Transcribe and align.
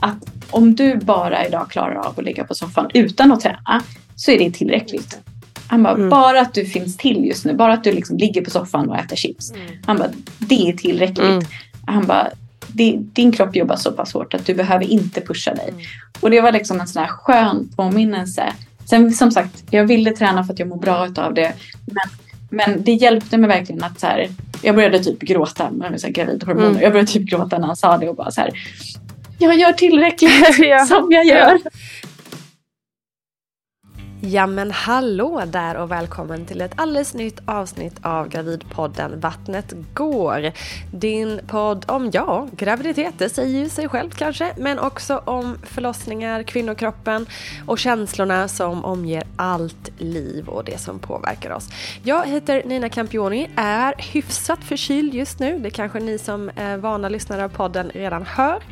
Att 0.00 0.16
om 0.50 0.74
du 0.74 0.96
bara 0.96 1.46
idag 1.46 1.70
klarar 1.70 1.94
av 1.94 2.18
att 2.18 2.24
ligga 2.24 2.44
på 2.44 2.54
soffan 2.54 2.90
utan 2.94 3.32
att 3.32 3.40
träna 3.40 3.82
så 4.16 4.30
är 4.30 4.38
det 4.38 4.50
tillräckligt. 4.50 5.18
Han 5.68 5.82
bara, 5.82 5.94
Mm. 5.94 6.08
bara 6.10 6.40
att 6.40 6.54
du 6.54 6.64
finns 6.66 6.96
till 6.96 7.24
just 7.24 7.44
nu, 7.44 7.54
bara 7.54 7.72
att 7.72 7.84
du 7.84 7.92
liksom 7.92 8.16
ligger 8.16 8.42
på 8.44 8.50
soffan 8.50 8.88
och 8.88 8.96
äter 8.98 9.16
chips. 9.16 9.52
Han 9.86 9.96
bara, 9.98 10.08
det 10.38 10.68
är 10.68 10.72
tillräckligt. 10.72 11.18
Mm. 11.26 11.42
Han 11.86 12.06
bara, 12.06 12.28
din 13.12 13.32
kropp 13.32 13.56
jobbar 13.56 13.76
så 13.76 13.92
pass 13.92 14.12
hårt 14.12 14.34
att 14.34 14.46
du 14.46 14.54
behöver 14.54 14.84
inte 14.84 15.20
pusha 15.20 15.54
dig. 15.54 15.74
Och 16.20 16.30
det 16.30 16.40
var 16.40 16.52
liksom 16.52 16.80
en 16.80 16.88
sån 16.88 17.02
här 17.02 17.08
skön 17.08 17.68
påminnelse. 17.76 18.52
Sen 18.84 19.12
som 19.12 19.30
sagt, 19.30 19.64
jag 19.70 19.84
ville 19.86 20.10
träna 20.12 20.44
för 20.44 20.52
att 20.52 20.58
jag 20.58 20.68
mår 20.68 20.76
bra 20.76 21.06
utav 21.06 21.34
det. 21.34 21.54
Men, 21.86 22.10
men 22.50 22.82
det 22.82 22.92
hjälpte 22.92 23.38
mig 23.38 23.48
verkligen 23.48 23.84
att 23.84 24.00
så 24.00 24.06
här, 24.06 24.28
jag 24.62 24.74
började 24.74 24.98
typ 24.98 25.20
gråta 25.20 25.70
så 26.00 26.06
här 26.06 26.12
gravidhormoner. 26.12 26.68
Mm. 26.70 26.82
Jag 26.82 26.92
började 26.92 27.12
typ 27.12 27.30
gråta 27.30 27.58
när 27.58 27.66
han 27.66 27.76
sa 27.76 27.98
det 27.98 28.08
och 28.08 28.16
bara 28.16 28.30
så 28.30 28.40
här, 28.40 28.50
jag 29.38 29.58
gör 29.58 29.72
tillräckligt 29.72 30.58
Ja. 30.58 30.86
som 30.86 31.12
jag 31.12 31.24
gör. 31.24 31.58
Ja 34.22 34.46
men 34.46 34.70
hallå 34.70 35.42
där 35.46 35.76
och 35.76 35.90
välkommen 35.90 36.46
till 36.46 36.60
ett 36.60 36.72
alldeles 36.76 37.14
nytt 37.14 37.40
avsnitt 37.44 37.94
av 38.02 38.28
Gravidpodden 38.28 39.20
Vattnet 39.20 39.74
går. 39.94 40.52
Din 40.92 41.40
podd 41.46 41.84
om, 41.88 42.10
ja, 42.12 42.48
graviditet, 42.52 43.14
det 43.18 43.28
säger 43.28 43.58
ju 43.58 43.68
sig 43.68 43.88
självt 43.88 44.16
kanske, 44.16 44.52
men 44.56 44.78
också 44.78 45.18
om 45.18 45.58
förlossningar, 45.62 46.42
kvinnokroppen 46.42 47.26
och 47.66 47.78
känslorna 47.78 48.48
som 48.48 48.84
omger 48.84 49.22
allt 49.36 49.90
liv 49.98 50.48
och 50.48 50.64
det 50.64 50.80
som 50.80 50.98
påverkar 50.98 51.50
oss. 51.50 51.68
Jag 52.02 52.26
heter 52.26 52.62
Nina 52.66 52.88
Campioni, 52.88 53.50
är 53.56 53.94
hyfsat 53.98 54.64
förkyld 54.64 55.14
just 55.14 55.38
nu, 55.38 55.58
det 55.58 55.70
kanske 55.70 56.00
ni 56.00 56.18
som 56.18 56.50
är 56.56 56.76
vana 56.76 57.08
lyssnare 57.08 57.44
av 57.44 57.48
podden 57.48 57.90
redan 57.94 58.26
hör. 58.26 58.62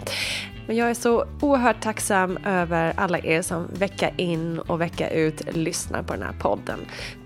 Men 0.69 0.77
jag 0.77 0.91
är 0.91 0.95
så 0.95 1.25
oerhört 1.41 1.81
tacksam 1.81 2.37
över 2.37 2.93
alla 2.97 3.19
er 3.19 3.43
som 3.43 3.67
vecka 3.67 4.11
in 4.17 4.59
och 4.59 4.81
vecka 4.81 5.11
ut 5.11 5.57
lyssnar 5.57 6.03
på 6.03 6.13
den 6.13 6.23
här 6.23 6.35
podden. 6.39 6.79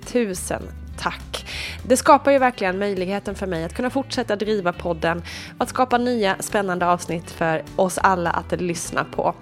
Tusen 0.06 0.62
tack! 0.98 1.47
Det 1.86 1.97
skapar 1.97 2.30
ju 2.30 2.38
verkligen 2.38 2.78
möjligheten 2.78 3.34
för 3.34 3.47
mig 3.47 3.64
att 3.64 3.75
kunna 3.75 3.91
fortsätta 3.91 4.36
driva 4.36 4.72
podden 4.72 5.19
och 5.56 5.62
att 5.62 5.69
skapa 5.69 5.98
nya 5.98 6.36
spännande 6.41 6.86
avsnitt 6.86 7.30
för 7.30 7.62
oss 7.76 7.98
alla 7.98 8.30
att 8.30 8.60
lyssna 8.60 9.04
på. 9.04 9.34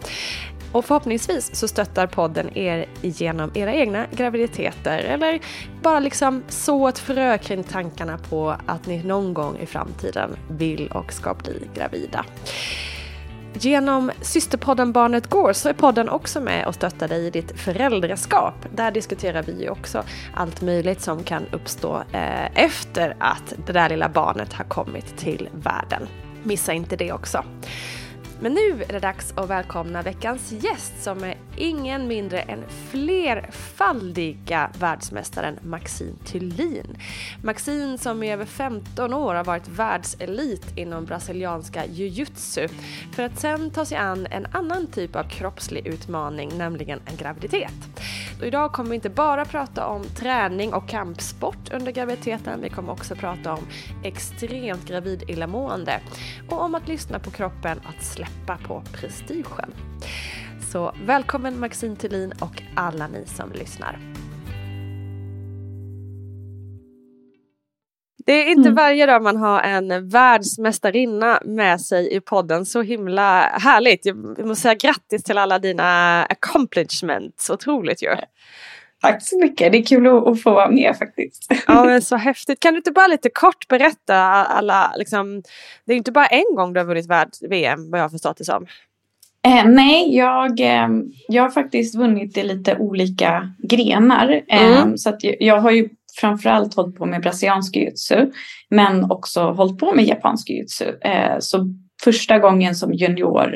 Och 0.72 0.84
förhoppningsvis 0.84 1.56
så 1.56 1.68
stöttar 1.68 2.06
podden 2.06 2.58
er 2.58 2.86
genom 3.00 3.50
era 3.54 3.74
egna 3.74 4.06
graviditeter 4.10 4.98
eller 4.98 5.40
bara 5.82 6.00
liksom 6.00 6.42
så 6.48 6.88
ett 6.88 6.98
frö 6.98 7.38
kring 7.38 7.64
tankarna 7.64 8.18
på 8.18 8.56
att 8.66 8.86
ni 8.86 9.02
någon 9.02 9.34
gång 9.34 9.58
i 9.58 9.66
framtiden 9.66 10.36
vill 10.48 10.88
och 10.88 11.12
ska 11.12 11.34
bli 11.34 11.68
gravida. 11.74 12.24
Genom 13.54 14.10
systerpodden 14.20 14.92
Barnet 14.92 15.26
Går 15.26 15.52
så 15.52 15.68
är 15.68 15.72
podden 15.72 16.08
också 16.08 16.40
med 16.40 16.66
och 16.66 16.74
stöttar 16.74 17.08
dig 17.08 17.26
i 17.26 17.30
ditt 17.30 17.60
föräldraskap. 17.60 18.54
Där 18.74 18.90
diskuterar 18.90 19.42
vi 19.42 19.62
ju 19.62 19.70
också 19.70 20.04
allt 20.34 20.60
möjligt 20.60 21.00
som 21.00 21.24
kan 21.24 21.46
uppstå 21.52 22.02
eh, 22.12 22.64
efter 22.64 23.16
att 23.18 23.54
det 23.66 23.72
där 23.72 23.88
lilla 23.88 24.08
barnet 24.08 24.52
har 24.52 24.64
kommit 24.64 25.16
till 25.16 25.48
världen. 25.52 26.08
Missa 26.42 26.72
inte 26.72 26.96
det 26.96 27.12
också. 27.12 27.44
Men 28.42 28.54
nu 28.54 28.84
är 28.88 28.92
det 28.92 29.00
dags 29.00 29.32
att 29.36 29.50
välkomna 29.50 30.02
veckans 30.02 30.52
gäst 30.52 31.02
som 31.02 31.24
är 31.24 31.36
ingen 31.56 32.08
mindre 32.08 32.40
än 32.40 32.64
flerfaldiga 32.90 34.70
världsmästaren 34.78 35.58
Maxine 35.62 36.16
Thulin. 36.24 36.98
Maxine 37.42 37.98
som 37.98 38.22
i 38.22 38.32
över 38.32 38.44
15 38.44 39.14
år 39.14 39.34
har 39.34 39.44
varit 39.44 39.68
världselit 39.68 40.78
inom 40.78 41.04
brasilianska 41.04 41.86
jujutsu 41.86 42.68
för 43.12 43.22
att 43.22 43.40
sen 43.40 43.70
ta 43.70 43.84
sig 43.84 43.98
an 43.98 44.26
en 44.30 44.46
annan 44.52 44.86
typ 44.86 45.16
av 45.16 45.24
kroppslig 45.24 45.86
utmaning, 45.86 46.58
nämligen 46.58 47.00
en 47.04 47.16
graviditet. 47.16 47.74
Och 48.40 48.46
idag 48.46 48.72
kommer 48.72 48.90
vi 48.90 48.94
inte 48.94 49.10
bara 49.10 49.44
prata 49.44 49.86
om 49.86 50.04
träning 50.04 50.74
och 50.74 50.88
kampsport 50.88 51.72
under 51.72 51.92
graviditeten, 51.92 52.60
vi 52.62 52.68
kommer 52.68 52.92
också 52.92 53.14
prata 53.14 53.52
om 53.52 53.66
extremt 54.04 54.88
gravid 54.88 55.30
illamående 55.30 56.00
och 56.48 56.62
om 56.62 56.74
att 56.74 56.88
lyssna 56.88 57.18
på 57.18 57.30
kroppen, 57.30 57.80
att 57.84 58.04
släppa 58.04 58.29
på 58.66 58.82
prestigen. 58.92 59.74
Så 60.72 60.94
välkommen 61.06 61.60
Maxine 61.60 61.96
Thulin 61.96 62.32
och 62.40 62.62
alla 62.74 63.06
ni 63.06 63.26
som 63.26 63.52
lyssnar. 63.52 63.98
Det 68.26 68.32
är 68.32 68.48
inte 68.50 68.68
Mm. 68.68 68.74
varje 68.74 69.06
dag 69.06 69.22
man 69.22 69.36
har 69.36 69.60
en 69.60 70.08
världsmästarinna 70.08 71.40
med 71.44 71.80
sig 71.80 72.16
i 72.16 72.20
podden. 72.20 72.66
Så 72.66 72.82
himla 72.82 73.40
härligt. 73.40 74.06
Jag 74.06 74.46
måste 74.46 74.62
säga 74.62 74.74
grattis 74.74 75.22
till 75.24 75.38
alla 75.38 75.58
dina 75.58 76.22
accomplishments. 76.24 77.50
Otroligt 77.50 78.02
ju. 78.02 78.16
Tack 79.02 79.22
så 79.22 79.38
mycket. 79.38 79.72
Det 79.72 79.78
är 79.78 79.82
kul 79.82 80.06
att, 80.06 80.42
få 80.42 80.50
vara 80.50 80.70
med 80.70 80.96
faktiskt. 80.98 81.52
Ja, 81.66 81.84
men 81.84 82.02
så 82.02 82.16
häftigt. 82.16 82.60
Kan 82.60 82.74
du 82.74 82.78
inte 82.78 82.92
bara 82.92 83.06
lite 83.06 83.30
kort 83.30 83.68
berätta 83.68 84.16
alla, 84.44 84.92
liksom, 84.96 85.42
det 85.86 85.92
är 85.92 85.96
inte 85.96 86.12
bara 86.12 86.26
en 86.26 86.56
gång 86.56 86.72
du 86.72 86.80
har 86.80 86.84
vunnit 86.86 87.10
världs-VM 87.10 87.90
vad 87.90 88.00
jag 88.00 88.04
har 88.04 88.10
förstått 88.10 88.36
det 88.36 88.44
som. 88.44 88.66
Eh, 89.46 89.64
nej, 89.64 90.16
jag, 90.16 90.60
eh, 90.60 90.88
jag 91.28 91.42
har 91.42 91.50
faktiskt 91.50 91.94
vunnit 91.94 92.36
i 92.36 92.42
lite 92.42 92.76
olika 92.76 93.54
grenar. 93.68 94.42
Eh, 94.48 94.82
Mm. 94.82 94.98
Så 94.98 95.16
jag, 95.20 95.36
jag 95.40 95.60
har 95.60 95.70
ju 95.70 95.88
framförallt 96.20 96.74
hållit 96.74 96.96
på 96.96 97.06
med 97.06 97.22
brasiliansk 97.22 97.76
jiu-jitsu. 97.76 98.30
Men 98.70 99.10
också 99.10 99.40
hållit 99.50 99.78
på 99.78 99.94
med 99.94 100.04
japansk 100.04 100.48
jiu-jitsu. 100.50 101.00
Eh, 101.00 101.36
så 101.38 101.74
första 102.04 102.38
gången 102.38 102.74
som 102.74 102.92
junior 102.92 103.54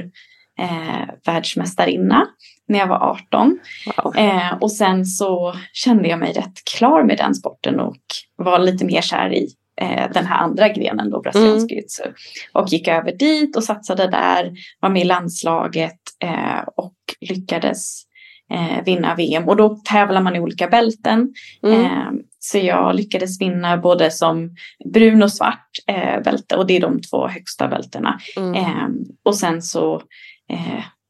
eh, 0.60 1.08
världsmästarinna 1.26 2.26
när 2.68 2.78
jag 2.78 2.86
var 2.86 3.18
18. 3.28 3.58
Wow. 3.96 4.16
Eh, 4.16 4.52
och 4.60 4.72
sen 4.72 5.06
så 5.06 5.54
kände 5.72 6.08
jag 6.08 6.18
mig 6.18 6.32
rätt 6.32 6.64
klar 6.76 7.02
med 7.02 7.18
den 7.18 7.34
sporten 7.34 7.80
och 7.80 7.96
var 8.36 8.58
lite 8.58 8.84
mer 8.84 9.00
kär 9.00 9.32
i 9.32 9.48
eh, 9.80 10.10
den 10.12 10.26
här 10.26 10.36
andra 10.36 10.68
grenen 10.68 11.10
då, 11.10 11.20
brasiliansk 11.20 11.70
jiu-jitsu. 11.70 12.12
Och 12.52 12.68
gick 12.68 12.88
över 12.88 13.12
dit 13.12 13.56
och 13.56 13.64
satsade 13.64 14.06
där, 14.06 14.52
var 14.80 14.88
med 14.88 15.02
i 15.02 15.04
landslaget 15.04 16.00
eh, 16.22 16.68
och 16.76 16.94
lyckades 17.20 18.02
eh, 18.50 18.84
vinna 18.84 19.14
VM. 19.14 19.48
Och 19.48 19.56
då 19.56 19.76
tävlar 19.84 20.20
man 20.20 20.36
i 20.36 20.40
olika 20.40 20.68
bälten. 20.68 21.34
Mm. 21.62 21.84
Eh, 21.84 22.12
så 22.38 22.58
jag 22.58 22.94
lyckades 22.94 23.40
vinna 23.40 23.76
både 23.76 24.10
som 24.10 24.56
brun 24.92 25.22
och 25.22 25.32
svart 25.32 25.68
eh, 25.86 26.22
bälte 26.22 26.56
och 26.56 26.66
det 26.66 26.76
är 26.76 26.80
de 26.80 27.00
två 27.00 27.28
högsta 27.28 27.68
bältena. 27.68 28.18
Mm. 28.36 28.94
Och 29.24 29.36
sen 29.36 29.62
så 29.62 30.02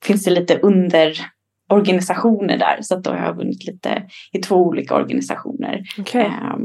finns 0.04 0.24
det 0.24 0.30
lite 0.30 0.58
underorganisationer 1.74 2.58
där. 2.58 2.78
Så 2.82 2.94
att 2.94 3.04
då 3.04 3.10
har 3.10 3.18
jag 3.18 3.36
vunnit 3.36 3.66
lite 3.66 4.02
i 4.32 4.38
två 4.38 4.56
olika 4.56 4.94
organisationer. 4.94 5.82
Okej. 5.98 6.26
Eh, 6.26 6.56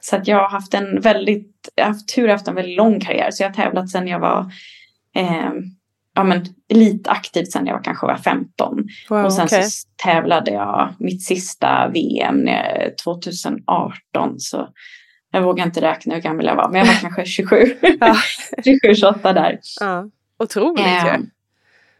så 0.00 0.16
att 0.16 0.28
jag 0.28 0.36
har 0.36 0.48
haft 0.48 0.74
en 0.74 1.00
väldigt, 1.00 1.68
jag 1.74 1.84
har 1.84 1.92
haft 1.92 2.14
tur 2.14 2.28
haft 2.28 2.48
en 2.48 2.54
väldigt 2.54 2.76
lång 2.76 3.00
karriär. 3.00 3.30
Så 3.30 3.42
jag 3.42 3.48
har 3.48 3.54
tävlat 3.54 3.90
sedan 3.90 4.08
jag 4.08 4.20
var 4.20 4.50
eh, 5.16 5.50
ja, 6.14 6.24
men, 6.24 6.44
elitaktiv 6.68 7.44
sedan 7.44 7.66
jag 7.66 7.74
var, 7.74 7.82
kanske 7.82 8.06
var 8.06 8.16
15. 8.16 8.88
Wow, 9.08 9.24
och 9.24 9.32
sen 9.32 9.44
okej. 9.44 9.62
så 9.62 9.88
tävlade 10.04 10.50
jag 10.50 10.94
mitt 10.98 11.22
sista 11.22 11.88
VM 11.88 12.36
när- 12.36 12.94
2018. 13.04 14.40
Så 14.40 14.68
jag 15.32 15.42
vågar 15.42 15.66
inte 15.66 15.80
räkna 15.80 16.14
hur 16.14 16.22
gammal 16.22 16.44
jag 16.46 16.56
var. 16.56 16.68
Men 16.68 16.78
jag 16.78 16.86
var 16.86 17.00
kanske 17.00 17.24
27. 17.24 17.56
Ja. 18.00 18.16
27, 18.64 18.94
28 18.94 19.32
där. 19.32 19.58
Ja. 19.80 20.10
Otroligt 20.38 20.86
ju. 20.86 21.26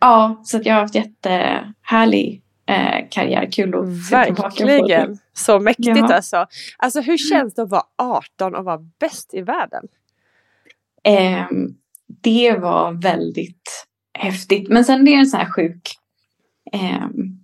ja, 0.01 0.43
så 0.45 0.57
att 0.57 0.67
jag 0.67 0.75
har 0.75 0.81
haft 0.81 0.95
jättehärlig 0.95 2.43
eh, 2.67 3.09
karriär. 3.11 3.49
Kul 3.53 3.75
att. 3.75 4.13
Verkligen. 4.13 5.19
Så 5.33 5.61
mäktigt 5.61 5.97
Ja. 5.97 6.15
alltså. 6.15 6.47
Alltså 6.77 7.01
hur 7.01 7.19
känns 7.19 7.55
det 7.55 7.63
att 7.63 7.71
vara 7.71 7.83
18 7.99 8.55
och 8.55 8.65
vara 8.65 8.79
bäst 9.01 9.35
i 9.35 9.41
världen? 9.43 9.85
Ehm, 11.05 11.69
det 12.23 12.53
var 12.61 12.93
väldigt 12.93 13.87
häftigt. 14.19 14.69
Men 14.69 14.85
sen 14.85 15.05
det 15.05 15.15
är 15.15 15.19
en 15.19 15.27
sån 15.27 15.41
här 15.41 15.51
sjuk... 15.51 15.83
ehm, 16.73 17.37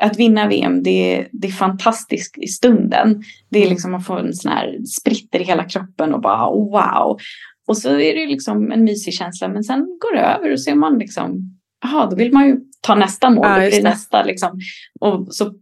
att 0.00 0.18
vinna 0.18 0.48
VM, 0.48 0.82
det, 0.82 1.28
det 1.32 1.48
är 1.48 1.52
fantastiskt 1.52 2.38
i 2.38 2.46
stunden. 2.46 3.22
Det 3.50 3.64
är 3.64 3.70
liksom 3.70 3.90
man 3.90 4.00
får 4.02 4.18
en 4.18 4.32
sån 4.32 4.52
här 4.52 4.78
spritter 4.84 5.40
i 5.40 5.44
hela 5.44 5.64
kroppen 5.64 6.14
och 6.14 6.20
bara 6.20 6.50
wow. 6.50 7.18
Och 7.66 7.78
så 7.78 7.88
är 7.90 8.14
det 8.14 8.26
liksom 8.26 8.72
en 8.72 8.84
mysig 8.84 9.14
känsla. 9.14 9.48
Men 9.48 9.64
sen 9.64 9.78
går 9.78 10.14
det 10.16 10.20
över 10.22 10.52
och 10.52 10.60
så 10.60 10.70
är 10.70 10.74
man 10.74 10.98
liksom, 10.98 11.58
jaha, 11.82 12.06
då 12.10 12.16
vill 12.16 12.32
man 12.32 12.46
ju 12.46 12.56
ta 12.80 12.94
nästa 12.94 13.30
mål. 13.30 13.46
Ja, 13.46 13.54
blir 13.58 13.70
det 13.70 13.76
det. 13.76 13.82
nästa 13.82 14.22
liksom. 14.24 14.60
Och 15.00 15.34
så 15.34 15.52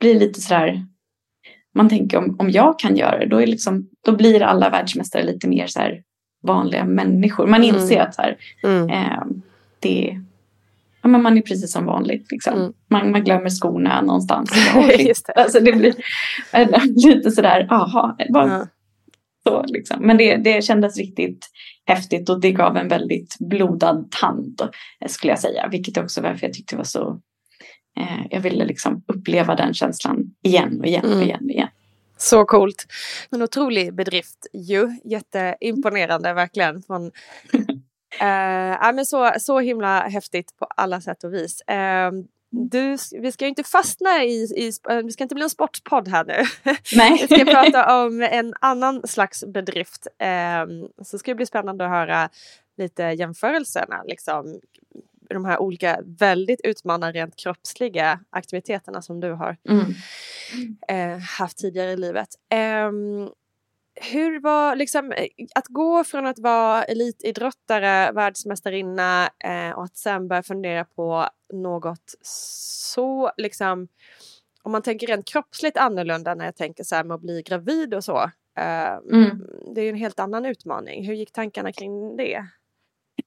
blir 0.00 0.14
det 0.14 0.20
lite 0.20 0.40
sådär, 0.40 0.86
man 1.74 1.88
tänker 1.88 2.18
om, 2.18 2.36
om 2.38 2.50
jag 2.50 2.78
kan 2.78 2.96
göra 2.96 3.18
det, 3.18 3.26
då, 3.26 3.42
är 3.42 3.46
liksom, 3.46 3.88
då 4.06 4.16
blir 4.16 4.42
alla 4.42 4.70
världsmästare 4.70 5.22
lite 5.22 5.48
mer 5.48 5.66
så 5.66 5.80
här 5.80 6.02
vanliga 6.42 6.84
människor. 6.84 7.46
Man 7.46 7.64
Mm. 7.64 7.76
inser 7.76 8.00
att 8.00 8.14
så 8.14 8.22
här, 8.22 8.36
Mm. 8.64 8.88
eh, 8.90 9.22
det, 9.80 10.18
ja, 11.02 11.08
men 11.08 11.22
man 11.22 11.38
är 11.38 11.42
precis 11.42 11.72
som 11.72 11.84
vanligt. 11.86 12.32
Liksom. 12.32 12.54
Mm. 12.54 12.72
Man, 12.90 13.10
man 13.10 13.24
glömmer 13.24 13.48
skorna 13.50 14.00
någonstans. 14.00 14.50
Bara, 14.74 14.92
Just 14.92 15.26
det. 15.26 15.32
Alltså, 15.32 15.60
det 15.60 15.72
blir 15.72 15.94
lite 17.14 17.30
sådär, 17.30 17.66
jaha, 17.70 18.16
vad 18.28 18.48
Ja. 18.48 18.66
så 19.44 19.64
liksom. 19.66 20.06
Men 20.06 20.16
det, 20.16 20.36
det 20.36 20.64
kändes 20.64 20.96
riktigt 20.98 21.46
häftigt 21.90 22.28
och 22.28 22.40
det 22.40 22.52
gav 22.52 22.76
en 22.76 22.88
väldigt 22.88 23.36
blodad 23.38 24.10
tand 24.10 24.62
skulle 25.06 25.32
jag 25.32 25.40
säga. 25.40 25.68
Vilket 25.68 25.98
också 25.98 26.20
varför 26.20 26.46
jag 26.46 26.54
tyckte 26.54 26.74
det 26.74 26.78
var 26.78 26.84
så, 26.84 27.20
eh, 27.98 28.26
jag 28.30 28.40
ville 28.40 28.64
liksom 28.64 29.02
uppleva 29.06 29.54
den 29.54 29.74
känslan 29.74 30.24
igen 30.42 30.80
och 30.80 30.86
igen 30.86 31.04
och 31.04 31.10
Mm. 31.12 31.22
igen 31.22 31.44
och 31.44 31.50
igen. 31.50 31.68
Så 32.18 32.44
coolt. 32.44 32.86
En 33.30 33.42
otrolig 33.42 33.94
bedrift 33.94 34.46
ju. 34.52 34.88
Jätteimponerande 35.04 36.32
verkligen. 36.32 36.82
Från, 36.82 37.06
eh, 38.20 38.92
men 38.94 39.06
så, 39.06 39.32
så 39.38 39.60
himla 39.60 40.00
häftigt 40.00 40.56
på 40.58 40.64
alla 40.76 41.00
sätt 41.00 41.24
och 41.24 41.34
vis. 41.34 41.60
Eh, 41.60 42.10
du, 42.50 42.96
vi 43.12 43.32
ska 43.32 43.44
ju 43.44 43.48
inte 43.48 43.64
fastna 43.64 44.24
i, 44.24 44.42
i, 44.56 44.70
sp- 44.70 45.02
vi 45.02 45.12
ska 45.12 45.22
inte 45.24 45.34
bli 45.34 45.44
en 45.44 45.50
sportpodd 45.50 46.08
här 46.08 46.24
nu. 46.24 46.42
Nej. 46.96 47.26
Vi 47.28 47.36
ska 47.36 47.44
prata 47.44 48.04
om 48.04 48.22
en 48.22 48.54
annan 48.60 49.06
slags 49.08 49.44
bedrift. 49.44 50.06
Eh, 50.18 50.66
så 51.04 51.18
ska 51.18 51.30
det 51.30 51.34
bli 51.34 51.46
spännande 51.46 51.84
att 51.84 51.90
höra 51.90 52.28
lite 52.76 53.02
jämförelserna. 53.02 54.02
Liksom, 54.06 54.60
de 55.30 55.44
här 55.44 55.58
olika 55.58 56.00
väldigt 56.04 56.60
utmanande 56.64 57.12
rent 57.20 57.36
kroppsliga 57.36 58.20
aktiviteterna 58.30 59.02
som 59.02 59.20
du 59.20 59.32
har 59.32 59.56
Mm. 59.68 59.94
eh, 60.88 61.18
haft 61.38 61.58
tidigare 61.58 61.90
i 61.92 61.96
livet. 61.96 62.28
Ehm, 62.48 63.28
hur 64.12 64.40
var 64.40 64.76
liksom 64.76 65.12
att 65.54 65.66
gå 65.66 66.04
från 66.04 66.26
att 66.26 66.38
vara 66.38 66.84
elitidrottare, 66.84 68.12
världsmästarinna 68.12 69.30
eh, 69.44 69.70
och 69.70 69.84
att 69.84 69.96
sen 69.96 70.28
börja 70.28 70.42
fundera 70.42 70.84
på 70.84 71.28
något 71.52 72.14
så 72.22 73.30
liksom 73.36 73.88
om 74.62 74.72
man 74.72 74.82
tänker 74.82 75.06
rent 75.06 75.28
kroppsligt 75.28 75.76
annorlunda 75.76 76.34
när 76.34 76.44
jag 76.44 76.56
tänker 76.56 76.84
så 76.84 76.94
här 76.94 77.04
med 77.04 77.14
att 77.14 77.20
bli 77.20 77.42
gravid 77.46 77.94
och 77.94 78.04
så. 78.04 78.16
Eh, 78.58 79.12
Mm. 79.12 79.40
Det 79.74 79.80
är 79.80 79.84
ju 79.84 79.90
en 79.90 79.96
helt 79.96 80.20
annan 80.20 80.46
utmaning. 80.46 81.06
Hur 81.06 81.14
gick 81.14 81.32
tankarna 81.32 81.72
kring 81.72 82.16
det? 82.16 82.44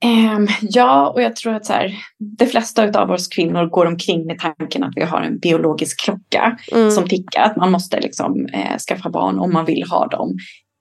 Ehm, 0.02 0.48
ja, 0.62 1.10
och 1.10 1.22
jag 1.22 1.36
tror 1.36 1.54
att 1.54 1.66
så 1.66 1.74
här, 1.74 1.96
de 2.38 2.46
flesta 2.46 3.02
av 3.02 3.12
oss 3.12 3.28
kvinnor 3.28 3.66
går 3.66 3.86
omkring 3.86 4.26
med 4.26 4.40
tanken 4.40 4.84
att 4.84 4.94
vi 4.96 5.02
har 5.04 5.22
en 5.22 5.40
biologisk 5.40 6.00
klocka 6.04 6.58
Mm. 6.72 6.92
som 6.92 7.08
tickar. 7.08 7.42
Att 7.42 7.56
man 7.58 7.72
måste 7.72 8.00
liksom, 8.02 8.46
eh, 8.46 8.78
skaffa 8.78 9.10
barn 9.10 9.40
om 9.40 9.54
man 9.54 9.66
vill 9.66 9.84
ha 9.90 10.08
dem 10.08 10.38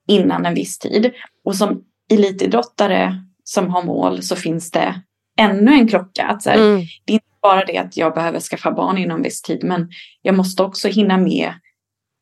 innan 0.09 0.47
en 0.47 0.55
viss 0.55 0.79
tid. 0.79 1.13
Och 1.45 1.57
som 1.57 1.85
elitidrottare 2.13 3.15
som 3.45 3.71
har 3.71 3.83
mål 3.83 4.23
så 4.23 4.37
finns 4.37 4.71
det 4.71 5.03
ännu 5.39 5.73
en 5.73 5.89
klocka. 5.89 6.27
Att 6.27 6.43
så 6.43 6.51
här, 6.51 6.59
Mm. 6.59 6.81
Det 7.05 7.13
är 7.13 7.15
inte 7.15 7.27
bara 7.43 7.65
det 7.65 7.79
att 7.79 7.97
jag 7.97 8.15
behöver 8.15 8.41
skaffa 8.41 8.73
barn 8.73 8.99
inom 8.99 9.23
viss 9.23 9.43
tid 9.43 9.65
men 9.65 9.89
jag 10.23 10.35
måste 10.35 10.63
också 10.63 10.89
hinna 10.89 11.17
med 11.17 11.53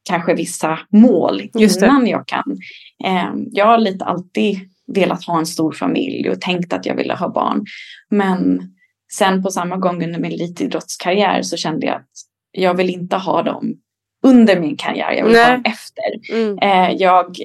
kanske 0.09 0.35
vissa 0.35 0.79
mål 0.91 1.43
innan 1.55 2.07
jag 2.07 2.27
kan. 2.27 2.59
Eh, 3.05 3.33
jag 3.53 3.67
har 3.67 3.79
lite 3.79 4.05
alltid 4.05 4.59
velat 4.87 5.25
ha 5.25 5.39
en 5.39 5.47
stor 5.47 5.73
familj 5.73 6.31
och 6.31 6.41
tänkt 6.41 6.73
att 6.73 6.87
jag 6.87 6.95
ville 6.95 7.15
ha 7.15 7.29
barn. 7.29 7.65
Men 8.11 8.63
sen 9.13 9.43
på 9.43 9.51
samma 9.51 9.77
gång 9.77 10.05
under 10.05 10.21
min 10.21 10.33
elitidrottskarriär 10.33 11.43
så 11.43 11.57
kände 11.57 11.87
jag 11.87 11.97
att 11.97 12.11
jag 12.53 12.75
vill 12.75 12.91
inte 12.91 13.17
ha 13.17 13.43
dem 13.43 13.75
under 14.23 14.61
min 14.61 14.77
karriär. 14.77 15.13
Jag 15.13 15.25
vill 15.25 15.37
ha 15.37 15.43
Nej. 15.43 15.53
dem 15.53 15.63
efter. 15.65 16.35
Mm. 16.35 16.59
Eh, 16.59 16.97
jag, 16.97 17.37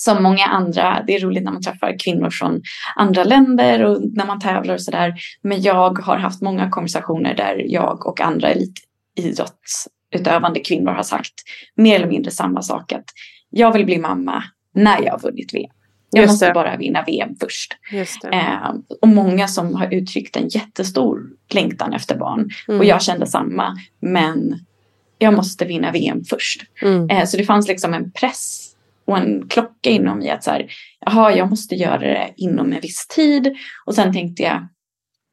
som 0.00 0.22
många 0.22 0.44
andra, 0.44 1.04
det 1.06 1.14
är 1.14 1.20
roligt 1.20 1.44
när 1.44 1.52
man 1.52 1.62
träffar 1.62 1.98
kvinnor 1.98 2.30
från 2.30 2.62
andra 2.96 3.24
länder 3.24 3.84
och 3.84 4.02
när 4.12 4.26
man 4.26 4.40
tävlar 4.40 4.74
och 4.74 4.82
sådär. 4.82 5.14
Men 5.42 5.62
jag 5.62 5.98
har 5.98 6.16
haft 6.16 6.42
många 6.42 6.70
konversationer 6.70 7.34
där 7.34 7.64
jag 7.66 8.06
och 8.06 8.20
andra 8.20 8.48
elitidrottsutövande 8.48 10.60
kvinnor 10.60 10.92
har 10.92 11.02
sagt 11.02 11.34
mer 11.76 11.96
eller 11.96 12.06
mindre 12.06 12.30
samma 12.30 12.62
sak. 12.62 12.92
Att 12.92 13.04
jag 13.50 13.72
vill 13.72 13.84
bli 13.84 13.98
mamma 13.98 14.44
när 14.74 15.02
jag 15.02 15.12
har 15.12 15.18
vunnit 15.18 15.54
VM. 15.54 15.70
Jag 16.10 16.22
Just 16.22 16.32
måste 16.32 16.46
det. 16.46 16.52
bara 16.52 16.76
vinna 16.76 17.04
VM 17.06 17.36
först. 17.40 17.76
Eh, 18.32 18.74
och 19.00 19.08
många 19.08 19.48
som 19.48 19.74
har 19.74 19.94
uttryckt 19.94 20.36
en 20.36 20.48
jättestor 20.48 21.20
längtan 21.52 21.92
efter 21.92 22.16
barn. 22.16 22.50
Mm. 22.68 22.80
Och 22.80 22.86
jag 22.86 23.02
kände 23.02 23.26
samma. 23.26 23.76
Men 24.00 24.58
jag 25.18 25.34
måste 25.34 25.64
vinna 25.64 25.92
VM 25.92 26.24
först. 26.24 26.62
Mm. 26.82 27.10
Eh, 27.10 27.24
så 27.24 27.36
det 27.36 27.44
fanns 27.44 27.68
liksom 27.68 27.94
en 27.94 28.10
press 28.10 28.69
och 29.10 29.18
en 29.18 29.48
klocka 29.48 29.90
inom 29.90 30.18
mig 30.18 30.30
att 30.30 30.44
så 30.44 30.50
här, 30.50 30.66
jaha, 31.06 31.32
jag 31.36 31.50
måste 31.50 31.74
göra 31.74 31.98
det 31.98 32.32
inom 32.36 32.72
en 32.72 32.80
viss 32.80 33.06
tid. 33.06 33.56
Och 33.86 33.94
sen 33.94 34.12
tänkte 34.12 34.42
jag, 34.42 34.68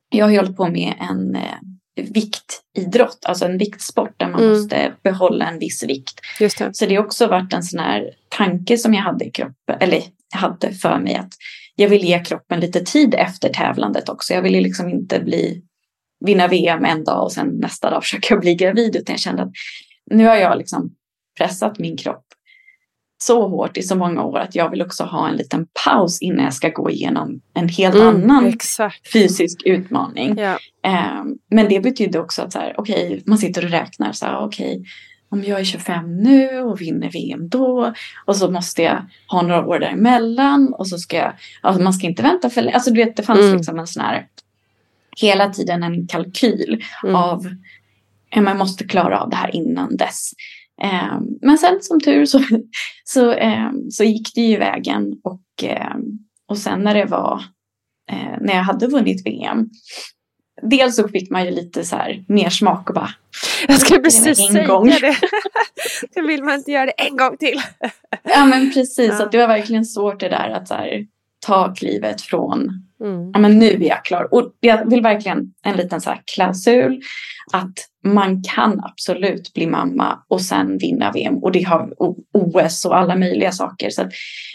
jag 0.10 0.26
har 0.26 0.32
ju 0.32 0.38
hållit 0.38 0.58
på 0.58 0.68
med 0.68 0.94
en, 1.10 1.36
eh, 1.36 1.58
viktidrott, 1.96 3.26
alltså 3.26 3.46
en 3.46 3.58
viktsport 3.58 4.14
där 4.18 4.30
man 4.30 4.42
Mm. 4.42 4.54
måste 4.54 4.94
behålla 5.04 5.46
en 5.50 5.60
viss 5.60 5.84
vikt. 5.84 6.20
Just 6.40 6.58
det. 6.58 6.76
Så 6.76 6.86
det 6.86 6.96
har 6.96 7.04
också 7.06 7.28
varit 7.28 7.54
en 7.54 7.64
sån 7.64 7.80
här 7.80 8.12
tanke 8.30 8.78
som 8.78 8.94
jag 8.94 9.02
hade 9.02 9.26
i 9.26 9.32
kroppen, 9.32 9.78
eller 9.80 10.04
hade 10.36 10.72
för 10.74 11.00
mig 11.00 11.16
att 11.16 11.34
jag 11.76 11.90
vill 11.90 12.04
ge 12.04 12.20
kroppen 12.20 12.60
lite 12.60 12.80
tid 12.80 13.16
efter 13.16 13.50
tävlandet 13.50 14.10
också. 14.10 14.34
Jag 14.34 14.42
ville 14.42 14.62
liksom 14.62 14.90
inte 14.90 15.20
bli, 15.20 15.62
vinna 16.26 16.48
VM 16.48 16.86
en 16.86 17.04
dag 17.04 17.24
och 17.24 17.32
sen 17.32 17.48
nästa 17.48 17.90
dag 17.90 18.04
försöka 18.04 18.38
bli 18.38 18.56
gravid 18.56 18.96
utan 18.96 19.14
jag 19.14 19.20
kände 19.20 19.42
att 19.44 19.52
nu 20.12 20.26
har 20.26 20.36
jag 20.36 20.58
liksom 20.58 20.92
pressat 21.38 21.80
min 21.80 21.98
kropp 21.98 22.26
så 23.18 23.48
hårt 23.48 23.78
i 23.78 23.84
så 23.84 23.96
många 23.96 24.24
år 24.24 24.40
att 24.40 24.56
jag 24.56 24.70
vill 24.70 24.82
också 24.82 25.04
ha 25.04 25.30
en 25.30 25.36
liten 25.36 25.68
paus 25.86 26.22
innan 26.22 26.44
jag 26.46 26.54
ska 26.54 26.70
gå 26.70 26.90
igenom 26.92 27.42
en 27.54 27.70
helt 27.70 27.96
annan 27.96 28.38
Mm, 28.38 28.46
Exakt. 28.54 29.12
fysisk 29.14 29.62
utmaning. 29.66 30.38
Ja. 30.38 30.58
Eh, 30.86 31.24
men 31.52 31.70
det 31.70 31.80
betyder 31.80 32.20
också 32.22 32.42
att 32.42 32.54
så 32.54 32.60
här, 32.60 32.74
okej, 32.78 33.22
man 33.26 33.38
sitter 33.38 33.66
och 33.66 33.72
räknar 33.72 34.12
så 34.12 34.26
här, 34.26 34.40
okej, 34.40 34.84
om 35.30 35.44
jag 35.44 35.60
är 35.60 35.64
25 35.64 36.18
nu 36.24 36.60
och 36.60 36.82
vinner 36.82 37.10
VM 37.12 37.50
då 37.50 37.94
och 38.26 38.36
så 38.36 38.52
måste 38.52 38.82
jag 38.82 39.06
ha 39.28 39.42
några 39.42 39.66
år 39.68 39.80
däremellan 39.80 40.74
och 40.74 40.88
så 40.88 40.98
ska 40.98 41.18
jag, 41.18 41.34
alltså 41.62 41.84
man 41.84 41.94
ska 41.94 42.08
inte 42.08 42.24
vänta 42.24 42.50
för. 42.50 42.68
Alltså 42.68 42.92
du 42.92 43.06
vet, 43.06 43.16
det 43.18 43.24
fanns 43.24 43.40
Mm. 43.40 43.58
liksom 43.58 43.80
en 43.80 43.88
sån 43.88 44.04
här, 44.04 44.28
hela 45.18 45.50
tiden 45.50 45.84
en 45.84 46.08
kalkyl 46.08 46.84
Mm. 47.04 47.16
av, 47.16 47.48
man 48.38 48.58
måste 48.58 48.84
klara 48.84 49.20
av 49.22 49.30
det 49.30 49.36
här 49.36 49.56
innan 49.56 49.98
dess. 49.98 50.32
Eh, 50.84 51.20
men 51.42 51.58
sen 51.58 51.78
som 51.82 52.00
tur 52.02 52.26
så, 52.26 52.44
så, 53.04 53.32
eh, 53.32 53.70
så 53.92 54.04
gick 54.04 54.36
det 54.36 54.42
ju 54.42 54.58
vägen 54.58 55.14
och, 55.24 55.64
eh, 55.64 55.96
och 56.48 56.58
sen 56.58 56.80
när 56.80 56.94
det 56.96 57.06
var, 57.06 57.44
eh, 58.12 58.38
när 58.42 58.56
jag 58.56 58.64
hade 58.64 58.88
vunnit 58.88 59.26
VM 59.26 59.70
Dels 60.62 60.96
så 60.96 61.08
fick 61.08 61.30
man 61.32 61.46
ju 61.46 61.52
lite 61.52 61.84
så 61.84 61.96
här 61.96 62.24
mer 62.28 62.50
smak 62.50 62.90
och 62.90 62.96
bara 62.96 63.10
Jag 63.68 63.80
skulle 63.80 64.00
precis 64.00 64.40
en 64.40 64.54
säga 64.54 64.68
gång. 64.68 64.88
det. 64.90 65.18
Då 66.16 66.28
vill 66.28 66.44
man 66.44 66.56
inte 66.56 66.72
göra 66.72 66.86
det 66.86 66.92
en 66.92 67.18
gång 67.18 67.38
till. 67.38 67.62
Ja 68.24 68.46
men 68.46 68.74
precis, 68.74 69.12
Ja. 69.20 69.26
att 69.26 69.32
det 69.32 69.38
var 69.38 69.48
verkligen 69.48 69.86
svårt 69.86 70.20
det 70.20 70.30
där 70.30 70.50
att 70.50 70.68
så 70.68 70.74
här, 70.74 71.06
ta 71.46 71.74
klivet 71.76 72.22
från 72.22 72.84
Mm. 73.04 73.32
ja 73.34 73.40
men 73.40 73.60
nu 73.60 73.66
är 73.68 73.88
jag 73.88 74.06
klar. 74.06 74.34
Och 74.34 74.52
jag 74.60 74.90
vill 74.90 75.02
verkligen 75.02 75.54
en 75.64 75.78
liten 75.78 76.02
så 76.02 76.10
här 76.10 76.22
klausul 76.36 77.02
att 77.52 77.74
man 78.14 78.44
kan 78.44 78.80
absolut 78.84 79.54
bli 79.54 79.68
mamma 79.68 80.20
och 80.28 80.42
sen 80.42 80.78
vinna 80.78 81.12
VM 81.12 81.38
och 81.38 81.52
det 81.52 81.64
har 81.64 81.94
OS 82.34 82.86
och 82.86 82.98
alla 82.98 83.16
möjliga 83.16 83.52
saker. 83.52 83.90
Så 83.90 84.10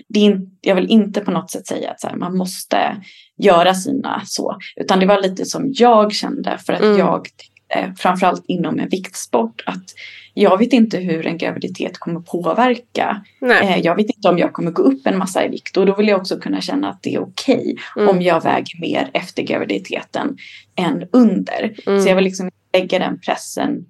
det 0.08 0.26
är, 0.26 0.40
jag 0.60 0.74
vill 0.74 0.90
inte 0.90 1.20
på 1.20 1.30
något 1.30 1.50
sätt 1.50 1.66
säga 1.66 1.90
att 1.90 2.04
här, 2.10 2.16
man 2.16 2.36
måste 2.36 2.96
göra 3.38 3.74
sina 3.74 4.22
så, 4.24 4.56
utan 4.76 5.00
det 5.00 5.06
var 5.06 5.22
lite 5.22 5.44
som 5.44 5.70
jag 5.74 6.12
kände 6.12 6.58
för 6.66 6.72
att 6.72 6.82
Mm. 6.82 6.98
jag 6.98 7.26
eh, 7.74 7.94
framförallt 7.96 8.44
inom 8.48 8.78
en 8.78 8.88
viktsport 8.88 9.62
att 9.66 9.84
jag 10.34 10.58
vet 10.58 10.72
inte 10.72 10.98
hur 10.98 11.26
en 11.26 11.38
graviditet 11.38 11.98
kommer 11.98 12.20
påverka 12.20 13.22
Nej. 13.40 13.68
Eh, 13.68 13.78
Jag 13.78 13.96
vet 13.96 14.06
inte 14.16 14.28
om 14.28 14.38
jag 14.38 14.52
kommer 14.52 14.70
gå 14.70 14.82
upp 14.82 15.06
en 15.06 15.18
massa 15.18 15.44
i 15.44 15.48
vikt 15.48 15.76
och 15.76 15.86
då 15.86 15.94
vill 15.94 16.08
jag 16.08 16.20
också 16.20 16.36
kunna 16.38 16.60
känna 16.60 16.88
att 16.90 17.02
det 17.02 17.14
är 17.14 17.22
okej 17.22 17.76
Mm. 17.96 18.08
om 18.08 18.22
jag 18.22 18.42
väger 18.42 18.80
mer 18.80 19.10
efter 19.12 19.42
graviditeten 19.42 20.36
än 20.76 21.04
under. 21.12 21.74
Mm. 21.86 22.02
Så 22.02 22.08
jag 22.08 22.16
vill 22.16 22.24
liksom 22.24 22.50
lägga 22.72 22.98
den 22.98 23.20
pressen 23.20 23.84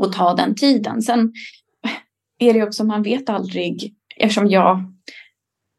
och 0.00 0.12
ta 0.12 0.34
den 0.34 0.54
tiden. 0.54 1.02
Sen 1.02 1.32
är 2.38 2.54
det 2.54 2.62
också, 2.62 2.84
man 2.84 3.02
vet 3.02 3.28
aldrig, 3.28 3.94
eftersom 4.16 4.46
jag 4.46 4.92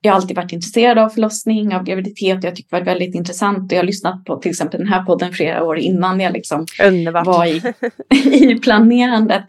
jag 0.01 0.11
har 0.11 0.21
alltid 0.21 0.35
varit 0.35 0.51
intresserad 0.51 0.97
av 0.97 1.09
förlossning, 1.09 1.75
av 1.75 1.83
graviditet. 1.83 2.43
Jag 2.43 2.55
tycker 2.55 2.69
det 2.69 2.79
var 2.79 2.85
väldigt 2.85 3.15
intressant 3.15 3.71
och 3.71 3.75
jag 3.75 3.81
har 3.81 3.85
lyssnat 3.85 4.25
på 4.25 4.37
till 4.37 4.51
exempel 4.51 4.79
den 4.79 4.87
här 4.87 5.03
podden 5.03 5.33
flera 5.33 5.63
år 5.63 5.77
innan 5.77 6.19
jag 6.19 6.33
liksom 6.33 6.65
Underbart. 6.83 7.25
var 7.25 7.45
i, 7.45 7.61
i 8.33 8.55
planerandet. 8.55 9.43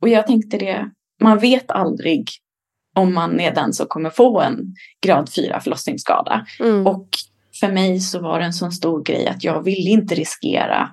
Och 0.00 0.08
jag 0.08 0.26
tänkte 0.26 0.58
det, 0.58 0.90
man 1.20 1.38
vet 1.38 1.70
aldrig 1.70 2.28
om 2.96 3.14
man 3.14 3.40
är 3.40 3.54
den 3.54 3.72
som 3.72 3.86
kommer 3.86 4.10
få 4.10 4.40
en 4.40 4.74
grad 5.02 5.30
4 5.32 5.60
förlossningsskada. 5.60 6.46
Mm. 6.60 6.86
Och 6.86 7.08
för 7.60 7.72
mig 7.72 8.00
så 8.00 8.20
var 8.20 8.38
det 8.38 8.44
en 8.44 8.52
sån 8.52 8.72
stor 8.72 9.02
grej 9.04 9.28
att 9.28 9.44
jag 9.44 9.62
ville 9.62 9.90
inte 9.90 10.14
riskera 10.14 10.90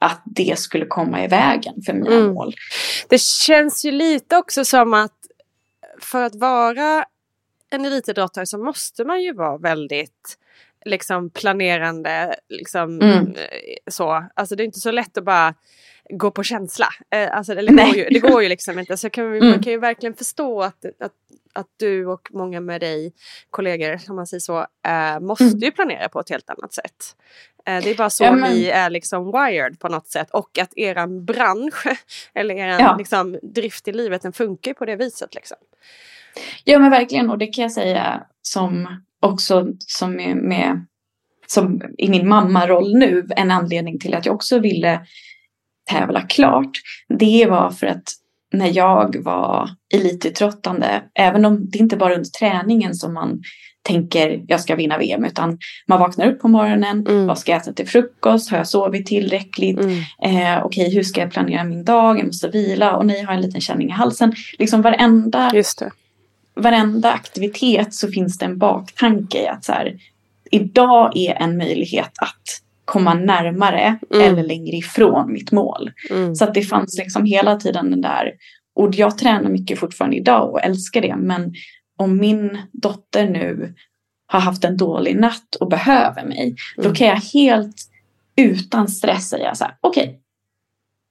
att 0.00 0.22
det 0.24 0.58
skulle 0.58 0.86
komma 0.86 1.24
i 1.24 1.28
vägen 1.28 1.74
för 1.86 1.92
mina 1.92 2.14
Mm. 2.16 2.34
mål. 2.34 2.54
Det 3.08 3.20
känns 3.20 3.84
ju 3.84 3.90
lite 3.90 4.36
också 4.36 4.64
som 4.64 4.94
att 4.94 5.12
för 6.00 6.22
att 6.22 6.34
vara 6.34 7.04
en 7.70 7.84
elitidrottare 7.84 8.46
så 8.46 8.58
måste 8.58 9.04
man 9.04 9.22
ju 9.22 9.32
vara 9.32 9.58
väldigt 9.58 10.38
liksom 10.84 11.30
planerande. 11.30 12.34
Liksom, 12.48 13.00
Mm. 13.00 13.16
eh, 13.26 13.34
så. 13.90 14.24
Alltså 14.34 14.56
det 14.56 14.62
är 14.62 14.64
inte 14.64 14.80
så 14.80 14.90
lätt 14.90 15.18
att 15.18 15.24
bara 15.24 15.54
gå 16.10 16.30
på 16.30 16.42
känsla. 16.42 16.86
Eh, 17.10 17.36
Alltså, 17.36 17.54
det, 17.54 17.66
går 17.66 17.96
ju, 17.96 18.08
det 18.10 18.18
går 18.20 18.42
ju 18.42 18.48
liksom 18.48 18.78
inte. 18.78 18.96
Så 18.96 19.10
kan 19.10 19.30
vi, 19.30 19.38
Mm. 19.38 19.50
Man 19.50 19.62
kan 19.62 19.72
ju 19.72 19.78
verkligen 19.78 20.14
förstå 20.14 20.62
att, 20.62 20.84
att, 20.84 21.12
att 21.54 21.66
du 21.76 22.06
och 22.06 22.28
många 22.30 22.60
med 22.60 22.80
dig, 22.80 23.12
kollegor, 23.50 24.00
om 24.08 24.16
man 24.16 24.26
säger 24.26 24.40
så, 24.40 24.58
eh, 24.86 25.20
måste 25.20 25.44
Mm. 25.44 25.58
ju 25.58 25.70
planera 25.70 26.08
på 26.08 26.20
ett 26.20 26.30
helt 26.30 26.50
annat 26.50 26.72
sätt. 26.72 27.16
Eh, 27.66 27.82
det 27.84 27.90
är 27.90 27.94
bara 27.96 28.10
så 28.10 28.24
Ja, 28.24 28.32
men- 28.32 28.52
vi 28.52 28.70
är 28.70 28.90
liksom 28.90 29.32
wired 29.32 29.78
på 29.78 29.88
något 29.88 30.06
sätt. 30.08 30.30
Och 30.30 30.58
att 30.58 30.72
eran 30.78 31.24
bransch, 31.24 31.84
eller 32.34 32.54
eran 32.54 32.80
Ja. 32.80 32.96
liksom, 32.98 33.38
drift 33.42 33.88
i 33.88 33.92
livet, 33.92 34.22
den 34.22 34.32
funkar 34.32 34.70
ju 34.70 34.74
på 34.74 34.84
det 34.84 34.96
viset. 34.96 35.34
Liksom. 35.34 35.56
Ja 36.64 36.78
men 36.78 36.90
verkligen 36.90 37.30
och 37.30 37.38
det 37.38 37.46
kan 37.46 37.62
jag 37.62 37.72
säga 37.72 38.26
som 38.42 39.02
också 39.20 39.66
som 39.78 40.20
är 40.20 40.34
med 40.34 40.86
som 41.46 41.82
i 41.98 42.08
min 42.08 42.28
mammaroll 42.28 42.94
nu 42.98 43.26
en 43.36 43.50
anledning 43.50 43.98
till 43.98 44.14
att 44.14 44.26
jag 44.26 44.34
också 44.34 44.58
ville 44.58 45.00
tävla 45.90 46.20
klart. 46.22 46.70
Det 47.08 47.46
var 47.50 47.70
för 47.70 47.86
att 47.86 48.02
när 48.52 48.76
jag 48.76 49.16
var 49.22 49.70
elitidrottande, 49.94 51.02
även 51.14 51.44
om 51.44 51.70
det 51.70 51.78
inte 51.78 51.96
bara 51.96 52.14
under 52.14 52.30
träningen 52.30 52.94
som 52.94 53.14
man 53.14 53.42
tänker 53.82 54.44
jag 54.48 54.60
ska 54.60 54.74
vinna 54.76 54.98
VM 54.98 55.24
utan 55.24 55.58
man 55.88 56.00
vaknar 56.00 56.26
upp 56.26 56.40
på 56.40 56.48
morgonen, 56.48 57.06
Mm. 57.06 57.26
vad 57.26 57.38
ska 57.38 57.52
jag 57.52 57.60
äta 57.62 57.72
till 57.72 57.88
frukost, 57.88 58.50
har 58.50 58.58
jag 58.58 58.66
sovit 58.68 59.06
tillräckligt, 59.06 59.78
Mm. 59.80 59.98
eh, 60.58 60.64
okej 60.64 60.94
hur 60.94 61.02
ska 61.02 61.20
jag 61.20 61.30
planera 61.30 61.64
min 61.64 61.84
dag, 61.84 62.18
jag 62.18 62.26
måste 62.26 62.48
vila 62.48 62.96
och 62.96 63.06
nej 63.06 63.18
jag 63.20 63.26
har 63.26 63.34
en 63.34 63.40
liten 63.40 63.60
känning 63.60 63.88
i 63.88 63.92
halsen. 63.92 64.32
Liksom 64.58 64.82
varenda 64.82 65.50
Just 65.54 65.78
det. 65.78 65.90
varenda 66.54 67.12
aktivitet 67.12 67.94
så 67.94 68.08
finns 68.08 68.38
det 68.38 68.44
en 68.44 68.58
baktanke 68.58 69.42
i 69.42 69.46
att 69.48 69.64
så 69.64 69.72
här, 69.72 69.94
idag 70.50 71.16
är 71.16 71.34
en 71.34 71.56
möjlighet 71.56 72.10
att 72.20 72.39
komma 72.90 73.14
närmare 73.14 73.98
Mm. 74.14 74.26
eller 74.32 74.42
längre 74.42 74.76
ifrån 74.76 75.32
mitt 75.32 75.52
mål. 75.52 75.90
Mm. 76.10 76.34
Så 76.34 76.44
att 76.44 76.54
det 76.54 76.62
fanns 76.62 76.98
liksom 76.98 77.24
hela 77.24 77.56
tiden 77.56 77.90
den 77.90 78.00
där, 78.00 78.32
och 78.74 78.94
jag 78.94 79.18
tränar 79.18 79.50
mycket 79.50 79.78
fortfarande 79.78 80.16
idag 80.16 80.50
och 80.50 80.62
älskar 80.64 81.00
det, 81.00 81.16
men 81.16 81.54
om 81.98 82.16
min 82.16 82.58
dotter 82.72 83.28
nu 83.30 83.74
har 84.26 84.40
haft 84.40 84.64
en 84.64 84.76
dålig 84.76 85.16
natt 85.20 85.54
och 85.60 85.68
behöver 85.68 86.24
mig, 86.24 86.54
då 86.76 86.82
Mm. 86.82 86.94
kan 86.94 87.06
jag 87.06 87.16
helt 87.16 87.76
utan 88.36 88.88
stress 88.88 89.28
säga 89.28 89.54
så 89.54 89.64
här, 89.64 89.74
okej, 89.80 90.20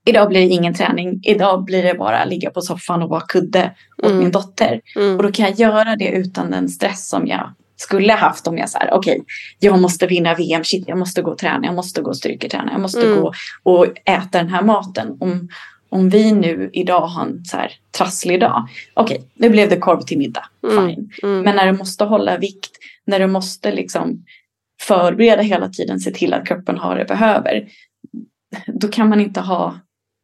idag 0.06 0.30
blir 0.30 0.40
det 0.40 0.48
ingen 0.54 0.74
träning, 0.74 1.20
idag 1.24 1.64
blir 1.64 1.84
det 1.84 1.94
bara 1.94 2.26
ligga 2.26 2.50
på 2.50 2.62
soffan 2.62 3.04
och 3.04 3.10
vara 3.10 3.22
kudde 3.22 3.76
åt 3.98 4.06
Mm. 4.12 4.18
min 4.20 4.32
dotter. 4.32 4.82
Mm. 4.96 5.18
Och 5.18 5.24
då 5.24 5.32
kan 5.32 5.46
jag 5.46 5.56
göra 5.60 5.96
det 5.96 6.08
utan 6.10 6.52
den 6.52 6.70
stress 6.70 7.10
som 7.10 7.28
jag 7.28 7.54
skulle 7.82 8.14
haft 8.14 8.48
om 8.48 8.58
jag 8.58 8.70
så 8.70 8.78
här, 8.80 8.94
okej, 8.94 9.24
jag 9.60 9.80
måste 9.82 10.08
vinna 10.08 10.36
VM, 10.36 10.64
shit, 10.64 10.88
jag 10.88 10.98
måste 10.98 11.22
gå 11.22 11.32
och 11.32 11.38
träna, 11.38 11.66
jag 11.66 11.76
måste 11.76 12.02
gå 12.02 12.10
och 12.10 12.18
styrketräna, 12.18 12.72
jag 12.72 12.82
måste 12.82 13.02
Mm. 13.08 13.22
gå 13.22 13.34
och 13.64 13.86
äta 14.06 14.38
den 14.38 14.50
här 14.50 14.62
maten. 14.62 15.18
Om, 15.20 15.50
om 15.90 16.10
vi 16.10 16.32
nu 16.32 16.70
idag 16.74 17.08
har 17.08 17.26
en 17.26 17.46
så 17.46 17.58
här 17.58 17.72
trasslig 17.98 18.40
dag, 18.40 18.68
okej, 18.94 19.24
nu 19.36 19.50
blev 19.50 19.70
det 19.70 19.78
korv 19.78 20.02
till 20.02 20.18
middag, 20.18 20.46
Mm. 20.64 20.88
fine. 20.88 21.10
Mm. 21.24 21.42
Men 21.42 21.56
när 21.56 21.66
du 21.72 21.78
måste 21.78 22.04
hålla 22.04 22.38
vikt, 22.38 22.72
när 23.06 23.20
du 23.20 23.28
måste 23.28 23.72
liksom 23.72 24.26
förbereda 24.82 25.42
hela 25.42 25.70
tiden, 25.70 26.00
se 26.00 26.12
till 26.12 26.34
att 26.34 26.48
kroppen 26.48 26.78
har 26.78 26.96
det 26.96 27.06
behöver, 27.06 27.68
då 28.68 28.88
kan 28.88 29.10
man 29.10 29.22
inte 29.22 29.42
ha 29.42 29.80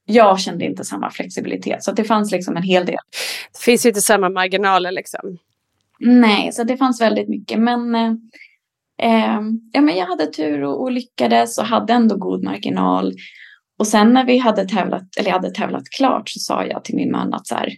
jag 0.07 0.39
kände 0.39 0.65
inte 0.65 0.83
samma 0.83 1.11
flexibilitet. 1.11 1.83
Så 1.83 1.91
det 1.91 2.03
fanns 2.03 2.31
liksom 2.31 2.57
en 2.57 2.63
hel 2.63 2.85
del 2.85 2.97
Det 3.53 3.59
finns 3.59 3.85
ju 3.85 3.89
inte 3.89 4.01
samma 4.01 4.29
marginaler 4.29 4.91
liksom. 4.91 5.37
Nej, 5.99 6.51
så 6.51 6.63
det 6.63 6.77
fanns 6.77 7.01
väldigt 7.01 7.29
mycket. 7.29 7.59
Men, 7.59 7.95
eh, 7.95 8.11
eh, 9.01 9.41
ja, 9.71 9.81
men 9.81 9.97
jag 9.97 10.05
hade 10.05 10.27
tur 10.27 10.63
och, 10.63 10.81
och 10.81 10.91
lyckades 10.91 11.57
och 11.57 11.65
hade 11.65 11.93
ändå 11.93 12.17
god 12.17 12.43
marginal. 12.43 13.13
Och 13.79 13.87
sen 13.87 14.13
när 14.13 14.25
vi 14.25 14.37
hade 14.37 14.65
tävlat, 14.65 15.17
eller 15.17 15.29
jag 15.29 15.35
hade 15.35 15.51
tävlat 15.51 15.89
klart 15.97 16.29
så 16.29 16.39
sa 16.39 16.65
jag 16.65 16.83
till 16.83 16.95
min 16.95 17.11
man 17.11 17.33
att 17.33 17.47
så 17.47 17.55
här, 17.55 17.69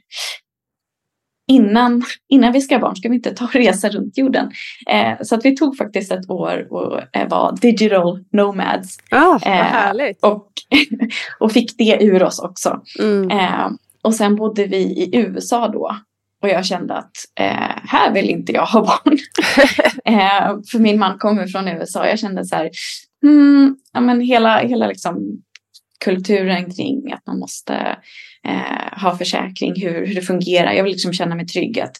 innan, 1.48 2.04
innan 2.30 2.52
vi 2.52 2.62
ska 2.62 2.76
ha 2.76 2.82
barn 2.82 2.96
ska 2.96 3.10
vi 3.10 3.16
inte 3.16 3.32
ta 3.32 3.46
och 3.46 3.56
resa 3.56 3.90
runt 3.90 4.18
jorden. 4.18 4.52
Eh, 4.90 5.14
så 5.22 5.36
att 5.36 5.46
vi 5.46 5.56
tog 5.56 5.78
faktiskt 5.78 6.12
ett 6.12 6.30
år 6.30 6.68
och 6.74 7.16
eh, 7.16 7.30
var 7.30 7.58
digital 7.62 8.24
nomads. 8.32 8.98
Ja, 9.10 9.40
vad 9.44 9.54
Eh, 9.54 9.64
härligt. 9.64 10.24
Och, 10.24 10.52
och 11.40 11.52
fick 11.52 11.78
det 11.78 12.04
ur 12.04 12.24
oss 12.24 12.40
också. 12.40 12.82
Mm. 13.00 13.32
Eh, 13.32 13.70
och 14.02 14.14
sen 14.14 14.36
bodde 14.36 14.66
vi 14.66 14.78
i 14.78 15.10
USA 15.18 15.68
då. 15.68 15.96
Och 16.44 16.50
jag 16.50 16.66
kände 16.66 16.94
att 16.94 17.12
eh, 17.40 17.82
här 17.84 18.14
vill 18.14 18.30
inte 18.30 18.52
jag 18.52 18.66
ha 18.66 18.82
barn. 18.82 19.18
eh, 20.06 20.58
för 20.72 20.80
min 20.80 21.00
man 21.00 21.18
kommer 21.18 21.48
från 21.48 21.68
USA. 21.68 22.08
Jag 22.08 22.20
kände 22.20 22.46
så 22.46 22.56
här, 22.56 22.70
hmm, 23.22 23.76
ja, 23.94 24.02
men 24.02 24.22
hela, 24.22 24.60
hela 24.60 24.88
liksom 24.88 25.42
kulturen 26.06 26.72
kring 26.72 27.14
att 27.14 27.28
man 27.28 27.40
måste 27.40 27.74
eh, 28.48 29.02
ha 29.02 29.18
försäkring, 29.18 29.82
hur, 29.82 30.06
hur 30.06 30.16
det 30.16 30.22
fungerar. 30.22 30.74
Jag 30.74 30.84
vill 30.84 30.94
liksom 30.94 31.14
känna 31.14 31.36
mig 31.36 31.48
trygg 31.48 31.80
att 31.80 31.96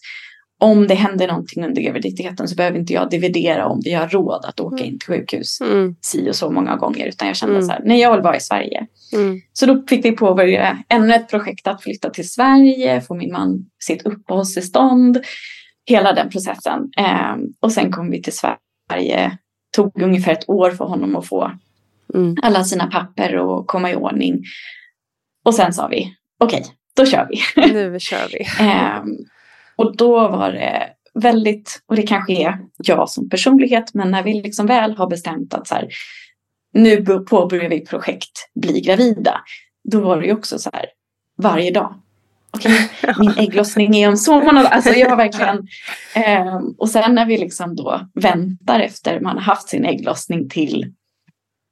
om 0.60 0.88
det 0.88 0.94
händer 0.96 1.28
någonting 1.28 1.66
under 1.66 1.82
graviditeten 1.82 2.48
så 2.48 2.56
behöver 2.56 2.80
inte 2.80 2.94
jag 2.94 3.10
dividera 3.10 3.66
om 3.68 3.82
vi 3.84 3.94
har 3.94 4.08
råd 4.08 4.46
att 4.46 4.60
åka 4.60 4.84
in 4.84 5.00
till 5.00 5.08
sjukhus 5.08 5.62
Mm. 5.62 5.96
si 6.02 6.30
och 6.30 6.36
så 6.36 6.52
många 6.52 6.76
gånger. 6.76 7.06
Utan 7.08 7.28
jag 7.28 7.38
kände 7.38 7.56
Mm. 7.56 7.66
så 7.68 7.72
här, 7.72 7.82
nej 7.86 8.00
jag 8.00 8.12
vill 8.14 8.22
vara 8.22 8.36
i 8.38 8.40
Sverige. 8.40 8.88
Mm. 9.14 9.42
Så 9.54 9.66
då 9.66 9.84
fick 9.90 10.06
vi 10.06 10.12
påbörja 10.12 10.78
ännu 10.90 11.14
ett 11.14 11.30
projekt 11.30 11.68
att 11.68 11.84
flytta 11.84 12.10
till 12.10 12.30
Sverige, 12.30 13.02
få 13.02 13.16
min 13.16 13.32
man 13.32 13.66
sitt 13.80 14.06
uppehållstillstånd, 14.06 15.20
hela 15.86 16.14
den 16.14 16.30
processen. 16.30 16.90
Ehm, 16.98 17.40
och 17.60 17.72
sen 17.72 17.92
kom 17.92 18.12
vi 18.12 18.22
till 18.22 18.34
Sverige. 18.34 19.38
Tog 19.76 20.02
ungefär 20.02 20.32
ett 20.32 20.50
år 20.50 20.72
för 20.72 20.86
honom 20.86 21.16
att 21.16 21.28
få 21.28 21.52
Mm. 22.14 22.36
alla 22.42 22.64
sina 22.64 22.88
papper 22.88 23.36
och 23.38 23.68
komma 23.68 23.92
i 23.92 23.96
ordning. 23.96 24.44
Och 25.46 25.56
sen 25.56 25.74
sa 25.74 25.88
vi, 25.88 26.14
okej, 26.40 26.64
då 26.96 27.06
kör 27.06 27.28
vi. 27.30 27.64
Nu 27.74 28.00
kör 28.00 28.28
vi. 28.32 28.46
Ehm, 28.66 29.06
och 29.78 29.98
då 29.98 30.28
var 30.28 30.52
det 30.52 30.90
väldigt, 31.14 31.82
och 31.86 31.96
det 31.96 32.02
kanske 32.02 32.34
är 32.34 32.60
jag 32.78 33.10
som 33.10 33.30
personlighet, 33.30 33.94
men 33.94 34.12
när 34.12 34.24
vi 34.24 34.34
liksom 34.42 34.66
väl 34.66 34.98
har 34.98 35.08
bestämt 35.08 35.54
att 35.54 35.68
så 35.68 35.76
här, 35.76 35.88
nu 36.74 37.06
påbörjar 37.30 37.70
vi 37.70 37.86
projekt 37.86 38.50
Bli 38.56 38.82
gravida, 38.82 39.42
då 39.84 40.02
var 40.02 40.22
det 40.22 40.26
ju 40.28 40.34
också 40.34 40.60
så 40.60 40.70
här 40.74 40.86
varje 41.38 41.72
dag. 41.72 41.96
Okej, 42.52 42.90
min 43.20 43.34
ägglossning 43.38 43.96
är 43.96 44.10
om 44.10 44.18
så 44.18 44.40
månader. 44.40 44.70
Alltså 44.70 44.90
jag 44.90 45.10
har 45.10 45.18
verkligen, 45.18 45.68
ehm, 46.14 46.76
och 46.78 46.90
sen 46.90 47.16
när 47.16 47.26
vi 47.26 47.38
liksom 47.38 47.76
då 47.76 48.10
väntar 48.14 48.80
efter 48.80 49.20
man 49.20 49.36
har 49.36 49.44
haft 49.44 49.70
sin 49.70 49.86
ägglossning 49.86 50.50
till 50.50 50.94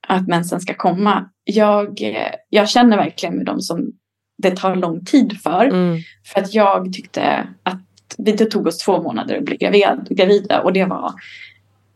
att 0.08 0.28
mensen 0.28 0.62
ska 0.62 0.74
komma. 0.74 1.30
Jag, 1.44 2.02
eh, 2.02 2.34
jag 2.50 2.70
känner 2.70 2.98
verkligen 2.98 3.36
med 3.36 3.46
dem 3.46 3.62
som 3.62 3.92
det 4.38 4.56
tar 4.56 4.76
lång 4.76 5.06
tid 5.06 5.42
för. 5.44 5.66
Mm. 5.66 6.00
För 6.34 6.42
att 6.42 6.54
jag 6.54 6.94
tyckte 6.94 7.48
att 7.64 7.82
det 8.18 8.46
tog 8.46 8.68
oss 8.68 8.78
två 8.78 9.02
månader 9.02 9.38
att 9.38 9.44
bli 9.44 9.58
gravid, 9.58 10.08
gravida 10.10 10.62
och 10.62 10.74
det 10.74 10.86
var 10.86 11.14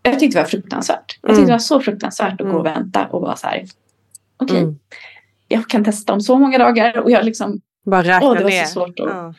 jag 0.03 0.19
tyckte 0.19 0.37
det 0.37 0.41
var 0.43 0.49
fruktansvärt. 0.49 1.19
Jag 1.21 1.29
tyckte 1.31 1.45
det 1.45 1.51
var 1.51 1.59
så 1.59 1.79
fruktansvärt 1.81 2.41
att 2.41 2.47
gå 2.51 2.57
och 2.57 2.65
vänta 2.65 3.05
och 3.07 3.21
vara 3.21 3.35
så 3.35 3.47
här. 3.47 3.65
Okej, 4.37 4.57
Mm. 4.59 4.79
jag 5.47 5.69
kan 5.69 5.83
testa 5.83 6.13
om 6.13 6.21
så 6.21 6.37
många 6.39 6.57
dagar 6.57 6.97
och 6.97 7.11
jag 7.11 7.25
liksom, 7.25 7.61
Bara 7.85 8.03
räkna 8.03 8.27
åh 8.27 8.35
det 8.37 8.43
var 8.43 8.49
ner. 8.49 8.63
så 8.65 8.71
svårt. 8.71 8.99
Att, 8.99 9.09
Ja. 9.09 9.33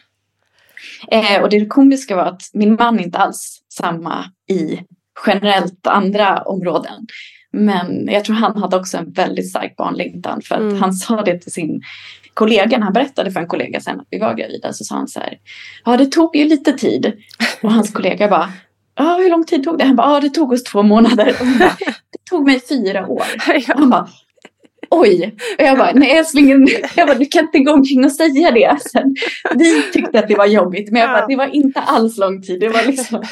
eh, 1.36 1.42
och 1.42 1.50
det 1.50 1.66
komiska 1.66 2.16
var 2.16 2.24
att 2.26 2.42
min 2.52 2.74
man 2.74 3.00
inte 3.00 3.18
alls 3.18 3.62
samma 3.68 4.24
i 4.50 4.80
generellt 5.26 5.86
andra 5.86 6.42
områden. 6.42 7.06
Men 7.52 8.08
jag 8.08 8.24
tror 8.24 8.36
han 8.36 8.56
hade 8.56 8.76
också 8.76 8.96
en 8.98 9.12
väldigt 9.12 9.50
stark 9.50 9.76
barnlängtan 9.76 10.42
för 10.42 10.54
att 10.54 10.60
Mm. 10.60 10.80
han 10.80 10.92
sa 10.92 11.22
det 11.22 11.38
till 11.38 11.52
sin 11.52 11.82
kollega, 12.40 12.78
när 12.78 12.84
han 12.84 12.92
berättade 12.92 13.30
för 13.30 13.40
en 13.40 13.46
kollega 13.46 13.80
sen 13.80 14.00
att 14.00 14.06
vi 14.10 14.18
var 14.18 14.34
gravida 14.34 14.72
så 14.72 14.84
sa 14.84 14.94
han 14.94 15.08
så 15.08 15.20
här, 15.20 15.38
ja 15.84 15.96
det 15.96 16.06
tog 16.06 16.36
ju 16.36 16.44
lite 16.44 16.72
tid. 16.72 17.12
Och 17.62 17.72
hans 17.72 17.92
kollega 17.92 18.28
bara, 18.28 18.52
ja 18.96 19.16
hur 19.20 19.30
lång 19.30 19.44
tid 19.44 19.64
tog 19.64 19.78
det? 19.78 19.84
Han 19.84 19.96
bara, 19.96 20.14
ja 20.14 20.20
det 20.20 20.30
tog 20.30 20.52
oss 20.52 20.64
två 20.64 20.82
månader. 20.82 21.36
Bara, 21.58 21.72
det 22.12 22.24
tog 22.30 22.46
mig 22.46 22.60
fyra 22.60 23.06
år. 23.06 23.22
Och 23.68 23.78
han 23.78 23.90
bara, 23.90 24.08
oj. 24.90 25.34
Och 25.58 25.64
jag 25.64 25.78
bara, 25.78 25.92
nej 25.94 26.10
älsklingen, 26.18 26.68
jag 26.96 27.08
bara, 27.08 27.18
du 27.18 27.26
kan 27.26 27.44
inte 27.44 27.58
gå 27.58 27.72
omkring 27.72 28.04
och 28.04 28.12
säga 28.12 28.50
det. 28.50 28.78
Sen, 28.90 29.14
vi 29.54 29.82
tyckte 29.92 30.18
att 30.18 30.28
det 30.28 30.34
var 30.34 30.46
jobbigt, 30.46 30.92
men 30.92 31.02
jag 31.02 31.10
bara, 31.10 31.26
det 31.26 31.36
var 31.36 31.54
inte 31.54 31.80
alls 31.80 32.18
lång 32.18 32.42
tid. 32.42 32.60
Det, 32.60 32.68
var 32.68 32.86
liksom, 32.86 33.22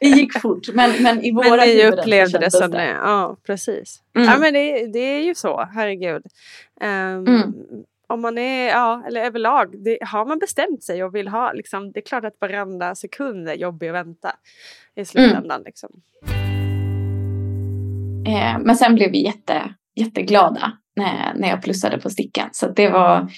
det 0.00 0.08
gick 0.08 0.40
fort, 0.40 0.68
men, 0.74 1.02
men 1.02 1.24
i 1.24 1.32
våra 1.32 1.56
Men 1.56 1.68
ni 1.68 1.86
upplevde 1.86 2.38
det 2.38 2.50
som 2.50 2.70
det. 2.70 2.96
Ja, 3.02 3.36
precis. 3.46 4.00
Mm. 4.16 4.28
Ja, 4.28 4.38
men 4.38 4.54
det, 4.54 4.86
det 4.92 4.98
är 4.98 5.22
ju 5.22 5.34
så, 5.34 5.68
herregud. 5.74 6.22
Ehm, 6.80 7.26
Mm. 7.26 7.52
Om 8.12 8.20
man 8.20 8.38
är, 8.38 8.68
ja, 8.68 9.02
eller 9.06 9.24
överlag, 9.24 9.84
det, 9.84 9.98
har 10.00 10.26
man 10.26 10.38
bestämt 10.38 10.82
sig 10.82 11.04
och 11.04 11.14
vill 11.14 11.28
ha, 11.28 11.52
liksom, 11.52 11.92
det 11.92 12.00
är 12.00 12.04
klart 12.04 12.24
att 12.24 12.36
varenda 12.40 12.94
sekund 12.94 13.48
är 13.48 13.54
jobbig 13.54 13.88
att 13.88 13.94
vänta 13.94 14.32
i 14.96 15.04
slutändan. 15.04 15.62
Liksom. 15.64 15.90
Eh, 18.26 18.58
men 18.60 18.76
sen 18.76 18.94
blev 18.94 19.10
vi 19.10 19.24
jätte, 19.24 19.74
jätteglada 19.94 20.72
när, 20.96 21.34
när 21.34 21.48
jag 21.48 21.62
plussade 21.62 21.98
på 21.98 22.10
stickan. 22.10 22.48
Så 22.52 22.68
det 22.68 22.88
var, 22.88 23.28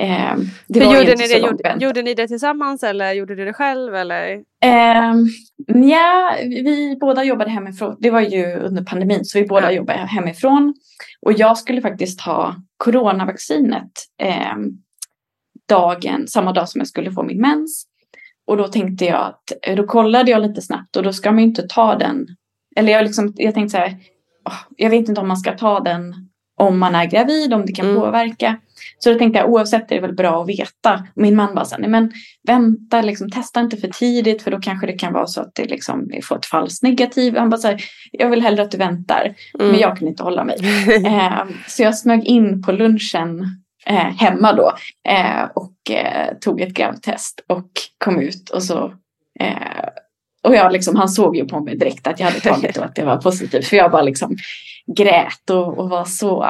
eh, 0.00 0.36
det 0.68 0.80
var 0.80 0.94
gjorde, 0.96 1.14
ni 1.14 1.26
det, 1.28 1.38
gjorde, 1.38 1.76
gjorde 1.80 2.02
ni 2.02 2.14
det 2.14 2.28
tillsammans 2.28 2.82
eller 2.82 3.12
gjorde 3.12 3.34
du 3.34 3.44
det 3.44 3.52
själv? 3.52 3.94
Eller? 3.94 4.32
Eh, 4.64 5.14
ja, 5.90 6.36
vi 6.48 6.96
båda 7.00 7.24
jobbade 7.24 7.50
hemifrån. 7.50 7.96
Det 8.00 8.10
var 8.10 8.20
ju 8.20 8.54
under 8.54 8.84
pandemin 8.84 9.24
så 9.24 9.38
vi 9.38 9.46
båda 9.46 9.66
Ja. 9.72 9.76
jobbade 9.76 9.98
hemifrån. 9.98 10.74
Och 11.20 11.32
jag 11.32 11.58
skulle 11.58 11.80
faktiskt 11.80 12.20
ha 12.20 12.54
coronavaccinet 12.76 13.92
eh, 14.22 14.56
dagen, 15.68 16.28
samma 16.28 16.52
dag 16.52 16.68
som 16.68 16.78
jag 16.80 16.88
skulle 16.88 17.12
få 17.12 17.22
min 17.22 17.40
mens. 17.40 17.86
Och 18.46 18.56
då 18.56 18.68
tänkte 18.68 19.04
jag 19.04 19.20
att, 19.20 19.52
eh, 19.62 19.76
då 19.76 19.86
kollade 19.86 20.30
jag 20.30 20.42
lite 20.42 20.62
snabbt 20.62 20.96
och 20.96 21.02
då 21.02 21.12
ska 21.12 21.30
man 21.30 21.38
ju 21.38 21.44
inte 21.44 21.62
ta 21.68 21.94
den. 21.94 22.26
Eller 22.76 22.92
jag, 22.92 23.04
liksom, 23.04 23.32
jag 23.36 23.54
tänkte 23.54 23.70
så 23.70 23.76
här, 23.78 23.96
jag 24.76 24.90
vet 24.90 25.08
inte 25.08 25.20
om 25.20 25.28
man 25.28 25.36
ska 25.36 25.52
ta 25.52 25.80
den 25.80 26.14
om 26.56 26.78
man 26.78 26.94
är 26.94 27.04
gravid, 27.06 27.54
om 27.54 27.66
det 27.66 27.72
kan 27.72 27.86
Mm. 27.86 28.00
påverka. 28.00 28.56
Så 29.04 29.12
då 29.12 29.18
tänkte 29.18 29.38
jag 29.38 29.50
oavsett 29.50 29.92
är 29.92 29.94
det 29.94 30.00
väl 30.00 30.14
bra 30.14 30.42
att 30.42 30.48
veta. 30.48 31.06
Min 31.14 31.36
man 31.36 31.54
bara 31.54 31.64
så 31.64 31.76
nej 31.78 31.90
men 31.90 32.12
vänta, 32.46 33.02
liksom, 33.02 33.30
testa 33.30 33.60
inte 33.60 33.76
för 33.76 33.88
tidigt 33.88 34.42
för 34.42 34.50
då 34.50 34.60
kanske 34.60 34.86
det 34.86 34.92
kan 34.92 35.12
vara 35.12 35.26
så 35.26 35.40
att 35.40 35.54
det 35.54 35.64
liksom 35.64 36.10
får 36.22 36.36
ett 36.36 36.46
falskt 36.46 36.82
negativ. 36.82 37.36
Han 37.36 37.50
bara 37.50 37.60
så 37.60 37.68
här, 37.68 37.82
jag 38.12 38.30
vill 38.30 38.42
hellre 38.42 38.62
att 38.62 38.70
du 38.70 38.78
väntar. 38.78 39.34
Mm. 39.58 39.70
Men 39.70 39.80
jag 39.80 39.98
kan 39.98 40.08
inte 40.08 40.22
hålla 40.22 40.44
mig. 40.44 40.56
Eh, 41.06 41.44
så 41.68 41.82
jag 41.82 41.96
smög 41.96 42.24
in 42.24 42.62
på 42.62 42.72
lunchen 42.72 43.46
eh, 43.86 43.94
hemma 43.94 44.52
då 44.52 44.72
eh, 45.08 45.44
och 45.54 45.90
eh, 45.90 46.34
tog 46.40 46.60
ett 46.60 46.74
gravtest 46.74 47.44
och 47.48 47.70
kom 48.04 48.20
ut 48.20 48.50
och 48.50 48.62
så 48.62 48.94
eh, 49.40 49.88
och 50.42 50.54
jag 50.54 50.72
liksom, 50.72 50.96
han 50.96 51.08
såg 51.08 51.36
ju 51.36 51.44
på 51.44 51.60
mig 51.60 51.78
direkt 51.78 52.06
att 52.06 52.20
jag 52.20 52.26
hade 52.26 52.40
tagit 52.40 52.76
och 52.76 52.84
att 52.84 52.94
det 52.94 53.04
var 53.04 53.16
positivt. 53.16 53.66
För 53.66 53.76
jag 53.76 53.90
bara 53.90 54.02
liksom 54.02 54.36
grät 54.96 55.50
och, 55.50 55.78
och 55.78 55.90
var 55.90 56.04
så, 56.04 56.46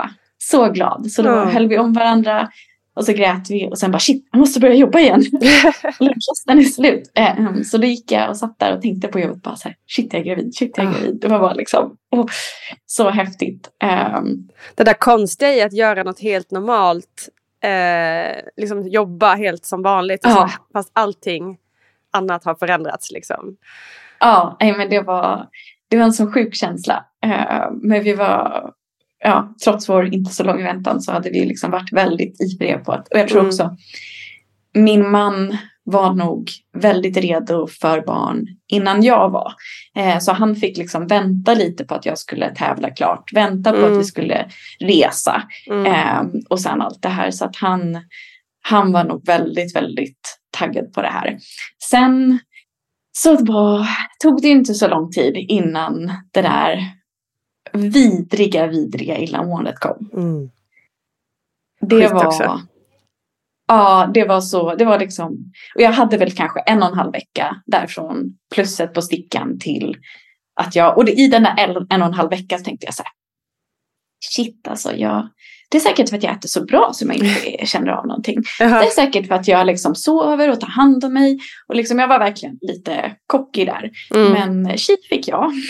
så 0.50 0.68
glad. 0.70 1.10
Så 1.10 1.22
då 1.22 1.28
Ja. 1.28 1.44
höll 1.44 1.68
vi 1.68 1.78
om 1.78 1.92
varandra 1.92 2.48
och 2.94 3.04
så 3.04 3.12
grät 3.12 3.50
vi 3.50 3.68
och 3.70 3.78
sen 3.78 3.90
bara 3.90 3.98
shit, 3.98 4.28
jag 4.32 4.38
måste 4.38 4.60
börja 4.60 4.74
jobba 4.74 4.98
igen. 5.00 5.20
Lunchrasten 6.00 6.58
är 6.58 6.62
slut. 6.62 7.12
Um, 7.38 7.64
så 7.64 7.78
då 7.78 7.86
gick 7.86 8.12
jag 8.12 8.30
och 8.30 8.36
satt 8.36 8.58
där 8.58 8.76
och 8.76 8.82
tänkte 8.82 9.08
på 9.08 9.20
jobbet 9.20 9.42
bara 9.42 9.56
så 9.56 9.68
här, 9.68 9.76
shit 9.86 10.12
jag 10.12 10.20
är 10.20 10.24
gravid, 10.24 10.54
shit 10.54 10.72
jag 10.76 10.86
är 10.86 10.90
Ah. 10.90 10.92
gravid. 10.92 11.18
Det 11.20 11.28
var 11.28 11.38
bara 11.38 11.52
liksom 11.54 11.96
oh, 12.10 12.26
så 12.86 13.10
häftigt. 13.10 13.68
Um, 14.16 14.48
Det 14.74 14.84
där 14.84 14.94
konstiga 14.94 15.54
i 15.54 15.62
att 15.62 15.72
göra 15.72 16.02
något 16.02 16.20
helt 16.20 16.50
normalt, 16.50 17.28
eh, 17.64 18.36
liksom 18.56 18.88
jobba 18.88 19.34
helt 19.34 19.64
som 19.64 19.82
vanligt, 19.82 20.20
Ja. 20.22 20.30
så, 20.30 20.48
fast 20.72 20.90
allting 20.92 21.58
annat 22.12 22.44
har 22.44 22.54
förändrats. 22.54 23.10
Liksom. 23.10 23.56
Ja, 24.20 24.56
nej, 24.60 24.72
men 24.76 24.90
det 24.90 25.00
var, 25.00 25.46
det 25.88 25.96
var 25.96 26.04
en 26.04 26.12
sån 26.12 26.32
sjuk 26.32 26.54
känsla. 26.54 27.04
Eh, 27.24 27.70
men 27.72 28.02
vi 28.02 28.12
var, 28.14 28.70
ja, 29.24 29.54
trots 29.64 29.88
vår 29.88 30.14
inte 30.14 30.32
så 30.32 30.44
långa 30.44 30.64
väntan 30.64 31.00
så 31.00 31.12
hade 31.12 31.30
vi 31.30 31.44
liksom 31.44 31.70
varit 31.70 31.92
väldigt 31.92 32.40
ivriga 32.40 32.78
på 32.78 32.92
att, 32.92 33.08
och 33.08 33.18
jag 33.18 33.28
tror 33.28 33.38
Mm. 33.40 33.48
också 33.48 33.76
min 34.74 35.10
man 35.10 35.56
var 35.84 36.14
nog 36.14 36.50
väldigt 36.78 37.16
redo 37.16 37.66
för 37.66 38.00
barn 38.06 38.46
innan 38.68 39.02
jag 39.02 39.30
var. 39.30 39.52
Eh, 39.96 40.18
så 40.18 40.32
han 40.32 40.56
fick 40.56 40.76
liksom 40.76 41.06
vänta 41.06 41.54
lite 41.54 41.84
på 41.84 41.94
att 41.94 42.06
jag 42.06 42.18
skulle 42.18 42.54
tävla 42.54 42.90
klart, 42.90 43.32
vänta 43.32 43.70
på 43.72 43.76
Mm. 43.78 43.92
att 43.92 43.98
vi 43.98 44.04
skulle 44.04 44.48
resa 44.80 45.42
Mm. 45.70 45.86
eh, 45.86 46.40
och 46.50 46.60
sen 46.60 46.82
allt 46.82 47.02
det 47.02 47.08
här. 47.08 47.30
Så 47.30 47.44
att 47.44 47.56
han, 47.56 47.98
han 48.62 48.92
var 48.92 49.04
nog 49.04 49.26
väldigt, 49.26 49.76
väldigt 49.76 50.38
taggad 50.58 50.92
på 50.92 51.02
det 51.02 51.08
här. 51.08 51.38
Sen 51.90 52.38
så 53.12 53.36
det 53.36 53.52
var, 53.52 53.86
tog 54.22 54.42
det 54.42 54.48
inte 54.48 54.74
så 54.74 54.88
lång 54.88 55.10
tid 55.10 55.36
innan 55.36 56.12
det 56.32 56.42
där 56.42 56.78
vidriga, 57.72 58.66
vidriga 58.66 59.18
illamåendet 59.18 59.78
kom. 59.78 60.10
Mm. 60.12 60.50
Det 61.80 62.00
Skit 62.00 62.12
var... 62.12 62.26
också. 62.26 62.60
Ja, 63.68 64.10
det 64.14 64.24
var 64.24 64.40
så. 64.40 64.74
Det 64.74 64.84
var 64.84 64.98
liksom... 64.98 65.52
Och 65.74 65.80
jag 65.80 65.92
hade 65.92 66.16
väl 66.16 66.32
kanske 66.32 66.60
en 66.60 66.82
och 66.82 66.88
en 66.88 66.98
halv 66.98 67.12
vecka 67.12 67.62
därifrån 67.66 68.38
plusset 68.54 68.94
på 68.94 69.02
stickan 69.02 69.58
till 69.58 69.96
att 70.54 70.76
jag... 70.76 70.98
Och 70.98 71.04
det, 71.04 71.12
i 71.12 71.28
den 71.28 71.42
där 71.42 71.54
en, 71.58 71.76
och 71.76 71.86
en 71.90 72.14
halv 72.14 72.30
vecka 72.30 72.58
tänkte 72.58 72.86
jag 72.86 72.94
så 72.94 73.02
här. 73.02 73.12
Shit 74.30 74.68
alltså, 74.68 74.96
jag... 74.96 75.28
Det 75.72 75.78
är 75.78 75.80
säkert 75.80 76.08
för 76.08 76.16
att 76.16 76.22
jag 76.22 76.32
äter 76.32 76.48
så 76.48 76.64
bra 76.64 76.90
som 76.92 77.08
jag 77.08 77.16
inte 77.16 77.66
känner 77.66 77.92
av 77.92 78.06
någonting. 78.06 78.42
Det 78.58 78.64
Jaha. 78.64 78.84
är 78.84 78.90
säkert 78.90 79.26
för 79.26 79.34
att 79.34 79.48
jag 79.48 79.66
liksom 79.66 79.94
sover 79.94 80.50
och 80.50 80.60
tar 80.60 80.68
hand 80.68 81.04
om 81.04 81.12
mig. 81.14 81.38
Och 81.68 81.74
liksom 81.74 81.98
jag 81.98 82.08
var 82.08 82.18
verkligen 82.18 82.58
lite 82.60 83.12
cocky 83.26 83.64
där. 83.64 83.90
Mm. 84.14 84.32
Men 84.32 84.76
tji 84.78 84.96
fick 85.08 85.28
jag. 85.28 85.52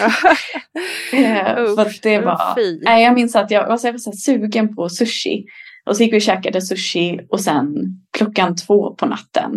Eh, 1.13 1.55
för 1.75 1.81
att 1.87 2.03
det 2.03 2.21
var, 2.21 2.39
nej, 2.85 3.05
jag 3.05 3.15
minns 3.15 3.37
att 3.37 3.51
jag 3.51 3.69
var 3.69 3.77
så, 3.77 3.87
jag 3.87 3.93
var 3.93 3.99
så 3.99 4.13
sugen 4.13 4.77
på 4.77 4.89
sushi. 4.89 5.45
Och 5.87 5.97
så 5.97 6.03
gick 6.03 6.13
vi 6.13 6.19
och 6.19 6.23
käkade 6.23 6.63
sushi 6.63 7.21
och 7.31 7.41
sen 7.41 7.67
klockan 8.19 8.57
två 8.57 8.95
på 8.95 9.07
natten 9.07 9.53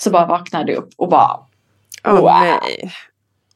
så 0.00 0.10
bara 0.10 0.26
vaknade 0.26 0.72
jag 0.72 0.78
upp 0.82 0.90
och 0.96 1.08
bara 1.08 1.36
Åh, 2.04 2.14
Wow. 2.20 2.30
nej. 2.40 2.92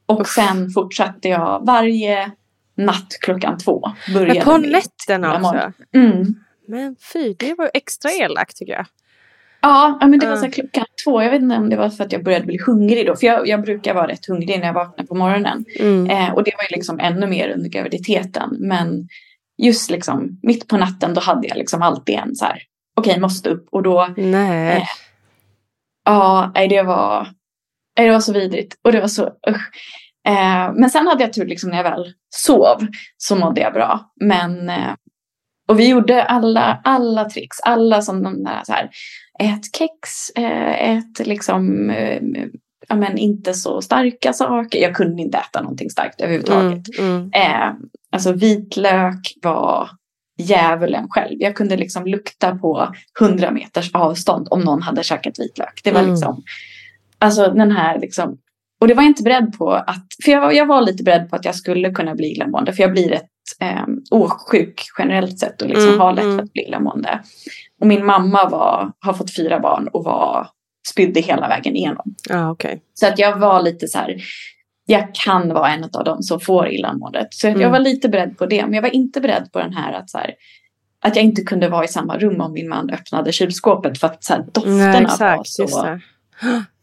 och 0.05 0.27
sen 0.27 0.69
fortsatte 0.69 1.29
jag 1.29 1.65
varje 1.65 2.31
natt 2.77 3.17
klockan 3.21 3.57
två. 3.57 3.91
Men 4.13 4.41
på 4.41 4.57
nätterna 4.57 5.29
också? 5.29 5.41
morgon. 5.41 5.73
Mm. 5.95 6.35
Men 6.67 6.95
fy, 7.13 7.33
det 7.33 7.53
var 7.53 7.71
extra 7.73 8.11
elakt 8.11 8.57
tycker 8.57 8.73
jag. 8.73 8.85
Ja, 9.61 9.97
men 10.01 10.19
det 10.19 10.27
var 10.27 10.35
så 10.35 10.51
klockan 10.51 10.85
två. 11.05 11.23
Jag 11.23 11.31
vet 11.31 11.41
inte 11.41 11.55
om 11.55 11.69
det 11.69 11.75
var 11.75 11.89
för 11.89 12.03
att 12.03 12.11
jag 12.11 12.23
började 12.23 12.45
bli 12.45 12.59
hungrig 12.65 13.07
då. 13.07 13.15
För 13.15 13.27
jag, 13.27 13.47
jag 13.47 13.61
brukar 13.61 13.93
vara 13.93 14.07
rätt 14.07 14.25
hungrig 14.25 14.59
när 14.59 14.65
jag 14.65 14.73
vaknar 14.73 15.05
på 15.05 15.15
morgonen. 15.15 15.65
Mm. 15.79 16.09
Eh, 16.09 16.33
och 16.33 16.43
det 16.43 16.51
var 16.57 16.63
ju 16.63 16.75
liksom 16.75 16.99
ännu 16.99 17.27
mer 17.27 17.49
under 17.49 17.69
graviditeten. 17.69 18.57
Men 18.59 19.07
just 19.57 19.91
liksom 19.91 20.39
mitt 20.43 20.67
på 20.67 20.77
natten 20.77 21.13
då 21.13 21.21
hade 21.21 21.47
jag 21.47 21.57
liksom 21.57 21.81
alltid 21.81 22.15
en 22.15 22.35
så 22.35 22.45
här. 22.45 22.61
Okej, 22.95 23.19
måste 23.19 23.49
upp. 23.49 23.67
Och 23.71 23.83
då, 23.83 24.13
Nej. 24.17 24.77
Eh, 24.77 24.87
ja, 26.05 26.51
nej, 26.55 26.67
det 26.67 26.83
var, 26.83 27.27
nej, 27.97 28.07
det 28.07 28.13
var 28.13 28.19
så 28.19 28.33
vidrigt. 28.33 28.77
Och 28.81 28.91
det 28.91 29.01
var 29.01 29.07
så, 29.07 29.23
usch. 29.49 29.69
Eh, 30.27 30.73
men 30.75 30.89
sen 30.89 31.07
hade 31.07 31.23
jag 31.23 31.33
tur 31.33 31.45
liksom 31.45 31.69
när 31.69 31.77
jag 31.77 31.83
väl 31.83 32.13
sov 32.35 32.87
så 33.17 33.35
mådde 33.35 33.61
jag 33.61 33.73
bra. 33.73 34.11
Men, 34.21 34.69
eh, 34.69 34.93
och 35.67 35.79
vi 35.79 35.89
gjorde 35.89 36.23
alla, 36.23 36.81
alla 36.83 37.25
tricks, 37.29 37.59
alla 37.63 38.01
som 38.01 38.23
de 38.23 38.43
där 38.43 38.61
så 38.63 38.73
här, 38.73 38.89
ät 39.39 39.75
kex, 39.77 40.29
eh, 40.35 40.89
ät 40.89 41.27
liksom, 41.27 41.89
eh, 41.89 42.21
ja 42.87 42.95
men 42.95 43.17
inte 43.17 43.53
så 43.53 43.81
starka 43.81 44.33
saker. 44.33 44.79
Jag 44.79 44.95
kunde 44.95 45.21
inte 45.21 45.37
äta 45.37 45.61
någonting 45.61 45.89
starkt 45.89 46.21
överhuvudtaget. 46.21 46.99
Mm, 46.99 47.11
mm. 47.11 47.29
Eh, 47.33 47.73
alltså 48.11 48.31
vitlök 48.33 49.33
var 49.41 49.89
djävulen 50.37 51.07
själv. 51.09 51.35
Jag 51.39 51.55
kunde 51.55 51.77
liksom 51.77 52.05
lukta 52.05 52.55
på 52.55 52.93
100 53.19 53.51
meters 53.51 53.91
avstånd 53.93 54.47
om 54.51 54.61
någon 54.61 54.81
hade 54.81 55.03
käkat 55.03 55.39
vitlök. 55.39 55.81
Det 55.83 55.91
var 55.91 55.99
Mm. 55.99 56.11
liksom, 56.11 56.43
alltså 57.19 57.47
den 57.47 57.71
här 57.71 57.99
liksom, 57.99 58.37
och 58.85 58.89
det 58.89 58.93
var 58.93 59.03
jag 59.03 59.09
inte 59.09 59.23
beredd 59.23 59.57
på 59.57 59.71
att, 59.71 60.05
för 60.23 60.31
jag 60.31 60.41
var, 60.41 60.51
jag 60.51 60.65
var 60.65 60.81
lite 60.81 61.03
beredd 61.03 61.29
på 61.29 61.35
att 61.35 61.45
jag 61.45 61.55
skulle 61.55 61.91
kunna 61.91 62.15
bli 62.15 62.31
illamående. 62.31 62.73
För 62.73 62.83
jag 62.83 62.91
blir 62.91 63.09
rätt 63.09 63.29
eh, 63.59 63.83
åksjuk 64.11 64.81
generellt 64.97 65.39
sett 65.39 65.61
och 65.61 65.67
liksom 65.67 65.87
Mm, 65.87 65.99
har 65.99 66.13
lätt 66.13 66.23
för 66.23 66.31
mm. 66.31 66.45
att 66.45 66.53
bli 66.53 66.63
illamående. 66.67 67.19
Och 67.81 67.87
min 67.87 68.05
mamma 68.05 68.49
var, 68.49 68.91
har 68.99 69.13
fått 69.13 69.35
fyra 69.35 69.59
barn 69.59 69.87
och 69.87 70.03
var, 70.03 70.47
spydde 70.87 71.19
hela 71.19 71.47
vägen 71.47 71.75
igenom. 71.75 72.15
Ja, 72.29 72.51
okej. 72.51 72.81
Så 72.93 73.07
att 73.07 73.19
jag 73.19 73.37
var 73.37 73.61
lite 73.61 73.87
så 73.87 73.97
här, 73.97 74.15
jag 74.85 75.15
kan 75.15 75.53
vara 75.53 75.69
en 75.69 75.83
av 75.83 76.03
dem 76.03 76.23
som 76.23 76.39
får 76.39 76.67
illamåendet. 76.67 77.27
Så 77.33 77.47
att 77.47 77.53
jag 77.53 77.61
Mm. 77.61 77.71
var 77.71 77.79
lite 77.79 78.09
beredd 78.09 78.37
på 78.37 78.45
det. 78.45 78.63
Men 78.63 78.73
jag 78.73 78.81
var 78.81 78.95
inte 78.95 79.21
beredd 79.21 79.51
på 79.51 79.59
den 79.59 79.73
här 79.73 79.93
att, 79.93 80.09
så 80.09 80.17
här, 80.17 80.33
att 81.01 81.15
jag 81.15 81.25
inte 81.25 81.41
kunde 81.41 81.69
vara 81.69 81.85
i 81.85 81.87
samma 81.87 82.17
rum 82.17 82.41
om 82.41 82.53
min 82.53 82.69
man 82.69 82.89
öppnade 82.89 83.31
kylskåpet. 83.31 83.99
För 83.99 84.07
att 84.07 84.23
så 84.23 84.33
här, 84.33 84.45
dofterna 84.51 84.75
Nej, 84.77 84.93
var 84.93 85.01
exakt. 85.01 85.59
Just 85.59 85.73
så... 85.73 85.99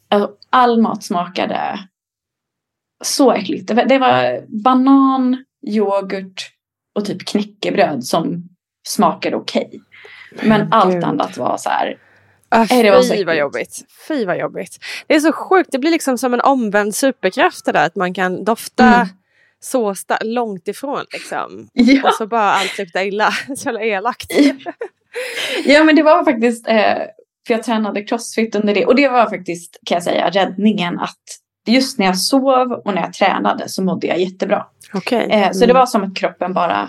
Alltså, 0.09 0.31
all 0.51 0.81
mat 0.81 1.05
smakade 1.05 1.79
så 3.03 3.33
äckligt. 3.33 3.67
Det 3.89 3.99
var, 3.99 4.45
banan, 4.63 5.45
yoghurt 5.69 6.51
och 6.95 7.05
typ 7.05 7.27
knäckebröd 7.27 8.05
som 8.05 8.49
smakade 8.89 9.37
okej. 9.37 9.81
Men 10.43 10.73
allt 10.73 10.95
gud. 10.95 11.05
annat 11.05 11.37
var 11.37 11.57
så 11.57 11.71
här, 11.71 11.97
Ah, 12.55 12.67
det 12.69 13.09
fy 13.11 13.25
vad 13.25 13.37
jobbigt. 13.37 13.85
Fy 14.09 14.25
vad 14.25 14.39
jobbigt. 14.39 14.79
Det 15.07 15.15
är 15.15 15.21
så 15.21 15.33
sjukt. 15.33 15.69
Det 15.73 15.79
blir 15.79 15.91
liksom 15.91 16.19
som 16.19 16.35
en 16.35 16.41
omvänd 16.41 16.95
superkraft 16.95 17.65
det 17.65 17.73
där. 17.73 17.87
Att 17.87 17.97
man 17.97 18.15
kan 18.15 18.45
dofta 18.45 18.85
Mm. 18.95 19.09
så 19.61 19.95
långt 20.25 20.69
ifrån 20.69 21.05
liksom. 21.13 21.69
ja. 21.73 22.09
Och 22.09 22.15
så 22.15 22.27
bara 22.27 22.53
allt 22.53 22.79
luktar 22.79 23.03
illa. 23.07 23.31
Så 23.57 23.69
jävla 23.69 23.83
elakt. 23.83 24.27
Ja 25.65 25.85
men 25.85 25.97
det 25.97 26.03
var 26.03 26.25
faktiskt, 26.25 26.69
eh, 26.69 26.97
för 27.47 27.55
jag 27.55 27.63
tränade 27.63 28.03
crossfit 28.03 28.55
under 28.55 28.75
det. 28.75 28.87
Och 28.87 28.95
det 28.97 29.09
var 29.09 29.31
faktiskt, 29.31 29.79
kan 29.87 29.97
jag 29.97 30.03
säga, 30.03 30.31
räddningen 30.31 30.99
att 30.99 31.23
just 31.67 31.99
när 31.99 32.07
jag 32.07 32.19
sov 32.19 32.73
och 32.85 32.95
när 32.95 33.03
jag 33.03 33.13
tränade 33.13 33.69
så 33.69 33.83
mådde 33.83 34.07
jag 34.07 34.21
jättebra. 34.21 34.67
Okej. 34.95 35.29
Eh, 35.31 35.51
så 35.53 35.67
det 35.67 35.73
var 35.73 35.87
som 35.87 36.03
att 36.05 36.17
kroppen 36.17 36.53
bara 36.53 36.89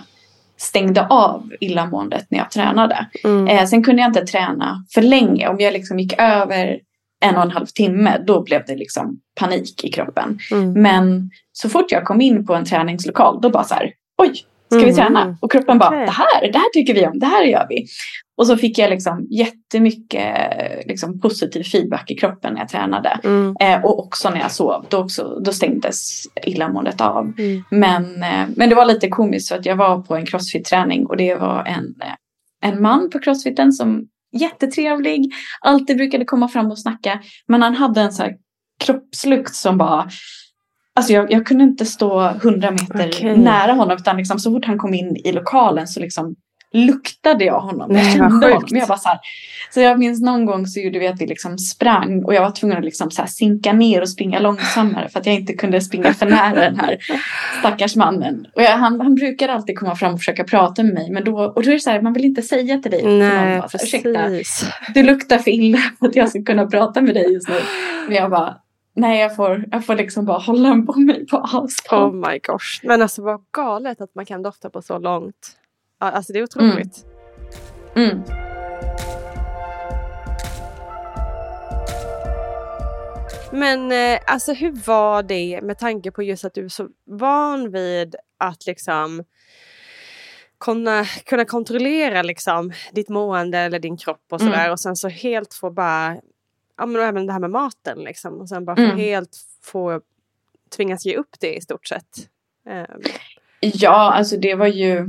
stängde 0.56 1.06
av 1.06 1.50
illamåendet 1.60 2.26
när 2.30 2.38
jag 2.38 2.50
tränade. 2.50 3.06
Mm. 3.24 3.48
Eh, 3.48 3.64
sen 3.66 3.84
kunde 3.84 4.02
jag 4.02 4.08
inte 4.08 4.26
träna 4.26 4.84
för 4.94 5.02
länge. 5.02 5.48
Om 5.48 5.56
jag 5.60 5.72
liksom 5.72 5.98
gick 5.98 6.14
över 6.18 6.78
en 7.24 7.36
och 7.36 7.42
en 7.42 7.50
halv 7.50 7.66
timme 7.66 8.18
då 8.26 8.42
blev 8.42 8.62
det 8.66 8.76
liksom 8.76 9.20
panik 9.40 9.84
i 9.84 9.92
kroppen. 9.92 10.38
Mm. 10.52 10.72
Men 10.72 11.30
så 11.52 11.68
fort 11.68 11.92
jag 11.92 12.04
kom 12.04 12.20
in 12.20 12.46
på 12.46 12.54
en 12.54 12.64
träningslokal 12.64 13.40
då 13.40 13.50
bara 13.50 13.64
så 13.64 13.74
här, 13.74 13.92
oj, 14.22 14.32
ska 14.68 14.78
vi 14.78 14.82
Mm. 14.84 14.94
träna? 14.94 15.36
Och 15.40 15.52
kroppen 15.52 15.78
bara, 15.78 15.90
det 15.90 16.10
här, 16.10 16.52
det 16.52 16.58
här 16.58 16.72
tycker 16.72 16.94
vi 16.94 17.06
om, 17.06 17.18
det 17.18 17.26
här 17.26 17.44
gör 17.44 17.66
vi. 17.68 17.86
Och 18.36 18.46
så 18.46 18.56
fick 18.56 18.78
jag 18.78 18.90
liksom 18.90 19.26
jättemycket 19.30 20.36
liksom, 20.86 21.20
positiv 21.20 21.62
feedback 21.62 22.10
i 22.10 22.14
kroppen 22.14 22.52
när 22.52 22.60
jag 22.60 22.68
tränade. 22.68 23.20
Mm. 23.24 23.56
Eh, 23.60 23.84
och 23.84 24.06
också 24.06 24.30
när 24.30 24.40
jag 24.40 24.52
sov, 24.52 24.86
då, 24.88 24.98
också, 24.98 25.40
då 25.44 25.52
stängdes 25.52 26.22
illamåendet 26.46 27.00
av. 27.00 27.32
Mm. 27.38 27.64
Men, 27.70 28.22
eh, 28.22 28.48
men 28.56 28.68
det 28.68 28.74
var 28.74 28.84
lite 28.84 29.08
komiskt 29.08 29.48
för 29.48 29.56
att 29.56 29.66
jag 29.66 29.76
var 29.76 30.02
på 30.02 30.16
en 30.16 30.26
crossfit-träning 30.26 31.06
och 31.06 31.16
det 31.16 31.34
var 31.34 31.64
en, 31.64 31.94
eh, 32.02 32.70
en 32.70 32.82
man 32.82 33.10
på 33.10 33.18
crossfiten 33.18 33.72
som 33.72 34.08
jättetrevlig, 34.32 35.32
alltid 35.60 35.96
brukade 35.96 36.24
komma 36.24 36.48
fram 36.48 36.70
och 36.70 36.78
snacka. 36.78 37.20
Men 37.48 37.62
han 37.62 37.74
hade 37.74 38.00
en 38.00 38.12
så 38.12 38.22
här 38.22 38.34
kroppslukt 38.84 39.54
som 39.54 39.78
bara 39.78 40.08
Alltså 40.96 41.12
jag, 41.12 41.32
jag 41.32 41.46
kunde 41.46 41.64
inte 41.64 41.86
stå 41.86 42.20
hundra 42.20 42.70
meter 42.70 43.08
Okej. 43.08 43.38
nära 43.38 43.72
honom 43.72 43.96
utan 43.96 44.16
liksom 44.16 44.38
så 44.38 44.52
fort 44.52 44.64
han 44.64 44.78
kom 44.78 44.94
in 44.94 45.16
i 45.16 45.32
lokalen 45.32 45.88
så 45.88 46.00
liksom 46.00 46.34
luktade 46.74 47.44
jag 47.44 47.60
honom. 47.60 47.88
Nej, 47.90 48.04
jag 48.04 48.12
kände 48.12 48.46
honom. 48.46 48.62
Men 48.70 48.78
Jag 48.78 48.88
bara 48.88 48.98
så, 48.98 49.08
här, 49.08 49.18
så 49.70 49.80
jag 49.80 49.98
minns 49.98 50.20
någon 50.22 50.46
gång 50.46 50.66
så 50.66 50.80
gjorde 50.80 50.98
vi 50.98 51.06
att 51.06 51.20
vi 51.20 51.26
liksom 51.26 51.58
sprang 51.58 52.24
och 52.24 52.34
jag 52.34 52.42
var 52.42 52.50
tvungen 52.50 52.78
att 52.78 52.84
liksom 52.84 53.10
så 53.10 53.22
här 53.22 53.28
sinka 53.28 53.72
ner 53.72 54.00
och 54.00 54.08
springa 54.08 54.38
långsammare 54.38 55.08
för 55.08 55.20
att 55.20 55.26
jag 55.26 55.34
inte 55.34 55.52
kunde 55.52 55.80
springa 55.80 56.14
för 56.14 56.26
nära 56.26 56.60
den 56.60 56.76
här 56.80 56.98
stackars 57.58 57.96
mannen. 57.96 58.46
Och 58.56 58.62
jag, 58.62 58.70
han, 58.70 59.00
han 59.00 59.14
brukade 59.14 59.52
alltid 59.52 59.78
komma 59.78 59.96
fram 59.96 60.12
och 60.12 60.18
försöka 60.18 60.44
prata 60.44 60.82
med 60.82 60.94
mig 60.94 61.10
men 61.10 61.24
då, 61.24 61.38
och 61.40 61.62
då 61.62 61.70
är 61.70 61.74
det 61.74 61.80
så 61.80 61.90
här, 61.90 62.00
man 62.02 62.12
vill 62.12 62.24
inte 62.24 62.42
säga 62.42 62.78
till 62.78 62.90
dig. 62.90 63.18
Nej, 63.18 63.58
bara 63.58 63.68
Ursäkta, 63.82 64.12
precis. 64.12 64.70
du 64.94 65.02
luktar 65.02 65.38
för 65.38 65.50
illa 65.50 65.78
för 65.98 66.06
att 66.06 66.16
jag 66.16 66.28
ska 66.28 66.42
kunna 66.42 66.66
prata 66.66 67.00
med 67.00 67.14
dig 67.14 67.32
just 67.32 67.48
nu. 67.48 67.60
Men 68.06 68.16
jag 68.16 68.30
bara, 68.30 68.56
nej 68.96 69.20
jag 69.20 69.36
får, 69.36 69.64
jag 69.70 69.86
får 69.86 69.94
liksom 69.94 70.24
bara 70.24 70.38
hålla 70.38 70.82
på 70.86 71.00
mig 71.00 71.26
på 71.26 71.36
Oh 71.36 71.56
avstånd. 71.56 72.14
my 72.14 72.38
gosh. 72.38 72.80
Men 72.82 73.02
alltså 73.02 73.22
vad 73.22 73.40
galet 73.52 74.00
att 74.00 74.14
man 74.14 74.26
kan 74.26 74.42
dofta 74.42 74.70
på 74.70 74.82
så 74.82 74.98
långt. 74.98 75.56
Alltså 76.10 76.32
det 76.32 76.38
är 76.38 76.42
otroligt. 76.42 77.06
Mm. 77.96 78.22
Men 83.52 83.92
eh, 83.92 84.20
alltså 84.26 84.52
hur 84.52 84.72
var 84.86 85.22
det 85.22 85.60
med 85.62 85.78
tanke 85.78 86.10
på 86.10 86.22
just 86.22 86.44
att 86.44 86.54
du 86.54 86.64
är 86.64 86.68
så 86.68 86.88
van 87.06 87.70
vid 87.70 88.16
att 88.38 88.66
liksom 88.66 89.24
kunna, 90.60 91.04
kunna 91.04 91.44
kontrollera 91.44 92.22
liksom 92.22 92.72
ditt 92.92 93.08
mående 93.08 93.58
eller 93.58 93.78
din 93.78 93.96
kropp 93.96 94.24
och 94.30 94.40
sådär 94.40 94.60
Mm. 94.60 94.72
och 94.72 94.80
sen 94.80 94.96
så 94.96 95.08
helt 95.08 95.54
få 95.54 95.70
bara, 95.70 96.16
ja 96.78 96.86
men 96.86 97.02
även 97.02 97.26
det 97.26 97.32
här 97.32 97.40
med 97.40 97.50
maten 97.50 97.98
liksom 97.98 98.40
och 98.40 98.48
sen 98.48 98.64
bara 98.64 98.76
få 98.76 98.82
Mm. 98.82 98.96
helt 98.96 99.36
få 99.62 100.00
tvingas 100.76 101.06
ge 101.06 101.16
upp 101.16 101.36
det 101.40 101.54
i 101.54 101.60
stort 101.60 101.86
sett. 101.86 102.28
Ehm, 102.68 103.00
Ja, 103.60 104.12
alltså 104.12 104.36
det 104.36 104.54
var 104.54 104.66
ju 104.66 105.08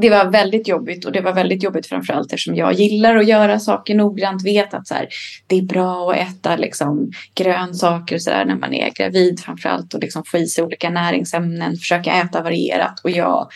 det 0.00 0.10
var 0.10 0.30
väldigt 0.30 0.68
jobbigt 0.68 1.04
och 1.04 1.12
det 1.12 1.20
var 1.20 1.32
väldigt 1.32 1.62
jobbigt 1.62 1.86
framförallt 1.86 2.32
eftersom 2.32 2.54
jag 2.54 2.72
gillar 2.72 3.16
att 3.16 3.26
göra 3.28 3.58
saker 3.58 3.94
noggrant, 3.94 4.44
vet 4.44 4.74
att 4.74 4.88
så 4.88 4.94
här, 4.94 5.08
det 5.46 5.56
är 5.58 5.62
bra 5.62 6.10
att 6.12 6.16
äta 6.16 6.56
liksom, 6.56 7.10
grönsaker 7.34 8.14
och 8.14 8.22
sådär 8.22 8.44
när 8.44 8.56
man 8.56 8.74
är 8.74 8.90
gravid 8.90 9.40
framförallt 9.40 9.94
och 9.94 10.00
liksom 10.00 10.22
få 10.26 10.38
i 10.38 10.46
sig 10.46 10.64
olika 10.64 10.90
näringsämnen, 10.90 11.76
försöka 11.76 12.12
äta 12.12 12.42
varierat 12.42 13.00
och 13.04 13.10
jag, 13.10 13.48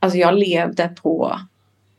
alltså 0.00 0.18
jag 0.18 0.38
levde 0.38 0.88
på 0.88 1.38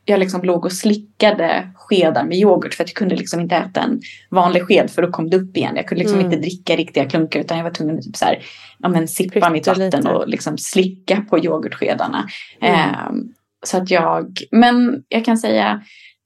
jag 0.04 0.20
liksom 0.20 0.42
låg 0.42 0.64
och 0.64 0.72
slickade 0.72 1.68
skedar 1.74 2.24
med 2.24 2.38
yoghurt 2.38 2.74
för 2.74 2.84
att 2.84 2.90
jag 2.90 2.96
kunde 2.96 3.16
liksom 3.16 3.40
inte 3.40 3.56
äta 3.56 3.80
en 3.82 4.00
vanlig 4.30 4.62
sked 4.62 4.90
för 4.90 5.02
då 5.02 5.10
kom 5.10 5.30
det 5.30 5.36
upp 5.36 5.56
igen. 5.56 5.76
Jag 5.76 5.88
kunde 5.88 6.02
liksom 6.04 6.20
Mm. 6.20 6.32
inte 6.32 6.42
dricka 6.42 6.76
riktiga 6.76 7.04
klunkar 7.04 7.40
utan 7.40 7.56
jag 7.56 7.64
var 7.64 7.70
tvungen 7.70 7.98
att 7.98 8.04
typ 8.04 8.16
så 8.16 8.24
här, 8.24 8.38
ja, 8.78 8.88
men 8.88 9.08
sippa 9.08 9.50
mitt 9.50 9.66
vatten 9.66 9.90
Pyttelite. 9.90 10.10
och 10.10 10.28
liksom 10.28 10.58
slicka 10.58 11.24
på 11.30 11.38
yoghurtskedarna. 11.38 12.28
Mm. 12.60 12.74
Ehm, 12.74 13.32
så 13.64 13.76
att 13.76 13.90
jag, 13.90 14.38
men 14.50 15.02
jag 15.08 15.24
kan 15.24 15.38
säga 15.38 15.82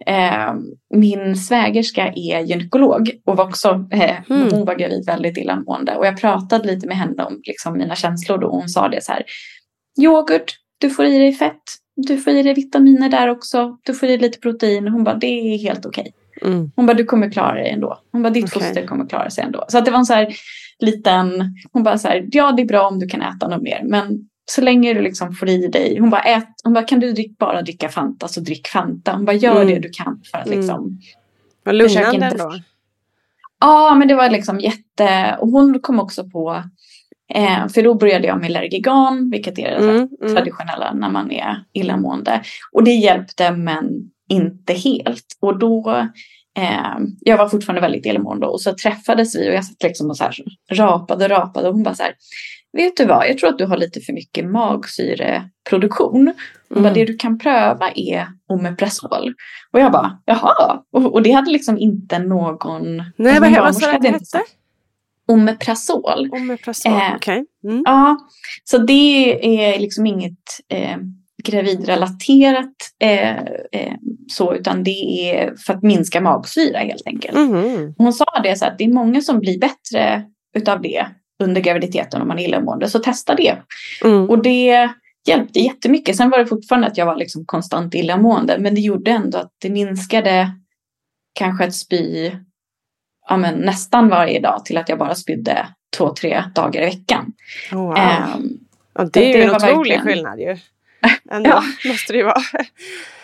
ehm, 0.07 0.59
min 0.95 1.37
svägerska 1.37 2.13
är 2.17 2.41
gynekolog 2.41 3.11
och 3.25 3.37
var 3.37 3.45
också, 3.45 3.87
eh, 3.93 4.17
Mm. 4.31 4.49
hon 4.53 4.65
var 4.65 4.75
gravid 4.75 5.07
väldigt 5.07 5.39
illamående 5.39 5.97
och 5.97 6.07
jag 6.07 6.21
pratade 6.21 6.67
lite 6.67 6.87
med 6.87 6.97
henne 6.97 7.25
om 7.25 7.41
liksom, 7.45 7.79
mina 7.79 7.95
känslor 7.95 8.39
då 8.39 8.47
och 8.47 8.59
hon 8.59 8.69
sa 8.69 8.89
det 8.89 9.05
så 9.05 9.13
här, 9.13 9.23
yoghurt, 10.01 10.55
du 10.81 10.91
får 10.91 11.05
i 11.05 11.19
dig 11.19 11.33
fett, 11.33 11.63
du 11.97 12.17
får 12.19 12.33
i 12.33 12.43
dig 12.43 12.55
vitaminer 12.55 13.09
där 13.09 13.29
också, 13.29 13.79
du 13.85 13.95
får 13.95 14.09
i 14.09 14.13
dig 14.13 14.21
lite 14.21 14.39
protein. 14.39 14.89
Hon 14.89 15.05
bara, 15.05 15.15
det 15.15 15.27
är 15.27 15.59
helt 15.59 15.87
okej. 15.87 16.13
mm. 16.45 16.71
Hon 16.77 16.87
bara, 16.87 16.95
du 16.95 17.05
kommer 17.05 17.31
klara 17.31 17.55
dig 17.55 17.71
ändå. 17.71 17.99
Hon 18.13 18.23
bara, 18.23 18.31
ditt 18.31 18.45
Okej. 18.45 18.63
foster 18.63 18.87
kommer 18.87 19.07
klara 19.09 19.31
sig 19.31 19.45
ändå. 19.45 19.65
Så 19.69 19.79
att 19.79 19.85
det 19.85 19.91
var 19.91 19.99
en 19.99 20.07
så 20.07 20.15
här 20.15 20.29
liten, 20.79 21.55
hon 21.73 21.83
bara 21.83 21.99
så 21.99 22.09
här, 22.09 22.27
ja 22.33 22.53
det 22.53 22.63
är 22.63 22.67
bra 22.67 22.89
om 22.89 22.99
du 22.99 23.07
kan 23.07 23.23
äta 23.23 23.49
något 23.49 23.63
mer. 23.63 23.81
Men 23.85 24.28
så 24.51 24.61
länge 24.61 24.95
du 24.95 25.03
liksom 25.03 25.33
får 25.35 25.49
i 25.49 25.67
dig, 25.69 25.99
hon 25.99 26.11
bara, 26.11 26.23
ät, 26.23 26.49
hon 26.65 26.73
bara, 26.73 26.85
kan 26.85 27.01
du 27.01 27.13
drick, 27.13 27.39
bara 27.39 27.63
dricka 27.63 27.89
Fanta 27.89 28.29
så 28.29 28.41
drick 28.41 28.69
Fanta. 28.69 29.13
Hon 29.13 29.25
bara, 29.25 29.37
gör 29.37 29.57
Mm. 29.63 29.67
det 29.69 29.79
du 29.79 29.89
kan 29.93 30.21
för 30.31 30.39
att 30.39 30.47
Mm. 30.47 30.59
liksom. 30.59 30.99
Vad 31.65 31.81
Försök 31.83 31.97
lugnande 32.07 32.27
inte- 32.27 32.43
ändå. 32.45 32.59
Ja, 33.61 33.95
men 33.95 34.09
det 34.09 34.15
var 34.15 34.31
liksom 34.31 34.61
jätte, 34.61 35.37
och 35.41 35.49
hon 35.49 35.81
kom 35.81 36.01
också 36.01 36.25
på 36.31 36.63
Eh, 37.35 37.69
för 37.69 37.83
då 37.83 37.95
började 37.95 38.27
jag 38.27 38.41
med 38.41 38.51
Lergigan, 38.51 39.31
vilket 39.31 39.59
är 39.59 39.71
det 39.71 39.77
Mm, 39.77 40.09
mm. 40.23 40.35
traditionella 40.37 40.93
när 40.95 41.09
man 41.11 41.31
är 41.31 41.65
illamående. 41.73 42.43
Och 42.73 42.85
det 42.85 42.91
hjälpte 42.91 43.53
men 43.53 43.89
inte 44.29 44.73
helt. 44.73 45.25
Och 45.41 45.59
då, 45.59 45.91
eh, 46.59 46.97
jag 47.21 47.39
var 47.39 47.49
fortfarande 47.49 47.81
väldigt 47.81 48.07
illamående 48.07 48.47
och 48.47 48.61
så 48.61 48.75
träffades 48.75 49.37
vi 49.37 49.51
och 49.51 49.55
jag 49.55 49.65
satt 49.65 49.83
liksom 49.83 50.11
och 50.11 50.17
så 50.17 50.25
här 50.25 50.35
rapade 50.73 51.25
och 51.25 51.31
rapade 51.31 51.69
och 51.69 51.75
hon 51.75 51.83
bara 51.83 51.95
så 51.95 52.03
här, 52.03 52.13
vet 52.73 52.97
du 52.97 53.05
vad, 53.05 53.29
jag 53.29 53.39
tror 53.39 53.51
att 53.51 53.59
du 53.59 53.67
har 53.67 53.77
lite 53.77 54.01
för 54.01 54.13
mycket 54.13 54.45
magsyreproduktion. 54.51 56.33
Hon 56.69 56.83
bara, 56.83 56.89
Mm. 56.91 56.95
det 56.95 57.05
du 57.05 57.17
kan 57.17 57.39
pröva 57.39 57.91
är 57.95 58.27
Omeprazol. 58.49 59.35
Och 59.73 59.81
jag 59.81 59.93
bara, 59.93 60.19
jaha. 60.25 60.83
Och, 60.93 61.13
och 61.15 61.23
det 61.23 61.31
hade 61.31 61.51
liksom 61.51 61.79
inte 61.79 62.19
någon... 62.19 62.97
Nej, 63.17 63.41
vad, 63.41 63.53
vad 63.53 63.77
sa 63.77 63.99
det 63.99 64.09
hette? 64.09 64.43
Omeprazol. 65.29 66.31
Omeprazol, 66.33 66.93
Eh, 66.93 67.13
okej. 67.17 67.45
Mm. 67.65 67.83
Ja, 67.85 68.19
så 68.65 68.79
det 68.79 69.73
är 69.75 69.79
liksom 69.79 70.07
inget 70.07 70.39
eh, 70.69 70.97
gravidrelaterat 71.45 72.75
eh, 73.01 73.39
eh, 73.73 73.95
så, 74.29 74.55
utan 74.55 74.85
det 74.85 74.91
är 75.31 75.55
för 75.67 75.73
att 75.75 75.83
minska 75.83 76.21
magsyra 76.21 76.79
helt 76.79 77.07
enkelt. 77.07 77.35
Mhm. 77.39 77.95
Hon 77.99 78.13
sa 78.13 78.25
det 78.43 78.57
så 78.59 78.67
att 78.67 78.79
det 78.79 78.85
är 78.85 78.93
många 78.93 79.21
som 79.21 79.39
blir 79.41 79.59
bättre 79.61 80.25
utav 80.55 80.83
det 80.83 81.07
under 81.39 81.61
graviditeten 81.61 82.23
om 82.23 82.29
man 82.29 82.39
är 82.39 82.45
illamående, 82.45 82.89
så 82.89 82.99
testa 82.99 83.35
det. 83.35 83.57
Mm. 84.05 84.31
Och 84.31 84.43
det 84.43 84.89
hjälpte 85.27 85.61
jättemycket. 85.61 86.17
Sen 86.17 86.31
var 86.31 86.39
det 86.39 86.47
fortfarande 86.47 86.87
att 86.89 86.97
jag 86.99 87.07
var 87.07 87.17
liksom 87.17 87.45
konstant 87.47 87.95
illamående, 87.95 88.59
men 88.59 88.75
det 88.75 88.81
gjorde 88.81 89.11
ändå 89.11 89.39
att 89.39 89.53
det 89.59 89.71
minskade 89.71 90.51
kanske 91.35 91.65
att 91.65 91.75
spy 91.75 92.31
ja, 93.29 93.37
men 93.37 93.55
nästan 93.55 94.09
varje 94.09 94.41
dag 94.41 94.65
till 94.65 94.77
att 94.79 94.89
jag 94.89 94.99
bara 94.99 95.15
spydde 95.15 95.67
två, 95.97 96.15
tre 96.15 96.45
dagar 96.55 96.83
i 96.83 96.85
veckan. 96.85 97.33
Oh, 97.73 97.79
wow. 97.79 97.97
Ehm, 97.97 98.49
ja, 98.95 99.05
det 99.13 99.21
är 99.25 99.27
ju 99.27 99.33
det 99.33 99.43
en 99.45 99.57
otrolig 99.57 99.77
verkligen- 99.77 100.03
skillnad 100.03 100.39
ju. 100.41 100.57
Ändå, 101.31 101.51
Ja. 101.51 101.63
måste 101.91 102.13
det 102.13 102.17
ju 102.19 102.25
vara. 102.25 102.41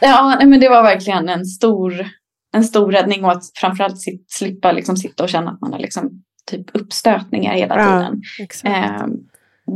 Ja, 0.00 0.38
men 0.44 0.60
det 0.60 0.68
var 0.68 0.82
verkligen 0.82 1.28
en 1.28 1.44
stor, 1.46 2.08
en 2.54 2.64
stor 2.64 2.92
räddning 2.92 3.24
och 3.24 3.32
att 3.32 3.42
framförallt 3.54 4.00
sit, 4.00 4.24
slippa 4.32 4.72
liksom 4.72 4.96
sitta 4.96 5.22
och 5.22 5.28
känna 5.28 5.50
att 5.50 5.60
man 5.60 5.72
har 5.72 5.80
liksom 5.80 6.22
typ 6.50 6.76
uppstötningar 6.76 7.52
hela 7.54 7.78
Ja. 7.78 7.84
tiden. 7.98 8.22
Exakt. 8.40 8.74
Eh, 8.76 9.06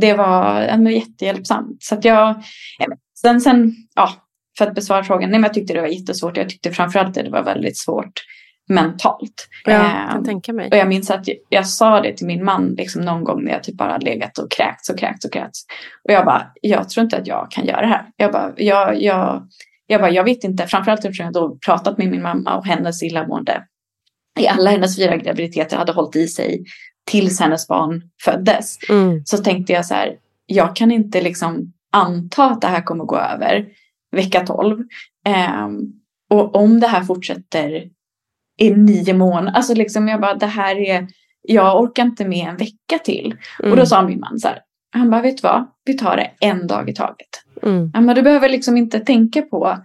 det 0.01 0.13
var 0.13 0.61
ja, 0.61 0.77
men 0.77 0.93
jättehjälpsamt. 0.93 1.83
Så 1.83 1.95
att 1.95 2.05
jag, 2.05 2.43
sen, 3.21 3.41
sen, 3.41 3.75
ja, 3.95 4.09
för 4.57 4.67
att 4.67 4.75
besvara 4.75 5.03
frågan, 5.03 5.29
nej 5.29 5.39
men 5.39 5.47
jag 5.47 5.53
tyckte 5.53 5.73
det 5.73 5.81
var 5.81 5.87
jättesvårt. 5.87 6.37
Jag 6.37 6.49
tyckte 6.49 6.71
framförallt 6.71 7.17
att 7.17 7.23
det 7.23 7.29
var 7.29 7.43
väldigt 7.43 7.77
svårt 7.77 8.11
mentalt. 8.69 9.47
Ja, 9.65 9.71
jag 9.71 9.85
Eh, 9.85 10.11
kan 10.11 10.23
tänka 10.25 10.53
mig. 10.53 10.69
och 10.71 10.77
jag 10.77 10.87
minns 10.87 11.11
att 11.11 11.27
jag, 11.27 11.37
jag 11.49 11.67
sa 11.67 12.01
det 12.01 12.13
till 12.17 12.27
min 12.27 12.43
man 12.45 12.67
liksom 12.77 13.01
någon 13.01 13.23
gång 13.23 13.43
när 13.43 13.51
jag 13.51 13.63
typ 13.63 13.75
bara 13.77 13.97
legat 13.97 14.37
och 14.37 14.51
kräkts 14.51 14.89
och 14.89 14.99
kräkts 14.99 15.25
och 15.25 15.33
kräkts. 15.33 15.65
Och 16.07 16.13
jag 16.13 16.25
bara, 16.25 16.51
jag 16.61 16.89
tror 16.89 17.03
inte 17.03 17.17
att 17.17 17.27
jag 17.27 17.51
kan 17.51 17.65
göra 17.65 17.81
det 17.81 17.87
här. 17.87 18.05
Jag 18.15 18.31
bara, 18.31 18.51
jag, 18.57 19.01
jag, 19.01 19.47
jag, 19.87 20.01
bara, 20.01 20.11
jag 20.11 20.23
vet 20.23 20.43
inte, 20.43 20.67
framförallt 20.67 21.05
eftersom 21.05 21.23
jag 21.25 21.33
då 21.33 21.57
pratat 21.65 21.97
med 21.97 22.07
min 22.07 22.21
mamma 22.21 22.55
och 22.57 22.65
hennes 22.65 23.03
illamående 23.03 23.63
i 24.39 24.47
alla 24.47 24.69
hennes 24.69 24.95
fyra 24.95 25.17
graviditeter 25.17 25.77
hade 25.77 25.91
hållit 25.91 26.15
i 26.15 26.27
sig 26.27 26.63
tills 27.05 27.39
hennes 27.39 27.67
barn 27.67 28.01
föddes. 28.23 28.77
Mm. 28.89 29.25
Så 29.25 29.37
tänkte 29.37 29.73
jag 29.73 29.85
så 29.85 29.93
här, 29.93 30.15
jag 30.45 30.75
kan 30.75 30.91
inte 30.91 31.21
liksom 31.21 31.73
anta 31.91 32.45
att 32.45 32.61
det 32.61 32.67
här 32.67 32.81
kommer 32.81 33.05
gå 33.05 33.17
över 33.17 33.65
vecka 34.11 34.45
12. 34.45 34.83
Ehm, 35.25 35.79
och 36.29 36.55
om 36.55 36.79
det 36.79 36.87
här 36.87 37.03
fortsätter 37.03 37.89
i 38.57 38.71
nio 38.71 39.13
månader, 39.13 39.51
alltså 39.57 39.73
liksom 39.73 40.07
jag 40.07 40.21
bara, 40.21 40.35
det 40.35 40.45
här 40.45 40.75
är, 40.75 41.07
jag 41.41 41.81
orkar 41.81 42.03
inte 42.03 42.25
med 42.25 42.47
en 42.47 42.57
vecka 42.57 42.99
till. 43.03 43.35
Mm. 43.59 43.71
Och 43.71 43.77
då 43.77 43.85
sa 43.85 44.07
min 44.07 44.19
man 44.19 44.39
så 44.39 44.47
här, 44.47 44.59
han 44.91 45.09
bara, 45.09 45.21
vet 45.21 45.37
du 45.37 45.41
vad, 45.41 45.67
vi 45.85 45.93
tar 45.93 46.15
det 46.15 46.31
en 46.39 46.67
dag 46.67 46.89
i 46.89 46.93
taget. 46.93 47.43
Mm. 47.63 47.91
Men 47.93 48.15
du 48.15 48.21
behöver 48.21 48.49
liksom 48.49 48.77
inte 48.77 48.99
tänka 48.99 49.41
på 49.41 49.77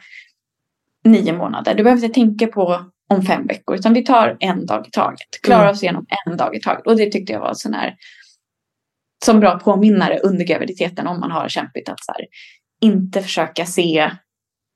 nio 1.04 1.32
månader, 1.32 1.74
du 1.74 1.82
behöver 1.82 2.02
inte 2.02 2.14
tänka 2.14 2.46
på 2.46 2.84
om 3.10 3.22
fem 3.22 3.46
veckor, 3.46 3.76
utan 3.76 3.92
vi 3.94 4.04
tar 4.04 4.36
en 4.40 4.66
dag 4.66 4.86
i 4.86 4.90
taget. 4.90 5.28
Klarar 5.42 5.60
Mm. 5.62 5.72
oss 5.72 5.82
igenom 5.82 6.06
en 6.26 6.36
dag 6.36 6.56
i 6.56 6.60
taget. 6.60 6.86
Och 6.86 6.96
det 6.96 7.10
tyckte 7.12 7.32
jag 7.32 7.40
var 7.40 7.54
sån 7.54 7.74
här, 7.74 7.94
som 9.24 9.40
bra 9.40 9.58
påminnare 9.58 10.18
under 10.18 10.44
graviditeten 10.44 11.06
om 11.06 11.20
man 11.20 11.30
har 11.30 11.48
kämpigt 11.48 11.88
att 11.88 12.04
så 12.04 12.12
här, 12.12 12.26
inte 12.80 13.22
försöka 13.22 13.66
se, 13.66 14.10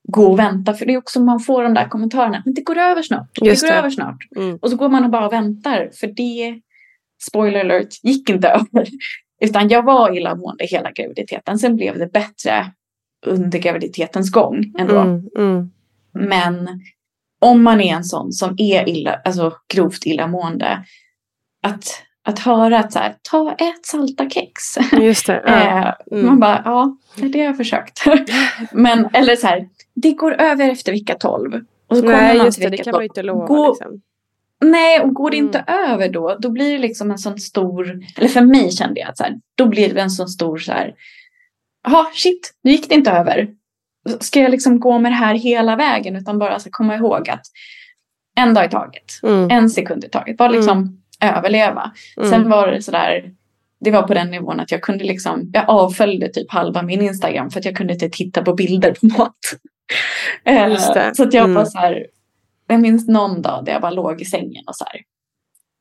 gå 0.08 0.26
och 0.26 0.38
vänta. 0.38 0.74
För 0.74 0.86
det 0.86 0.94
är 0.94 0.98
också 0.98 1.20
man 1.20 1.40
får 1.40 1.62
de 1.62 1.74
där 1.74 1.88
kommentarerna, 1.88 2.42
men 2.44 2.54
det 2.54 2.62
går 2.62 2.78
över 2.78 3.02
snart. 3.02 3.30
Just 3.42 3.62
det 3.62 3.68
går 3.68 3.72
det. 3.72 3.78
över 3.78 3.90
snart. 3.90 4.16
Mm. 4.36 4.56
Och 4.62 4.70
så 4.70 4.76
går 4.76 4.88
man 4.88 5.04
och 5.04 5.10
bara 5.10 5.28
väntar, 5.28 5.90
för 6.00 6.06
det, 6.06 6.60
spoiler 7.22 7.60
alert, 7.60 7.88
gick 8.02 8.30
inte 8.30 8.48
över. 8.72 8.86
Utan 9.40 9.68
jag 9.68 9.82
var 9.82 10.16
illamående 10.16 10.64
hela 10.66 10.90
graviditeten. 10.92 11.58
Sen 11.58 11.76
blev 11.76 11.98
det 11.98 12.06
bättre 12.12 12.72
under 13.26 13.58
graviditetens 13.58 14.30
gång 14.32 14.74
ändå. 14.78 14.98
Mm. 14.98 15.28
Mm. 15.38 15.70
Men 16.12 16.68
om 17.40 17.62
man 17.62 17.80
är 17.80 17.94
en 17.94 18.04
sån 18.04 18.32
som 18.32 18.54
är 18.58 18.88
illa, 18.88 19.20
alltså 19.24 19.52
grovt 19.74 20.06
illamående, 20.06 20.84
att, 21.62 21.84
att 22.24 22.38
höra 22.38 22.78
att 22.78 22.92
så 22.92 22.98
här, 22.98 23.14
ta 23.30 23.52
ett 23.52 23.86
salta 23.86 24.30
kex. 24.30 24.62
Just 25.00 25.26
det. 25.26 25.42
Ja. 25.46 25.52
Eh, 25.88 25.94
Mm. 26.18 26.26
Man 26.26 26.40
bara, 26.40 26.62
ja, 26.64 26.96
det 27.16 27.24
är 27.24 27.28
det 27.28 27.38
jag 27.38 27.46
har 27.46 27.54
försökt. 27.54 28.00
Men, 28.72 29.08
eller 29.12 29.36
så 29.36 29.46
här, 29.46 29.68
det 29.94 30.12
går 30.12 30.40
över 30.40 30.70
efter 30.70 30.92
vecka 30.92 31.14
12. 31.14 31.54
Och 31.88 31.96
så 31.96 32.02
kommer 32.02 32.16
Nej, 32.16 32.36
man 32.36 32.46
just 32.46 32.60
det. 32.60 32.68
Det 32.68 32.76
kan 32.76 32.92
man 32.92 33.02
ju 33.02 33.08
12. 33.08 33.10
inte 33.10 33.22
lova. 33.22 33.46
Gå- 33.46 33.68
Liksom. 33.68 34.00
Nej, 34.60 35.00
och 35.00 35.14
går 35.14 35.30
det 35.30 35.36
Mm. 35.36 35.46
inte 35.46 35.64
över 35.88 36.08
då, 36.08 36.36
då 36.40 36.50
blir 36.50 36.72
det 36.72 36.78
liksom 36.78 37.10
en 37.10 37.18
sån 37.18 37.38
stor, 37.38 38.00
eller 38.16 38.28
för 38.28 38.40
mig 38.40 38.70
kände 38.72 39.00
jag 39.00 39.08
att 39.08 39.16
så 39.16 39.24
här, 39.24 39.34
då 39.54 39.66
blir 39.66 39.94
det 39.94 40.00
en 40.00 40.10
sån 40.10 40.28
stor 40.28 40.58
så 40.58 40.72
här, 40.72 40.94
jaha, 41.88 42.06
shit, 42.14 42.54
nu 42.62 42.70
gick 42.70 42.88
det 42.88 42.94
inte 42.94 43.10
över. 43.10 43.48
Ska 44.20 44.40
jag 44.40 44.50
liksom 44.50 44.80
gå 44.80 44.98
med 44.98 45.12
det 45.12 45.16
här 45.16 45.34
hela 45.34 45.76
vägen 45.76 46.16
utan 46.16 46.38
bara 46.38 46.58
så 46.58 46.68
komma 46.70 46.96
ihåg 46.96 47.30
att 47.30 47.42
en 48.36 48.54
dag 48.54 48.64
i 48.64 48.68
taget, 48.68 49.04
Mm. 49.22 49.50
en 49.50 49.70
sekund 49.70 50.04
i 50.04 50.08
taget, 50.08 50.36
bara 50.36 50.48
liksom 50.48 51.02
överleva. 51.22 51.92
Mm. 52.16 52.30
Sen 52.30 52.50
var 52.50 52.66
det 52.66 52.82
sådär, 52.82 53.32
det 53.80 53.90
var 53.90 54.02
på 54.02 54.14
den 54.14 54.30
nivån 54.30 54.60
att 54.60 54.70
jag 54.72 54.82
kunde 54.82 55.04
liksom, 55.04 55.50
jag 55.52 55.64
avföljde 55.68 56.28
typ 56.28 56.50
halva 56.52 56.82
min 56.82 57.02
Instagram 57.02 57.50
för 57.50 57.58
att 57.58 57.64
jag 57.64 57.76
kunde 57.76 57.92
inte 57.92 58.08
titta 58.08 58.42
på 58.42 58.54
bilder 58.54 58.92
på 59.00 59.06
mat. 59.06 59.36
Eh. 60.44 60.76
Så 61.12 61.22
att 61.22 61.34
jag 61.34 61.44
Mm. 61.44 61.54
var 61.54 61.64
så 61.64 61.78
här, 61.78 62.06
jag 62.66 62.80
minns 62.80 63.08
någon 63.08 63.42
dag 63.42 63.64
där 63.64 63.72
jag 63.72 63.82
bara 63.82 63.90
låg 63.90 64.20
i 64.20 64.24
sängen 64.24 64.64
och 64.66 64.76
så 64.76 64.84
här, 64.84 65.00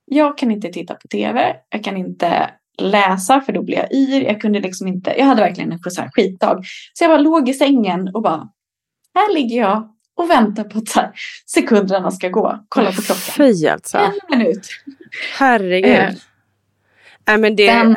jag 0.05 0.37
kan 0.37 0.51
inte 0.51 0.69
titta 0.69 0.93
på 0.93 1.07
tv, 1.07 1.55
jag 1.69 1.83
kan 1.83 1.97
inte 1.97 2.49
läsa 2.81 3.41
för 3.41 3.53
då 3.53 3.61
blir 3.63 3.75
jag 3.77 3.91
yr, 3.93 4.21
jag 4.21 4.41
kunde 4.41 4.59
liksom 4.59 4.87
inte, 4.87 5.13
jag 5.17 5.25
hade 5.25 5.41
verkligen 5.41 5.71
en 5.71 5.79
så 5.91 6.03
skitdag. 6.13 6.61
Så 6.93 7.03
jag 7.03 7.11
bara 7.11 7.17
låg 7.21 7.49
i 7.49 7.53
sängen 7.53 8.07
och 8.13 8.21
bara, 8.21 8.49
här 9.15 9.33
ligger 9.33 9.57
jag 9.61 9.93
och 10.15 10.29
väntar 10.29 10.63
på 10.63 10.77
att 10.79 10.87
så 10.87 10.99
här, 10.99 11.11
sekunderna 11.45 12.11
ska 12.11 12.29
gå, 12.29 12.65
kolla 12.69 12.91
på 12.91 13.01
klockan. 13.01 13.21
Fy 13.37 13.67
alltså. 13.67 13.97
En 13.97 14.39
minut. 14.39 14.67
Herregud. 15.39 15.91
Eh, 15.91 16.09
Nej 17.27 17.37
men 17.37 17.55
det, 17.55 17.67
sen- 17.67 17.95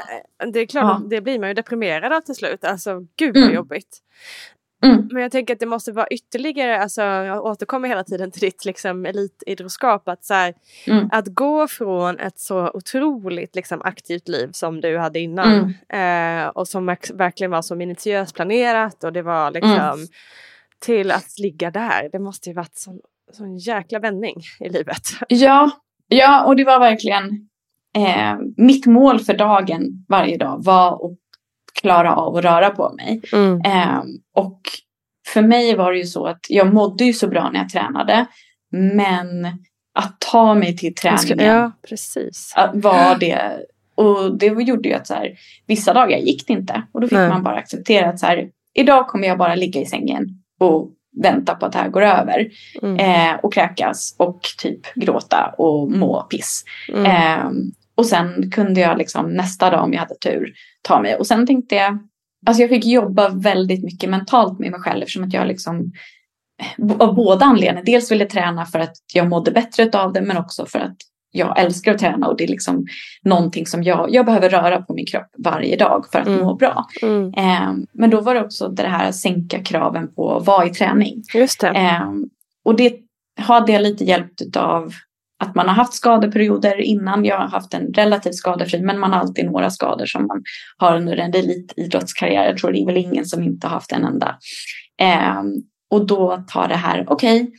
det 0.52 0.60
är 0.60 0.66
klart, 0.66 1.00
Ja. 1.02 1.06
det 1.10 1.20
blir 1.20 1.38
man 1.38 1.48
ju 1.48 1.54
deprimerad 1.54 2.12
av 2.12 2.20
till 2.20 2.34
slut. 2.34 2.64
Alltså 2.64 3.00
gud 3.16 3.34
vad 3.34 3.42
Mm. 3.44 3.54
jobbigt. 3.54 3.98
Mm. 4.82 5.08
Men 5.12 5.22
jag 5.22 5.32
tänker 5.32 5.54
att 5.54 5.60
det 5.60 5.66
måste 5.66 5.92
vara 5.92 6.06
ytterligare, 6.10 6.82
alltså 6.82 7.02
jag 7.02 7.44
återkommer 7.44 7.88
hela 7.88 8.04
tiden 8.04 8.30
till 8.30 8.40
ditt 8.40 8.64
liksom, 8.64 9.06
elitidrottsskap. 9.06 10.08
Att, 10.08 10.24
så 10.24 10.34
här, 10.34 10.54
Mm. 10.86 11.08
att 11.12 11.26
gå 11.26 11.68
från 11.68 12.18
ett 12.18 12.38
så 12.38 12.70
otroligt 12.74 13.54
liksom, 13.56 13.82
aktivt 13.82 14.28
liv 14.28 14.48
som 14.52 14.80
du 14.80 14.98
hade 14.98 15.20
innan. 15.20 15.74
Mm. 15.88 16.42
Eh, 16.44 16.48
och 16.48 16.68
som 16.68 16.88
verk- 16.90 17.10
verkligen 17.14 17.50
var 17.50 17.62
så 17.62 17.74
minutiöst 17.76 18.34
planerat 18.34 19.04
och 19.04 19.12
det 19.12 19.22
var 19.22 19.50
liksom 19.50 19.70
Mm. 19.72 20.06
till 20.78 21.10
att 21.10 21.38
ligga 21.38 21.70
där. 21.70 22.08
Det 22.12 22.18
måste 22.18 22.48
ju 22.48 22.54
varit 22.54 22.78
sån, 22.78 23.00
sån 23.32 23.56
jäkla 23.58 23.98
vändning 23.98 24.36
i 24.60 24.68
livet. 24.68 25.02
Ja, 25.28 25.70
ja, 26.08 26.44
och 26.44 26.56
det 26.56 26.64
var 26.64 26.78
verkligen 26.80 27.48
eh, 27.96 28.34
mitt 28.56 28.86
mål 28.86 29.20
för 29.20 29.34
dagen 29.34 30.04
varje 30.08 30.36
dag 30.36 30.64
var 30.64 30.94
att 31.06 31.18
klara 31.80 32.14
av 32.16 32.36
att 32.36 32.44
röra 32.44 32.70
på 32.70 32.92
mig. 32.96 33.20
Mm. 33.32 33.60
Eh, 33.60 34.02
och 34.34 34.60
för 35.26 35.42
mig 35.42 35.76
var 35.76 35.92
det 35.92 35.98
ju 35.98 36.06
så 36.06 36.26
att 36.26 36.46
jag 36.48 36.74
mådde 36.74 37.04
ju 37.04 37.12
så 37.12 37.28
bra 37.28 37.50
när 37.50 37.60
jag 37.60 37.68
tränade. 37.68 38.26
Men 38.72 39.46
att 39.94 40.20
ta 40.20 40.54
mig 40.54 40.76
till 40.76 40.94
träningen 40.94 41.46
Ja, 41.46 41.72
precis. 41.88 42.54
var 42.72 43.18
det. 43.18 43.60
Och 43.94 44.38
det 44.38 44.46
gjorde 44.46 44.88
ju 44.88 44.94
att 44.94 45.06
så 45.06 45.14
här, 45.14 45.32
vissa 45.66 45.92
dagar 45.92 46.18
gick 46.18 46.46
det 46.46 46.52
inte. 46.52 46.82
Och 46.92 47.00
då 47.00 47.08
fick 47.08 47.18
Nej. 47.18 47.28
man 47.28 47.42
bara 47.42 47.56
acceptera 47.56 48.08
att 48.08 48.18
så 48.18 48.26
här, 48.26 48.48
idag 48.74 49.08
kommer 49.08 49.28
jag 49.28 49.38
bara 49.38 49.54
ligga 49.54 49.80
i 49.80 49.86
sängen 49.86 50.26
och 50.60 50.90
vänta 51.22 51.54
på 51.54 51.66
att 51.66 51.72
det 51.72 51.78
här 51.78 51.88
går 51.88 52.02
över. 52.02 52.50
Mm. 52.82 52.96
Eh, 52.96 53.40
och 53.42 53.52
kräkas 53.52 54.14
och 54.18 54.40
typ 54.58 54.94
gråta 54.94 55.54
och 55.58 55.90
må 55.90 56.22
piss. 56.22 56.64
Mm. 56.88 57.04
Eh, 57.04 57.50
och 58.00 58.06
sen 58.06 58.50
kunde 58.50 58.80
jag 58.80 58.98
liksom 58.98 59.30
nästa 59.30 59.70
dag 59.70 59.84
om 59.84 59.92
jag 59.92 60.00
hade 60.00 60.14
tur 60.14 60.52
ta 60.82 61.00
mig. 61.02 61.14
Och 61.16 61.26
sen 61.26 61.46
tänkte 61.46 61.74
jag, 61.74 61.98
alltså 62.46 62.62
jag 62.62 62.70
fick 62.70 62.86
jobba 62.86 63.28
väldigt 63.28 63.84
mycket 63.84 64.10
mentalt 64.10 64.58
med 64.58 64.70
mig 64.70 64.80
själv 64.80 65.02
eftersom 65.02 65.24
att 65.24 65.32
jag 65.34 65.46
liksom 65.46 65.92
av 66.98 67.14
båda 67.14 67.44
anledningar. 67.44 67.84
Dels 67.84 68.10
ville 68.10 68.26
träna 68.26 68.66
för 68.66 68.78
att 68.78 68.96
jag 69.14 69.28
mådde 69.28 69.50
bättre 69.50 69.90
av 69.92 70.12
det 70.12 70.20
men 70.20 70.36
också 70.36 70.66
för 70.66 70.78
att 70.78 70.96
jag 71.32 71.58
älskar 71.58 71.92
att 71.94 71.98
träna 71.98 72.26
och 72.28 72.36
det 72.36 72.44
är 72.44 72.48
liksom 72.48 72.86
någonting 73.22 73.66
som 73.66 73.82
jag, 73.82 74.14
jag 74.14 74.26
behöver 74.26 74.48
röra 74.50 74.82
på 74.82 74.94
min 74.94 75.06
kropp 75.06 75.26
varje 75.38 75.76
dag 75.76 76.04
för 76.12 76.18
att 76.18 76.26
Mm. 76.26 76.40
må 76.40 76.54
bra. 76.54 76.86
Mm. 77.02 77.34
Eh, 77.36 77.72
men 77.92 78.10
då 78.10 78.20
var 78.20 78.34
det 78.34 78.44
också 78.44 78.68
det 78.68 78.86
här 78.86 79.08
att 79.08 79.14
sänka 79.14 79.62
kraven 79.62 80.14
på 80.14 80.36
att 80.36 80.46
vara 80.46 80.66
i 80.66 80.70
träning. 80.70 81.22
Just 81.34 81.60
det. 81.60 81.68
Eh, 81.68 82.10
och 82.64 82.76
det 82.76 82.94
hade 83.40 83.72
jag 83.72 83.82
lite 83.82 84.04
hjälpt 84.04 84.56
av 84.56 84.92
att 85.40 85.54
man 85.54 85.68
har 85.68 85.74
haft 85.74 85.94
skadeperioder 85.94 86.80
innan. 86.80 87.24
Jag 87.24 87.38
har 87.38 87.48
haft 87.48 87.74
en 87.74 87.92
relativt 87.94 88.34
skadefri, 88.34 88.80
men 88.80 88.98
man 88.98 89.12
har 89.12 89.20
alltid 89.20 89.44
några 89.44 89.70
skador 89.70 90.06
som 90.06 90.26
man 90.26 90.42
har 90.76 90.96
under 90.96 91.16
en 91.16 91.34
elitidrottskarriär. 91.34 92.44
Jag 92.44 92.58
tror 92.58 92.72
det 92.72 92.82
är 92.82 92.86
väl 92.86 92.96
ingen 92.96 93.24
som 93.24 93.42
inte 93.42 93.66
har 93.66 93.74
haft 93.74 93.92
en 93.92 94.04
enda. 94.04 94.38
Eh, 95.02 95.42
och 95.90 96.06
då 96.06 96.44
tar 96.48 96.68
det 96.68 96.76
här, 96.76 97.04
okej, 97.08 97.52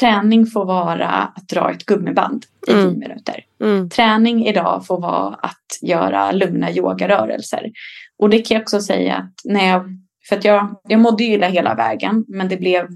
träning 0.00 0.46
får 0.46 0.64
vara 0.64 1.08
att 1.08 1.48
dra 1.48 1.70
ett 1.70 1.86
gummiband 1.86 2.44
i 2.68 2.72
Mm. 2.72 2.88
tio 2.88 2.98
minuter. 2.98 3.44
Mm. 3.62 3.90
Träning 3.90 4.46
idag 4.46 4.86
får 4.86 5.00
vara 5.00 5.34
att 5.34 5.66
göra 5.82 6.32
lugna 6.32 6.70
yogarörelser. 6.72 7.70
Och 8.18 8.30
det 8.30 8.38
kan 8.38 8.54
jag 8.54 8.62
också 8.62 8.80
säga 8.80 9.16
att 9.16 9.34
när 9.44 9.68
jag, 9.68 9.84
för 10.28 10.36
att 10.36 10.44
jag, 10.44 10.80
jag 10.88 11.00
mådde 11.00 11.24
ju 11.24 11.34
illa 11.34 11.48
hela 11.48 11.74
vägen, 11.74 12.24
men 12.28 12.48
det 12.48 12.56
blev 12.56 12.88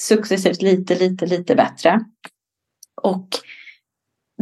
successivt 0.00 0.62
lite, 0.62 0.94
lite, 0.94 1.26
lite 1.26 1.54
bättre. 1.54 2.00
Och 3.02 3.28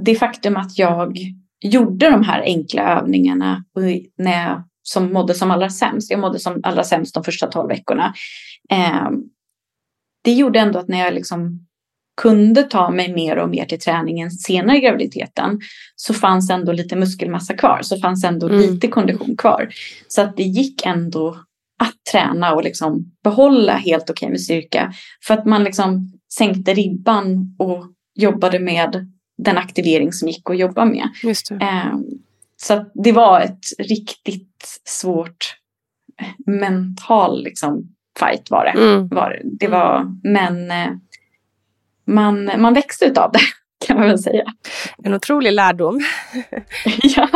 det 0.00 0.14
faktum 0.14 0.56
att 0.56 0.78
jag 0.78 1.18
gjorde 1.60 2.10
de 2.10 2.22
här 2.22 2.42
enkla 2.42 2.82
övningarna 2.82 3.64
när 4.18 4.44
jag 4.48 4.62
som 4.82 5.12
mådde 5.12 5.34
som 5.34 5.50
allra 5.50 5.70
sämst, 5.70 6.10
jag 6.10 6.20
mådde 6.20 6.38
som 6.38 6.60
allra 6.62 6.84
sämst 6.84 7.14
de 7.14 7.24
första 7.24 7.46
tolv 7.46 7.68
veckorna. 7.68 8.14
Eh, 8.70 9.10
det 10.24 10.32
gjorde 10.32 10.58
ändå 10.60 10.78
att 10.78 10.88
när 10.88 10.98
jag 10.98 11.14
liksom 11.14 11.66
kunde 12.22 12.62
ta 12.62 12.90
mig 12.90 13.14
mer 13.14 13.36
och 13.36 13.48
mer 13.48 13.64
till 13.64 13.80
träningen 13.80 14.30
senare 14.30 14.76
i 14.76 14.80
graviditeten 14.80 15.60
så 15.96 16.14
fanns 16.14 16.50
ändå 16.50 16.72
lite 16.72 16.96
muskelmassa 16.96 17.54
kvar, 17.54 17.78
så 17.82 17.96
fanns 17.96 18.24
ändå 18.24 18.48
Mm. 18.48 18.60
lite 18.60 18.88
kondition 18.88 19.36
kvar. 19.36 19.68
Så 20.08 20.22
att 20.22 20.36
det 20.36 20.42
gick 20.42 20.86
ändå 20.86 21.28
att 21.78 21.94
träna 22.12 22.54
och 22.54 22.64
liksom 22.64 23.12
behålla 23.24 23.76
helt 23.76 24.10
okej 24.10 24.30
med 24.30 24.40
styrka. 24.40 24.92
För 25.26 25.34
att 25.34 25.46
man 25.46 25.64
liksom 25.64 26.12
sänkte 26.38 26.74
ribban 26.74 27.56
och 27.58 27.84
jobbade 28.14 28.58
med 28.58 29.10
den 29.44 29.58
aktivering 29.58 30.12
som 30.12 30.28
gick 30.28 30.50
att 30.50 30.58
jobba 30.58 30.84
med. 30.84 31.08
Det. 31.22 31.64
Eh, 31.64 31.94
så 32.56 32.84
det 32.94 33.12
var 33.12 33.40
ett 33.40 33.64
riktigt 33.78 34.80
svårt 34.84 35.56
eh, 36.20 36.52
mental 36.52 37.44
liksom, 37.44 37.94
fight 38.18 38.50
var 38.50 38.64
det. 38.64 38.70
Mm. 38.70 39.08
Var, 39.08 39.30
det. 39.30 39.40
det 39.44 39.68
var, 39.68 40.16
men 40.22 40.70
eh, 40.70 40.90
man, 42.06 42.50
man 42.58 42.74
växte 42.74 43.04
utav 43.04 43.32
det 43.32 43.40
kan 43.86 43.96
man 43.96 44.06
väl 44.06 44.18
säga. 44.18 44.44
En 45.04 45.14
otrolig 45.14 45.52
lärdom. 45.52 46.00
ja. 47.02 47.28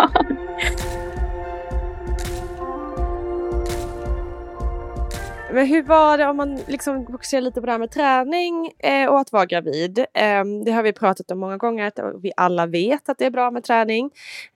Men 5.52 5.66
hur 5.66 5.82
var 5.82 6.18
det 6.18 6.26
om 6.26 6.36
man 6.36 6.56
liksom 6.56 7.06
fokuserar 7.06 7.40
lite 7.40 7.60
på 7.60 7.66
det 7.66 7.72
här 7.72 7.78
med 7.78 7.90
träning 7.90 8.72
eh, 8.78 9.08
och 9.08 9.20
att 9.20 9.32
vara 9.32 9.46
gravid? 9.46 9.98
Eh, 9.98 10.44
det 10.64 10.70
har 10.70 10.82
vi 10.82 10.92
pratat 10.92 11.30
om 11.30 11.38
många 11.38 11.56
gånger, 11.56 11.86
att 11.86 11.98
vi 12.22 12.32
alla 12.36 12.66
vet 12.66 13.08
att 13.08 13.18
det 13.18 13.26
är 13.26 13.30
bra 13.30 13.50
med 13.50 13.64
träning. 13.64 14.10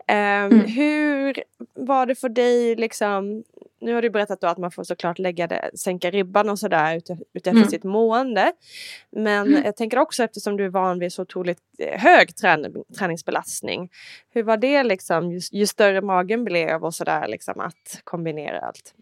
Eh, 0.06 0.48
Hur 0.66 1.42
var 1.74 2.06
det 2.06 2.14
för 2.14 2.28
dig, 2.28 2.76
liksom, 2.76 3.42
nu 3.80 3.94
har 3.94 4.02
du 4.02 4.10
berättat 4.10 4.40
då 4.40 4.46
att 4.46 4.58
man 4.58 4.70
får 4.70 4.84
såklart 4.84 5.18
lägga 5.18 5.46
det, 5.46 5.70
sänka 5.74 6.10
ribban 6.10 6.48
och 6.50 6.58
sådär 6.58 6.96
ut, 6.96 7.10
utefter 7.32 7.58
Mm. 7.58 7.68
sitt 7.68 7.84
mående. 7.84 8.52
Men 9.10 9.62
jag 9.64 9.76
tänker 9.76 9.98
också 9.98 10.24
eftersom 10.24 10.56
du 10.56 10.64
är 10.64 10.68
van 10.68 10.98
vid 10.98 11.12
så 11.12 11.22
otroligt 11.22 11.58
eh, 11.78 12.00
hög 12.00 12.36
träning, 12.36 12.72
träningsbelastning. 12.98 13.88
Hur 14.30 14.42
var 14.42 14.56
det 14.56 14.82
liksom, 14.82 15.32
ju, 15.32 15.40
ju 15.52 15.66
större 15.66 16.00
magen 16.00 16.44
blev 16.44 16.84
och 16.84 16.94
sådär, 16.94 17.28
liksom, 17.28 17.60
att 17.60 18.00
kombinera 18.04 18.60
allt? 18.60 18.94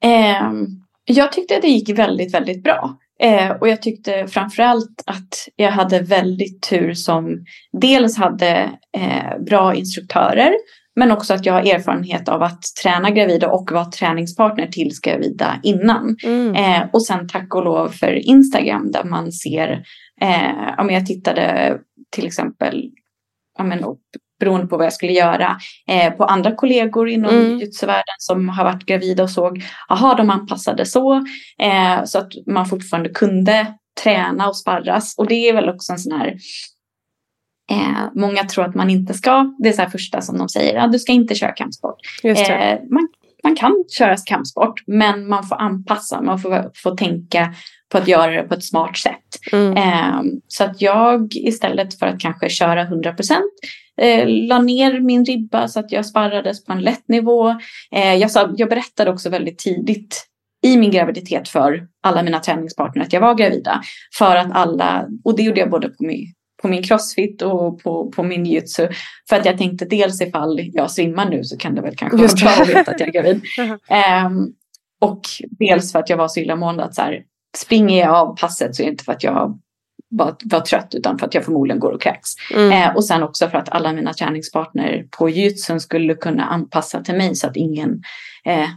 Ehm, 0.00 0.82
jag 1.06 1.32
tyckte 1.32 1.56
att 1.56 1.62
det 1.62 1.68
gick 1.68 1.98
väldigt, 1.98 2.34
väldigt 2.34 2.62
bra. 2.62 2.98
Eh, 3.20 3.50
och 3.50 3.68
jag 3.68 3.82
tyckte 3.82 4.26
framförallt 4.26 5.02
att 5.06 5.48
jag 5.56 5.70
hade 5.70 6.00
väldigt 6.00 6.62
tur 6.62 6.94
som 6.94 7.44
dels 7.72 8.16
hade 8.16 8.70
eh, 8.96 9.38
bra 9.46 9.74
instruktörer 9.74 10.52
men 10.96 11.12
också 11.12 11.34
att 11.34 11.46
jag 11.46 11.52
har 11.52 11.74
erfarenhet 11.74 12.28
av 12.28 12.42
att 12.42 12.62
träna 12.82 13.10
gravida 13.10 13.48
och 13.48 13.72
vara 13.72 13.84
träningspartner 13.84 14.66
till 14.66 14.90
gravida 15.02 15.60
innan. 15.62 16.16
Mm. 16.24 16.54
Eh, 16.54 16.88
och 16.92 17.06
sen 17.06 17.28
tack 17.28 17.54
och 17.54 17.64
lov 17.64 17.88
för 17.88 18.12
Instagram 18.12 18.90
där 18.92 19.04
man 19.04 19.32
ser, 19.32 19.84
eh, 20.20 20.84
men 20.84 20.90
jag 20.90 21.06
tittade 21.06 21.76
till 22.10 22.26
exempel, 22.26 22.90
ja, 23.58 23.64
men, 23.64 23.84
och 23.84 23.98
beroende 24.40 24.66
på 24.66 24.76
vad 24.76 24.86
jag 24.86 24.92
skulle 24.92 25.12
göra, 25.12 25.56
eh, 25.88 26.12
på 26.12 26.24
andra 26.24 26.54
kollegor 26.54 27.08
inom 27.08 27.30
Mm. 27.34 27.50
jujutsu-världen 27.58 28.14
som 28.18 28.48
har 28.48 28.64
varit 28.64 28.86
gravida 28.86 29.22
och 29.22 29.30
såg, 29.30 29.62
aha 29.88 30.14
de 30.14 30.30
anpassade 30.30 30.86
så, 30.86 31.14
eh, 31.58 32.04
så 32.04 32.18
att 32.18 32.32
man 32.46 32.66
fortfarande 32.66 33.08
kunde 33.08 33.66
träna 34.02 34.48
och 34.48 34.56
sparras. 34.56 35.14
Och 35.18 35.26
det 35.26 35.48
är 35.48 35.54
väl 35.54 35.68
också 35.68 35.92
en 35.92 35.98
sån 35.98 36.12
här 36.20 36.36
Eh, 37.70 38.08
många 38.14 38.44
tror 38.44 38.64
att 38.64 38.74
man 38.74 38.90
inte 38.90 39.14
ska, 39.14 39.54
det 39.58 39.68
är 39.68 39.72
så 39.72 39.82
här 39.82 39.88
första 39.88 40.20
som 40.20 40.38
de 40.38 40.48
säger, 40.48 40.74
ja, 40.74 40.86
du 40.86 40.98
ska 40.98 41.12
inte 41.12 41.34
köra 41.34 41.52
kampsport. 41.52 41.96
Eh, 42.52 42.78
man, 42.90 43.08
man 43.42 43.56
kan 43.56 43.84
köra 43.98 44.16
kampsport 44.16 44.82
men 44.86 45.28
man 45.28 45.46
får 45.46 45.56
anpassa, 45.56 46.22
man 46.22 46.38
får, 46.38 46.70
får 46.82 46.96
tänka 46.96 47.54
på 47.92 47.98
att 47.98 48.08
göra 48.08 48.42
det 48.42 48.48
på 48.48 48.54
ett 48.54 48.64
smart 48.64 48.96
sätt. 48.96 49.52
Mm. 49.52 49.76
Eh, 49.76 50.22
så 50.48 50.64
att 50.64 50.82
jag 50.82 51.34
istället 51.34 51.98
för 51.98 52.06
att 52.06 52.20
kanske 52.20 52.48
köra 52.48 52.84
100% 52.84 53.36
eh, 54.00 54.28
la 54.28 54.58
ner 54.58 55.00
min 55.00 55.24
ribba 55.24 55.68
så 55.68 55.80
att 55.80 55.92
jag 55.92 56.06
sparrades 56.06 56.64
på 56.64 56.72
en 56.72 56.80
lätt 56.80 57.08
nivå. 57.08 57.50
Eh, 57.92 58.14
jag, 58.14 58.30
sa, 58.30 58.54
jag 58.56 58.68
berättade 58.68 59.10
också 59.10 59.28
väldigt 59.28 59.58
tidigt 59.58 60.26
i 60.62 60.76
min 60.76 60.90
graviditet 60.90 61.48
för 61.48 61.86
alla 62.02 62.22
mina 62.22 62.40
träningspartner 62.40 63.02
att 63.02 63.12
jag 63.12 63.20
var 63.20 63.34
gravida. 63.34 63.82
För 64.18 64.36
att 64.36 64.52
alla, 64.52 65.06
och 65.24 65.36
det 65.36 65.42
gjorde 65.42 65.60
jag 65.60 65.70
både 65.70 65.88
på 65.88 66.04
min, 66.04 66.34
på 66.62 66.68
min 66.68 66.82
crossfit 66.82 67.42
och 67.42 67.82
på, 67.82 68.10
på 68.10 68.22
min 68.22 68.46
jujutsu. 68.46 68.88
För 69.28 69.36
att 69.36 69.46
jag 69.46 69.58
tänkte 69.58 69.84
dels 69.84 70.20
ifall 70.20 70.60
jag 70.72 70.90
svimmar 70.90 71.30
nu 71.30 71.44
så 71.44 71.56
kan 71.56 71.74
det 71.74 71.82
väl 71.82 71.96
kanske 71.96 72.18
Just 72.18 72.42
vara 72.42 72.54
bra 72.54 72.62
att 72.62 72.68
veta 72.68 72.90
att 72.90 73.00
jag 73.00 73.08
är 73.08 73.12
gravid. 73.12 73.42
Ehm, 73.88 74.46
och 75.00 75.20
dels 75.58 75.92
för 75.92 75.98
att 75.98 76.10
jag 76.10 76.16
var 76.16 76.28
så 76.28 76.40
illamående 76.40 76.84
att 76.84 76.94
så 76.94 77.02
här, 77.02 77.22
springer 77.56 78.00
jag 78.00 78.14
av 78.14 78.36
passet 78.36 78.74
så 78.76 78.82
är 78.82 78.86
det 78.86 78.90
inte 78.90 79.04
för 79.04 79.12
att 79.12 79.24
jag 79.24 79.58
var, 80.08 80.36
var 80.44 80.60
trött 80.60 80.94
utan 80.94 81.18
för 81.18 81.26
att 81.26 81.34
jag 81.34 81.44
förmodligen 81.44 81.80
går 81.80 81.92
och 81.92 82.02
kräks. 82.02 82.30
Mm. 82.54 82.72
Eh, 82.72 82.96
och 82.96 83.04
sen 83.04 83.22
också 83.22 83.48
för 83.48 83.58
att 83.58 83.68
alla 83.68 83.92
mina 83.92 84.12
träningspartner 84.12 85.06
på 85.18 85.28
jujutsun 85.28 85.80
skulle 85.80 86.14
kunna 86.14 86.44
anpassa 86.44 87.00
till 87.02 87.14
mig 87.16 87.34
så 87.34 87.46
att 87.46 87.56
ingen 87.56 88.02
eh, 88.44 88.68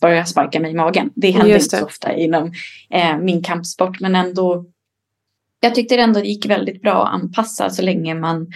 börjar 0.00 0.24
sparka 0.24 0.60
mig 0.60 0.70
i 0.70 0.74
magen. 0.74 1.10
Det 1.14 1.30
händer 1.30 1.48
Just 1.52 1.64
inte 1.64 1.76
det. 1.76 1.80
så 1.80 1.86
ofta 1.86 2.12
inom 2.12 2.52
eh, 2.90 3.18
min 3.18 3.42
kampsport 3.42 4.00
men 4.00 4.14
ändå 4.16 4.64
jag 5.60 5.74
tyckte 5.74 5.96
det 5.96 6.02
ändå 6.02 6.20
gick 6.20 6.46
väldigt 6.46 6.82
bra 6.82 7.06
att 7.06 7.14
anpassa 7.14 7.70
så 7.70 7.82
länge 7.82 8.14
man, 8.14 8.46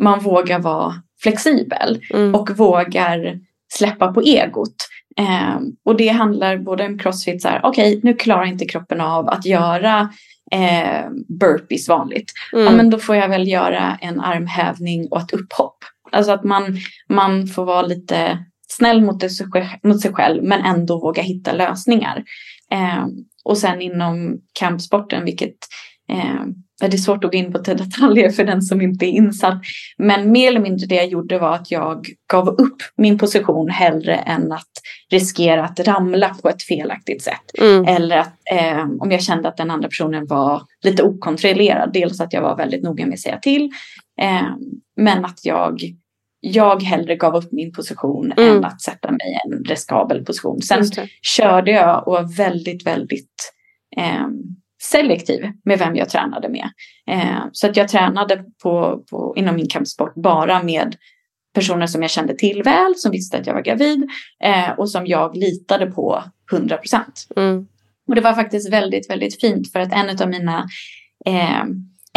man 0.00 0.20
vågar 0.20 0.58
vara 0.58 0.94
flexibel 1.22 2.00
Mm. 2.14 2.34
och 2.34 2.50
vågar 2.50 3.38
släppa 3.72 4.12
på 4.12 4.22
egot. 4.22 4.88
Eh, 5.18 5.56
och 5.84 5.96
det 5.96 6.08
handlar 6.08 6.58
både 6.58 6.86
om 6.86 6.98
crossfit, 6.98 7.42
så 7.42 7.48
här, 7.48 7.60
okej 7.62 8.00
nu 8.02 8.14
klarar 8.14 8.44
inte 8.44 8.64
kroppen 8.64 9.00
av 9.00 9.28
att 9.28 9.46
göra 9.46 10.12
eh, 10.52 11.10
burpees 11.40 11.88
vanligt. 11.88 12.32
Ja, 12.52 12.58
Mm. 12.60 12.74
men 12.74 12.90
då 12.90 12.98
får 12.98 13.16
jag 13.16 13.28
väl 13.28 13.48
göra 13.48 13.98
en 14.00 14.20
armhävning 14.20 15.08
och 15.10 15.20
ett 15.20 15.32
upphopp. 15.32 15.76
Alltså 16.12 16.32
att 16.32 16.44
man, 16.44 16.76
man 17.08 17.46
får 17.46 17.64
vara 17.64 17.82
lite 17.82 18.38
snäll 18.68 19.02
mot, 19.02 19.20
det, 19.20 19.30
mot 19.82 20.00
sig 20.00 20.12
själv 20.14 20.42
men 20.44 20.64
ändå 20.64 21.00
våga 21.00 21.22
hitta 21.22 21.52
lösningar. 21.52 22.24
Eh, 22.72 23.06
och 23.44 23.58
sen 23.58 23.80
inom 23.80 24.38
kampsporten, 24.58 25.24
vilket 25.24 25.56
eh, 26.12 26.44
det 26.80 26.86
är 26.94 26.98
svårt 26.98 27.24
att 27.24 27.30
gå 27.32 27.38
in 27.38 27.52
på 27.52 27.58
detaljer 27.64 28.30
för 28.30 28.44
den 28.44 28.62
som 28.62 28.80
inte 28.80 29.06
är 29.06 29.10
insatt. 29.10 29.60
Men 29.98 30.32
mer 30.32 30.48
eller 30.48 30.60
mindre 30.60 30.86
det 30.86 30.94
jag 30.94 31.06
gjorde 31.06 31.38
var 31.38 31.54
att 31.54 31.70
jag 31.70 32.06
gav 32.32 32.48
upp 32.48 32.76
min 32.96 33.18
position 33.18 33.70
hellre 33.70 34.14
än 34.14 34.52
att 34.52 34.70
riskera 35.10 35.64
att 35.64 35.80
ramla 35.80 36.34
på 36.42 36.48
ett 36.48 36.62
felaktigt 36.62 37.22
sätt. 37.22 37.58
Mm. 37.60 37.84
Eller 37.84 38.16
att 38.16 38.34
eh, 38.52 38.86
om 39.00 39.10
jag 39.10 39.22
kände 39.22 39.48
att 39.48 39.56
den 39.56 39.70
andra 39.70 39.88
personen 39.88 40.26
var 40.26 40.62
lite 40.84 41.02
okontrollerad. 41.02 41.92
Dels 41.92 42.20
att 42.20 42.32
jag 42.32 42.42
var 42.42 42.56
väldigt 42.56 42.82
noga 42.82 43.06
med 43.06 43.14
att 43.14 43.20
säga 43.20 43.38
till. 43.38 43.70
Eh, 44.20 44.48
men 44.96 45.24
att 45.24 45.44
jag, 45.44 45.80
jag 46.40 46.82
hellre 46.82 47.16
gav 47.16 47.36
upp 47.36 47.52
min 47.52 47.72
position 47.72 48.32
Mm. 48.36 48.56
än 48.56 48.64
att 48.64 48.82
sätta 48.82 49.10
mig 49.10 49.20
i 49.20 49.52
en 49.52 49.64
riskabel 49.64 50.24
position. 50.24 50.62
Sen 50.62 50.84
körde 51.22 51.70
jag 51.70 52.08
och 52.08 52.12
var 52.12 52.36
väldigt, 52.36 52.86
väldigt 52.86 53.52
eh, 53.96 54.26
selektiv 54.82 55.52
med 55.64 55.78
vem 55.78 55.96
jag 55.96 56.08
tränade 56.08 56.48
med. 56.48 56.70
Eh, 57.06 57.44
så 57.52 57.66
att 57.66 57.76
jag 57.76 57.88
tränade 57.88 58.44
på, 58.62 59.04
på, 59.10 59.34
inom 59.36 59.56
min 59.56 59.68
kampsport 59.68 60.14
bara 60.14 60.62
med 60.62 60.96
personer 61.54 61.86
som 61.86 62.02
jag 62.02 62.10
kände 62.10 62.34
till 62.34 62.62
väl, 62.62 62.94
som 62.96 63.12
visste 63.12 63.38
att 63.38 63.46
jag 63.46 63.54
var 63.54 63.62
gravid 63.62 64.08
eh, 64.44 64.70
och 64.70 64.90
som 64.90 65.06
jag 65.06 65.36
litade 65.36 65.86
på 65.86 66.22
100 66.52 66.76
procent. 66.76 67.26
Mm. 67.36 67.66
Och 68.08 68.14
det 68.14 68.20
var 68.20 68.34
faktiskt 68.34 68.72
väldigt, 68.72 69.10
väldigt 69.10 69.40
fint 69.40 69.72
för 69.72 69.80
att 69.80 69.92
en 69.92 70.22
av 70.22 70.28
mina 70.28 70.68
eh, 71.26 71.64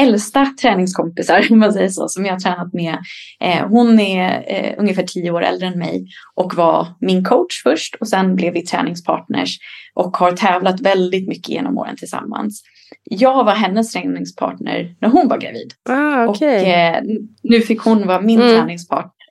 äldsta 0.01 0.45
träningskompisar, 0.61 1.47
om 1.49 1.59
man 1.59 1.73
säger 1.73 1.89
så, 1.89 2.07
som 2.07 2.25
jag 2.25 2.33
har 2.33 2.39
tränat 2.39 2.73
med. 2.73 2.97
Eh, 3.39 3.67
hon 3.67 3.99
är 3.99 4.43
eh, 4.47 4.73
ungefär 4.77 5.03
tio 5.03 5.31
år 5.31 5.41
äldre 5.41 5.67
än 5.67 5.79
mig 5.79 6.07
och 6.35 6.55
var 6.55 6.87
min 6.99 7.23
coach 7.23 7.63
först 7.63 7.95
och 7.95 8.07
sen 8.07 8.35
blev 8.35 8.53
vi 8.53 8.61
träningspartners 8.61 9.57
och 9.93 10.17
har 10.17 10.31
tävlat 10.31 10.81
väldigt 10.81 11.27
mycket 11.27 11.49
genom 11.49 11.77
åren 11.77 11.95
tillsammans. 11.95 12.63
Jag 13.03 13.43
var 13.43 13.55
hennes 13.55 13.91
träningspartner 13.91 14.95
när 15.01 15.09
hon 15.09 15.27
var 15.27 15.37
gravid. 15.37 15.73
Ah, 15.89 16.27
okay. 16.27 16.61
Och 16.61 16.67
eh, 16.67 17.03
nu 17.43 17.61
fick 17.61 17.81
hon 17.81 18.07
vara 18.07 18.21
min 18.21 18.41
mm. 18.41 18.55
träningspartner 18.55 19.21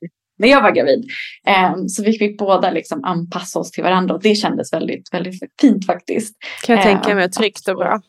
när 0.40 0.48
jag 0.48 0.62
var 0.62 0.70
gravid. 0.70 1.10
Um, 1.76 1.88
så 1.88 2.02
vi 2.02 2.12
fick 2.12 2.38
båda 2.38 2.70
liksom 2.70 3.04
anpassa 3.04 3.58
oss 3.58 3.70
till 3.70 3.84
varandra 3.84 4.14
och 4.14 4.22
det 4.22 4.34
kändes 4.34 4.72
väldigt, 4.72 5.14
väldigt 5.14 5.34
fint 5.60 5.86
faktiskt. 5.86 6.36
Kan 6.66 6.76
jag 6.76 6.84
tänka 6.84 7.14
mig, 7.14 7.30
tryggt 7.30 7.68
och 7.68 7.76
bra. 7.76 8.00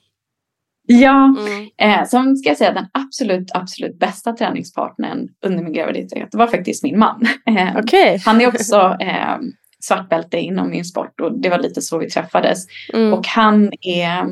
Ja, 0.92 1.36
mm. 1.39 1.70
eh, 1.78 2.08
som 2.08 2.36
ska 2.36 2.50
jag 2.50 2.58
säga 2.58 2.74
den 2.74 2.88
absolut, 2.94 3.52
absolut 3.54 4.00
bästa 4.00 4.34
träningspartnern 4.34 5.28
under 5.46 5.64
min 5.64 5.74
graviditet 5.74 6.30
var 6.32 6.48
faktiskt 6.48 6.84
min 6.84 7.00
man. 7.00 7.28
Eh, 7.46 7.78
okay. 7.78 8.20
Han 8.26 8.42
är 8.42 8.48
också 8.48 8.98
eh, 9.00 9.38
svartbälte 9.80 10.38
inom 10.38 10.70
min 10.70 10.86
sport 10.86 11.22
och 11.22 11.42
det 11.42 11.50
var 11.50 11.60
lite 11.60 11.82
så 11.82 11.98
vi 11.98 12.10
träffades. 12.10 12.66
Mm. 12.94 13.14
Och 13.14 13.28
han 13.28 13.72
är 13.82 14.26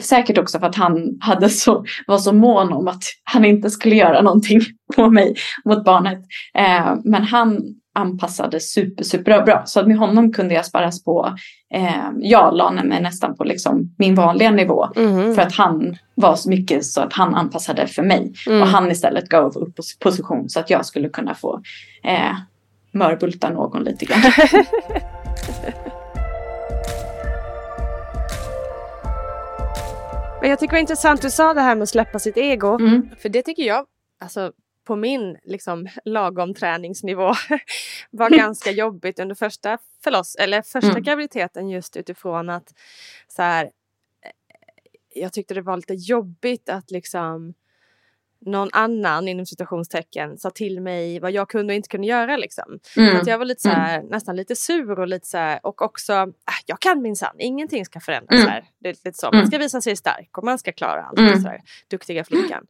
Säkert 0.00 0.38
också 0.38 0.58
för 0.58 0.66
att 0.66 0.74
han 0.74 1.18
hade 1.20 1.48
så, 1.48 1.84
var 2.06 2.18
så 2.18 2.32
mån 2.32 2.72
om 2.72 2.88
att 2.88 3.02
han 3.24 3.44
inte 3.44 3.70
skulle 3.70 3.96
göra 3.96 4.22
någonting 4.22 4.60
på 4.96 5.10
mig 5.10 5.34
mot 5.64 5.84
barnet. 5.84 6.18
Eh, 6.58 6.94
men 7.04 7.22
han 7.22 7.60
anpassade 7.96 8.60
super, 8.60 9.04
super 9.04 9.42
bra. 9.42 9.62
Så 9.66 9.86
med 9.86 9.98
honom 9.98 10.32
kunde 10.32 10.54
jag 10.54 10.66
sparras 10.66 11.04
på. 11.04 11.36
Eh, 11.74 12.10
jag 12.18 12.56
la 12.56 12.70
mig 12.70 13.02
nästan 13.02 13.36
på 13.36 13.44
liksom 13.44 13.94
min 13.98 14.14
vanliga 14.14 14.50
nivå. 14.50 14.88
Mm. 14.96 15.34
För 15.34 15.42
att 15.42 15.54
han 15.54 15.96
var 16.14 16.36
så 16.36 16.50
mycket 16.50 16.84
så 16.84 17.00
att 17.00 17.12
han 17.12 17.34
anpassade 17.34 17.86
för 17.86 18.02
mig. 18.02 18.32
Mm. 18.46 18.62
Och 18.62 18.68
han 18.68 18.90
istället 18.90 19.28
gav 19.28 19.56
upp 19.56 19.76
position 20.00 20.48
så 20.48 20.60
att 20.60 20.70
jag 20.70 20.86
skulle 20.86 21.08
kunna 21.08 21.34
få 21.34 21.60
eh, 22.04 22.36
mörbulta 22.92 23.50
någon 23.50 23.84
lite 23.84 24.04
grann. 24.04 24.20
Men 30.40 30.50
jag 30.50 30.58
tycker 30.58 30.72
det 30.72 30.76
var 30.76 30.80
intressant 30.80 31.22
du 31.22 31.30
sa 31.30 31.54
det 31.54 31.60
här 31.60 31.74
med 31.74 31.82
att 31.82 31.88
släppa 31.88 32.18
sitt 32.18 32.36
ego. 32.36 32.78
Mm. 32.78 33.08
För 33.18 33.28
det 33.28 33.42
tycker 33.42 33.62
jag, 33.62 33.84
alltså 34.20 34.52
på 34.86 34.96
min 34.96 35.36
liksom, 35.44 35.88
lagom 36.04 36.54
träningsnivå 36.54 37.34
var 38.10 38.30
ganska 38.30 38.70
jobbigt 38.70 39.18
under 39.18 39.34
första, 39.34 39.78
förloss, 40.04 40.36
eller 40.36 40.62
första 40.62 40.90
mm. 40.90 41.02
graviditeten 41.02 41.68
just 41.68 41.96
utifrån 41.96 42.50
att 42.50 42.74
så 43.28 43.42
här, 43.42 43.64
eh, 43.64 43.70
jag 45.14 45.32
tyckte 45.32 45.54
det 45.54 45.62
var 45.62 45.76
lite 45.76 45.94
jobbigt 45.94 46.68
att 46.68 46.90
liksom 46.90 47.54
någon 48.40 48.68
annan 48.72 49.28
inom 49.28 49.46
citationstecken 49.46 50.38
sa 50.38 50.50
till 50.50 50.80
mig 50.80 51.20
vad 51.20 51.32
jag 51.32 51.48
kunde 51.48 51.72
och 51.72 51.76
inte 51.76 51.88
kunde 51.88 52.06
göra. 52.06 52.36
Liksom. 52.36 52.78
Mm. 52.96 53.16
Att 53.16 53.26
jag 53.26 53.38
var 53.38 53.44
lite 53.44 53.62
så 53.62 53.68
här, 53.68 53.98
mm. 53.98 54.10
nästan 54.10 54.36
lite 54.36 54.56
sur 54.56 55.00
och 55.00 55.08
lite 55.08 55.26
så 55.26 55.38
här, 55.38 55.60
och 55.62 55.82
också, 55.82 56.12
äh, 56.12 56.28
jag 56.66 56.80
kan 56.80 57.02
minsann, 57.02 57.36
ingenting 57.38 57.84
ska 57.84 58.00
förändras 58.00 58.40
mm. 58.40 58.52
här. 58.52 58.64
Det 58.78 58.88
är 58.88 58.92
lite 58.92 59.18
så, 59.18 59.26
man 59.26 59.34
mm. 59.34 59.46
ska 59.46 59.58
visa 59.58 59.80
sig 59.80 59.96
stark 59.96 60.38
och 60.38 60.44
man 60.44 60.58
ska 60.58 60.72
klara 60.72 61.02
allt. 61.02 61.18
Mm. 61.18 61.40
Så 61.40 61.48
här, 61.48 61.60
duktiga 61.90 62.24
flickan. 62.24 62.66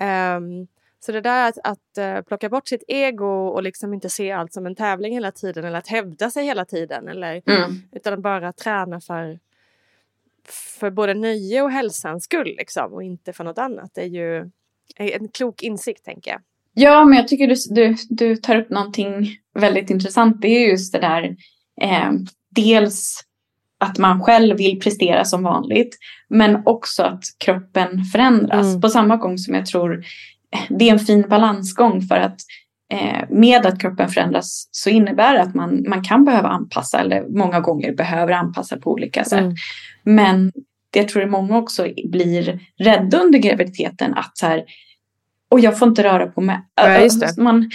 Um, 0.00 0.66
så 1.00 1.12
det 1.12 1.20
där 1.20 1.48
att, 1.48 1.58
att 1.64 1.98
uh, 1.98 2.22
plocka 2.22 2.48
bort 2.48 2.68
sitt 2.68 2.84
ego 2.88 3.48
och 3.48 3.62
liksom 3.62 3.94
inte 3.94 4.10
se 4.10 4.32
allt 4.32 4.52
som 4.52 4.66
en 4.66 4.74
tävling 4.74 5.12
hela 5.12 5.32
tiden 5.32 5.64
eller 5.64 5.78
att 5.78 5.88
hävda 5.88 6.30
sig 6.30 6.44
hela 6.44 6.64
tiden. 6.64 7.08
Eller, 7.08 7.42
mm. 7.46 7.82
Utan 7.92 8.22
bara 8.22 8.52
träna 8.52 9.00
för, 9.00 9.38
för 10.78 10.90
både 10.90 11.14
nöje 11.14 11.62
och 11.62 11.70
hälsans 11.70 12.24
skull 12.24 12.54
liksom, 12.58 12.92
och 12.92 13.02
inte 13.02 13.32
för 13.32 13.44
något 13.44 13.58
annat. 13.58 13.90
Det 13.94 14.00
är 14.00 14.06
ju 14.06 14.50
en 14.96 15.28
klok 15.28 15.62
insikt 15.62 16.04
tänker 16.04 16.30
jag. 16.30 16.40
Ja, 16.74 17.04
men 17.04 17.18
jag 17.18 17.28
tycker 17.28 17.46
du, 17.46 17.54
du, 17.70 17.96
du 18.08 18.36
tar 18.36 18.56
upp 18.56 18.70
någonting 18.70 19.36
väldigt 19.54 19.90
intressant. 19.90 20.40
Det 20.40 20.48
är 20.48 20.70
just 20.70 20.92
det 20.92 21.00
där 21.00 21.36
eh, 21.80 22.12
dels 22.50 23.24
att 23.78 23.98
man 23.98 24.22
själv 24.22 24.56
vill 24.56 24.80
prestera 24.80 25.24
som 25.24 25.42
vanligt, 25.42 25.98
men 26.28 26.62
också 26.66 27.02
att 27.02 27.22
kroppen 27.38 28.04
förändras 28.04 28.66
mm. 28.66 28.80
på 28.80 28.88
samma 28.88 29.16
gång 29.16 29.38
som 29.38 29.54
jag 29.54 29.66
tror 29.66 29.94
eh, 29.94 30.02
det 30.68 30.88
är 30.88 30.92
en 30.92 30.98
fin 30.98 31.24
balansgång 31.28 32.02
för 32.02 32.16
att 32.16 32.40
eh, 32.92 33.28
med 33.30 33.66
att 33.66 33.80
kroppen 33.80 34.08
förändras 34.08 34.68
så 34.70 34.90
innebär 34.90 35.34
det 35.34 35.42
att 35.42 35.54
man, 35.54 35.84
man 35.88 36.04
kan 36.04 36.24
behöva 36.24 36.48
anpassa 36.48 37.00
eller 37.00 37.28
många 37.28 37.60
gånger 37.60 37.94
behöver 37.94 38.32
anpassa 38.32 38.76
på 38.76 38.92
olika 38.92 39.24
sätt. 39.24 39.40
Mm. 39.40 39.54
Men 40.04 40.52
jag 40.96 41.08
tror 41.08 41.22
att 41.22 41.30
många 41.30 41.58
också 41.58 41.86
blir 42.04 42.60
rädda 42.78 43.18
under 43.18 43.38
graviditeten 43.38 44.14
att 44.14 44.38
så 44.38 44.46
här, 44.46 44.64
och 45.50 45.60
jag 45.60 45.78
får 45.78 45.88
inte 45.88 46.04
röra 46.04 46.26
på 46.26 46.40
mig. 46.40 46.58
Ja, 46.74 47.42
man, 47.42 47.70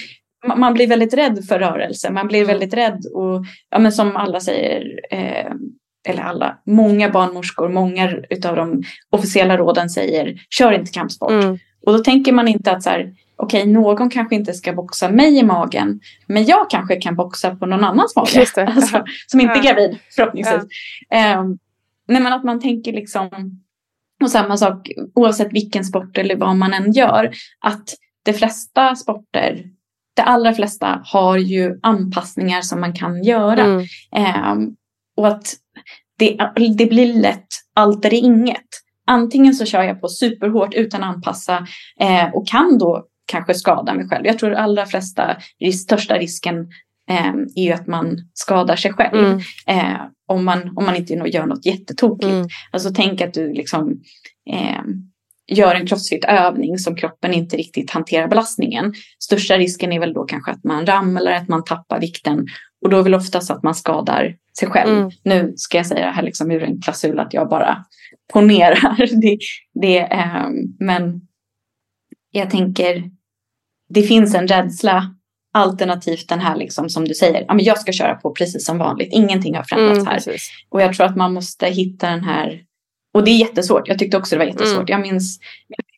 man 0.57 0.73
blir 0.73 0.87
väldigt 0.87 1.13
rädd 1.13 1.45
för 1.47 1.59
rörelse. 1.59 2.11
Man 2.11 2.27
blir 2.27 2.39
mm. 2.39 2.47
väldigt 2.47 2.73
rädd 2.73 3.01
och 3.13 3.45
ja, 3.69 3.79
men 3.79 3.91
som 3.91 4.15
alla 4.15 4.39
säger, 4.39 4.99
eh, 5.11 5.51
eller 6.07 6.23
alla, 6.23 6.57
många 6.65 7.09
barnmorskor, 7.09 7.69
många 7.69 8.05
av 8.45 8.55
de 8.55 8.83
officiella 9.09 9.57
råden 9.57 9.89
säger 9.89 10.35
kör 10.49 10.71
inte 10.71 10.91
kampsport. 10.91 11.31
Mm. 11.31 11.57
Och 11.85 11.93
då 11.93 11.99
tänker 11.99 12.33
man 12.33 12.47
inte 12.47 12.71
att 12.71 12.83
så 12.83 12.89
här, 12.89 13.13
okej, 13.35 13.61
okay, 13.61 13.73
någon 13.73 14.09
kanske 14.09 14.35
inte 14.35 14.53
ska 14.53 14.73
boxa 14.73 15.09
mig 15.09 15.37
i 15.37 15.43
magen, 15.43 15.99
men 16.27 16.45
jag 16.45 16.69
kanske 16.69 16.95
kan 16.95 17.15
boxa 17.15 17.55
på 17.55 17.65
någon 17.65 17.83
annans 17.83 18.15
mage. 18.15 18.45
Alltså, 18.75 19.03
som 19.27 19.39
inte 19.39 19.53
är 19.53 19.63
gravid, 19.63 19.97
förhoppningsvis. 20.15 20.63
Ja. 21.09 21.39
Um, 21.39 21.59
Nej, 22.07 22.21
men 22.21 22.33
att 22.33 22.43
man 22.43 22.61
tänker 22.61 22.93
liksom, 22.93 23.29
och 24.23 24.31
samma 24.31 24.57
sak 24.57 24.91
oavsett 25.15 25.53
vilken 25.53 25.85
sport 25.85 26.17
eller 26.17 26.35
vad 26.35 26.55
man 26.55 26.73
än 26.73 26.91
gör, 26.91 27.31
att 27.59 27.95
de 28.23 28.33
flesta 28.33 28.95
sporter, 28.95 29.65
de 30.13 30.21
allra 30.21 30.53
flesta 30.53 31.01
har 31.05 31.37
ju 31.37 31.79
anpassningar 31.81 32.61
som 32.61 32.81
man 32.81 32.93
kan 32.93 33.23
göra. 33.23 33.63
Mm. 33.63 33.85
Eh, 34.15 34.73
och 35.17 35.27
att 35.27 35.53
det, 36.17 36.37
det 36.77 36.85
blir 36.85 37.13
lätt 37.13 37.47
allt 37.73 38.05
eller 38.05 38.17
inget. 38.17 38.67
Antingen 39.05 39.55
så 39.55 39.65
kör 39.65 39.83
jag 39.83 40.01
på 40.01 40.07
superhårt 40.07 40.73
utan 40.73 41.03
att 41.03 41.15
anpassa 41.15 41.67
eh, 41.99 42.25
och 42.33 42.47
kan 42.47 42.77
då 42.77 43.05
kanske 43.25 43.53
skada 43.53 43.93
mig 43.93 44.07
själv. 44.07 44.25
Jag 44.25 44.39
tror 44.39 44.53
allra 44.53 44.85
flesta, 44.85 45.37
största 45.73 46.17
risken 46.17 46.67
eh, 47.09 47.33
är 47.55 47.63
ju 47.63 47.71
att 47.71 47.87
man 47.87 48.17
skadar 48.33 48.75
sig 48.75 48.93
själv. 48.93 49.25
Mm. 49.25 49.39
Eh, 49.67 50.01
om, 50.27 50.45
man, 50.45 50.73
om 50.75 50.85
man 50.85 50.95
inte 50.95 51.13
gör 51.13 51.45
något 51.45 51.65
jättetokigt. 51.65 52.31
Mm. 52.31 52.47
Alltså 52.71 52.89
tänk 52.95 53.21
att 53.21 53.33
du 53.33 53.53
liksom 53.53 54.01
eh, 54.51 54.81
gör 55.47 55.75
en 55.75 55.87
crossfit-övning 55.87 56.77
som 56.77 56.95
kroppen 56.95 57.33
inte 57.33 57.57
riktigt 57.57 57.91
hanterar 57.91 58.27
belastningen. 58.27 58.93
Största 59.19 59.57
risken 59.57 59.93
är 59.93 59.99
väl 59.99 60.13
då 60.13 60.23
kanske 60.23 60.51
att 60.51 60.63
man 60.63 60.85
ramlar, 60.85 61.31
att 61.31 61.47
man 61.47 61.63
tappar 61.63 61.99
vikten. 61.99 62.47
Och 62.81 62.89
då 62.89 62.99
är 62.99 63.03
väl 63.03 63.15
oftast 63.15 63.51
att 63.51 63.63
man 63.63 63.75
skadar 63.75 64.35
sig 64.59 64.69
själv. 64.69 64.97
Mm. 64.97 65.11
Nu 65.23 65.53
ska 65.55 65.77
jag 65.77 65.85
säga 65.85 66.05
det 66.05 66.11
här 66.11 66.23
liksom 66.23 66.51
ur 66.51 66.63
en 66.63 66.81
klausul 66.81 67.19
att 67.19 67.33
jag 67.33 67.49
bara 67.49 67.85
ponerar. 68.33 69.21
det, 69.21 69.37
det, 69.73 69.99
eh, 69.99 70.49
men 70.79 71.21
jag 72.31 72.49
tänker, 72.49 73.03
det 73.89 74.03
finns 74.03 74.35
en 74.35 74.47
rädsla 74.47 75.15
Alternativt 75.57 76.29
den 76.29 76.39
här 76.39 76.55
liksom 76.55 76.89
som 76.89 77.07
du 77.07 77.13
säger, 77.13 77.45
ja, 77.47 77.53
men 77.53 77.65
jag 77.65 77.79
ska 77.79 77.91
köra 77.91 78.15
på 78.15 78.31
precis 78.31 78.65
som 78.65 78.77
vanligt. 78.77 79.09
Ingenting 79.11 79.55
har 79.55 79.63
förändrats 79.63 79.99
mm, 79.99 80.07
här. 80.07 80.15
Precis. 80.15 80.49
Och 80.69 80.81
jag 80.81 80.93
tror 80.93 81.05
att 81.05 81.15
man 81.15 81.33
måste 81.33 81.67
hitta 81.67 82.09
den 82.09 82.23
här. 82.23 82.61
Och 83.13 83.23
det 83.23 83.31
är 83.31 83.37
jättesvårt. 83.37 83.87
Jag 83.87 83.99
tyckte 83.99 84.17
också 84.17 84.35
det 84.35 84.39
var 84.39 84.45
jättesvårt. 84.45 84.89
Mm. 84.89 85.01
Jag 85.01 85.11
minns. 85.11 85.39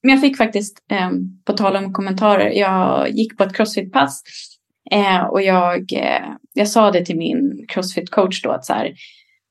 Men 0.03 0.11
jag 0.11 0.21
fick 0.21 0.37
faktiskt, 0.37 0.77
eh, 0.91 1.09
på 1.45 1.53
tal 1.53 1.75
om 1.75 1.93
kommentarer, 1.93 2.49
jag 2.49 3.09
gick 3.09 3.37
på 3.37 3.43
ett 3.43 3.55
crossfit-pass. 3.55 4.23
Eh, 4.91 5.21
och 5.21 5.41
jag, 5.41 5.93
eh, 5.93 6.27
jag 6.53 6.67
sa 6.67 6.91
det 6.91 7.05
till 7.05 7.17
min 7.17 7.65
crossfit-coach 7.73 8.43
då 8.43 8.51
att 8.51 8.65
så 8.65 8.73
här. 8.73 8.93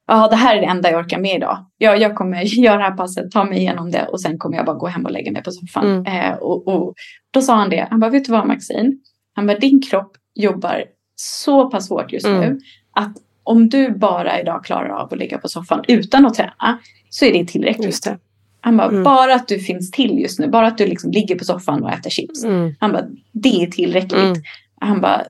Ja, 0.06 0.28
det 0.28 0.36
här 0.36 0.56
är 0.56 0.60
det 0.60 0.66
enda 0.66 0.90
jag 0.90 1.04
orkar 1.04 1.18
med 1.18 1.36
idag. 1.36 1.66
Jag, 1.78 1.98
jag 1.98 2.14
kommer 2.14 2.42
göra 2.44 2.76
det 2.76 2.82
här 2.82 2.96
passet, 2.96 3.30
ta 3.30 3.44
mig 3.44 3.58
igenom 3.58 3.90
det 3.90 4.06
och 4.06 4.20
sen 4.20 4.38
kommer 4.38 4.56
jag 4.56 4.66
bara 4.66 4.76
gå 4.76 4.86
hem 4.86 5.04
och 5.04 5.10
lägga 5.10 5.32
mig 5.32 5.42
på 5.42 5.50
soffan. 5.50 5.86
Mm. 5.86 6.06
Eh, 6.06 6.38
och, 6.38 6.68
och, 6.68 6.94
då 7.30 7.40
sa 7.42 7.54
han 7.54 7.70
det. 7.70 7.86
Han 7.90 8.00
bara, 8.00 8.10
vet 8.10 8.24
du 8.24 8.32
vad 8.32 8.46
Maxine? 8.46 8.92
Han 9.34 9.46
bara, 9.46 9.58
din 9.58 9.82
kropp 9.82 10.16
jobbar 10.34 10.84
så 11.16 11.70
pass 11.70 11.88
hårt 11.88 12.12
just 12.12 12.26
mm. 12.26 12.40
nu 12.40 12.60
att 12.92 13.12
om 13.42 13.68
du 13.68 13.90
bara 13.90 14.40
idag 14.40 14.64
klarar 14.64 14.88
av 14.88 15.12
att 15.12 15.18
ligga 15.18 15.38
på 15.38 15.48
soffan 15.48 15.84
utan 15.88 16.26
att 16.26 16.34
träna 16.34 16.78
så 17.10 17.24
är 17.24 17.32
det 17.32 17.44
tillräckligt. 17.44 18.04
Det. 18.04 18.18
Han 18.60 18.76
bara, 18.76 18.88
mm. 18.88 19.02
bara 19.02 19.34
att 19.34 19.48
du 19.48 19.58
finns 19.58 19.90
till 19.90 20.18
just 20.18 20.38
nu, 20.38 20.48
bara 20.48 20.66
att 20.66 20.78
du 20.78 20.86
liksom 20.86 21.10
ligger 21.10 21.38
på 21.38 21.44
soffan 21.44 21.82
och 21.82 21.92
äter 21.92 22.10
chips. 22.10 22.44
Mm. 22.44 22.74
Han 22.80 22.92
bara, 22.92 23.04
det 23.32 23.62
är 23.62 23.66
tillräckligt. 23.66 24.22
Mm. 24.22 24.42
Han 24.80 25.00
bara, 25.00 25.22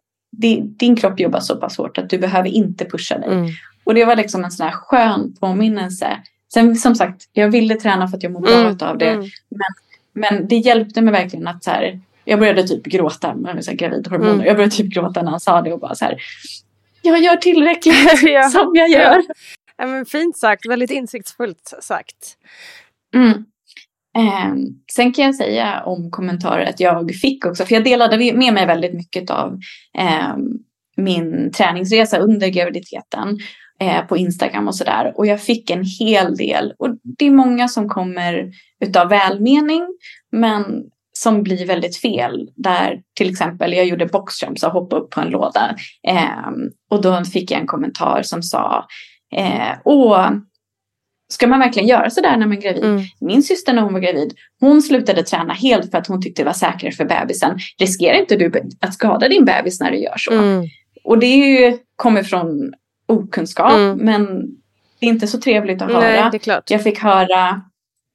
din 0.78 0.96
kropp 0.96 1.20
jobbar 1.20 1.40
så 1.40 1.56
pass 1.56 1.78
hårt 1.78 1.98
att 1.98 2.10
du 2.10 2.18
behöver 2.18 2.48
inte 2.48 2.84
pusha 2.84 3.18
dig. 3.18 3.28
Mm. 3.87 3.93
Och 3.93 3.95
det 3.95 4.05
var 4.05 4.16
liksom 4.16 4.45
en 4.45 4.51
sån 4.51 4.66
här 4.66 4.72
skön 4.72 5.37
påminnelse. 5.41 6.22
Sen 6.53 6.76
som 6.76 6.95
sagt, 6.95 7.28
jag 7.32 7.49
ville 7.49 7.74
träna 7.74 8.09
för 8.09 8.16
att 8.16 8.22
jag 8.22 8.32
mår 8.32 8.41
bra 8.41 8.61
mm. 8.61 8.76
av 8.80 8.99
det. 8.99 9.16
Men, 9.49 9.72
men 10.12 10.49
det 10.49 10.57
hjälpte 10.57 11.03
mig 11.03 11.12
verkligen 11.12 11.49
att 11.49 11.64
så 11.64 11.70
här, 11.70 12.01
jag 12.24 12.39
började 12.39 12.62
typ 12.62 12.84
gråta 12.84 13.34
med 13.34 13.64
så 13.64 13.70
här 13.70 13.78
gravidhormoner. 13.78 14.32
Mm. 14.32 14.47
Jag 14.47 14.57
började 14.57 14.74
typ 14.74 14.95
gråta 14.95 15.22
när 15.22 15.30
han 15.30 15.41
sa 15.41 15.62
det 15.62 15.72
och 15.72 15.80
bara 15.80 15.95
så 15.95 16.05
här. 16.05 16.16
Jag 17.03 17.22
gör 17.22 17.37
tillräckligt 17.37 18.22
ja. 18.22 18.49
som 18.49 18.70
jag 18.74 18.89
gör. 18.89 19.22
Ja. 19.76 19.87
men 19.87 20.07
fint 20.07 20.37
sagt, 20.37 20.68
väldigt 20.68 20.91
insiktsfullt 20.91 21.74
sagt. 21.80 22.37
Mm. 23.14 23.45
Eh, 24.16 24.55
sen 24.93 25.12
kan 25.12 25.24
jag 25.24 25.34
säga 25.34 25.82
om 25.84 26.11
kommentarer 26.11 26.66
att 26.66 26.80
jag 26.80 27.14
fick 27.14 27.47
också, 27.47 27.64
för 27.64 27.74
jag 27.74 27.84
delade 27.84 28.16
med 28.16 28.55
mig 28.55 28.66
väldigt 28.66 28.95
mycket 28.95 29.30
av 29.30 29.59
eh, 29.99 30.37
min 30.97 31.53
träningsresa 31.53 32.18
under 32.18 32.49
graviditeten 32.49 33.39
på 34.08 34.16
Instagram 34.16 34.68
och 34.68 34.74
sådär. 34.74 35.12
Och 35.16 35.26
jag 35.26 35.40
fick 35.40 35.70
en 35.70 35.84
hel 36.00 36.36
del, 36.36 36.72
och 36.78 36.88
det 37.18 37.26
är 37.26 37.30
många 37.30 37.68
som 37.68 37.88
kommer 37.88 38.52
utav 38.80 39.08
välmening, 39.08 39.86
men 40.32 40.64
som 41.12 41.42
blir 41.42 41.66
väldigt 41.66 41.96
fel. 41.96 42.50
Där 42.56 43.00
till 43.16 43.30
exempel 43.30 43.72
jag 43.72 43.86
gjorde 43.86 44.06
boxjumps 44.06 44.62
och 44.62 44.72
hoppade 44.72 45.02
upp 45.02 45.10
på 45.10 45.20
en 45.20 45.30
låda. 45.30 45.76
Eh, 46.08 46.50
och 46.90 47.02
då 47.02 47.24
fick 47.24 47.50
jag 47.50 47.60
en 47.60 47.66
kommentar 47.66 48.22
som 48.22 48.42
sa 48.42 48.86
eh, 49.36 49.78
Åh, 49.84 50.30
ska 51.28 51.46
man 51.46 51.60
verkligen 51.60 51.88
göra 51.88 52.10
sådär 52.10 52.36
när 52.36 52.46
man 52.46 52.56
är 52.56 52.60
gravid? 52.60 52.84
Mm. 52.84 53.02
Min 53.20 53.42
syster 53.42 53.72
när 53.72 53.82
hon 53.82 53.92
var 53.92 54.00
gravid, 54.00 54.34
hon 54.60 54.82
slutade 54.82 55.22
träna 55.22 55.52
helt 55.52 55.90
för 55.90 55.98
att 55.98 56.06
hon 56.06 56.22
tyckte 56.22 56.42
det 56.42 56.46
var 56.46 56.52
säkrare 56.52 56.92
för 56.92 57.04
bebisen. 57.04 57.58
Riskerar 57.78 58.18
inte 58.18 58.36
du 58.36 58.52
att 58.80 58.94
skada 58.94 59.28
din 59.28 59.44
bebis 59.44 59.80
när 59.80 59.90
du 59.90 59.98
gör 59.98 60.16
så? 60.16 60.32
Mm. 60.32 60.64
Och 61.04 61.18
det 61.18 61.26
är 61.26 61.60
ju, 61.60 61.78
kommer 61.96 62.22
från 62.22 62.72
okunskap, 63.07 63.72
mm. 63.72 63.98
men 63.98 64.46
det 65.00 65.07
är 65.07 65.11
inte 65.11 65.26
så 65.26 65.40
trevligt 65.40 65.82
att 65.82 65.92
höra. 65.92 66.30
Nej. 66.30 66.61
Jag 66.66 66.82
fick 66.82 66.98
höra 66.98 67.62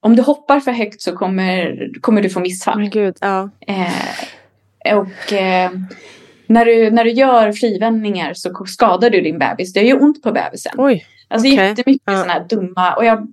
om 0.02 0.16
du 0.16 0.22
hoppar 0.22 0.60
för 0.60 0.72
högt 0.72 1.02
så 1.02 1.16
kommer, 1.16 1.90
kommer 2.02 2.22
du 2.22 2.30
få 2.30 2.40
missfall. 2.40 2.90
Gud, 2.90 3.16
ja. 3.22 3.50
Eh, 3.68 4.98
och 4.98 5.34
eh, 5.34 5.72
när, 6.48 6.66
du, 6.66 6.92
när 6.92 7.04
du 7.04 7.12
gör 7.12 7.52
frivändningar 7.52 8.34
så 8.34 8.66
skadar 8.66 9.10
du 9.10 9.22
din 9.22 9.40
bebis. 9.40 9.74
Det 9.74 9.82
gör 9.82 10.04
ont 10.04 10.24
på 10.24 10.32
bebisen. 10.32 10.74
Oj, 10.78 11.06
alltså 11.30 11.48
okay. 11.48 11.68
jättemycket 11.68 12.04
ja. 12.06 12.14
sådana 12.14 12.34
här 12.34 12.48
dumma. 12.50 12.96
Och 12.96 13.06
jag, 13.06 13.28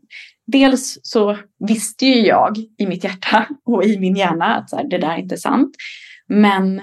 dels 0.47 0.99
så 1.03 1.37
visste 1.69 2.07
ju 2.07 2.27
jag 2.27 2.57
i 2.79 2.87
mitt 2.87 3.05
hjärta 3.05 3.47
och 3.65 3.85
i 3.85 3.99
min 3.99 4.17
hjärna 4.17 4.57
att 4.57 4.71
så 4.71 4.77
här, 4.77 4.85
det 4.85 4.99
där 4.99 5.13
är 5.13 5.19
inte 5.19 5.37
sant. 5.37 5.75
Men 6.27 6.81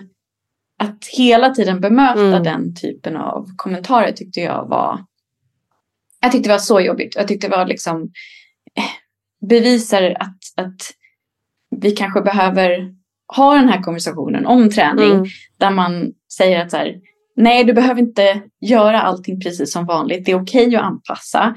att 0.80 1.05
hela 1.17 1.49
tiden 1.49 1.82
bemöta 1.82 2.21
mm. 2.21 2.43
den 2.43 2.76
typen 2.76 3.17
av 3.17 3.49
kommentarer 3.55 4.11
tyckte 4.11 4.39
jag 4.39 4.67
var 4.69 4.99
jag 6.26 6.32
tyckte 6.32 6.49
det 6.49 6.53
var 6.53 6.59
så 6.59 6.82
jobbigt. 6.82 7.15
Jag 7.15 7.28
tyckte 7.28 7.47
det 7.47 7.57
var 7.57 7.65
liksom 7.65 8.01
eh, 8.78 9.47
bevisar 9.49 10.15
att, 10.19 10.38
att 10.55 10.82
vi 11.82 11.91
kanske 11.91 12.21
behöver 12.21 12.93
ha 13.36 13.55
den 13.55 13.69
här 13.69 13.82
konversationen 13.82 14.45
om 14.45 14.69
träning. 14.69 15.11
Mm. 15.11 15.26
Där 15.57 15.71
man 15.71 16.11
säger 16.38 16.61
att 16.61 16.71
så 16.71 16.78
här, 16.78 16.95
nej 17.36 17.63
du 17.63 17.73
behöver 17.73 18.01
inte 18.01 18.41
göra 18.61 19.01
allting 19.01 19.39
precis 19.39 19.73
som 19.73 19.86
vanligt. 19.86 20.26
Det 20.26 20.32
är 20.32 20.41
okej 20.41 20.67
okay 20.67 20.76
att 20.76 20.84
anpassa. 20.84 21.55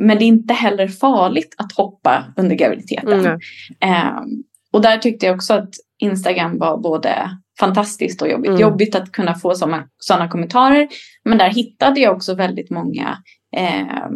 Men 0.00 0.18
det 0.18 0.24
är 0.24 0.26
inte 0.26 0.54
heller 0.54 0.88
farligt 0.88 1.54
att 1.58 1.72
hoppa 1.72 2.24
under 2.36 2.56
graviditeten. 2.56 3.20
Mm. 3.20 4.16
Um, 4.16 4.44
och 4.72 4.82
där 4.82 4.98
tyckte 4.98 5.26
jag 5.26 5.34
också 5.34 5.54
att 5.54 5.74
Instagram 5.98 6.58
var 6.58 6.78
både 6.78 7.30
fantastiskt 7.60 8.22
och 8.22 8.28
jobbigt. 8.28 8.48
Mm. 8.48 8.60
Jobbigt 8.60 8.94
att 8.94 9.12
kunna 9.12 9.34
få 9.34 9.54
sådana 9.98 10.28
kommentarer. 10.28 10.88
Men 11.24 11.38
där 11.38 11.50
hittade 11.50 12.00
jag 12.00 12.16
också 12.16 12.34
väldigt 12.34 12.70
många 12.70 13.18
eh, 13.56 14.06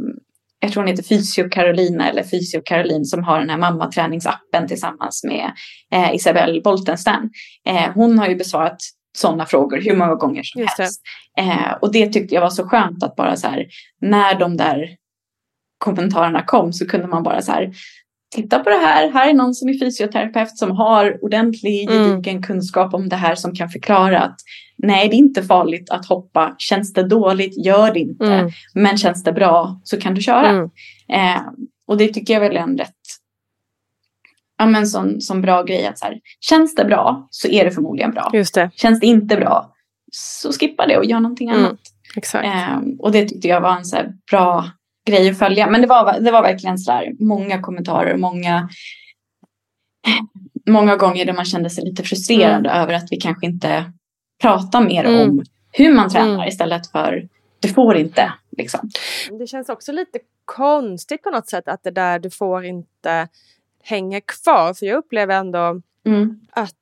jag 0.64 0.72
tror 0.72 0.82
hon 0.82 0.90
heter 0.90 1.02
Fysio 1.02 1.48
Carolina 1.48 2.08
eller 2.08 2.22
Fysio 2.22 2.60
Caroline 2.64 3.04
som 3.04 3.24
har 3.24 3.40
den 3.40 3.50
här 3.50 3.58
mammaträningsappen 3.58 4.68
tillsammans 4.68 5.24
med 5.24 5.52
eh, 5.92 6.14
Isabelle 6.14 6.60
Boltenstern. 6.60 7.30
Eh, 7.68 7.92
hon 7.94 8.18
har 8.18 8.28
ju 8.28 8.36
besvarat 8.36 8.76
sådana 9.16 9.46
frågor 9.46 9.80
hur 9.80 9.96
många 9.96 10.14
gånger 10.14 10.42
som 10.42 10.60
Just 10.60 10.78
helst. 10.78 11.00
Eh, 11.38 11.72
och 11.80 11.92
det 11.92 12.12
tyckte 12.12 12.34
jag 12.34 12.42
var 12.42 12.50
så 12.50 12.68
skönt 12.68 13.02
att 13.02 13.16
bara 13.16 13.36
så 13.36 13.48
här 13.48 13.66
när 14.00 14.38
de 14.38 14.56
där 14.56 14.88
kommentarerna 15.78 16.42
kom 16.42 16.72
så 16.72 16.86
kunde 16.86 17.06
man 17.06 17.22
bara 17.22 17.42
så 17.42 17.52
här 17.52 17.72
titta 18.34 18.58
på 18.58 18.70
det 18.70 18.76
här. 18.76 19.10
Här 19.12 19.30
är 19.30 19.34
någon 19.34 19.54
som 19.54 19.68
är 19.68 19.78
fysioterapeut 19.78 20.58
som 20.58 20.70
har 20.70 21.24
ordentlig 21.24 21.82
mm. 21.82 21.94
gedigen 21.94 22.36
mm. 22.36 22.42
kunskap 22.42 22.94
om 22.94 23.08
det 23.08 23.16
här 23.16 23.34
som 23.34 23.54
kan 23.54 23.68
förklara 23.68 24.20
att 24.20 24.36
nej, 24.76 25.08
det 25.08 25.14
är 25.14 25.18
inte 25.18 25.42
farligt 25.42 25.90
att 25.90 26.06
hoppa. 26.06 26.54
Känns 26.58 26.92
det 26.92 27.02
dåligt, 27.02 27.66
gör 27.66 27.92
det 27.92 28.00
inte. 28.00 28.26
Mm. 28.26 28.50
Men 28.74 28.98
känns 28.98 29.24
det 29.24 29.32
bra 29.32 29.80
så 29.84 30.00
kan 30.00 30.14
du 30.14 30.20
köra. 30.20 30.48
Mm. 30.48 30.70
Eh, 31.08 31.42
och 31.86 31.96
det 31.96 32.08
tycker 32.08 32.34
jag 32.34 32.40
väl 32.40 32.56
är 32.56 32.60
en 32.60 32.78
rätt 32.78 32.94
ja, 34.58 34.66
men 34.66 34.86
sån, 34.86 35.20
sån 35.20 35.42
bra 35.42 35.62
grej. 35.62 35.86
Att 35.86 35.98
så 35.98 36.04
här, 36.04 36.20
känns 36.40 36.74
det 36.74 36.84
bra 36.84 37.28
så 37.30 37.48
är 37.48 37.64
det 37.64 37.70
förmodligen 37.70 38.10
bra. 38.10 38.30
Just 38.32 38.54
det. 38.54 38.70
Känns 38.74 39.00
det 39.00 39.06
inte 39.06 39.36
bra 39.36 39.74
så 40.12 40.52
skippa 40.52 40.86
det 40.86 40.98
och 40.98 41.04
gör 41.04 41.20
någonting 41.20 41.48
mm. 41.48 41.64
annat. 41.64 41.80
Exakt. 42.16 42.46
Eh, 42.46 42.78
och 42.98 43.12
det 43.12 43.28
tyckte 43.28 43.48
jag 43.48 43.60
var 43.60 43.76
en 43.76 43.84
så 43.84 43.96
bra 44.30 44.64
grej 45.06 45.30
att 45.30 45.38
följa. 45.38 45.70
Men 45.70 45.80
det 45.80 45.86
var, 45.86 46.20
det 46.20 46.30
var 46.30 46.42
verkligen 46.42 46.78
så 46.78 46.92
där, 46.92 47.12
många 47.24 47.60
kommentarer, 47.60 48.16
många, 48.16 48.68
många 50.68 50.96
gånger 50.96 51.24
där 51.24 51.32
man 51.32 51.44
kände 51.44 51.70
sig 51.70 51.84
lite 51.84 52.02
frustrerad 52.02 52.66
mm. 52.66 52.82
över 52.82 52.94
att 52.94 53.06
vi 53.10 53.16
kanske 53.16 53.46
inte 53.46 53.92
pratar 54.42 54.84
mer 54.84 55.04
mm. 55.04 55.20
om 55.20 55.44
hur 55.72 55.94
man 55.94 56.10
tränar 56.10 56.34
mm. 56.34 56.48
istället 56.48 56.90
för 56.90 57.28
du 57.60 57.68
får 57.68 57.96
inte. 57.96 58.32
Liksom. 58.56 58.90
Det 59.38 59.46
känns 59.46 59.68
också 59.68 59.92
lite 59.92 60.18
konstigt 60.44 61.22
på 61.22 61.30
något 61.30 61.48
sätt 61.48 61.68
att 61.68 61.82
det 61.82 61.90
där 61.90 62.18
du 62.18 62.30
får 62.30 62.64
inte 62.64 63.28
hänger 63.82 64.20
kvar. 64.20 64.74
För 64.74 64.86
jag 64.86 64.96
upplever 64.96 65.34
ändå 65.34 65.80
mm. 66.06 66.40
att 66.50 66.74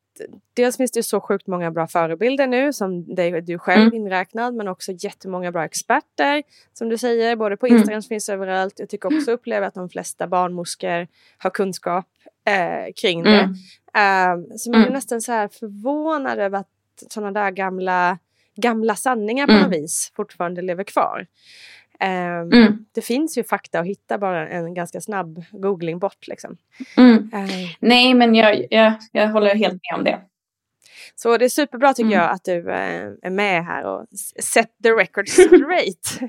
dels 0.54 0.76
finns 0.76 0.90
det 0.90 1.02
så 1.02 1.20
sjukt 1.20 1.46
många 1.46 1.70
bra 1.70 1.86
förebilder 1.86 2.46
nu 2.46 2.72
som 2.72 3.14
dig, 3.14 3.42
du 3.42 3.58
själv 3.58 3.82
mm. 3.82 3.94
inräknad 3.94 4.54
men 4.54 4.68
också 4.68 4.92
jättemånga 4.92 5.52
bra 5.52 5.64
experter 5.64 6.42
som 6.72 6.88
du 6.88 6.98
säger 6.98 7.36
både 7.36 7.56
på 7.56 7.66
mm. 7.66 7.76
Instagram 7.76 7.98
mm. 7.98 8.02
finns 8.02 8.28
överallt. 8.28 8.74
Jag 8.76 8.88
tycker 8.88 9.16
också 9.16 9.30
uppleva 9.30 9.66
att 9.66 9.74
de 9.74 9.88
flesta 9.88 10.26
barnmorskor 10.26 11.08
har 11.38 11.50
kunskap 11.50 12.06
eh, 12.46 12.92
kring 13.02 13.22
det. 13.22 13.30
Mm. 13.30 13.52
Uh, 13.96 14.56
så 14.56 14.70
man 14.70 14.80
är 14.80 14.84
mm. 14.84 14.92
nästan 14.92 15.20
så 15.20 15.32
här 15.32 15.48
förvånad 15.48 16.38
över 16.38 16.58
att 16.58 16.68
sådana 17.10 17.40
där 17.40 17.50
gamla, 17.50 18.18
gamla 18.56 18.96
sanningar 18.96 19.46
på 19.46 19.52
mm. 19.52 19.64
något 19.64 19.72
vis 19.72 20.12
fortfarande 20.16 20.62
lever 20.62 20.84
kvar. 20.84 21.26
Um, 22.02 22.52
mm. 22.52 22.84
Det 22.92 23.02
finns 23.02 23.38
ju 23.38 23.44
fakta 23.44 23.80
att 23.80 23.86
hitta 23.86 24.18
bara 24.18 24.48
en 24.48 24.74
ganska 24.74 25.00
snabb 25.00 25.44
googling 25.50 25.98
bort. 25.98 26.28
Liksom. 26.28 26.56
Mm. 26.96 27.16
Uh, 27.16 27.70
Nej, 27.80 28.14
men 28.14 28.34
jag, 28.34 28.66
jag, 28.70 28.94
jag 29.12 29.28
håller 29.28 29.54
helt 29.54 29.72
med 29.72 29.98
om 29.98 30.04
det. 30.04 30.20
Så 31.14 31.36
det 31.36 31.44
är 31.44 31.48
superbra 31.48 31.94
tycker 31.94 32.06
mm. 32.06 32.18
jag 32.18 32.30
att 32.30 32.44
du 32.44 32.58
uh, 32.58 32.74
är 33.22 33.30
med 33.30 33.64
här 33.64 33.84
och 33.84 34.06
set 34.42 34.70
the 34.82 34.90
record 34.90 35.28
straight. 35.28 36.20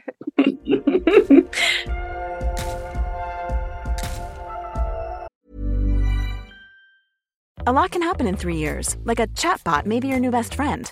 A 7.65 7.71
lot 7.71 7.91
can 7.91 8.01
happen 8.01 8.27
in 8.27 8.35
three 8.35 8.57
years, 8.57 8.97
like 9.05 9.19
a 9.19 9.27
chatbot 9.27 9.85
may 9.85 10.01
be 10.01 10.09
your 10.09 10.19
new 10.19 10.31
best 10.31 10.53
friend. 10.53 10.91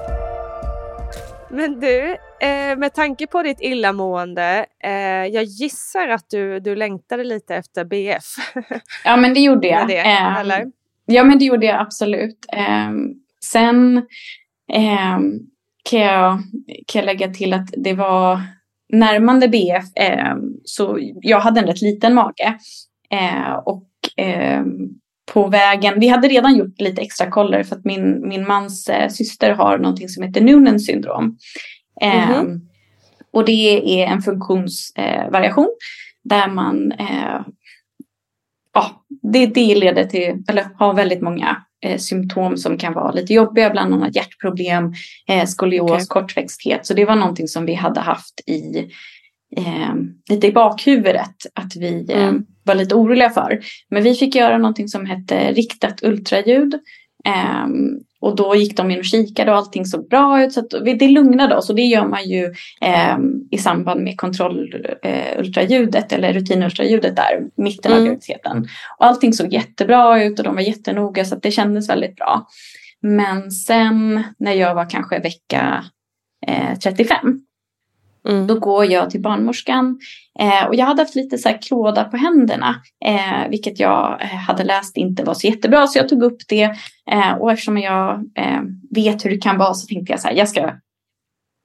Men 1.53 1.79
du, 1.79 2.11
eh, 2.41 2.77
med 2.77 2.93
tanke 2.93 3.27
på 3.27 3.43
ditt 3.43 3.61
illamående, 3.61 4.65
eh, 4.83 5.25
jag 5.33 5.43
gissar 5.43 6.07
att 6.07 6.29
du, 6.29 6.59
du 6.59 6.75
längtade 6.75 7.23
lite 7.23 7.55
efter 7.55 7.85
BF. 7.85 8.23
Ja, 9.05 9.17
men 9.17 9.33
det 9.33 9.39
gjorde 9.39 9.67
jag. 9.67 9.87
det, 9.87 9.97
eller? 9.97 10.65
Ja, 11.05 11.23
men 11.23 11.39
det 11.39 11.45
gjorde 11.45 11.65
jag 11.65 11.81
absolut. 11.81 12.45
Ehm, 12.53 13.13
sen 13.45 14.05
ehm, 14.73 15.39
kan, 15.89 15.99
jag, 15.99 16.39
kan 16.87 16.99
jag 16.99 17.05
lägga 17.05 17.27
till 17.33 17.53
att 17.53 17.67
det 17.77 17.93
var 17.93 18.41
närmande 18.93 19.47
BF, 19.47 19.85
ehm, 19.95 20.39
så 20.63 20.97
jag 21.21 21.39
hade 21.39 21.59
en 21.59 21.67
rätt 21.67 21.81
liten 21.81 22.13
mage. 22.13 22.57
Eh, 23.09 23.53
och 23.65 23.87
på 25.33 25.47
vägen, 25.47 25.99
vi 25.99 26.07
hade 26.07 26.27
redan 26.27 26.55
gjort 26.55 26.81
lite 26.81 27.01
extra 27.01 27.31
koller 27.31 27.63
för 27.63 27.75
att 27.75 27.85
min, 27.85 28.27
min 28.27 28.47
mans 28.47 28.89
eh, 28.89 29.09
syster 29.09 29.51
har 29.51 29.77
någonting 29.77 30.09
som 30.09 30.23
heter 30.23 30.41
Noonans 30.41 30.85
syndrom. 30.85 31.37
Ehm, 32.01 32.29
Mhm. 32.29 32.61
Och 33.33 33.45
det 33.45 34.01
är 34.01 34.07
en 34.07 34.21
funktionsvariation 34.21 35.63
eh, 35.63 36.29
där 36.29 36.47
man 36.47 36.91
eh, 36.91 37.41
ja, 38.73 39.05
det, 39.33 39.45
det 39.45 39.75
leder 39.75 40.03
till, 40.05 40.43
eller 40.47 40.67
har 40.75 40.93
väldigt 40.93 41.21
många 41.21 41.57
eh, 41.85 41.97
symptom 41.97 42.57
som 42.57 42.77
kan 42.77 42.93
vara 42.93 43.11
lite 43.11 43.33
jobbiga, 43.33 43.69
bland 43.69 43.93
annat 43.93 44.15
hjärtproblem, 44.15 44.93
eh, 45.27 45.45
skolios, 45.45 45.91
Okej. 45.91 46.05
kortväxthet. 46.07 46.85
Så 46.85 46.93
det 46.93 47.05
var 47.05 47.15
någonting 47.15 47.47
som 47.47 47.65
vi 47.65 47.73
hade 47.73 47.99
haft 47.99 48.41
i 48.47 48.77
eh, 49.57 49.93
lite 50.29 50.47
i 50.47 50.51
bakhuvudet 50.51 51.35
att 51.55 51.75
vi 51.75 52.05
eh, 52.11 52.27
Mm. 52.27 52.45
Var 52.63 52.75
lite 52.75 52.95
oroliga 52.95 53.29
för. 53.29 53.59
Men 53.89 54.03
vi 54.03 54.13
fick 54.15 54.35
göra 54.35 54.57
någonting 54.57 54.87
som 54.87 55.05
hette 55.05 55.51
riktat 55.51 56.03
ultraljud. 56.03 56.73
Ehm, 57.25 57.89
och 58.21 58.35
då 58.35 58.55
gick 58.55 58.77
de 58.77 58.91
in 58.91 58.99
och 58.99 59.05
kikade 59.05 59.51
och 59.51 59.57
allting 59.57 59.85
såg 59.85 60.07
bra 60.09 60.43
ut. 60.43 60.53
Så 60.53 60.63
vi- 60.83 60.93
det 60.93 61.07
lugnade 61.07 61.55
oss 61.57 61.69
och 61.69 61.75
det 61.75 61.81
gör 61.81 62.07
man 62.07 62.23
ju 62.29 62.53
ehm, 62.81 63.31
i 63.51 63.57
samband 63.57 64.01
med 64.03 64.17
kontrollultraljudet 64.17 66.11
eller 66.13 66.33
rutinultraljudet 66.33 67.15
där, 67.15 67.41
mitten 67.55 67.91
av 67.91 67.97
Mm. 67.97 68.05
graviditeten. 68.09 68.67
Och 68.97 69.05
allting 69.05 69.33
såg 69.33 69.53
jättebra 69.53 70.23
ut 70.23 70.39
och 70.39 70.45
de 70.45 70.55
var 70.55 70.61
jättenoga 70.61 71.25
så 71.25 71.35
att 71.35 71.43
det 71.43 71.51
kändes 71.51 71.89
väldigt 71.89 72.15
bra. 72.15 72.47
Men 73.01 73.51
sen 73.51 74.23
när 74.39 74.53
jag 74.53 74.75
var 74.75 74.89
kanske 74.89 75.19
vecka 75.19 75.83
eh, 76.47 76.77
35 76.83 77.41
Mm. 78.29 78.47
då 78.47 78.59
går 78.59 78.85
jag 78.85 79.09
till 79.09 79.21
barnmorskan 79.21 79.99
eh, 80.39 80.67
och 80.67 80.75
jag 80.75 80.85
hade 80.85 81.01
haft 81.01 81.15
lite 81.15 81.37
så 81.37 81.49
här 81.49 81.61
klåda 81.61 82.03
på 82.03 82.17
händerna, 82.17 82.75
eh, 83.05 83.49
vilket 83.49 83.79
jag 83.79 84.21
eh, 84.21 84.27
hade 84.27 84.63
läst 84.63 84.97
inte 84.97 85.23
var 85.23 85.33
så 85.33 85.47
jättebra, 85.47 85.87
så 85.87 85.99
jag 85.99 86.09
tog 86.09 86.23
upp 86.23 86.41
det. 86.47 86.63
Eh, 87.11 87.31
och 87.39 87.51
eftersom 87.51 87.77
jag 87.77 88.13
eh, 88.35 88.61
vet 88.95 89.25
hur 89.25 89.29
det 89.29 89.37
kan 89.37 89.57
vara 89.57 89.73
så 89.73 89.87
tänkte 89.87 90.13
jag 90.13 90.19
så 90.19 90.27
här, 90.27 90.35
jag 90.35 90.49
ska 90.49 90.71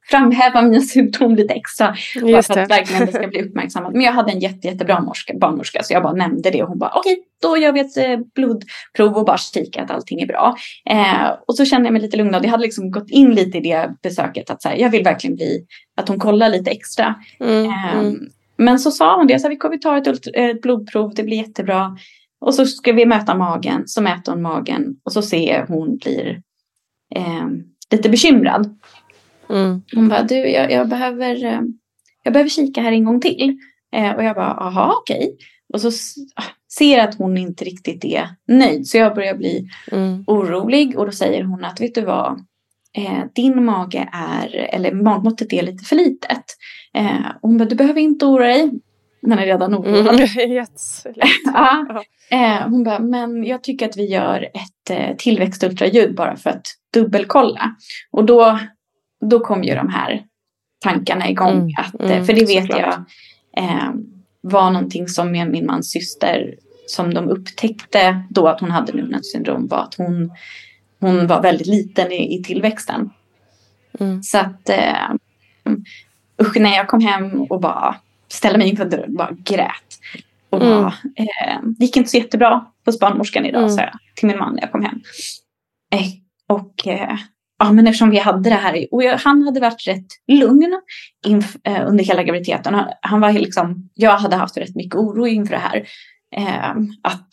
framhäva 0.09 0.61
mina 0.61 0.81
symptom 0.81 1.35
lite 1.35 1.53
extra. 1.53 1.95
Bara 2.21 2.43
för 2.43 2.59
att 2.59 2.69
verkligen 2.69 3.05
det 3.05 3.11
ska 3.11 3.27
bli 3.27 3.41
uppmärksammat. 3.49 3.93
Men 3.93 4.01
jag 4.01 4.13
hade 4.13 4.31
en 4.31 4.39
jätte, 4.39 4.67
jättebra 4.67 5.01
morska, 5.01 5.33
barnmorska 5.37 5.83
så 5.83 5.93
jag 5.93 6.03
bara 6.03 6.13
nämnde 6.13 6.51
det 6.51 6.63
och 6.63 6.69
hon 6.69 6.79
bara 6.79 6.91
okej, 6.95 7.19
då 7.41 7.57
gör 7.57 7.71
vi 7.71 7.79
ett 7.79 7.97
eh, 7.97 8.19
blodprov 8.35 9.17
och 9.17 9.25
bara 9.25 9.37
kika 9.37 9.81
att 9.81 9.91
allting 9.91 10.21
är 10.21 10.27
bra. 10.27 10.55
Eh, 10.89 11.29
och 11.47 11.55
så 11.55 11.65
kände 11.65 11.87
jag 11.87 11.93
mig 11.93 12.01
lite 12.01 12.17
lugnad. 12.17 12.45
Jag 12.45 12.49
hade 12.49 12.63
liksom 12.63 12.91
gått 12.91 13.09
in 13.09 13.35
lite 13.35 13.57
i 13.57 13.61
det 13.61 13.89
besöket 14.03 14.49
att 14.49 14.61
så 14.61 14.69
här, 14.69 14.75
jag 14.75 14.89
vill 14.89 15.03
verkligen 15.03 15.35
bli, 15.35 15.65
att 15.97 16.07
hon 16.07 16.19
kollar 16.19 16.49
lite 16.49 16.71
extra. 16.71 17.15
Mm. 17.39 17.65
Ehm, 17.65 17.99
Mm. 17.99 18.29
Men 18.57 18.79
så 18.79 18.91
sa 18.91 19.15
hon 19.15 19.27
det, 19.27 19.39
så 19.39 19.43
här, 19.43 19.49
vi 19.49 19.57
kommer 19.57 19.77
ta 19.77 19.97
ett 19.97 20.07
eh, 20.07 20.53
blodprov, 20.61 21.13
det 21.15 21.23
blir 21.23 21.37
jättebra. 21.37 21.97
Och 22.41 22.53
så 22.55 22.65
ska 22.65 22.93
vi 22.93 23.05
mäta 23.05 23.35
magen, 23.35 23.83
så 23.85 24.01
mäter 24.01 24.31
hon 24.31 24.41
magen 24.41 24.95
och 25.03 25.13
så 25.13 25.21
ser 25.21 25.65
hon 25.67 25.97
blir 25.97 26.41
ehm, 27.15 27.63
lite 27.91 28.09
bekymrad. 28.09 28.76
Mm. 29.49 29.81
Hon 29.95 30.09
bara, 30.09 30.23
du 30.23 30.35
jag, 30.35 30.71
jag, 30.71 30.87
behöver, 30.89 31.45
eh, 31.45 31.61
jag 32.23 32.33
behöver 32.33 32.49
kika 32.49 32.81
här 32.81 32.91
en 32.91 33.03
gång 33.05 33.21
till. 33.21 33.57
Eh, 33.95 34.11
och 34.11 34.23
jag 34.23 34.35
bara, 34.35 34.53
aha 34.53 34.95
okej. 35.01 35.37
Och 35.73 35.81
så 35.81 35.87
ah, 36.35 36.43
ser 36.77 36.97
jag 36.97 37.09
att 37.09 37.17
hon 37.17 37.37
inte 37.37 37.65
riktigt 37.65 38.05
är 38.05 38.27
nöjd. 38.47 38.87
Så 38.87 38.97
jag 38.97 39.15
börjar 39.15 39.35
bli 39.35 39.67
Mm. 39.91 40.23
orolig 40.27 40.97
och 40.99 41.05
då 41.05 41.11
säger 41.11 41.43
hon 41.43 41.65
att 41.65 41.81
vet 41.81 41.95
du 41.95 42.01
vad, 42.01 42.39
eh, 42.97 43.23
din 43.35 43.65
mage 43.65 44.09
är, 44.13 44.55
eller 44.55 44.91
magmåttet 44.91 45.53
är 45.53 45.61
lite 45.63 45.83
för 45.83 45.95
litet. 45.95 46.43
Eh, 46.93 47.25
hon 47.41 47.57
bara, 47.57 47.65
du 47.65 47.75
behöver 47.75 48.01
inte 48.01 48.25
oroa 48.25 48.47
dig. 48.47 48.71
Man 49.27 49.39
är 49.39 49.45
redan 49.45 49.75
oroad. 49.75 50.07
Mm. 50.07 50.19
Jättelätt. 50.53 51.27
Ja. 51.53 52.03
Eh, 52.31 52.69
hon 52.69 52.83
bara, 52.83 52.99
men 52.99 53.43
jag 53.43 53.63
tycker 53.63 53.85
att 53.89 53.97
vi 53.97 54.05
gör 54.05 54.41
ett 54.43 54.89
eh, 54.89 55.15
tillväxtultraljud 55.17 56.15
bara 56.15 56.35
för 56.35 56.49
att 56.49 56.65
dubbelkolla. 56.93 57.75
Och 58.11 58.25
då, 58.25 58.59
då 59.21 59.39
kom 59.39 59.63
ju 59.63 59.75
de 59.75 59.89
här 59.89 60.23
tankarna 60.83 61.29
igång. 61.29 61.51
Mm, 61.57 61.69
Att, 61.77 62.01
eh, 62.01 62.11
mm, 62.11 62.25
för 62.25 62.33
det 62.33 62.45
vet 62.45 62.61
såklart. 62.67 62.79
jag 63.55 63.63
eh, 63.63 63.91
var 64.41 64.71
någonting 64.71 65.07
som 65.07 65.31
med 65.31 65.49
min 65.51 65.65
mans 65.65 65.91
syster 65.91 66.55
som 66.87 67.13
de 67.13 67.29
upptäckte 67.29 68.23
då 68.29 68.47
att 68.47 68.59
hon 68.59 68.71
hade 68.71 68.93
Noonans 68.93 69.31
syndrom 69.31 69.67
var 69.67 69.77
att 69.83 69.95
hon, 69.95 70.31
hon 70.99 71.27
var 71.27 71.41
väldigt 71.41 71.67
liten 71.67 72.11
i, 72.11 72.35
i 72.39 72.43
tillväxten. 72.43 73.09
Mm. 73.99 74.23
Så 74.23 74.37
att 74.37 74.69
eh, 74.69 75.11
usch, 76.41 76.57
när 76.59 76.75
jag 76.75 76.87
kom 76.87 77.01
hem 77.01 77.41
och 77.41 77.61
bara 77.61 77.95
ställde 78.27 78.57
mig 78.59 78.69
inför 78.69 78.85
dörren 78.85 79.09
och 79.09 79.15
bara 79.17 79.31
grät. 79.43 79.99
Och 80.49 80.61
Mm. 80.61 80.81
bara, 80.81 80.93
eh, 81.15 81.59
det 81.63 81.85
gick 81.85 81.97
inte 81.97 82.09
så 82.09 82.17
jättebra 82.17 82.65
hos 82.85 82.99
barnmorskan 82.99 83.45
idag, 83.45 83.61
Mm. 83.63 83.73
sa 83.75 83.81
jag 83.81 83.91
till 84.15 84.27
min 84.27 84.37
man 84.37 84.53
när 84.55 84.61
jag 84.61 84.71
kom 84.71 84.83
hem. 84.83 85.01
Eh, 85.93 86.07
och 86.47 86.87
eh, 86.87 87.17
ja, 87.59 87.71
men 87.71 87.87
eftersom 87.87 88.09
vi 88.09 88.17
hade 88.17 88.49
det 88.49 88.55
här, 88.55 88.87
och 88.91 89.03
jag, 89.03 89.17
han 89.17 89.43
hade 89.43 89.59
varit 89.59 89.87
rätt 89.87 90.07
lugn 90.27 90.81
inf, 91.25 91.55
eh, 91.63 91.87
under 91.87 92.03
hela 92.03 92.23
graviditeten. 92.23 92.73
Han, 92.73 92.85
han 93.01 93.21
var 93.21 93.31
liksom, 93.33 93.89
jag 93.93 94.17
hade 94.17 94.35
haft 94.35 94.57
rätt 94.57 94.75
mycket 94.75 94.95
oro 94.95 95.27
inför 95.27 95.53
det 95.53 95.59
här. 95.59 95.87
Eh, 96.35 96.75
att, 97.03 97.27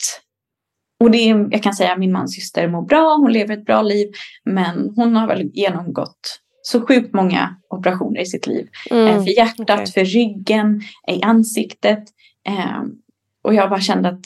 och 0.99 1.11
det 1.11 1.17
är, 1.29 1.47
jag 1.51 1.63
kan 1.63 1.73
säga 1.73 1.91
att 1.91 1.99
min 1.99 2.11
mans 2.11 2.35
syster 2.35 2.67
mår 2.67 2.81
bra, 2.81 3.15
hon 3.15 3.33
lever 3.33 3.57
ett 3.57 3.65
bra 3.65 3.81
liv. 3.81 4.07
Men 4.45 4.93
hon 4.95 5.15
har 5.15 5.27
väl 5.27 5.51
genomgått 5.53 6.39
så 6.61 6.87
sjukt 6.87 7.13
många 7.13 7.55
operationer 7.69 8.21
i 8.21 8.25
sitt 8.25 8.47
liv. 8.47 8.67
Eh, 8.91 8.97
Mm. 8.97 9.23
För 9.23 9.37
hjärtat, 9.37 9.69
okej. 9.69 9.87
för 9.87 10.05
ryggen, 10.05 10.81
i 11.07 11.21
ansiktet. 11.23 12.03
Eh, 12.47 12.81
och 13.43 13.53
jag 13.53 13.69
bara 13.69 13.81
kände 13.81 14.09
att 14.09 14.25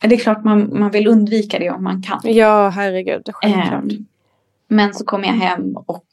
det 0.00 0.14
är 0.14 0.18
klart 0.18 0.44
man, 0.44 0.78
man 0.78 0.90
vill 0.90 1.06
undvika 1.06 1.58
det 1.58 1.70
om 1.70 1.84
man 1.84 2.02
kan. 2.02 2.20
Ja, 2.24 2.68
herregud. 2.68 3.22
Självklart. 3.32 3.84
Men 4.68 4.94
så 4.94 5.04
kom 5.04 5.24
jag 5.24 5.32
hem 5.32 5.76
och 5.76 6.04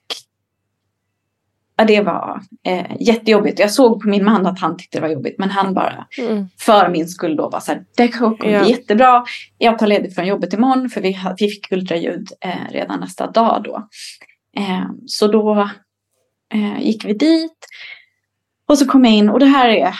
ja, 1.77 1.85
det 1.85 2.01
var 2.01 2.41
eh, 2.63 2.85
jättejobbigt. 2.99 3.59
Jag 3.59 3.71
såg 3.71 4.01
på 4.01 4.07
min 4.09 4.25
man 4.25 4.45
att 4.45 4.59
han 4.59 4.77
tyckte 4.77 4.97
det 4.97 5.01
var 5.01 5.09
jobbigt. 5.09 5.35
Men 5.39 5.49
han 5.49 5.73
bara 5.73 6.07
Mm. 6.17 6.47
för 6.59 6.89
min 6.89 7.07
skull 7.07 7.35
då 7.35 7.49
var 7.49 7.59
så 7.59 7.71
här, 7.71 7.85
det 7.97 8.07
kommer 8.07 8.35
bli 8.37 8.71
jättebra. 8.71 9.25
Jag 9.57 9.79
tar 9.79 9.87
ledigt 9.87 10.15
från 10.15 10.27
jobbet 10.27 10.53
imorgon 10.53 10.89
för 10.89 11.01
vi, 11.01 11.19
vi 11.37 11.47
fick 11.49 11.71
ultraljud 11.71 12.27
eh, 12.41 12.71
redan 12.71 12.99
nästa 12.99 13.31
dag 13.31 13.63
då. 13.63 13.87
Eh, 14.57 14.85
så 15.05 15.27
då 15.27 15.69
eh, 16.53 16.79
gick 16.81 17.05
vi 17.05 17.13
dit. 17.13 17.67
Och 18.67 18.77
så 18.77 18.85
kom 18.87 19.05
jag 19.05 19.13
in 19.13 19.29
och 19.29 19.39
det 19.39 19.45
här 19.45 19.69
är, 19.69 19.93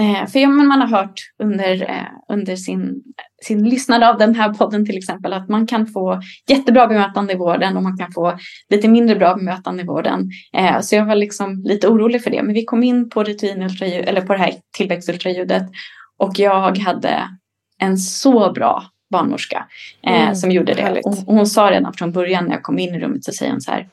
eh, 0.00 0.26
för 0.26 0.38
ja, 0.38 0.48
men 0.48 0.66
man 0.66 0.80
har 0.80 0.88
hört 0.88 1.20
under, 1.42 1.82
eh, 1.82 2.34
under 2.34 2.56
sin, 2.56 3.02
sin 3.42 3.68
lyssnande 3.68 4.08
av 4.08 4.18
den 4.18 4.34
här 4.34 4.54
podden 4.54 4.86
till 4.86 4.98
exempel 4.98 5.32
att 5.32 5.48
man 5.48 5.66
kan 5.66 5.86
få 5.86 6.20
jättebra 6.48 6.86
bemötande 6.86 7.32
i 7.32 7.36
vården 7.36 7.76
och 7.76 7.82
man 7.82 7.98
kan 7.98 8.12
få 8.12 8.38
lite 8.70 8.88
mindre 8.88 9.16
bra 9.16 9.34
bemötande 9.34 9.82
i 9.82 9.86
vården. 9.86 10.30
Eh, 10.56 10.80
så 10.80 10.96
jag 10.96 11.06
var 11.06 11.14
liksom 11.14 11.62
lite 11.64 11.88
orolig 11.88 12.22
för 12.22 12.30
det. 12.30 12.42
Men 12.42 12.54
vi 12.54 12.64
kom 12.64 12.82
in 12.82 13.10
på 13.10 13.24
rutinultraljud, 13.24 14.08
eller 14.08 14.20
på 14.20 14.32
det 14.32 14.38
här 14.38 14.52
tillväxtultraljudet 14.76 15.66
och 16.18 16.38
jag 16.38 16.78
hade 16.78 17.22
en 17.78 17.98
så 17.98 18.52
bra 18.52 18.82
barnmorska 19.10 19.66
eh, 20.06 20.22
Mm, 20.22 20.34
som 20.34 20.50
gjorde 20.50 20.74
det. 20.74 21.00
Och, 21.04 21.28
och 21.28 21.34
hon 21.34 21.46
sa 21.46 21.70
redan 21.70 21.92
från 21.92 22.12
början 22.12 22.44
när 22.44 22.52
jag 22.52 22.62
kom 22.62 22.78
in 22.78 22.94
i 22.94 22.98
rummet 22.98 23.24
så 23.24 23.32
säger 23.32 23.52
hon 23.52 23.60
så 23.60 23.70
här. 23.70 23.88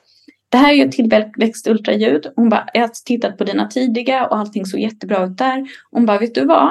Det 0.53 0.57
här 0.57 0.71
är 0.71 0.75
ju 0.75 0.83
ett 0.85 0.91
tillväxt 0.91 1.67
ultraljud. 1.67 2.27
Hon 2.35 2.49
bara, 2.49 2.67
jag 2.73 2.81
har 2.81 2.91
tittat 3.05 3.37
på 3.37 3.43
dina 3.43 3.67
tidiga 3.67 4.27
och 4.27 4.37
allting 4.37 4.65
såg 4.65 4.79
jättebra 4.79 5.25
ut 5.25 5.37
där. 5.37 5.67
Hon 5.91 6.05
bara, 6.05 6.17
vet 6.19 6.35
du 6.35 6.45
vad? 6.45 6.69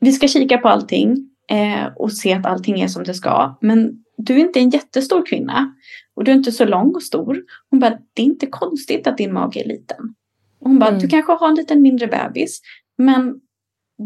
Vi 0.00 0.12
ska 0.12 0.28
kika 0.28 0.58
på 0.58 0.68
allting 0.68 1.30
eh, 1.50 1.86
och 1.96 2.12
se 2.12 2.32
att 2.32 2.46
allting 2.46 2.80
är 2.80 2.88
som 2.88 3.04
det 3.04 3.14
ska. 3.14 3.58
Men 3.60 4.04
du 4.16 4.34
är 4.34 4.38
inte 4.38 4.60
en 4.60 4.70
jättestor 4.70 5.26
kvinna 5.26 5.74
och 6.14 6.24
du 6.24 6.30
är 6.30 6.36
inte 6.36 6.52
så 6.52 6.64
lång 6.64 6.94
och 6.94 7.02
stor. 7.02 7.42
Hon 7.70 7.80
bara, 7.80 7.98
det 8.14 8.22
är 8.22 8.26
inte 8.26 8.46
konstigt 8.46 9.06
att 9.06 9.16
din 9.18 9.32
mage 9.32 9.60
är 9.60 9.68
liten. 9.68 10.14
Hon 10.60 10.78
bara, 10.78 10.88
Mm. 10.90 11.00
du 11.00 11.08
kanske 11.08 11.32
har 11.32 11.48
en 11.48 11.54
liten 11.54 11.82
mindre 11.82 12.06
bebis, 12.06 12.60
men 12.98 13.34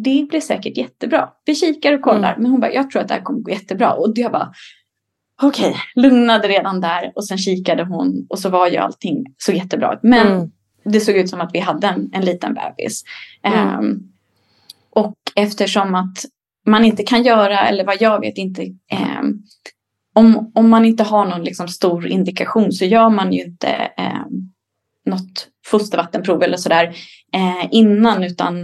det 0.04 0.26
blir 0.30 0.40
säkert 0.40 0.76
jättebra. 0.76 1.28
Vi 1.44 1.54
kikar 1.54 1.92
och 1.92 2.02
kollar, 2.02 2.30
Mm. 2.30 2.42
men 2.42 2.50
hon 2.50 2.60
bara, 2.60 2.72
jag 2.72 2.90
tror 2.90 3.02
att 3.02 3.08
det 3.08 3.14
här 3.14 3.22
kommer 3.22 3.40
gå 3.40 3.50
jättebra. 3.50 3.92
Och 3.92 4.12
jag 4.14 4.32
bara, 4.32 4.52
okej, 5.42 5.76
lugnade 5.94 6.48
redan 6.48 6.80
där 6.80 7.12
och 7.14 7.26
sen 7.26 7.38
kikade 7.38 7.84
hon 7.84 8.26
och 8.30 8.38
så 8.38 8.48
var 8.48 8.68
ju 8.68 8.76
allting 8.76 9.24
så 9.38 9.52
jättebra 9.52 9.92
ut. 9.94 9.98
Men 10.02 10.26
Mm. 10.26 10.50
det 10.84 11.00
såg 11.00 11.16
ut 11.16 11.28
som 11.30 11.40
att 11.40 11.50
vi 11.54 11.58
hade 11.58 11.86
en, 11.86 12.10
en 12.12 12.24
liten 12.24 12.54
bebis. 12.54 13.02
Mm. 13.42 13.58
Ehm, 13.68 14.00
och 14.90 15.14
eftersom 15.34 15.94
att 15.94 16.18
man 16.66 16.84
inte 16.84 17.02
kan 17.02 17.22
göra, 17.22 17.60
eller 17.68 17.84
vad 17.84 17.96
jag 18.00 18.20
vet 18.20 18.38
inte, 18.38 18.62
ehm, 18.90 19.42
om, 20.14 20.52
om 20.54 20.68
man 20.70 20.84
inte 20.84 21.02
har 21.02 21.24
någon 21.26 21.44
liksom 21.44 21.68
stor 21.68 22.06
indikation 22.06 22.72
så 22.72 22.84
gör 22.84 23.10
man 23.10 23.32
ju 23.32 23.42
inte 23.44 23.68
ehm, 23.96 24.52
något 25.06 25.48
fostervattenprov 25.66 26.42
eller 26.42 26.56
sådär 26.56 26.84
eh, 27.34 27.68
innan 27.70 28.24
utan 28.24 28.56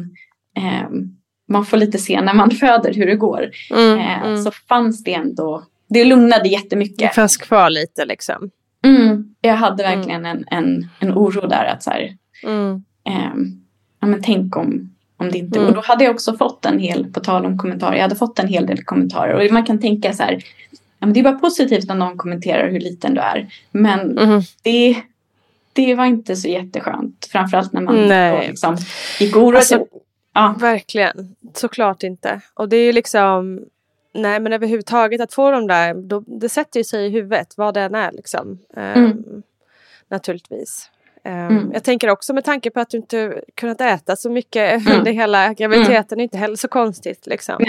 ehm, 0.57 1.17
man 1.49 1.65
får 1.67 1.77
lite 1.77 1.99
se 1.99 2.21
när 2.21 2.35
man 2.35 2.51
föder 2.61 2.95
hur 2.95 3.07
det 3.07 3.17
går. 3.17 3.51
Mm, 3.71 3.99
Eh, 3.99 4.23
mm. 4.23 4.43
Så 4.43 4.51
fanns 4.51 5.05
det 5.05 5.15
ändå, 5.15 5.65
det 5.93 6.05
lugnade 6.05 6.43
Det 6.43 6.49
jättemycket. 6.49 7.15
fanns 7.15 7.37
kvar 7.37 7.71
lite 7.71 8.05
liksom. 8.05 8.51
Mm, 8.85 9.35
jag 9.41 9.55
hade 9.55 9.83
verkligen 9.83 10.27
en, 10.27 10.45
en, 10.51 10.89
en 11.01 11.13
oro 11.13 11.47
där 11.47 11.65
att 11.65 11.83
så 11.83 11.91
här, 11.91 12.17
Mm. 12.45 12.85
ehm, 13.05 13.61
ja, 14.01 14.07
men 14.07 14.23
tänk 14.23 14.57
om, 14.57 14.95
om 15.17 15.31
det 15.31 15.39
inte... 15.39 15.59
Mm. 15.59 15.69
Och 15.69 15.75
då 15.75 15.81
hade 15.81 16.05
jag 16.05 16.15
också 16.15 16.37
fått 16.37 16.65
en 16.67 16.79
hel, 16.79 17.13
på 17.13 17.21
tal 17.21 17.47
om 17.47 17.59
kommentarer, 17.59 17.95
jag 17.95 18.03
hade 18.03 18.17
fått 18.17 18.39
en 18.39 18.49
hel 18.49 18.67
del 18.67 18.85
kommentarer. 18.85 19.47
Och 19.47 19.53
man 19.53 19.65
kan 19.67 19.79
tänka 19.81 20.13
så 20.13 20.23
här, 20.23 20.33
ja, 20.73 21.07
men 21.07 21.13
det 21.13 21.21
är 21.21 21.25
bara 21.25 21.39
positivt 21.39 21.89
när 21.89 21.95
någon 21.95 22.17
kommenterar 22.17 22.71
hur 22.71 22.81
liten 22.81 23.15
du 23.15 23.21
är. 23.21 23.49
Men 23.71 24.01
Mhm. 24.09 24.43
det, 24.63 25.03
det 25.73 25.95
var 25.95 26.05
inte 26.05 26.37
så 26.37 26.49
jätteskönt. 26.49 27.29
Framförallt 27.33 27.73
när 27.73 27.81
man 27.81 28.09
Nej. 28.09 28.33
då 28.33 28.47
liksom 28.51 28.77
gick 29.21 29.37
oroade 29.37 29.59
Alltså. 29.59 29.87
Ja. 30.35 30.55
Verkligen, 30.61 31.35
såklart 31.55 32.03
inte. 32.03 32.41
Och 32.55 32.69
det 32.69 32.77
är 32.77 32.85
ju 32.85 32.93
liksom, 32.93 33.61
nej 34.15 34.41
men 34.41 34.53
överhuvudtaget 34.53 35.21
att 35.21 35.33
få 35.35 35.51
de 35.51 35.67
där, 35.67 35.95
då, 35.95 36.21
det 36.27 36.49
sätter 36.49 36.81
ju 36.81 36.85
sig 36.85 37.07
i 37.07 37.11
huvudet 37.11 37.55
vad 37.57 37.75
den 37.75 37.95
är 37.95 38.13
liksom. 38.13 38.59
Ehm, 38.77 39.05
Mm. 39.05 39.43
Naturligtvis. 40.09 40.89
Ehm, 41.25 41.47
Mm. 41.49 41.71
Jag 41.73 41.85
tänker 41.85 42.11
också 42.11 42.35
med 42.35 42.45
tanke 42.45 42.71
på 42.71 42.81
att 42.81 42.91
du 42.91 42.97
inte 42.97 43.43
kunnat 43.55 43.81
äta 43.81 44.17
så 44.17 44.31
mycket 44.31 44.87
Mm. 44.87 44.99
under 44.99 45.13
hela 45.13 45.55
graviditeten, 45.55 46.21
är 46.21 46.25
inte 46.25 46.39
heller 46.39 46.57
så 46.57 46.69
konstigt 46.69 47.27
liksom. 47.27 47.65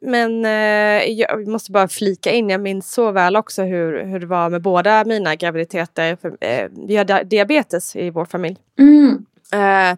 Men 0.00 0.44
eh, 0.44 1.10
jag 1.10 1.48
måste 1.48 1.72
bara 1.72 1.88
flika 1.88 2.30
in, 2.30 2.50
jag 2.50 2.60
minns 2.60 2.92
så 2.92 3.10
väl 3.12 3.36
också 3.36 3.62
hur, 3.62 4.04
hur 4.04 4.20
det 4.20 4.26
var 4.26 4.50
med 4.50 4.62
båda 4.62 5.04
mina 5.04 5.34
graviditeter. 5.36 6.16
För, 6.16 6.36
eh, 6.40 6.68
vi 6.86 6.96
har 6.96 7.04
di- 7.04 7.24
diabetes 7.24 7.96
i 7.96 8.10
vår 8.10 8.24
familj. 8.24 8.56
Mm. 8.78 9.26
Eh, 9.52 9.96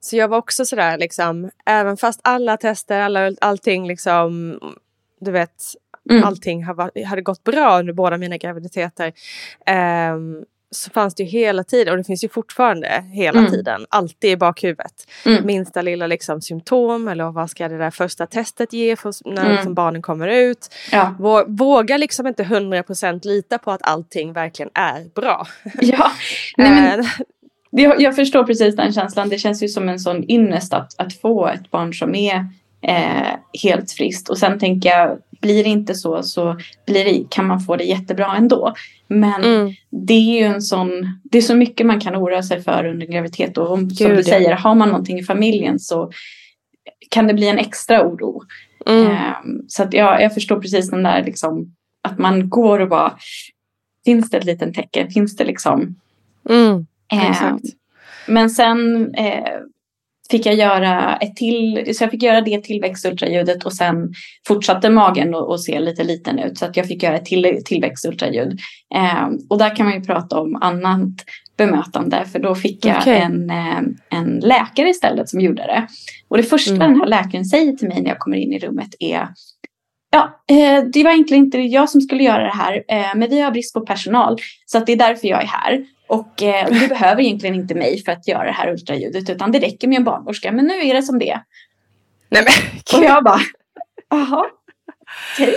så 0.00 0.16
jag 0.16 0.28
var 0.28 0.38
också 0.38 0.64
sådär 0.66 0.98
liksom, 0.98 1.50
även 1.66 1.96
fast 1.96 2.20
alla 2.24 2.56
tester, 2.56 3.00
alla, 3.00 3.32
allting 3.40 3.86
liksom, 3.88 4.60
du 5.20 5.30
vet, 5.30 5.54
Mm. 6.10 6.24
allting 6.24 6.64
hade 7.06 7.22
gått 7.22 7.44
bra 7.44 7.78
under 7.78 7.92
båda 7.92 8.16
mina 8.18 8.36
graviditeter. 8.36 9.12
ehm, 9.66 10.44
så 10.70 10.90
fanns 10.90 11.14
det 11.14 11.22
ju 11.22 11.28
hela 11.28 11.64
tiden, 11.64 11.92
och 11.92 11.98
det 11.98 12.04
finns 12.04 12.24
ju 12.24 12.28
fortfarande 12.28 13.04
hela 13.12 13.38
Mm. 13.38 13.50
tiden, 13.50 13.86
alltid 13.88 14.30
i 14.30 14.36
bakhuvudet. 14.36 15.10
Mm. 15.26 15.46
Minsta 15.46 15.82
lilla 15.82 16.06
liksom, 16.06 16.40
symptom 16.40 17.08
eller 17.08 17.30
vad 17.30 17.50
ska 17.50 17.68
det 17.68 17.78
där 17.78 17.90
första 17.90 18.26
testet 18.26 18.72
ge 18.72 18.96
för, 18.96 19.14
när 19.24 19.42
Mm. 19.44 19.52
liksom, 19.56 19.74
barnen 19.74 20.02
kommer 20.02 20.28
ut. 20.28 20.74
Ja. 20.92 21.14
Vå- 21.18 21.44
Våga 21.58 21.96
liksom 21.96 22.26
inte 22.26 22.42
100% 22.44 23.24
lita 23.24 23.58
på 23.58 23.70
att 23.70 23.82
allting 23.82 24.32
verkligen 24.32 24.70
är 24.74 25.04
bra. 25.14 25.46
ja. 25.80 26.10
Nej, 26.56 26.70
men, 26.70 27.00
Eh, 27.00 27.06
jag, 27.82 28.00
jag 28.00 28.16
förstår 28.16 28.44
precis 28.44 28.76
den 28.76 28.92
känslan. 28.92 29.28
Det 29.28 29.38
känns 29.38 29.62
ju 29.62 29.68
som 29.68 29.88
en 29.88 29.98
sån 29.98 30.30
ynnest 30.30 30.72
att, 30.74 31.00
att 31.00 31.12
få 31.14 31.46
ett 31.46 31.70
barn 31.70 31.94
som 31.94 32.14
är 32.14 32.46
eh, 32.82 33.36
helt 33.62 33.92
friskt. 33.92 34.28
Och 34.28 34.38
sen 34.38 34.58
tänker 34.58 34.88
jag, 34.88 35.18
blir 35.40 35.64
det 35.64 35.70
inte 35.70 35.94
så 35.94 36.22
så 36.22 36.56
blir 36.86 37.04
det, 37.04 37.24
kan 37.30 37.46
man 37.46 37.60
få 37.60 37.76
det 37.76 37.84
jättebra 37.84 38.36
ändå. 38.36 38.74
Men 39.08 39.44
Mm. 39.44 39.72
det 39.90 40.14
är 40.14 40.40
ju 40.40 40.42
en 40.42 40.62
sån, 40.62 40.90
det 41.24 41.38
är 41.38 41.42
så 41.42 41.54
mycket 41.56 41.86
man 41.86 42.00
kan 42.00 42.16
oroa 42.16 42.42
sig 42.42 42.62
för 42.62 42.84
under 42.86 43.06
graviditet. 43.06 43.58
Och 43.58 43.70
om, 43.72 43.90
som 43.90 44.10
du 44.16 44.22
säger, 44.22 44.52
har 44.52 44.74
man 44.74 44.88
någonting 44.88 45.18
i 45.18 45.22
familjen 45.24 45.78
så 45.78 46.10
kan 47.10 47.26
det 47.26 47.34
bli 47.34 47.48
en 47.48 47.58
extra 47.58 48.06
oro. 48.06 48.42
mm. 48.86 49.06
Ehm, 49.06 49.62
så 49.68 49.82
att 49.82 49.92
jag, 49.94 50.22
jag 50.22 50.34
förstår 50.34 50.60
precis 50.60 50.90
den 50.90 51.02
där 51.02 51.24
liksom, 51.24 51.74
att 52.02 52.18
man 52.18 52.48
går 52.48 52.80
och 52.80 52.88
bara, 52.88 53.18
finns 54.04 54.30
det 54.30 54.36
ett 54.38 54.44
litet 54.44 54.74
tecken? 54.74 55.10
Finns 55.10 55.36
det 55.36 55.44
liksom 55.44 55.94
Mm. 56.50 56.86
Exakt. 57.12 57.64
Men 58.26 58.50
sen 58.50 59.10
eh, 59.14 59.44
fick 60.30 60.46
jag 60.46 60.54
göra 60.54 61.16
ett 61.16 61.36
till, 61.36 61.96
så 61.96 62.04
jag 62.04 62.10
fick 62.10 62.22
göra 62.22 62.40
det 62.40 62.64
tillväxtultraljudet 62.64 63.64
och 63.64 63.72
sen 63.72 64.12
fortsatte 64.48 64.90
magen 64.90 65.34
och, 65.34 65.50
och 65.50 65.64
se 65.64 65.80
lite 65.80 66.04
liten 66.04 66.38
ut. 66.38 66.58
Så 66.58 66.64
att 66.64 66.76
jag 66.76 66.86
fick 66.86 67.02
göra 67.02 67.16
ett 67.16 67.24
till, 67.24 67.62
tillväxtultraljud. 67.64 68.58
Eh, 68.94 69.28
och 69.48 69.58
där 69.58 69.76
kan 69.76 69.86
man 69.86 69.94
ju 69.94 70.00
prata 70.00 70.40
om 70.40 70.56
annat 70.56 71.24
bemötande 71.56 72.24
för 72.32 72.38
då 72.38 72.54
fick 72.54 72.84
jag 72.84 72.96
Okej. 73.00 73.18
en, 73.20 73.50
eh, 73.50 73.78
en 74.10 74.40
läkare 74.42 74.88
istället 74.88 75.28
som 75.28 75.40
gjorde 75.40 75.62
det. 75.62 75.86
Och 76.28 76.36
det 76.36 76.42
första 76.42 76.74
Mm. 76.74 76.88
den 76.90 77.00
här 77.00 77.06
läkaren 77.06 77.44
säger 77.44 77.72
till 77.72 77.88
mig 77.88 78.02
när 78.02 78.08
jag 78.08 78.18
kommer 78.18 78.36
in 78.36 78.52
i 78.52 78.58
rummet 78.58 78.94
är 78.98 79.28
Ja, 80.10 80.42
eh, 80.50 80.84
det 80.92 81.04
var 81.04 81.10
egentligen 81.10 81.44
inte 81.44 81.58
jag 81.58 81.90
som 81.90 82.00
skulle 82.00 82.22
göra 82.22 82.42
det 82.42 82.54
här, 82.54 82.84
eh, 82.88 83.14
men 83.16 83.30
vi 83.30 83.40
har 83.40 83.50
brist 83.50 83.74
på 83.74 83.80
personal. 83.80 84.38
Så 84.66 84.78
att 84.78 84.86
det 84.86 84.92
är 84.92 84.96
därför 84.96 85.28
jag 85.28 85.42
är 85.42 85.46
här. 85.46 85.84
Och 86.08 86.42
eh, 86.42 86.66
du 86.70 86.88
behöver 86.88 87.22
egentligen 87.22 87.54
inte 87.54 87.74
mig 87.74 88.02
för 88.04 88.12
att 88.12 88.28
göra 88.28 88.44
det 88.44 88.52
här 88.52 88.70
ultraljudet, 88.72 89.30
utan 89.30 89.52
det 89.52 89.58
räcker 89.58 89.88
med 89.88 89.96
en 89.96 90.04
barnmorska. 90.04 90.52
Men 90.52 90.64
nu 90.66 90.74
är 90.86 90.94
det 90.94 91.02
som 91.02 91.18
det 91.18 91.30
är. 91.30 91.40
Nej 92.30 92.44
men 92.44 92.98
Och 93.00 93.04
jag 93.04 93.24
bara, 93.24 93.40
jaha, 94.10 94.44
okej. 95.34 95.54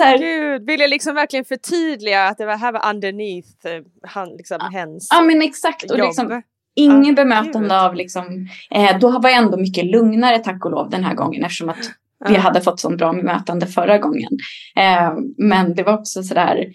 Här- 0.00 0.18
gud. 0.18 0.66
Vill 0.66 0.80
jag 0.80 0.90
liksom 0.90 1.14
verkligen 1.14 1.44
förtydliga 1.44 2.24
att 2.26 2.38
det 2.38 2.46
var, 2.46 2.56
här 2.56 2.72
var 2.72 2.90
underneath 2.90 3.48
eh, 3.66 3.82
han, 4.08 4.28
liksom, 4.28 4.58
hens 4.72 5.08
Ja, 5.14 5.20
men 5.22 5.42
exakt. 5.42 5.90
Och 5.90 5.98
jobb? 5.98 6.06
liksom, 6.06 6.42
ingen 6.76 7.04
Ja, 7.06 7.12
bemötande 7.12 7.58
gud. 7.68 7.72
av 7.72 7.94
liksom, 7.94 8.48
eh, 8.70 8.98
då 8.98 9.18
var 9.18 9.30
jag 9.30 9.38
ändå 9.38 9.56
mycket 9.56 9.86
lugnare 9.86 10.38
tack 10.38 10.64
och 10.64 10.70
lov 10.70 10.90
den 10.90 11.04
här 11.04 11.14
gången 11.14 11.44
eftersom 11.44 11.68
att 11.68 11.90
vi 12.28 12.34
Ja. 12.34 12.40
hade 12.40 12.60
fått 12.60 12.80
sånt 12.80 12.98
bra 12.98 13.12
bemötande 13.12 13.66
förra 13.66 13.98
gången. 13.98 14.30
Eh, 14.76 15.12
men 15.38 15.74
det 15.74 15.82
var 15.82 15.98
också 15.98 16.22
sådär, 16.22 16.66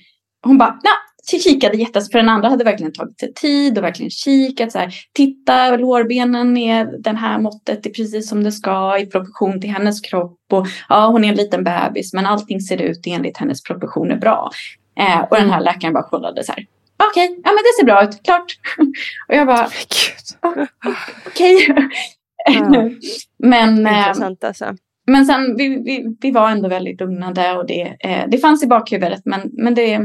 hon 0.43 0.57
bara, 0.57 0.69
na, 0.69 0.79
så 1.10 1.10
kikade 1.27 1.77
jättes, 1.77 2.11
för 2.11 2.19
den 2.19 2.29
andra 2.29 2.49
hade 2.49 2.63
verkligen 2.63 2.93
tagit 2.93 3.19
sig 3.19 3.33
tid 3.33 3.77
och 3.77 3.83
verkligen 3.83 4.09
kikat 4.09 4.71
så 4.71 4.79
här, 4.79 4.93
titta 5.13 5.77
lårbenen 5.77 6.57
är 6.57 6.85
den 7.03 7.17
här 7.17 7.39
måttet, 7.39 7.83
det 7.83 7.89
är 7.89 7.93
precis 7.93 8.29
som 8.29 8.43
det 8.43 8.51
ska 8.51 8.97
i 8.99 9.05
proportion 9.05 9.61
till 9.61 9.69
hennes 9.69 10.01
kropp 10.01 10.37
och 10.51 10.67
ja, 10.89 11.07
hon 11.07 11.23
är 11.23 11.29
en 11.29 11.35
liten 11.35 11.63
bebis 11.63 12.13
men 12.13 12.25
allting 12.25 12.61
ser 12.61 12.81
ut 12.81 13.01
enligt 13.07 13.37
hennes 13.37 13.63
proportioner 13.63 14.17
bra. 14.17 14.49
Eh, 14.99 15.21
och 15.21 15.37
den 15.37 15.49
här 15.49 15.61
läkaren 15.61 15.93
bara 15.93 16.09
kollade 16.09 16.43
så 16.43 16.51
här, 16.51 16.65
okej, 17.09 17.39
ja 17.43 17.51
men 17.51 17.57
det 17.57 17.79
ser 17.79 17.85
bra 17.85 18.03
ut, 18.03 18.23
klart. 18.23 18.57
och 19.27 19.35
jag 19.35 19.47
bara, 19.47 19.67
Gud. 19.67 20.55
okej. 21.27 21.67
Ja. 22.45 22.89
men 23.47 23.87
eh, 23.87 23.97
Intressant 23.99 24.43
alltså. 24.43 24.75
men 25.07 25.25
sen, 25.25 25.55
vi, 25.57 25.67
vi, 25.67 26.15
vi 26.21 26.31
var 26.31 26.49
ändå 26.49 26.69
väldigt 26.69 26.99
lugnade 26.99 27.53
och 27.57 27.67
det, 27.67 27.95
eh, 27.99 28.25
det 28.27 28.37
fanns 28.37 28.63
i 28.63 28.67
bakhuvudet 28.67 29.21
men, 29.25 29.51
men 29.53 29.75
det, 29.75 29.99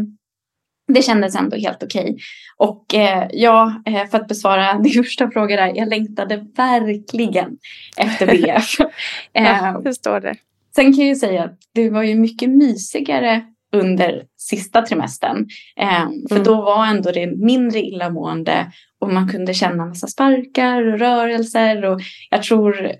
det 0.88 1.02
kändes 1.02 1.36
ändå 1.36 1.56
helt 1.56 1.82
okej. 1.82 2.16
Och 2.56 2.94
eh, 2.94 3.28
ja, 3.32 3.82
eh, 3.86 4.06
för 4.06 4.18
att 4.20 4.28
besvara 4.28 4.74
din 4.78 4.92
första 4.92 5.30
fråga 5.30 5.56
där, 5.56 5.72
jag 5.76 5.88
längtade 5.88 6.46
verkligen 6.56 7.50
efter 7.96 8.26
BF. 8.26 8.80
eh, 9.32 9.44
Ja, 9.44 9.80
hur 9.84 9.92
står 9.92 10.20
det? 10.20 10.34
sen 10.76 10.84
kan 10.92 11.00
jag 11.00 11.08
ju 11.08 11.14
säga 11.16 11.44
att 11.44 11.58
det 11.74 11.90
var 11.90 12.02
ju 12.02 12.14
mycket 12.14 12.50
mysigare 12.50 13.42
under 13.72 14.22
sista 14.36 14.82
trimestern. 14.82 15.46
Eh, 15.80 16.08
för 16.28 16.34
Mm. 16.36 16.44
då 16.44 16.54
var 16.62 16.86
ändå 16.86 17.10
det 17.12 17.26
mindre 17.26 17.78
illamående 17.80 18.72
och 19.00 19.12
man 19.12 19.28
kunde 19.28 19.54
känna 19.54 19.86
massa 19.86 20.06
sparkar 20.06 20.92
och 20.92 20.98
rörelser. 20.98 21.84
Och 21.84 22.00
jag 22.30 22.42
tror, 22.42 22.92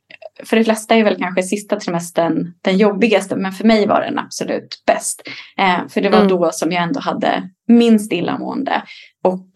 för 0.45 0.57
de 0.57 0.65
flesta 0.65 0.95
är 0.95 1.05
väl 1.05 1.17
kanske 1.19 1.43
sista 1.43 1.81
trimestern 1.81 2.53
den 2.63 2.77
jobbigaste, 2.79 3.37
men 3.37 3.53
för 3.53 3.65
mig 3.65 3.87
var 3.87 4.01
den 4.01 4.19
absolut 4.19 4.83
bäst. 4.87 5.23
Eh, 5.59 5.89
för 5.89 6.01
det 6.01 6.09
var 6.09 6.19
Mm. 6.19 6.29
då 6.29 6.51
som 6.53 6.73
jag 6.73 6.83
ändå 6.83 7.01
hade 7.01 7.51
minst 7.69 8.13
illamående. 8.13 8.83
Och 9.25 9.49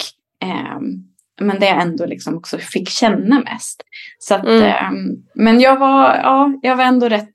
ehm, 0.42 1.06
men 1.40 1.60
det 1.60 1.66
jag 1.66 1.82
ändå 1.82 2.06
liksom 2.06 2.36
också 2.36 2.58
fick 2.58 2.88
känna 2.88 3.40
mest. 3.40 3.82
Så 4.18 4.34
att, 4.34 4.44
Mm. 4.46 4.62
ehm, 4.62 5.16
men 5.34 5.60
jag 5.60 5.78
var, 5.78 6.14
ja, 6.16 6.52
jag 6.62 6.76
var 6.76 6.84
ändå 6.84 7.08
rätt 7.08 7.34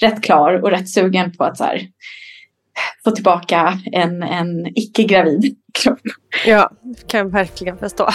rätt 0.00 0.22
klar 0.22 0.62
och 0.62 0.70
rätt 0.70 0.88
sugen 0.88 1.32
på 1.36 1.44
att 1.44 1.56
så 1.58 1.64
här, 1.64 1.80
få 3.04 3.10
tillbaka 3.10 3.78
en, 3.92 4.22
en 4.22 4.66
icke-gravid 4.66 5.56
kropp. 5.82 6.00
Ja, 6.46 6.70
kan 7.06 7.18
jag 7.18 7.30
verkligen 7.32 7.78
förstå. 7.78 8.08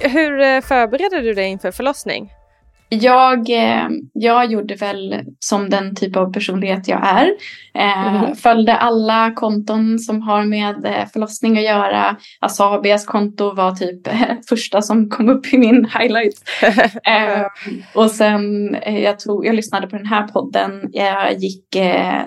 Hur 0.00 0.40
eh, 0.40 0.60
förbereder 0.60 1.22
du 1.22 1.34
dig 1.34 1.48
inför 1.48 1.70
förlossning? 1.70 2.32
Jag, 2.92 3.50
eh, 3.50 3.88
jag 4.12 4.52
gjorde 4.52 4.74
väl 4.74 5.24
som 5.38 5.70
den 5.70 5.94
typ 5.94 6.16
av 6.16 6.32
personlighet 6.32 6.88
jag 6.88 7.08
är. 7.08 7.26
Eh, 7.74 8.16
mm. 8.16 8.34
Följde 8.34 8.76
alla 8.76 9.32
konton 9.34 9.98
som 9.98 10.22
har 10.22 10.44
med 10.44 11.08
förlossning 11.12 11.58
att 11.58 11.64
göra. 11.64 12.16
Asabias 12.40 13.06
konto 13.06 13.54
var 13.54 13.72
typ 13.72 14.08
första 14.48 14.82
som 14.82 15.10
kom 15.10 15.28
upp 15.28 15.52
i 15.52 15.58
min 15.58 15.88
highlight. 15.98 16.42
och 17.94 18.10
sen 18.10 18.76
jag, 18.86 19.20
tog, 19.20 19.46
jag 19.46 19.54
lyssnade 19.54 19.86
på 19.86 19.96
den 19.96 20.06
här 20.06 20.28
podden. 20.28 20.88
Jag 20.92 21.38
gick 21.38 21.76
eh, 21.76 22.22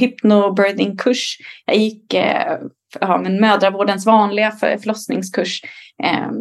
hypnobirthing-kurs. 0.00 1.36
Jag 1.66 1.76
gick 1.76 2.14
ja, 3.00 3.18
men 3.18 3.40
mödravårdens 3.40 4.06
vanliga 4.06 4.50
för, 4.50 4.78
förlossningskurs. 4.78 5.60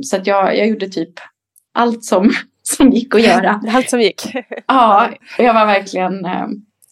så 0.01 0.17
att 0.17 0.27
jag, 0.27 0.57
jag 0.57 0.67
gjorde 0.67 0.89
typ 0.89 1.13
allt 1.73 2.03
som 2.03 2.31
som 2.63 2.89
gick 2.89 3.15
att 3.15 3.21
göra. 3.21 3.61
Allt 3.67 3.89
som 3.89 4.01
gick. 4.01 4.21
ja, 4.67 5.09
jag 5.37 5.53
var 5.53 5.65
verkligen 5.65 6.25
eh, 6.25 6.47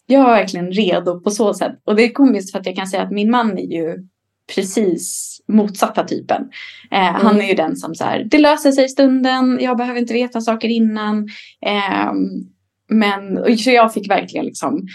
jag 0.06 0.24
var 0.24 0.30
verkligen 0.30 0.72
redo 0.72 1.20
på 1.20 1.30
så 1.30 1.54
sätt. 1.54 1.72
Och 1.84 1.96
det 1.96 2.02
är 2.02 2.12
komiskt 2.12 2.52
för 2.52 2.58
att 2.58 2.66
jag 2.66 2.76
kan 2.76 2.86
säga 2.86 3.02
att 3.02 3.12
min 3.12 3.30
man 3.30 3.58
är 3.58 3.72
ju 3.72 3.96
precis 4.54 5.36
motsatta 5.48 6.04
typen. 6.04 6.42
Eh, 6.90 7.08
mm. 7.08 7.26
Han 7.26 7.40
är 7.40 7.48
ju 7.48 7.54
den 7.54 7.76
som 7.76 7.94
så 7.94 8.04
här, 8.04 8.24
det 8.30 8.38
löser 8.38 8.72
sig 8.72 8.84
i 8.84 8.88
stunden, 8.88 9.58
jag 9.60 9.76
behöver 9.76 10.00
inte 10.00 10.14
veta 10.14 10.40
saker 10.40 10.68
innan. 10.68 11.28
Eh, 11.66 12.12
men 12.88 13.56
så 13.58 13.70
jag 13.70 13.94
fick 13.94 14.10
verkligen 14.10 14.46
liksom 14.46 14.86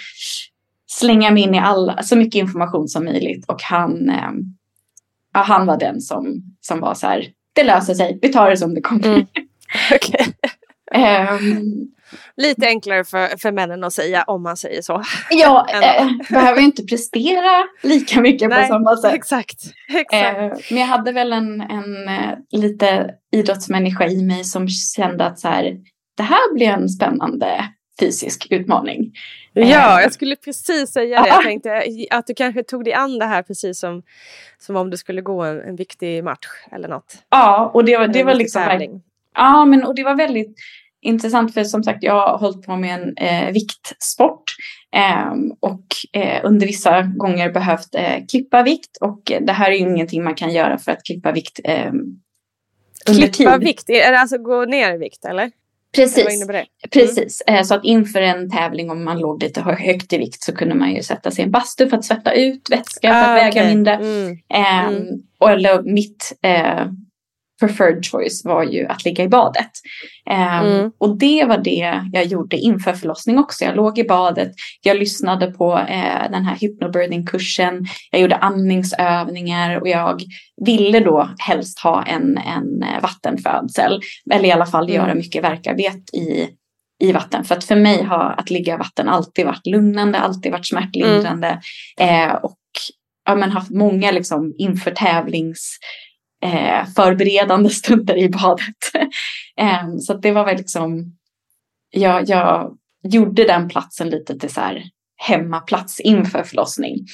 slänga 1.00 1.32
mig 1.32 1.44
in 1.44 1.56
i 1.56 1.60
all, 1.60 1.94
så 2.04 2.16
mycket 2.16 2.36
information 2.36 2.88
som 2.88 3.06
möjligt. 3.06 3.46
Och 3.48 3.62
han, 3.62 4.10
eh, 4.10 4.32
ja, 5.34 5.40
han 5.40 5.68
var 5.68 5.78
den 5.78 6.02
som, 6.02 6.44
som 6.62 6.80
var 6.80 6.94
så 6.94 7.08
här, 7.08 7.28
det 7.54 7.64
löser 7.64 7.94
sig, 7.94 8.20
vi 8.22 8.30
tar 8.30 8.50
det 8.50 8.58
som 8.58 8.74
det 8.74 8.82
kommer. 8.82 9.08
Mm. 9.08 9.26
Okay. 9.96 10.26
Um, 10.96 11.94
Lite 12.38 12.68
enklare 12.68 13.04
för, 13.04 13.38
för 13.38 13.52
männen 13.52 13.84
att 13.84 13.94
säga 13.94 14.24
om 14.24 14.44
man 14.44 14.58
säger 14.58 14.82
så. 14.82 15.04
Ja, 15.30 15.68
äh, 15.74 16.08
behöver 16.30 16.62
inte 16.62 16.84
prestera 16.84 17.64
lika 17.84 18.22
mycket 18.22 18.50
Nej, 18.50 18.62
på 18.62 18.74
samma 18.74 18.98
sätt. 18.98 19.14
Exakt. 19.14 19.64
exakt. 19.94 20.40
Äh, 20.40 20.58
men 20.70 20.80
jag 20.80 20.88
hade 20.88 21.12
väl 21.12 21.34
en, 21.34 21.62
en 21.62 22.08
äh, 22.08 22.38
lite 22.52 23.10
idrottsmänniska 23.32 24.08
i 24.08 24.24
mig 24.24 24.44
som 24.44 24.68
kände 24.70 25.26
att 25.26 25.40
så 25.40 25.48
här, 25.48 25.78
det 26.18 26.24
här 26.24 26.54
blir 26.54 26.68
en 26.68 26.90
spännande 26.90 27.70
fysisk 28.04 28.48
utmaning. 28.50 29.14
Ja, 29.54 30.02
jag 30.02 30.14
skulle 30.14 30.36
precis 30.36 30.90
säga 30.90 31.22
det. 31.22 31.28
Jag 31.28 31.44
tänkte 31.44 31.84
att 32.12 32.28
du 32.28 32.34
kanske 32.34 32.64
tog 32.64 32.84
dig 32.84 32.94
an 32.94 33.20
det 33.20 33.26
här 33.26 33.44
precis 33.44 33.80
som, 33.80 34.04
som 34.58 34.76
om 34.76 34.90
du 34.90 34.98
skulle 34.98 35.22
gå 35.22 35.44
en, 35.44 35.62
en 35.62 35.76
viktig 35.76 36.24
match 36.24 36.48
eller 36.72 36.88
något. 36.88 37.18
Ja, 37.30 37.72
och 37.74 37.86
det 37.86 37.98
var, 37.98 38.08
det 38.08 38.24
var 38.24 38.34
liksom... 38.34 38.64
Tävling. 38.64 39.02
Ja, 39.36 39.66
men 39.66 39.84
och 39.84 39.96
det 39.96 40.04
var 40.04 40.16
väldigt 40.16 40.56
intressant 41.02 41.54
för 41.54 41.64
som 41.64 41.84
sagt 41.84 42.04
jag 42.04 42.14
har 42.14 42.38
hållit 42.38 42.66
på 42.66 42.76
med 42.76 43.02
en 43.02 43.18
eh, 43.18 43.54
viktsport 43.54 44.44
eh, 44.96 45.34
och 45.60 45.86
eh, 46.22 46.42
under 46.44 46.68
vissa 46.68 47.02
gånger 47.02 47.52
behövt 47.52 47.96
eh, 47.96 48.26
klippa 48.32 48.64
vikt 48.64 48.98
och 49.02 49.32
det 49.42 49.54
här 49.54 49.72
är 49.72 49.76
ju 49.76 49.80
ingenting 49.80 50.24
man 50.24 50.36
kan 50.36 50.54
göra 50.54 50.78
för 50.78 50.92
att 50.92 51.04
klippa 51.04 51.32
vikt 51.32 51.60
ehm, 51.64 52.04
klippa 53.06 53.58
vikt, 53.58 53.90
är 53.90 54.12
det 54.12 54.20
alltså 54.20 54.38
gå 54.38 54.66
ner 54.66 54.96
i 54.96 54.98
vikt 54.98 55.26
eller? 55.26 55.52
Precis, 55.96 56.50
mm. 56.50 56.66
precis. 56.92 57.42
Eh, 57.48 57.64
så 57.64 57.76
att 57.76 57.86
inför 57.86 58.22
en 58.22 58.52
tävling 58.52 58.92
om 58.92 59.04
man 59.04 59.20
låg 59.20 59.44
lite 59.44 59.62
högt 59.62 60.14
i 60.14 60.18
vikt 60.18 60.44
så 60.44 60.56
kunde 60.56 60.76
man 60.76 60.96
ju 60.96 61.04
sätta 61.04 61.32
sig 61.32 61.42
i 61.42 61.46
en 61.46 61.52
bastu 61.52 61.90
för 61.90 61.98
att 61.98 62.06
svetta 62.06 62.34
ut 62.34 62.70
vätska 62.70 63.10
ah, 63.10 63.14
för 63.14 63.20
att 63.20 63.30
ah, 63.30 63.44
väga 63.44 63.68
mindre. 63.68 63.94
Mm. 63.94 64.38
Ehm, 64.54 64.96
mm. 64.96 65.08
Och 65.40 65.52
eller 65.52 65.82
mitt 65.82 66.38
eh, 66.42 66.86
preferred 67.60 68.06
choice 68.06 68.42
var 68.46 68.64
ju 68.64 68.88
att 68.88 69.06
ligga 69.06 69.24
i 69.24 69.28
badet. 69.28 69.72
Um, 70.30 70.38
mm. 70.38 70.92
Och 70.98 71.18
det 71.18 71.46
var 71.46 71.58
det 71.58 72.02
jag 72.12 72.26
gjorde 72.26 72.58
inför 72.58 72.94
förlossning 72.94 73.38
också. 73.38 73.66
Jag 73.66 73.76
låg 73.76 74.00
i 74.00 74.04
badet, 74.04 74.52
jag 74.82 74.98
lyssnade 74.98 75.48
på 75.52 75.74
uh, 75.74 76.32
den 76.32 76.46
här 76.46 76.56
hypnobirthing-kursen, 76.56 77.86
jag 78.12 78.22
gjorde 78.22 78.36
andningsövningar 78.36 79.82
och 79.82 79.88
jag 79.88 80.22
ville 80.66 81.00
då 81.00 81.30
helst 81.40 81.80
ha 81.80 82.04
en, 82.04 82.38
en 82.38 82.84
eh, 82.84 83.02
vattenfödsel. 83.02 84.02
Eller 84.32 84.46
i 84.46 84.52
alla 84.52 84.66
fall 84.66 84.84
mm. 84.84 84.96
göra 84.96 85.16
mycket 85.16 85.44
verkarbete 85.44 86.18
i, 86.18 86.50
i 87.00 87.12
vatten. 87.12 87.44
För 87.44 87.56
att 87.56 87.64
för 87.64 87.76
mig 87.76 88.04
har 88.04 88.36
att 88.38 88.50
ligga 88.50 88.74
i 88.74 88.78
vatten 88.78 89.10
alltid 89.10 89.46
varit 89.46 89.68
lugnande, 89.68 90.20
alltid 90.20 90.52
varit 90.52 90.68
smärtlindrande. 90.68 91.62
Mm. 91.98 92.30
Eh, 92.30 92.36
och 92.36 92.58
ja, 93.26 93.36
men 93.36 93.52
haft 93.52 93.72
många 93.72 94.12
liksom 94.12 94.54
inför 94.58 94.92
tävlings 94.92 95.78
eh, 96.44 96.86
förberedande 96.96 97.70
stunder 97.70 98.18
i 98.18 98.30
badet. 98.30 98.76
eh, 99.58 99.98
så 100.00 100.14
det 100.14 100.32
var 100.32 100.46
väl 100.46 100.58
liksom, 100.58 101.06
jag, 101.90 102.30
jag 102.30 102.78
gjorde 103.04 103.44
den 103.44 103.70
platsen 103.70 104.10
lite 104.10 104.40
till 104.40 104.54
så 104.54 104.62
här 104.62 104.84
hemmaplats 105.18 106.00
inför 106.00 106.44
förlossning. 106.44 107.06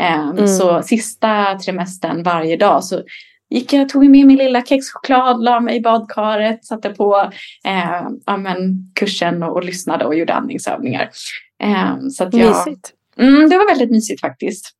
Eh, 0.00 0.28
mm. 0.28 0.48
Så 0.48 0.82
sista 0.82 1.58
trimestern 1.58 2.22
varje 2.22 2.56
dag 2.56 2.84
så 2.84 3.02
gick 3.50 3.72
jag, 3.72 3.88
tog 3.88 4.10
med 4.10 4.26
min 4.26 4.38
lilla 4.38 4.64
kexchoklad, 4.64 5.42
la 5.42 5.60
mig 5.60 5.76
i 5.76 5.80
badkaret, 5.80 6.64
satte 6.64 6.90
på 6.90 7.30
eh, 7.64 8.08
ja, 8.26 8.36
men, 8.36 8.92
kursen 8.94 9.42
och, 9.42 9.56
och 9.56 9.64
lyssnade 9.64 10.04
och 10.04 10.14
gjorde 10.14 10.34
andningsövningar. 10.34 11.10
Eh, 11.62 11.98
så 12.10 12.24
att 12.24 12.34
jag, 12.34 12.48
mysigt. 12.48 12.92
Mm, 13.18 13.50
det 13.50 13.56
var 13.56 13.68
väldigt 13.68 13.90
mysigt 13.90 14.20
faktiskt. 14.20 14.72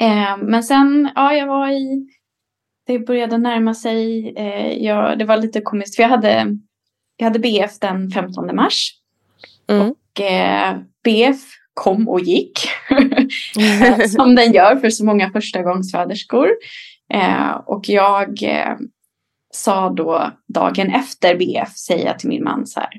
Eh, 0.00 0.36
men 0.38 0.62
sen, 0.62 1.10
ja, 1.14 1.34
jag 1.34 1.46
var 1.46 1.68
i 1.68 2.08
det 2.86 2.98
började 2.98 3.38
närma 3.38 3.74
sig. 3.74 4.32
Eh, 4.36 4.84
jag, 4.84 5.18
det 5.18 5.24
var 5.24 5.36
lite 5.36 5.60
komiskt 5.60 5.96
för 5.96 6.02
jag 6.02 6.10
hade, 6.10 6.58
jag 7.16 7.26
hade 7.26 7.38
BF 7.38 7.78
den 7.78 8.10
15 8.10 8.56
mars. 8.56 8.92
Mm. 9.68 9.90
Och 9.90 10.20
eh, 10.20 10.76
BF 11.04 11.40
kom 11.74 12.08
och 12.08 12.20
gick. 12.20 12.58
som 14.16 14.34
den 14.34 14.52
gör 14.52 14.76
för 14.76 14.90
så 14.90 15.04
många 15.04 15.30
förstagångsföderskor. 15.30 16.48
Eh, 17.14 17.50
och 17.66 17.88
jag 17.88 18.42
eh, 18.42 18.76
sa 19.54 19.90
då 19.90 20.30
dagen 20.54 20.90
efter 20.90 21.36
BF, 21.36 21.76
säga 21.76 22.14
till 22.14 22.28
min 22.28 22.44
man 22.44 22.66
så 22.66 22.80
här. 22.80 22.90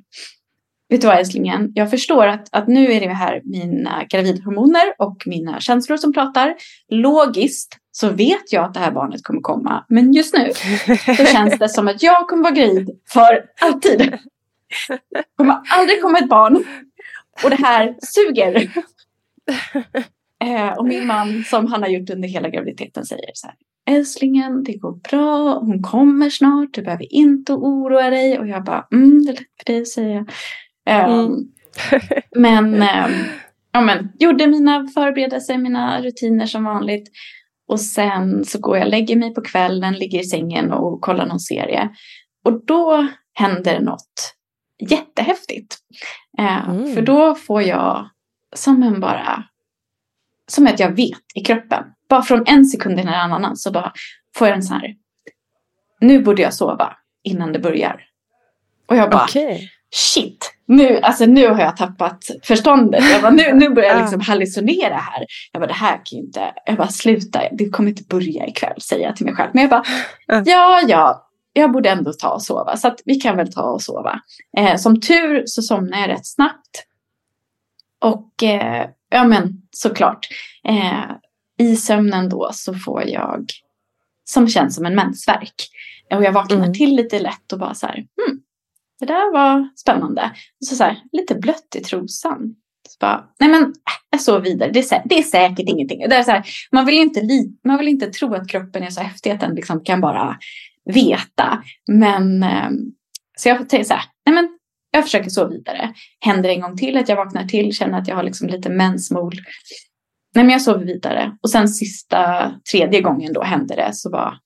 Vet 0.89 1.01
du 1.01 1.07
vad 1.07 1.17
älsklingen, 1.17 1.71
jag 1.75 1.89
förstår 1.89 2.27
att, 2.27 2.47
att 2.51 2.67
nu 2.67 2.91
är 2.91 2.99
det 2.99 3.13
här 3.13 3.41
mina 3.43 4.03
gravidhormoner 4.09 4.93
och 4.99 5.23
mina 5.25 5.59
känslor 5.59 5.97
som 5.97 6.13
pratar. 6.13 6.55
Logiskt 6.89 7.77
så 7.98 8.10
vet 8.10 8.54
jag 8.54 8.66
att 8.66 8.74
det 8.74 8.80
här 8.80 8.91
barnet 8.91 9.24
kommer 9.24 9.41
komma. 9.41 9.86
Men 9.89 10.14
just 10.14 10.38
nu 10.38 10.52
så 11.18 11.26
känns 11.26 11.60
det 11.60 11.70
som 11.70 11.88
att 11.88 12.04
jag 12.04 12.28
kommer 12.28 12.43
vara 12.43 12.54
gravid 12.54 12.89
för 13.14 13.46
alltid. 13.62 14.00
Det 15.10 15.24
kommer 15.38 15.62
aldrig 15.70 16.02
komma 16.02 16.18
ett 16.18 16.30
barn. 16.30 16.64
Och 17.43 17.50
det 17.50 17.56
här 17.56 17.96
suger. 18.02 18.72
Eh, 20.43 20.78
och 20.78 20.86
min 20.86 21.08
man, 21.08 21.43
som 21.43 21.68
han 21.68 21.82
har 21.82 21.89
gjort 21.89 22.10
under 22.10 22.28
hela 22.28 22.50
graviditeten, 22.50 23.06
säger 23.06 23.32
så 23.34 23.48
här. 23.48 23.56
Älsklingen, 23.96 24.64
det 24.64 24.78
går 24.78 25.00
bra. 25.10 25.60
Hon 25.60 25.84
kommer 25.84 26.30
snart. 26.30 26.74
Du 26.74 26.82
behöver 26.82 27.14
inte 27.14 27.54
oroa 27.54 28.10
dig. 28.10 28.39
Och 28.39 28.48
jag 28.48 28.64
bara, 28.64 28.88
mm, 28.91 29.26
det 29.26 29.32
är 29.32 29.34
lätt 29.34 29.48
för 29.66 29.74
dig, 29.74 29.86
säger 29.86 30.16
jag. 30.16 30.30
Eh, 30.89 31.14
mm. 31.14 31.32
men, 32.36 32.82
eh, 32.82 33.08
ja, 33.72 33.82
men 33.82 34.12
gjorde 34.20 34.48
mina 34.48 34.88
förberedelser, 34.88 35.58
mina 35.58 36.02
rutiner 36.02 36.46
som 36.46 36.64
vanligt. 36.64 37.12
Och 37.68 37.82
sen 37.82 38.45
så 38.45 38.59
går 38.59 38.78
jag 38.78 38.86
och 38.86 38.91
lägger 38.91 39.16
mig 39.16 39.34
på 39.34 39.41
kvällen, 39.41 39.93
ligger 39.93 40.20
i 40.20 40.24
sängen 40.24 40.72
och 40.72 41.01
kollar 41.01 41.26
någon 41.26 41.39
serie. 41.39 41.89
Och 42.45 42.66
då 42.66 43.07
händer 43.34 43.80
något 43.80 44.36
jättehäftigt. 44.89 45.78
Eh, 46.39 46.70
mm. 46.70 46.93
För 46.93 47.01
då 47.01 47.36
får 47.36 47.61
jag 47.61 48.09
som 48.55 48.84
en 48.84 48.99
bara, 48.99 49.43
som 50.47 50.68
att 50.68 50.80
jag 50.80 50.95
vet 50.95 51.22
i 51.36 51.41
kroppen. 51.41 51.84
Bara 52.09 52.22
från 52.22 52.43
en 52.47 52.66
sekund 52.66 52.97
till 52.97 53.07
en 53.07 53.13
annan 53.13 53.57
så 53.57 53.72
bara 53.72 53.93
får 54.38 54.47
jag 54.47 54.55
en 54.55 54.63
sån 54.63 54.78
här, 54.78 54.95
nu 55.99 56.24
borde 56.24 56.41
jag 56.41 56.53
sova 56.53 56.97
innan 57.24 57.53
det 57.53 57.59
börjar. 57.59 58.01
Och 58.86 58.95
jag 58.95 59.11
bara, 59.11 59.24
okay. 59.24 59.70
Shit, 59.96 60.52
nu, 60.66 61.00
alltså 61.00 61.26
nu 61.26 61.48
har 61.48 61.60
jag 61.60 61.78
tappat 61.78 62.26
förståndet. 62.43 63.12
Jag 63.12 63.22
bara, 63.22 63.32
nu, 63.32 63.54
nu 63.54 63.70
börjar 63.70 63.89
jag 63.89 64.02
liksom 64.02 64.22
hallucinera 64.22 64.96
här. 64.96 65.26
Jag 65.52 65.62
bara, 65.62 65.68
det 65.68 65.74
här 65.74 65.96
kan 65.96 66.20
ju 66.20 66.26
inte, 66.26 66.54
jag 66.66 66.78
bara 66.78 66.88
sluta, 66.88 67.41
det 67.52 67.70
kommer 67.70 67.89
inte 67.89 68.04
börja 68.04 68.48
ikväll 68.48 68.82
säger 68.82 69.06
jag 69.06 69.16
till 69.16 69.26
mig 69.26 69.36
själv. 69.36 69.50
Men 69.54 69.62
jag 69.62 69.70
bara, 69.70 69.84
ja, 70.28 70.82
ja, 70.88 71.30
jag 71.54 71.72
borde 71.72 71.89
ändå 71.89 72.14
ta 72.14 72.30
och 72.30 72.41
sova. 72.41 72.78
Så 72.78 72.88
att 72.88 73.02
vi 73.06 73.16
kan 73.16 73.38
väl 73.38 73.54
ta 73.54 73.62
och 73.62 73.82
sova. 73.82 74.20
Eh, 74.58 74.76
som 74.76 75.02
tur 75.02 75.43
så 75.46 75.62
somnar 75.62 76.00
jag 76.00 76.10
rätt 76.10 76.26
snabbt. 76.26 76.86
Och 78.02 78.43
eh, 78.43 78.89
ja 79.10 79.24
men 79.24 79.62
såklart. 79.72 80.28
Eh, 80.68 81.12
I 81.58 81.76
sömnen 81.76 82.30
då 82.30 82.50
så 82.54 82.74
får 82.74 83.04
jag 83.08 83.46
som 84.26 84.48
känns 84.48 84.76
som 84.76 84.86
en 84.86 84.96
mensvärk. 84.96 85.56
Och 86.14 86.24
jag 86.24 86.32
vaknar 86.32 86.58
mm. 86.58 86.74
till 86.74 86.96
lite 86.96 87.20
lätt 87.20 87.54
och 87.54 87.60
bara 87.60 87.74
så 87.74 87.88
här, 87.88 87.96
hmm, 87.96 88.39
det 89.00 89.06
där 89.06 89.34
var 89.34 89.70
spännande. 89.76 90.22
Och 90.62 90.68
så, 90.68 90.76
så 90.76 90.84
här, 90.84 90.98
lite 91.12 91.36
blött 91.36 91.76
i 91.76 91.80
trosan. 91.80 92.56
Så 92.89 92.98
bara, 93.00 93.26
nej 93.39 93.50
men 93.50 93.62
äh, 93.64 93.72
jag 94.10 94.22
sov 94.22 94.41
vidare, 94.41 94.72
det 94.72 94.80
är, 94.80 94.84
sä- 94.84 95.02
det 95.06 95.18
är 95.18 95.24
säkert 95.24 95.70
ingenting. 95.70 96.00
Det 96.10 96.16
är 96.16 96.24
så 96.24 96.32
här, 96.32 96.43
man, 96.72 96.86
vill 96.86 96.96
inte 96.96 97.22
li- 97.22 97.58
man 97.66 97.78
vill 97.78 97.88
inte 97.88 98.08
tro 98.08 98.34
att 98.34 98.50
kroppen 98.50 98.84
är 98.84 98.89
så 98.89 99.02
häftig 99.02 99.32
att 99.32 99.39
den 99.39 99.56
liksom 99.56 99.84
kan 99.84 100.02
bara 100.02 100.38
veta. 100.93 101.64
Men 101.91 102.43
eh, 102.43 102.70
så 103.38 103.50
jag 103.50 103.70
tänker 103.70 103.84
så 103.86 103.93
här, 103.93 104.04
nej 104.26 104.36
men 104.36 104.50
jag 104.91 105.04
försöker 105.04 105.30
sova 105.30 105.50
vidare. 105.50 105.93
Händer 106.20 106.50
en 106.50 106.62
gång 106.62 106.78
till 106.78 106.98
att 106.98 107.10
jag 107.10 107.16
vaknar 107.16 107.46
till, 107.46 107.74
känner 107.74 108.00
att 108.00 108.08
jag 108.08 108.16
har 108.16 108.24
liksom 108.24 108.48
lite 108.48 108.70
mensmol. 108.70 109.34
Nej 110.36 110.43
men 110.43 110.50
jag 110.50 110.62
sover 110.62 110.86
vidare. 110.86 111.38
Och 111.43 111.50
sen 111.50 111.68
sista, 111.70 112.52
tredje 112.72 113.02
gången 113.02 113.34
då 113.34 113.43
hände 113.43 113.76
det 113.76 113.89
så 113.93 114.12
var 114.12 114.38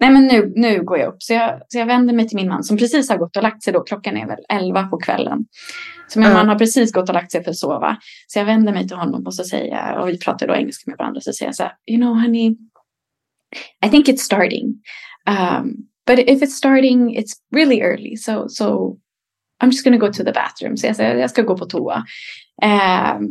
nej 0.00 0.10
men 0.10 0.26
nu, 0.26 0.52
nu 0.56 0.82
går 0.84 0.98
jag 0.98 1.08
upp. 1.08 1.22
Så 1.22 1.32
jag, 1.32 1.60
så 1.68 1.78
jag 1.78 1.86
vänder 1.86 2.14
mig 2.14 2.28
till 2.28 2.36
min 2.36 2.48
man 2.48 2.64
som 2.64 2.76
precis 2.76 3.08
har 3.08 3.16
gått 3.16 3.36
och 3.36 3.42
lagt 3.42 3.62
sig 3.62 3.72
då. 3.72 3.80
Klockan 3.80 4.16
är 4.16 4.26
väl 4.26 4.38
elva 4.48 4.82
på 4.82 4.98
kvällen. 4.98 5.46
Så 6.08 6.18
min 6.18 6.26
Mm. 6.28 6.38
man 6.38 6.48
har 6.48 6.58
precis 6.58 6.92
gått 6.92 7.08
och 7.08 7.14
lagt 7.14 7.32
sig 7.32 7.44
för 7.44 7.50
att 7.50 7.56
sova. 7.56 7.96
Så 8.26 8.38
jag 8.38 8.44
vänder 8.44 8.72
mig 8.72 8.88
till 8.88 8.96
honom 8.96 9.26
och 9.26 9.34
så 9.34 9.44
säger 9.44 9.66
jag, 9.76 10.02
och 10.02 10.08
vi 10.08 10.18
pratar 10.18 10.46
då 10.46 10.54
engelska 10.54 10.90
med 10.90 10.98
varandra, 10.98 11.20
så 11.20 11.32
säger 11.32 11.48
jag 11.48 11.56
så 11.56 11.62
här, 11.62 11.72
you 11.90 12.00
know 12.00 12.14
honey, 12.14 12.56
I 13.86 13.90
think 13.90 14.08
it's 14.08 14.16
starting. 14.16 14.74
Um, 15.28 15.76
but 16.06 16.18
if 16.18 16.42
it's 16.42 16.56
starting, 16.56 17.18
it's 17.18 17.32
really 17.54 17.80
early. 17.80 18.16
So, 18.16 18.48
so 18.48 18.96
I'm 19.62 19.70
just 19.70 19.84
gonna 19.84 19.98
go 19.98 20.12
to 20.12 20.24
the 20.24 20.32
bathroom. 20.32 20.76
Så 20.76 20.86
jag 20.86 20.96
säger, 20.96 21.16
jag 21.16 21.30
ska 21.30 21.42
gå 21.42 21.56
på 21.58 21.66
toa. 21.66 22.04
Ehm, 22.62 23.28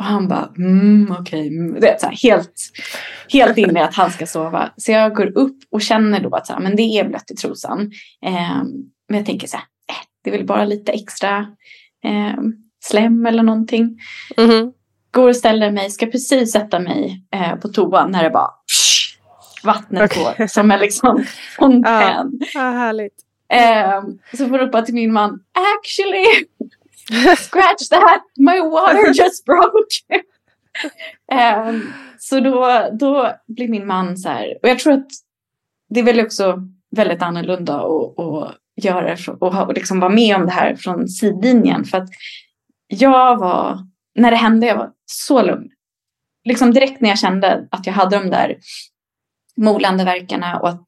och 0.00 0.06
han 0.06 0.28
bara, 0.28 0.48
mm, 0.58 1.16
okej. 1.20 1.48
Mm. 1.48 1.82
Så 1.98 2.06
här, 2.06 2.16
helt, 2.22 2.52
helt 3.32 3.58
inne 3.58 3.80
i 3.80 3.82
att 3.82 3.94
han 3.94 4.10
ska 4.10 4.26
sova. 4.26 4.72
Så 4.76 4.92
jag 4.92 5.14
går 5.14 5.38
upp 5.38 5.56
och 5.70 5.82
känner 5.82 6.20
då 6.20 6.34
att 6.34 6.46
så 6.46 6.52
här, 6.52 6.60
men 6.60 6.76
det 6.76 6.82
är 6.82 7.08
blött 7.08 7.30
i 7.30 7.34
trosan. 7.34 7.90
Ehm, 8.26 8.66
men 9.08 9.18
jag 9.18 9.26
tänker 9.26 9.46
så 9.46 9.56
här, 9.56 9.64
eh, 9.64 10.04
det 10.24 10.30
är 10.30 10.36
väl 10.36 10.46
bara 10.46 10.64
lite 10.64 10.92
extra 10.92 11.46
ehm, 12.04 12.52
slem 12.84 13.26
eller 13.26 13.42
någonting. 13.42 13.98
Mhm. 14.36 14.72
Går 15.10 15.28
och 15.28 15.36
ställer 15.36 15.70
mig, 15.70 15.90
ska 15.90 16.06
precis 16.06 16.52
sätta 16.52 16.78
mig 16.78 17.24
eh, 17.34 17.56
på 17.56 17.68
toan 17.68 18.10
när 18.10 18.24
det 18.24 18.30
bara 18.30 18.50
vattnet 19.64 20.02
Okej. 20.02 20.34
går 20.38 20.46
som 20.46 20.70
en 20.70 20.80
liksom 20.80 21.24
fontän. 21.58 22.40
Ja, 22.54 22.60
härligt. 22.60 23.14
Ehm, 23.52 24.18
så 24.30 24.48
får 24.48 24.58
jag 24.58 24.66
ropa 24.66 24.82
till 24.82 24.94
min 24.94 25.12
man, 25.12 25.40
actually, 25.78 26.24
scratch 27.36 27.88
that, 27.88 28.22
my 28.36 28.60
water 28.60 29.12
just 29.14 29.44
broke. 29.44 30.24
Ehm, 31.32 31.92
så 32.18 32.40
då, 32.40 32.88
då 32.92 33.32
blir 33.48 33.68
min 33.68 33.86
man 33.86 34.16
så 34.16 34.28
här, 34.28 34.58
och 34.62 34.68
jag 34.68 34.78
tror 34.78 34.92
att 34.92 35.08
det 35.88 36.00
är 36.00 36.04
väl 36.04 36.20
också 36.20 36.58
väldigt 36.96 37.22
annorlunda 37.22 37.74
att, 37.74 38.18
att 38.18 38.84
göra 38.84 39.16
och, 39.40 39.68
och 39.68 39.74
liksom 39.74 40.00
vara 40.00 40.12
med 40.12 40.36
om 40.36 40.46
det 40.46 40.52
här 40.52 40.76
från 40.76 41.08
sidlinjen. 41.08 41.84
För 41.84 41.98
att 41.98 42.08
jag 42.86 43.38
var, 43.38 43.78
när 44.14 44.30
det 44.30 44.36
hände, 44.36 44.66
jag 44.66 44.76
var 44.76 44.90
så 45.06 45.42
lugn. 45.42 45.68
Liksom 46.44 46.72
direkt 46.72 47.00
när 47.00 47.08
jag 47.08 47.18
kände 47.18 47.68
att 47.70 47.86
jag 47.86 47.92
hade 47.92 48.18
de 48.18 48.30
där 48.30 48.56
molande 49.56 50.04
verkarna 50.04 50.60
och 50.60 50.68
att 50.68 50.84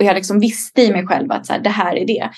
och 0.00 0.06
jag 0.06 0.14
liksom 0.14 0.40
visste 0.40 0.82
i 0.82 0.92
mig 0.92 1.06
själv 1.06 1.32
att 1.32 1.46
så 1.46 1.52
här, 1.52 1.60
det 1.60 1.70
här 1.70 1.96
är 1.96 2.06
det. 2.06 2.30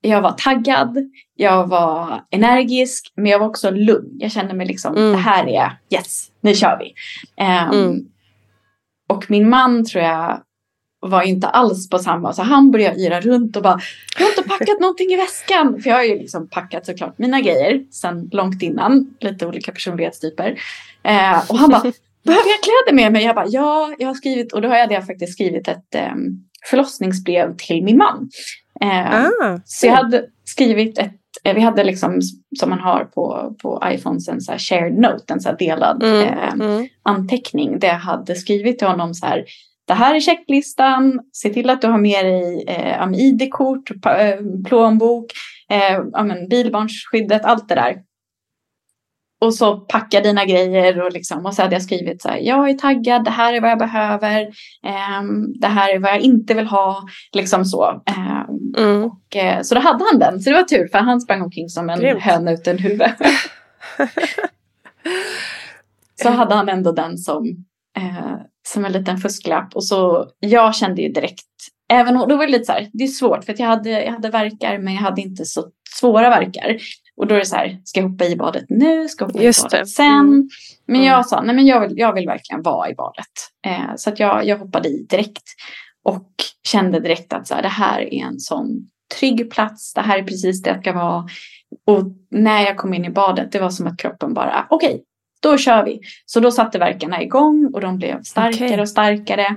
Jag 0.00 0.20
var 0.22 0.32
taggad, 0.32 0.96
jag 1.36 1.66
var 1.68 2.24
energisk, 2.30 3.12
men 3.16 3.26
jag 3.26 3.38
var 3.38 3.46
också 3.46 3.70
lugn. 3.70 4.10
Jag 4.18 4.32
kände 4.32 4.54
mig 4.54 4.66
liksom, 4.66 4.96
Mm. 4.96 5.12
det 5.12 5.18
här 5.18 5.46
är, 5.48 5.78
yes, 5.90 6.26
nu 6.40 6.54
kör 6.54 6.78
vi. 6.78 6.94
Ehm, 7.44 7.70
Mm. 7.70 7.98
Och 9.08 9.30
min 9.30 9.48
man 9.48 9.84
tror 9.84 10.04
jag 10.04 10.42
var 11.00 11.22
inte 11.22 11.48
alls 11.48 11.88
på 11.90 11.98
samma, 11.98 12.32
så 12.32 12.42
han 12.42 12.70
började 12.70 13.00
yra 13.00 13.20
runt 13.20 13.56
och 13.56 13.62
bara, 13.62 13.80
jag 14.18 14.24
har 14.26 14.30
inte 14.30 14.48
packat 14.48 14.80
någonting 14.80 15.10
i 15.12 15.16
väskan. 15.16 15.80
För 15.82 15.90
jag 15.90 15.96
har 15.96 16.04
ju 16.04 16.18
liksom 16.18 16.48
packat 16.48 16.86
såklart 16.86 17.18
mina 17.18 17.40
grejer 17.40 17.84
sen 17.90 18.28
långt 18.32 18.62
innan, 18.62 19.14
lite 19.20 19.46
olika 19.46 19.72
personlighetstyper. 19.72 20.60
Eh, 21.02 21.50
och 21.50 21.58
han 21.58 21.70
bara, 21.70 21.80
behöver 22.24 22.48
jag 22.48 22.60
kläder 22.62 22.92
med 22.92 23.12
mig? 23.12 23.24
Jag 23.24 23.34
bara, 23.34 23.46
ja, 23.48 23.94
jag 23.98 24.06
har 24.06 24.14
skrivit, 24.14 24.52
och 24.52 24.62
då 24.62 24.68
hade 24.68 24.94
jag 24.94 25.06
faktiskt 25.06 25.32
skrivit 25.32 25.68
ett 25.68 25.94
eh, 25.94 26.14
förlossningsbrev 26.70 27.56
till 27.56 27.84
min 27.84 27.96
man. 27.96 28.30
Eh, 28.82 29.14
Ah, 29.14 29.60
så 29.64 29.86
jag 29.86 29.92
hade 29.92 30.24
skrivit 30.44 30.98
ett, 30.98 31.12
eh, 31.44 31.54
vi 31.54 31.60
hade 31.60 31.84
liksom 31.84 32.20
som 32.58 32.70
man 32.70 32.80
har 32.80 33.04
på, 33.04 33.54
på 33.62 33.82
iPhones 33.86 34.28
en 34.28 34.40
så 34.40 34.52
här 34.52 34.58
shared 34.58 34.98
note, 34.98 35.32
en 35.32 35.40
så 35.40 35.48
här 35.48 35.56
delad 35.56 36.02
Mm, 36.02 36.28
eh, 36.28 36.52
mm. 36.52 36.88
anteckning 37.02 37.78
där 37.78 37.88
jag 37.88 37.98
hade 37.98 38.34
skrivit 38.34 38.78
till 38.78 38.88
honom 38.88 39.14
så 39.14 39.26
här. 39.26 39.44
Det 39.86 39.94
här 39.94 40.14
är 40.14 40.20
checklistan. 40.20 41.20
Se 41.32 41.50
till 41.50 41.70
att 41.70 41.82
du 41.82 41.88
har 41.88 41.98
med 41.98 42.24
dig 42.24 42.64
eh, 42.68 43.08
ID-kort, 43.14 43.90
eh, 44.06 44.64
plånbok, 44.68 45.26
eh, 45.70 46.00
ja, 46.12 46.46
bilbarnsskyddet, 46.50 47.44
allt 47.44 47.68
det 47.68 47.74
där. 47.74 47.96
Och 49.40 49.54
så 49.54 49.76
packa 49.80 50.20
dina 50.20 50.44
grejer 50.44 51.02
och, 51.02 51.12
liksom, 51.12 51.46
och 51.46 51.54
så 51.54 51.62
hade 51.62 51.74
jag 51.74 51.82
skrivit 51.82 52.22
så 52.22 52.28
här. 52.28 52.36
Jag 52.38 52.70
är 52.70 52.74
taggad, 52.74 53.24
det 53.24 53.30
här 53.30 53.54
är 53.54 53.60
vad 53.60 53.70
jag 53.70 53.78
behöver. 53.78 54.40
ehm, 54.86 55.52
det 55.60 55.66
här 55.66 55.94
är 55.94 55.98
vad 55.98 56.10
jag 56.10 56.20
inte 56.20 56.54
vill 56.54 56.66
ha. 56.66 57.02
Liksom 57.32 57.64
så. 57.64 58.02
Ehm, 58.06 58.46
Mm. 58.78 59.04
och, 59.04 59.36
eh, 59.36 59.62
så 59.62 59.74
då 59.74 59.80
hade 59.80 60.04
han 60.10 60.18
den. 60.18 60.40
Så 60.40 60.50
det 60.50 60.56
var 60.56 60.62
tur 60.62 60.88
för 60.88 60.98
han 60.98 61.20
sprang 61.20 61.42
omkring 61.42 61.68
som 61.68 61.90
en 61.90 62.00
Grymt. 62.00 62.22
höna 62.22 62.52
utan 62.52 62.78
huvud. 62.78 63.02
så 66.22 66.30
hade 66.30 66.54
han 66.54 66.68
ändå 66.68 66.92
den 66.92 67.18
som, 67.18 67.44
eh, 67.96 68.34
som 68.68 68.84
en 68.84 68.92
liten 68.92 69.18
fusklapp. 69.18 69.74
Och 69.74 69.84
så, 69.84 70.26
jag 70.40 70.74
kände 70.74 71.02
ju 71.02 71.08
direkt, 71.08 71.44
även 71.92 72.16
om, 72.16 72.28
då 72.28 72.36
var 72.36 72.46
det 72.46 72.52
lite 72.52 72.64
så 72.64 72.72
här, 72.72 72.88
det 72.92 73.04
är 73.04 73.08
svårt 73.08 73.44
för 73.44 73.52
att 73.52 73.58
jag 73.58 73.66
hade, 73.66 73.90
jag 73.90 74.12
hade 74.12 74.30
verkar 74.30 74.78
men 74.78 74.94
jag 74.94 75.00
hade 75.00 75.20
inte 75.22 75.44
så 75.44 75.64
svåra 76.00 76.30
verkar. 76.30 76.76
Och 77.20 77.26
då 77.26 77.34
är 77.34 77.38
det 77.38 77.46
så 77.46 77.56
här, 77.56 77.80
ska 77.84 78.00
jag 78.00 78.08
hoppa 78.08 78.24
i 78.24 78.36
badet 78.36 78.64
nu? 78.68 79.08
Ska 79.08 79.24
jag 79.24 79.28
hoppa 79.28 79.42
Just 79.44 79.60
i 79.60 79.62
badet 79.64 79.80
det. 79.80 79.86
sen? 79.86 80.06
Mm. 80.06 80.48
Men 80.86 80.96
Mm. 80.96 81.06
jag 81.08 81.26
sa, 81.26 81.42
nej 81.42 81.54
men 81.56 81.66
jag 81.66 81.80
vill, 81.80 81.98
jag 81.98 82.12
vill 82.14 82.26
verkligen 82.26 82.62
vara 82.62 82.90
i 82.90 82.94
badet. 82.94 83.26
Eh, 83.66 83.94
så 83.96 84.10
att 84.10 84.20
jag, 84.20 84.46
jag 84.46 84.58
hoppade 84.58 84.88
i 84.88 85.06
direkt. 85.08 85.42
Och 86.04 86.28
kände 86.68 87.00
direkt 87.00 87.32
att 87.32 87.46
så 87.46 87.54
här, 87.54 87.62
det 87.62 87.68
här 87.68 88.14
är 88.14 88.24
en 88.24 88.40
sån 88.40 88.68
trygg 89.18 89.50
plats. 89.50 89.94
Det 89.94 90.00
här 90.00 90.18
är 90.18 90.22
precis 90.22 90.62
det 90.62 90.70
jag 90.70 90.80
ska 90.80 90.92
vara. 90.92 91.24
Och 91.86 92.02
när 92.30 92.62
jag 92.62 92.76
kom 92.76 92.94
in 92.94 93.04
i 93.04 93.10
badet, 93.10 93.52
det 93.52 93.58
var 93.60 93.70
som 93.70 93.86
att 93.86 93.98
kroppen 93.98 94.34
bara, 94.34 94.66
okej, 94.70 95.02
då 95.42 95.56
kör 95.58 95.84
vi. 95.84 96.00
Så 96.26 96.40
då 96.40 96.50
satte 96.50 96.78
verkarna 96.78 97.22
igång 97.22 97.70
och 97.74 97.80
de 97.80 97.98
blev 97.98 98.22
starkare 98.22 98.66
Okej. 98.68 98.80
och 98.80 98.88
starkare. 98.88 99.56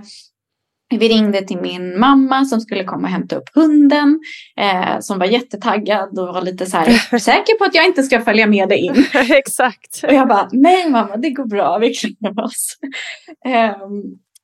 Vi 0.89 1.09
ringde 1.09 1.41
till 1.41 1.57
min 1.57 1.99
mamma 1.99 2.45
som 2.45 2.61
skulle 2.61 2.83
komma 2.83 3.07
och 3.07 3.13
hämta 3.13 3.35
upp 3.35 3.49
hunden. 3.53 4.19
Eh, 4.57 4.99
som 4.99 5.19
var 5.19 5.25
jättetaggad 5.25 6.19
och 6.19 6.27
var 6.27 6.41
lite 6.41 6.65
så 6.65 6.77
här, 6.77 7.17
säker 7.19 7.57
på 7.57 7.63
att 7.65 7.75
jag 7.75 7.85
inte 7.85 8.03
ska 8.03 8.21
följa 8.21 8.47
med 8.47 8.69
dig 8.69 8.79
in. 8.79 9.05
Exakt. 9.29 10.03
Och 10.03 10.13
jag 10.13 10.27
bara, 10.27 10.49
nej 10.51 10.89
mamma, 10.89 11.17
det 11.17 11.29
går 11.29 11.45
bra, 11.45 11.77
vi 11.77 11.93
klarar 11.93 12.43
oss. 12.43 12.77
Ehm, 13.45 13.79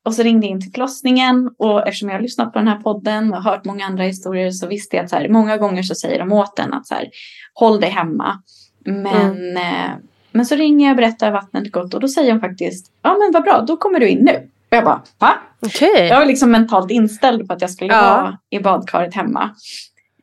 och 0.04 0.14
så 0.14 0.22
ringde 0.22 0.46
jag 0.46 0.50
in 0.50 0.60
till 0.60 0.72
förlossningen 0.72 1.50
och 1.58 1.88
eftersom 1.88 2.08
jag 2.08 2.16
har 2.16 2.22
lyssnat 2.22 2.52
på 2.52 2.58
den 2.58 2.68
här 2.68 2.80
podden 2.80 3.34
och 3.34 3.42
hört 3.42 3.64
många 3.64 3.86
andra 3.86 4.04
historier 4.04 4.50
så 4.50 4.66
visste 4.66 4.96
jag 4.96 5.04
att 5.04 5.10
så 5.10 5.16
här, 5.16 5.28
många 5.28 5.56
gånger 5.56 5.82
så 5.82 5.94
säger 5.94 6.18
de 6.18 6.32
åt 6.32 6.58
en 6.58 6.72
att 6.72 6.86
så 6.86 6.94
här, 6.94 7.08
håll 7.54 7.80
dig 7.80 7.90
hemma. 7.90 8.42
Men, 8.84 9.56
eh, 9.56 9.90
men 10.32 10.46
så 10.46 10.54
ringer 10.54 10.86
jag 10.86 10.92
och 10.92 10.96
berättar 10.96 11.26
att 11.26 11.32
vattnet 11.32 11.72
gått 11.72 11.94
och 11.94 12.00
då 12.00 12.08
säger 12.08 12.32
hon 12.32 12.40
faktiskt, 12.40 12.92
ja 13.02 13.16
men 13.18 13.32
vad 13.32 13.42
bra, 13.42 13.64
då 13.66 13.76
kommer 13.76 14.00
du 14.00 14.08
in 14.08 14.24
nu. 14.24 14.50
Och 14.70 14.76
jag 14.76 14.84
bara, 14.84 15.02
va? 15.18 15.32
Okej. 15.66 16.06
Jag 16.06 16.18
var 16.18 16.26
liksom 16.26 16.50
mentalt 16.50 16.90
inställd 16.90 17.48
på 17.48 17.52
att 17.54 17.60
jag 17.60 17.70
skulle 17.70 17.92
Ja. 17.94 18.00
vara 18.02 18.38
i 18.50 18.58
badkaret 18.60 19.14
hemma. 19.14 19.50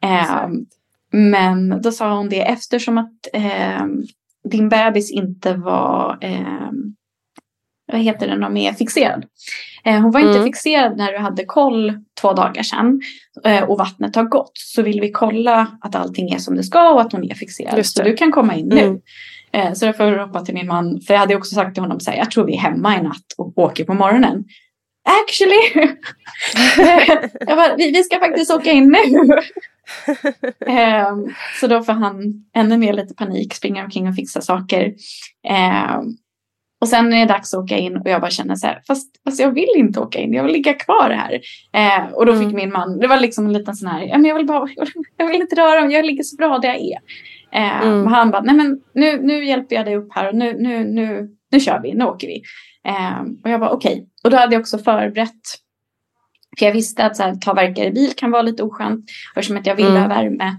Ehm, 0.02 0.66
men 1.12 1.82
då 1.82 1.92
sa 1.92 2.14
hon 2.18 2.30
det 2.30 2.42
eftersom 2.42 2.98
att 2.98 3.28
ehm, 3.34 4.04
din 4.50 4.70
bebis 4.70 5.12
inte 5.12 5.54
var, 5.54 6.18
ehm, 6.22 6.96
vad 7.92 8.02
heter 8.02 8.28
det, 8.28 8.34
när 8.36 8.42
de 8.50 8.58
är 8.58 8.74
fixerad. 8.74 9.26
Eh, 9.84 10.02
hon 10.02 10.12
var 10.12 10.20
inte 10.20 10.32
Mm. 10.32 10.44
fixerad 10.44 10.98
när 10.98 11.12
du 11.12 11.18
hade 11.18 11.46
koll 11.46 11.94
två 12.22 12.34
dagar 12.34 12.64
sedan 12.64 13.02
eh, 13.46 13.64
och 13.64 13.78
vattnet 13.78 14.16
har 14.16 14.24
gått. 14.24 14.52
Så 14.54 14.82
vill 14.82 15.02
vi 15.02 15.12
kolla 15.12 15.68
att 15.82 15.96
allting 15.96 16.30
är 16.30 16.38
som 16.38 16.56
det 16.56 16.64
ska 16.64 16.90
och 16.94 17.02
att 17.02 17.12
hon 17.12 17.24
är 17.32 17.36
fixerad. 17.36 17.86
Så 17.86 18.04
du 18.04 18.14
kan 18.14 18.32
komma 18.32 18.56
in 18.56 18.68
nu. 18.68 18.80
Mm. 18.82 18.94
Eh, 18.94 19.00
så 19.74 19.86
därför 19.86 20.12
ropa 20.12 20.32
jag 20.34 20.46
till 20.46 20.54
min 20.54 20.68
man, 20.68 21.02
för 21.02 21.14
jag 21.14 21.20
hade 21.20 21.36
också 21.36 21.56
sagt 21.56 21.74
till 21.74 21.84
honom 21.84 22.00
så 22.00 22.12
här, 22.12 22.18
jag 22.18 22.32
tror 22.32 22.46
vi 22.46 22.54
är 22.54 22.60
hemma 22.60 22.98
i 23.00 23.04
natt 23.04 23.34
och 23.38 23.58
åker 23.58 23.86
på 23.86 23.94
morgonen. 23.94 24.44
Actually! 25.24 25.90
jag 27.40 27.58
bara, 27.58 27.76
vi, 27.76 27.92
vi 27.92 28.04
ska 28.04 28.20
faktiskt 28.20 28.52
åka 28.52 28.72
in 28.72 28.90
nu. 28.90 29.40
Ehm, 30.66 31.34
så 31.60 31.68
då 31.68 31.84
får 31.84 31.94
han 31.94 32.46
ännu 32.56 32.78
mer 32.78 32.94
lite 32.94 33.14
panik, 33.16 33.54
springa 33.54 33.84
omkring 33.84 34.08
och 34.08 34.16
fixa 34.16 34.42
saker. 34.42 34.94
Ehm, 35.48 36.06
och 36.82 36.88
sen 36.88 37.14
är 37.14 37.20
det 37.20 37.34
dags 37.34 37.54
att 37.54 37.64
åka 37.64 37.78
in 37.78 37.98
och 37.98 38.10
jag 38.10 38.22
bara 38.22 38.32
känner 38.32 38.56
så 38.56 38.68
här, 38.68 38.82
fast, 38.88 39.24
fast 39.24 39.40
jag 39.40 39.52
vill 39.52 39.70
inte 39.76 40.00
åka 40.00 40.20
in, 40.20 40.34
jag 40.34 40.44
vill 40.44 40.54
ligga 40.54 40.74
kvar 40.74 41.10
här. 41.10 41.42
Eh, 41.74 42.14
och 42.14 42.26
då 42.26 42.34
fick 42.34 42.44
Mm. 42.44 42.56
min 42.56 42.72
man, 42.72 43.00
det 43.00 43.08
var 43.08 43.20
liksom 43.20 43.46
en 43.46 43.54
liten 43.54 43.76
sån 43.76 43.90
här, 43.90 44.28
jag 44.28 44.36
vill 44.36 44.46
bara, 44.46 44.70
jag 45.18 45.28
vill 45.28 45.42
inte 45.42 45.56
röra 45.56 45.82
mig, 45.82 45.96
jag 45.96 46.06
ligger 46.06 46.24
så 46.24 46.36
bra 46.36 46.58
där 46.58 46.70
jag 46.70 46.78
är. 46.78 47.00
Eh, 47.52 47.82
Mm. 47.88 48.08
Han 48.08 48.32
bara, 48.32 48.42
nej 48.42 48.56
men 48.56 48.80
nu, 48.94 49.22
nu 49.22 49.46
hjälper 49.46 49.76
jag 49.76 49.86
dig 49.86 49.96
upp 49.96 50.08
här 50.14 50.30
och 50.30 50.36
nu, 50.36 50.54
nu, 50.60 50.84
nu, 50.84 51.30
nu 51.52 51.60
kör 51.60 51.80
vi, 51.84 51.94
nu 51.94 52.06
åker 52.06 52.28
vi. 52.28 52.42
Eh, 52.88 53.22
och 53.44 53.50
jag 53.50 53.60
bara 53.60 53.70
okej, 53.70 54.08
och 54.24 54.30
då 54.30 54.38
hade 54.38 54.54
jag 54.54 54.60
också 54.60 54.78
förberett 54.78 55.42
för 56.60 56.66
jag 56.66 56.74
visste 56.74 57.06
att 57.06 57.18
så 57.18 57.24
här, 57.24 57.36
ta 57.36 57.54
verkar 57.54 57.84
i 57.84 57.92
bil 57.92 58.14
kan 58.16 58.32
vara 58.32 58.42
lite 58.42 58.64
oskönt. 58.64 59.06
Eftersom 59.36 59.58
att 59.58 59.66
jag 59.66 59.76
ville 59.76 59.90
Mm. 59.90 60.02
ha 60.02 60.08
värme. 60.08 60.56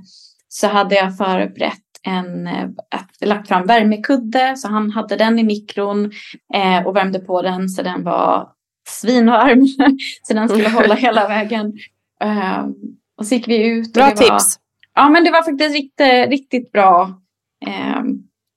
så 0.48 0.66
hade 0.66 0.94
jag 0.94 1.16
förberett 1.16 1.78
en, 2.02 2.46
eh, 2.46 2.64
att, 2.90 3.28
lagt 3.28 3.48
fram 3.48 3.66
värmekudde 3.66 4.56
så 4.56 4.68
han 4.68 4.90
hade 4.90 5.16
den 5.16 5.38
i 5.38 5.42
mikron 5.42 6.12
eh, 6.54 6.86
och 6.86 6.96
värmde 6.96 7.18
på 7.18 7.42
den 7.42 7.68
så 7.68 7.82
den 7.82 8.04
var 8.04 8.48
svinvarm. 8.88 9.66
så 10.22 10.34
den 10.34 10.48
skulle 10.48 10.68
hålla 10.68 10.94
hela 11.06 11.28
vägen. 11.28 11.72
Eh, 12.22 12.66
och 13.18 13.26
så 13.26 13.34
gick 13.34 13.48
vi 13.48 13.66
ut. 13.66 13.92
Bra 13.92 14.10
tips. 14.10 14.30
Var, 14.30 14.40
ja 14.98 15.08
men 15.08 15.24
det 15.24 15.30
var 15.30 15.42
faktiskt 15.42 15.74
riktigt, 15.74 16.28
riktigt 16.30 16.72
bra 16.72 17.20
eh, 17.66 18.02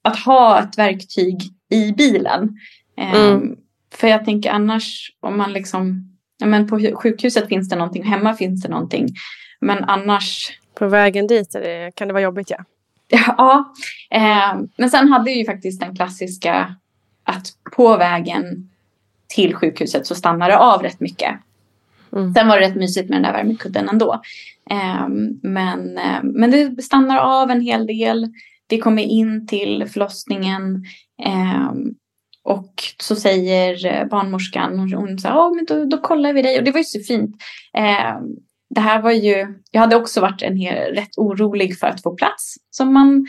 att 0.03 0.19
ha 0.19 0.59
ett 0.63 0.77
verktyg 0.77 1.41
i 1.69 1.91
bilen. 1.91 2.57
Eh, 2.97 3.13
Mm. 3.15 3.55
För 3.93 4.07
jag 4.07 4.25
tänker 4.25 4.51
annars 4.51 5.11
om 5.19 5.37
man 5.37 5.53
liksom, 5.53 6.11
ja 6.39 6.45
men 6.45 6.67
på 6.67 6.79
hu- 6.79 6.95
sjukhuset 6.95 7.47
finns 7.47 7.69
det 7.69 7.75
någonting, 7.75 8.03
hemma 8.03 8.33
finns 8.33 8.61
det 8.63 8.69
någonting. 8.69 9.07
Men 9.59 9.83
annars 9.83 10.51
På 10.75 10.87
vägen 10.87 11.27
dit 11.27 11.51
det, 11.51 11.91
kan 11.95 12.07
det 12.07 12.13
vara 12.13 12.23
jobbigt 12.23 12.49
ja. 12.49 12.57
Ja, 13.37 13.73
eh, 14.11 14.61
men 14.77 14.89
sen 14.89 15.11
hade 15.11 15.29
jag 15.31 15.37
ju 15.37 15.45
faktiskt 15.45 15.79
den 15.81 15.95
klassiska 15.95 16.75
att 17.23 17.47
på 17.75 17.97
vägen 17.97 18.69
till 19.27 19.55
sjukhuset 19.55 20.07
så 20.07 20.15
stannar 20.15 20.49
det 20.49 20.57
av 20.57 20.81
rätt 20.83 20.99
mycket. 20.99 21.31
Mm. 22.13 22.33
Sen 22.33 22.47
var 22.47 22.59
det 22.59 22.65
rätt 22.67 22.75
mysigt 22.75 23.09
med 23.09 23.15
den 23.15 23.23
där 23.23 23.33
värmekudden 23.33 23.89
ändå. 23.89 24.21
Ehm, 24.69 25.39
men, 25.43 25.97
ehm, 25.97 26.27
men 26.27 26.51
det 26.51 26.83
stannar 26.83 27.17
av 27.17 27.51
en 27.51 27.61
hel 27.61 27.87
del. 27.87 28.27
det 28.67 28.77
kommer 28.77 29.03
in 29.03 29.47
till 29.47 29.85
förlossningen. 29.87 30.83
Ehm, 31.23 31.93
och 32.43 32.73
så 33.01 33.15
säger 33.15 33.85
eh, 33.85 34.07
barnmorskan, 34.07 34.79
hon, 34.79 35.19
sa, 35.19 35.29
ja 35.29 35.51
men 35.55 35.65
då, 35.65 35.85
då 35.85 35.97
kollar 35.97 36.33
vi 36.33 36.41
dig. 36.41 36.57
Och 36.57 36.63
det 36.63 36.71
var 36.71 36.79
ju 36.79 36.83
så 36.83 36.99
fint. 36.99 37.35
Det 38.75 38.81
här 38.81 39.01
var 39.01 39.11
ju, 39.11 39.47
jag 39.71 39.81
hade 39.81 39.95
också 39.95 40.21
varit 40.21 40.41
en 40.41 40.55
hel, 40.55 40.95
rätt 40.95 41.17
orolig 41.17 41.79
för 41.79 41.87
att 41.87 42.03
få 42.03 42.15
plats. 42.15 42.55
Som 42.69 42.93
man, 42.93 43.27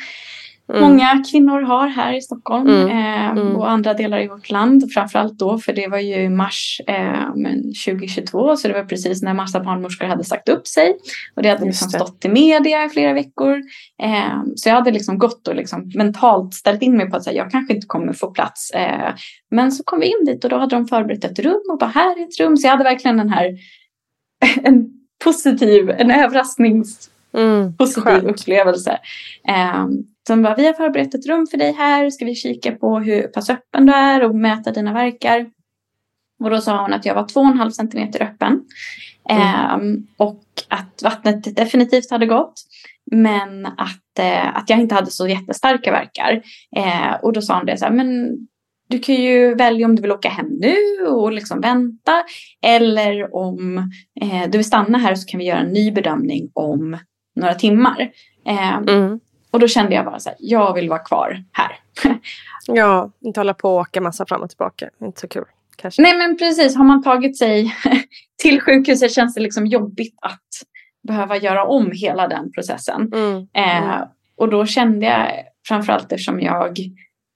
Mm. 0.68 0.82
många 0.82 1.22
kvinnor 1.30 1.60
har 1.60 1.86
här 1.88 2.12
i 2.16 2.20
Stockholm 2.20 2.68
Mm. 2.68 2.88
eh, 2.88 3.30
Mm. 3.30 3.56
och 3.56 3.70
andra 3.70 3.94
delar 3.94 4.20
i 4.20 4.28
vårt 4.28 4.50
land. 4.50 4.92
Framförallt 4.92 5.38
då, 5.38 5.58
för 5.58 5.72
det 5.72 5.88
var 5.88 5.98
ju 5.98 6.14
i 6.14 6.28
mars 6.28 6.80
eh, 6.86 7.34
men 7.36 7.62
2022, 7.86 8.56
så 8.56 8.68
det 8.68 8.74
var 8.74 8.84
precis 8.84 9.22
när 9.22 9.34
massa 9.34 9.60
barnmorskor 9.60 10.06
hade 10.06 10.24
sagt 10.24 10.48
upp 10.48 10.66
sig. 10.66 10.96
Och 11.36 11.42
det 11.42 11.48
hade 11.48 11.64
liksom 11.64 11.88
det. 11.92 11.98
stått 11.98 12.24
i 12.24 12.28
media 12.28 12.84
i 12.84 12.88
flera 12.88 13.12
veckor. 13.12 13.56
Eh, 14.02 14.42
så 14.56 14.68
jag 14.68 14.74
hade 14.74 14.90
liksom 14.90 15.18
gått 15.18 15.48
och 15.48 15.54
liksom 15.54 15.90
mentalt 15.94 16.54
ställt 16.54 16.82
in 16.82 16.96
mig 16.96 17.10
på 17.10 17.16
att 17.16 17.24
säga, 17.24 17.36
jag 17.36 17.50
kanske 17.50 17.74
inte 17.74 17.86
kommer 17.86 18.12
få 18.12 18.30
plats. 18.30 18.70
Eh, 18.70 19.14
men 19.50 19.72
så 19.72 19.84
kom 19.84 20.00
vi 20.00 20.06
in 20.06 20.24
dit 20.26 20.44
och 20.44 20.50
då 20.50 20.58
hade 20.58 20.76
de 20.76 20.86
förberett 20.88 21.24
ett 21.24 21.38
rum 21.38 21.62
och 21.72 21.78
bara 21.78 21.90
här 21.90 22.18
är 22.20 22.24
ett 22.24 22.40
rum. 22.40 22.56
Så 22.56 22.66
jag 22.66 22.70
hade 22.72 22.84
verkligen 22.84 23.16
den 23.16 23.28
här 23.30 23.50
en 24.62 24.88
positiv, 25.24 25.90
en 25.90 26.10
överrasknings 26.10 27.08
Mm. 27.34 27.76
positiv 27.76 28.02
Skönt. 28.02 28.24
upplevelse. 28.24 28.98
Eh, 29.48 29.86
som 30.26 30.42
bara, 30.42 30.54
vi 30.54 30.66
har 30.66 30.72
förberett 30.72 31.14
ett 31.14 31.26
rum 31.26 31.46
för 31.50 31.58
dig 31.58 31.72
här. 31.72 32.10
Ska 32.10 32.24
vi 32.24 32.34
kika 32.34 32.72
på 32.72 32.98
hur 32.98 33.22
pass 33.22 33.50
öppen 33.50 33.86
du 33.86 33.92
är 33.92 34.24
och 34.24 34.34
mäta 34.34 34.70
dina 34.70 34.92
verkar. 34.92 35.46
Och 36.44 36.50
då 36.50 36.60
sa 36.60 36.82
hon 36.82 36.92
att 36.92 37.06
jag 37.06 37.14
var 37.14 37.24
2,5 37.24 37.70
centimeter 37.70 38.22
öppen. 38.22 38.60
Eh, 39.28 39.76
och 40.16 40.44
att 40.68 41.02
vattnet 41.02 41.56
definitivt 41.56 42.10
hade 42.10 42.26
gått. 42.26 42.54
Men 43.10 43.66
att, 43.66 44.18
eh, 44.18 44.56
att 44.56 44.70
jag 44.70 44.80
inte 44.80 44.94
hade 44.94 45.10
så 45.10 45.28
jättestarka 45.28 45.90
verkar. 45.90 46.42
Eh, 46.76 47.14
och 47.22 47.32
då 47.32 47.42
sa 47.42 47.56
hon 47.56 47.66
det 47.66 47.76
så 47.76 47.84
här, 47.84 47.92
men 47.92 48.38
du 48.88 48.98
kan 48.98 49.14
ju 49.14 49.54
välja 49.54 49.86
om 49.86 49.96
du 49.96 50.02
vill 50.02 50.12
åka 50.12 50.28
hem 50.28 50.46
nu 50.60 51.06
och 51.06 51.32
liksom 51.32 51.60
vänta. 51.60 52.12
Eller 52.62 53.34
om 53.34 53.78
eh, 54.20 54.50
du 54.50 54.58
vill 54.58 54.64
stanna 54.64 54.98
här 54.98 55.14
så 55.14 55.26
kan 55.26 55.38
vi 55.38 55.44
göra 55.44 55.58
en 55.58 55.72
ny 55.72 55.92
bedömning 55.92 56.50
om 56.54 56.96
några 57.34 57.54
timmar. 57.54 58.10
Eh, 58.46 58.76
Mm. 58.76 59.20
och 59.50 59.60
då 59.60 59.68
kände 59.68 59.94
jag 59.94 60.04
bara 60.04 60.18
så 60.18 60.28
här, 60.28 60.36
jag 60.40 60.74
vill 60.74 60.88
vara 60.88 60.98
kvar 60.98 61.44
här. 61.52 61.78
Ja, 62.66 63.10
inte 63.20 63.40
hålla 63.40 63.54
på 63.54 63.68
och 63.74 63.80
åka 63.80 64.00
massa 64.00 64.26
fram 64.26 64.42
och 64.42 64.48
tillbaka. 64.48 64.90
Inte 65.00 65.20
så 65.20 65.28
kul. 65.28 65.44
Kanske. 65.76 66.02
Nej 66.02 66.18
men 66.18 66.38
precis, 66.38 66.76
har 66.76 66.84
man 66.84 67.02
tagit 67.02 67.38
sig 67.38 67.74
till 68.42 68.60
sjukhuset 68.60 69.12
känns 69.12 69.34
det 69.34 69.40
liksom 69.40 69.66
jobbigt 69.66 70.14
att 70.22 70.40
behöva 71.08 71.36
göra 71.36 71.64
om 71.64 71.90
hela 71.94 72.28
den 72.28 72.52
processen. 72.52 73.12
Mm. 73.14 73.46
Eh, 73.54 74.02
och 74.36 74.48
då 74.50 74.66
kände 74.66 75.06
jag, 75.06 75.28
framförallt 75.68 76.12
eftersom 76.12 76.40
jag 76.40 76.78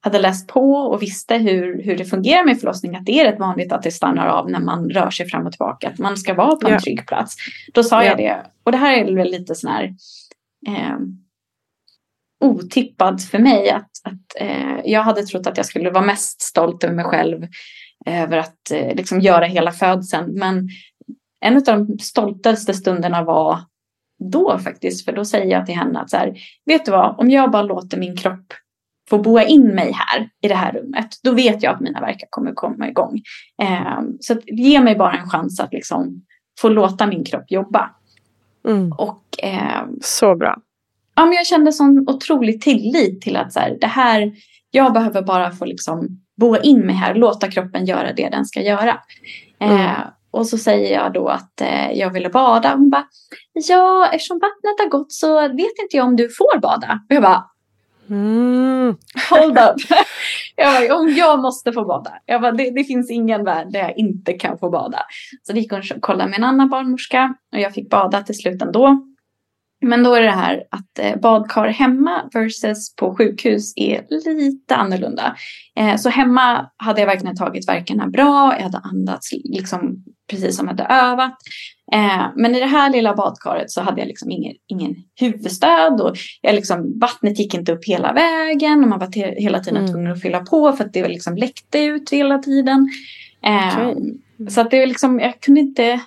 hade 0.03 0.18
läst 0.18 0.49
på 0.49 0.72
och 0.72 1.03
visste 1.03 1.34
hur, 1.36 1.82
hur 1.82 1.97
det 1.97 2.05
fungerar 2.05 2.44
med 2.44 2.61
förlossning, 2.61 2.97
att 2.97 3.07
det 3.07 3.20
är 3.20 3.24
rätt 3.32 3.38
vanligt 3.40 3.72
att 3.72 3.82
det 3.82 3.90
stannar 3.90 4.26
av 4.26 4.51
när 4.51 4.61
man 4.61 4.90
rör 4.90 5.11
sig 5.11 5.28
fram 5.28 5.47
och 5.47 5.53
tillbaka, 5.53 5.88
att 5.88 5.99
man 5.99 6.16
ska 6.16 6.34
vara 6.34 6.57
på 6.57 6.66
en 6.66 6.72
Ja. 6.72 6.80
trygg 6.80 7.07
plats. 7.07 7.36
Då 7.74 7.82
sa 7.82 8.03
Ja. 8.05 8.09
jag 8.09 8.16
det, 8.18 8.47
och 8.64 8.72
det 8.72 8.78
här 8.78 8.97
är 8.97 9.14
väl 9.14 9.30
lite 9.30 9.55
sån 9.55 9.70
här 9.70 9.84
eh, 10.68 10.97
otippad 12.44 13.22
för 13.22 13.38
mig, 13.38 13.70
att, 13.70 13.90
att 14.05 14.40
eh, 14.40 14.80
jag 14.84 15.03
hade 15.03 15.22
trott 15.22 15.47
att 15.47 15.57
jag 15.57 15.66
skulle 15.66 15.90
vara 15.90 16.05
mest 16.05 16.42
stolt 16.42 16.84
över 16.84 16.94
mig 16.94 17.05
själv, 17.05 17.47
över 18.07 18.38
att 18.38 18.70
eh, 18.72 18.94
liksom 18.94 19.20
göra 19.20 19.44
hela 19.44 19.72
födseln, 19.72 20.38
men 20.38 20.68
en 21.40 21.57
av 21.57 21.62
de 21.62 21.99
stoltaste 21.99 22.74
stunderna 22.74 23.22
var 23.24 23.59
då 24.32 24.59
faktiskt. 24.59 25.05
För 25.05 25.12
då 25.12 25.24
säger 25.24 25.51
jag 25.53 25.66
till 25.66 25.74
henne 25.74 26.01
att 26.01 26.11
så 26.11 26.16
här, 26.16 26.34
vet 26.66 26.84
du 26.84 26.90
vad, 26.90 27.20
om 27.20 27.30
jag 27.30 27.51
bara 27.51 27.62
låter 27.62 27.99
min 27.99 28.16
kropp 28.16 28.53
få 29.11 29.18
boa 29.18 29.42
in 29.44 29.74
mig 29.74 29.92
här 29.92 30.28
i 30.42 30.48
det 30.48 30.54
här 30.54 30.72
rummet, 30.72 31.09
då 31.22 31.32
vet 31.32 31.62
jag 31.62 31.74
att 31.74 31.80
mina 31.80 32.00
verkar 32.00 32.26
kommer 32.30 32.52
komma 32.52 32.88
igång. 32.88 33.20
Eh, 33.62 34.00
så 34.20 34.36
ge 34.46 34.80
mig 34.80 34.96
bara 34.96 35.12
en 35.12 35.28
chans 35.30 35.61
att 35.61 35.72
liksom 35.72 36.22
få 36.61 36.68
låta 36.68 37.07
min 37.07 37.24
kropp 37.24 37.44
jobba. 37.50 37.90
Mm. 38.68 38.92
Och 38.92 39.22
eh, 39.42 39.82
Så 40.02 40.36
bra. 40.36 40.57
ja, 41.14 41.24
men 41.24 41.32
jag 41.34 41.46
kände 41.46 41.72
sån 41.72 42.09
otrolig 42.09 42.61
tillit 42.61 43.20
till 43.20 43.36
att 43.36 43.52
så 43.52 43.61
här, 43.61 43.76
det 43.80 43.86
här, 43.86 44.32
jag 44.70 44.92
behöver 44.92 45.22
bara 45.22 45.50
få 45.50 45.64
liksom 45.64 46.09
boa 46.36 46.59
in 46.61 46.80
mig 46.80 46.94
här, 46.94 47.14
låta 47.14 47.50
kroppen 47.50 47.84
göra 47.86 48.12
det 48.12 48.28
den 48.28 48.44
ska 48.46 48.61
göra. 48.62 48.98
Eh, 49.61 49.98
och 50.30 50.46
så 50.46 50.59
säger 50.59 50.94
jag 50.94 51.12
då 51.12 51.28
att 51.28 51.61
eh, 51.61 51.92
jag 51.92 52.11
ville 52.11 52.28
bada. 52.28 52.74
Hon 52.74 52.90
bara, 52.90 53.07
ja 53.52 54.09
eftersom 54.12 54.38
vattnet 54.38 54.80
har 54.80 54.88
gått 54.88 55.12
så 55.12 55.40
vet 55.40 55.78
inte 55.82 55.96
jag 55.96 56.07
om 56.07 56.16
du 56.16 56.28
får 56.28 56.61
bada. 56.61 57.00
Och 57.09 57.14
jag 57.14 57.22
bara, 57.22 57.44
Mm. 58.11 58.96
hold 59.30 59.59
up. 59.59 59.76
jag 60.57 60.88
bara, 60.88 60.98
om 60.98 61.09
jag 61.09 61.40
måste 61.40 61.72
få 61.72 61.84
bada. 61.84 62.12
Jag 62.26 62.40
bara, 62.40 62.52
det, 62.52 62.70
det 62.70 62.84
finns 62.84 63.11
ingen 63.11 63.44
värld 63.44 63.72
där 63.72 63.80
jag 63.80 63.98
inte 63.98 64.32
kan 64.32 64.59
få 64.59 64.70
bada. 64.70 64.98
Så 65.42 65.52
det 65.52 65.61
gick 65.61 65.72
hon 65.72 65.82
och 65.94 66.02
kollade 66.02 66.30
med 66.30 66.38
en 66.38 66.44
annan 66.44 66.68
barnmorska 66.68 67.34
och 67.52 67.61
jag 67.61 67.74
fick 67.74 67.90
bada 67.90 68.22
till 68.22 68.36
slut 68.38 68.62
ändå. 68.62 69.02
Men 69.80 70.02
då 70.02 70.14
är 70.14 70.22
det 70.22 70.30
här 70.30 70.62
att 70.70 70.98
eh, 70.98 71.20
badkar 71.20 71.68
hemma 71.68 72.30
versus 72.32 72.96
på 72.96 73.16
sjukhus 73.16 73.72
är 73.76 74.07
lite 74.36 74.76
annorlunda. 74.76 75.36
Eh, 75.76 75.96
så 75.96 76.09
hemma 76.09 76.70
hade 76.76 77.00
jag 77.00 77.07
verkligen 77.07 77.36
tagit 77.36 77.68
verkarna 77.68 78.07
bra. 78.07 78.54
Jag 78.57 78.62
hade 78.62 78.78
andats 78.78 79.32
liksom 79.44 80.04
precis 80.30 80.57
som 80.57 80.68
jag 80.68 80.74
hade 80.74 80.94
övat. 80.94 81.36
Eh, 81.93 82.26
men 82.37 82.55
i 82.55 82.61
det 82.61 82.66
här 82.66 82.91
lilla 82.91 83.14
badkaret 83.14 83.70
så 83.70 83.80
hade 83.80 84.01
jag 84.01 84.09
liksom 84.09 84.30
ingen, 84.30 84.55
ingen 84.66 84.95
huvudstöd. 85.20 86.01
Och 86.01 86.16
jag 86.41 86.55
liksom, 86.55 86.99
vattnet 86.99 87.39
gick 87.39 87.55
inte 87.55 87.72
upp 87.72 87.84
hela 87.84 88.12
vägen. 88.12 88.82
Och 88.82 88.89
man 88.89 88.99
var 88.99 89.07
te- 89.07 89.41
hela 89.41 89.61
tiden 89.61 89.76
Mm. 89.80 89.91
tvungen 89.93 90.12
att 90.12 90.20
fylla 90.22 90.41
på 90.41 90.72
för 90.72 90.84
att 90.84 90.93
det 90.93 91.09
liksom 91.09 91.37
läckte 91.37 91.78
ut 91.78 92.11
hela 92.11 92.39
tiden. 92.39 92.89
Eh, 93.46 93.88
Okej. 93.88 94.14
Så 94.50 94.61
att 94.61 94.71
det 94.71 94.87
liksom, 94.87 95.21
jag 95.21 95.41
kunde 95.41 95.61
inte 95.61 96.00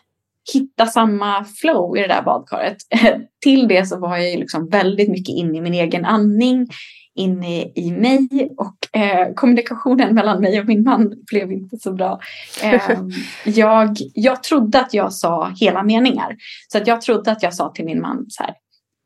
hitta 0.53 0.85
samma 0.85 1.45
flow 1.45 1.97
i 1.97 2.01
det 2.01 2.07
där 2.07 2.21
badkaret. 2.21 2.77
Till 3.43 3.67
det 3.67 3.85
så 3.85 3.99
var 3.99 4.17
jag 4.17 4.31
ju 4.31 4.37
liksom 4.37 4.67
väldigt 4.69 5.09
mycket 5.09 5.35
inne 5.35 5.57
i 5.57 5.61
min 5.61 5.73
egen 5.73 6.05
andning, 6.05 6.67
inne 7.15 7.63
i 7.75 7.91
mig 7.91 8.51
och 8.57 8.99
eh, 8.99 9.33
kommunikationen 9.35 10.15
mellan 10.15 10.41
mig 10.41 10.59
och 10.59 10.65
min 10.65 10.83
man 10.83 11.13
blev 11.31 11.51
inte 11.51 11.77
så 11.77 11.91
bra. 11.93 12.19
Eh, 12.63 12.81
jag, 13.45 13.97
jag 14.13 14.43
trodde 14.43 14.79
att 14.79 14.93
jag 14.93 15.13
sa 15.13 15.51
hela 15.59 15.83
meningar. 15.83 16.35
Så 16.67 16.77
att 16.77 16.87
jag 16.87 17.01
trodde 17.01 17.31
att 17.31 17.43
jag 17.43 17.53
sa 17.53 17.69
till 17.71 17.85
min 17.85 18.01
man 18.01 18.25
så 18.29 18.43
här. 18.43 18.53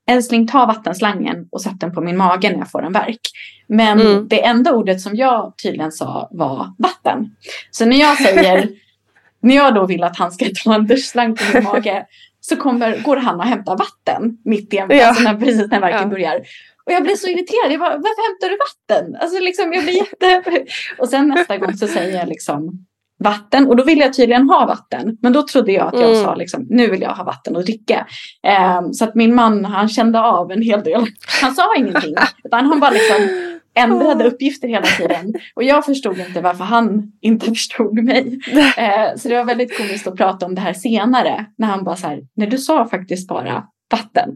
Älskling 0.08 0.48
ta 0.48 0.66
vattenslangen 0.66 1.48
och 1.52 1.62
sätt 1.62 1.80
den 1.80 1.94
på 1.94 2.02
min 2.02 2.18
mage 2.18 2.50
när 2.50 2.58
jag 2.58 2.72
får 2.72 2.84
en 2.86 2.94
verk. 2.94 3.20
Men 3.68 4.02
Mm. 4.02 4.28
det 4.28 4.46
enda 4.46 4.74
ordet 4.74 5.02
som 5.02 5.16
jag 5.16 5.54
tydligen 5.64 5.92
sa 5.92 6.28
var 6.32 6.74
vatten. 6.78 7.36
Så 7.72 7.86
när 7.86 7.98
jag 7.98 8.18
säger 8.18 8.70
när 9.42 9.56
jag 9.56 9.76
då 9.76 9.86
vill 9.86 10.04
att 10.04 10.18
han 10.18 10.32
ska 10.32 10.46
ta 10.64 10.76
en 10.76 10.88
duschslang 10.88 11.36
på 11.36 11.44
min 11.54 11.64
mage 11.74 12.06
så 12.40 12.56
kommer, 12.56 12.98
går 13.04 13.18
han 13.18 13.40
och 13.40 13.46
hämtar 13.46 13.78
vatten 13.78 14.38
mitt 14.46 14.74
i 14.74 14.78
en, 14.78 14.88
Ja. 14.90 15.08
alltså 15.08 15.24
när, 15.24 15.36
precis 15.38 15.72
när 15.72 15.80
verken 15.80 16.00
Ja. 16.02 16.08
börjar. 16.08 16.40
Och 16.86 16.92
jag 16.92 17.04
blir 17.04 17.16
så 17.16 17.28
irriterad. 17.28 17.72
Jag 17.72 17.80
bara, 17.80 17.90
varför 17.98 18.30
hämtar 18.32 18.50
du 18.50 18.58
vatten? 18.58 19.16
Alltså 19.22 19.40
liksom, 19.40 19.74
jag 19.74 19.84
blir 19.84 19.94
jätte... 19.96 20.44
Och 20.98 21.10
sen 21.10 21.28
nästa 21.28 21.58
gång 21.58 21.74
så 21.74 21.88
säger 21.88 22.20
jag 22.20 22.28
liksom 22.28 22.86
vatten. 23.24 23.68
Och 23.68 23.76
då 23.76 23.84
vill 23.84 24.00
jag 24.00 24.14
tydligen 24.14 24.50
ha 24.50 24.66
vatten. 24.66 25.18
Men 25.22 25.34
då 25.34 25.42
trodde 25.48 25.72
jag 25.72 25.88
att 25.88 26.00
jag 26.00 26.10
Mm. 26.12 26.24
sa 26.24 26.36
liksom, 26.36 26.66
nu 26.70 26.90
vill 26.90 27.02
jag 27.02 27.10
ha 27.14 27.24
vatten 27.24 27.56
och 27.56 27.64
dricka. 27.64 28.08
Ehm, 28.48 28.94
så 28.94 29.04
att 29.04 29.16
min 29.16 29.36
man, 29.36 29.66
han 29.66 29.90
kände 29.90 30.20
av 30.22 30.52
en 30.52 30.62
hel 30.62 30.84
del. 30.84 31.06
Han 31.42 31.56
sa 31.56 31.76
ingenting. 31.78 32.16
Utan 32.44 32.66
han 32.66 32.80
bara 32.80 32.92
liksom 32.92 33.30
ändrade 33.76 34.24
uppgifter 34.24 34.68
hela 34.68 34.86
tiden. 34.86 35.34
Och 35.56 35.64
jag 35.64 35.86
förstod 35.86 36.20
inte 36.20 36.42
varför 36.42 36.64
han 36.64 37.12
inte 37.22 37.46
förstod 37.46 38.04
mig. 38.04 38.40
Eh, 38.78 39.16
så 39.18 39.30
det 39.30 39.38
var 39.38 39.46
väldigt 39.46 39.78
komiskt 39.78 40.08
att 40.08 40.16
prata 40.16 40.46
om 40.46 40.56
det 40.56 40.62
här 40.62 40.74
senare. 40.74 41.46
När 41.58 41.68
han 41.68 41.84
bara 41.84 41.96
så 41.96 42.08
här, 42.08 42.22
när 42.36 42.48
du 42.48 42.58
sa 42.58 42.88
faktiskt 42.88 43.28
bara 43.28 43.64
vatten. 43.92 44.30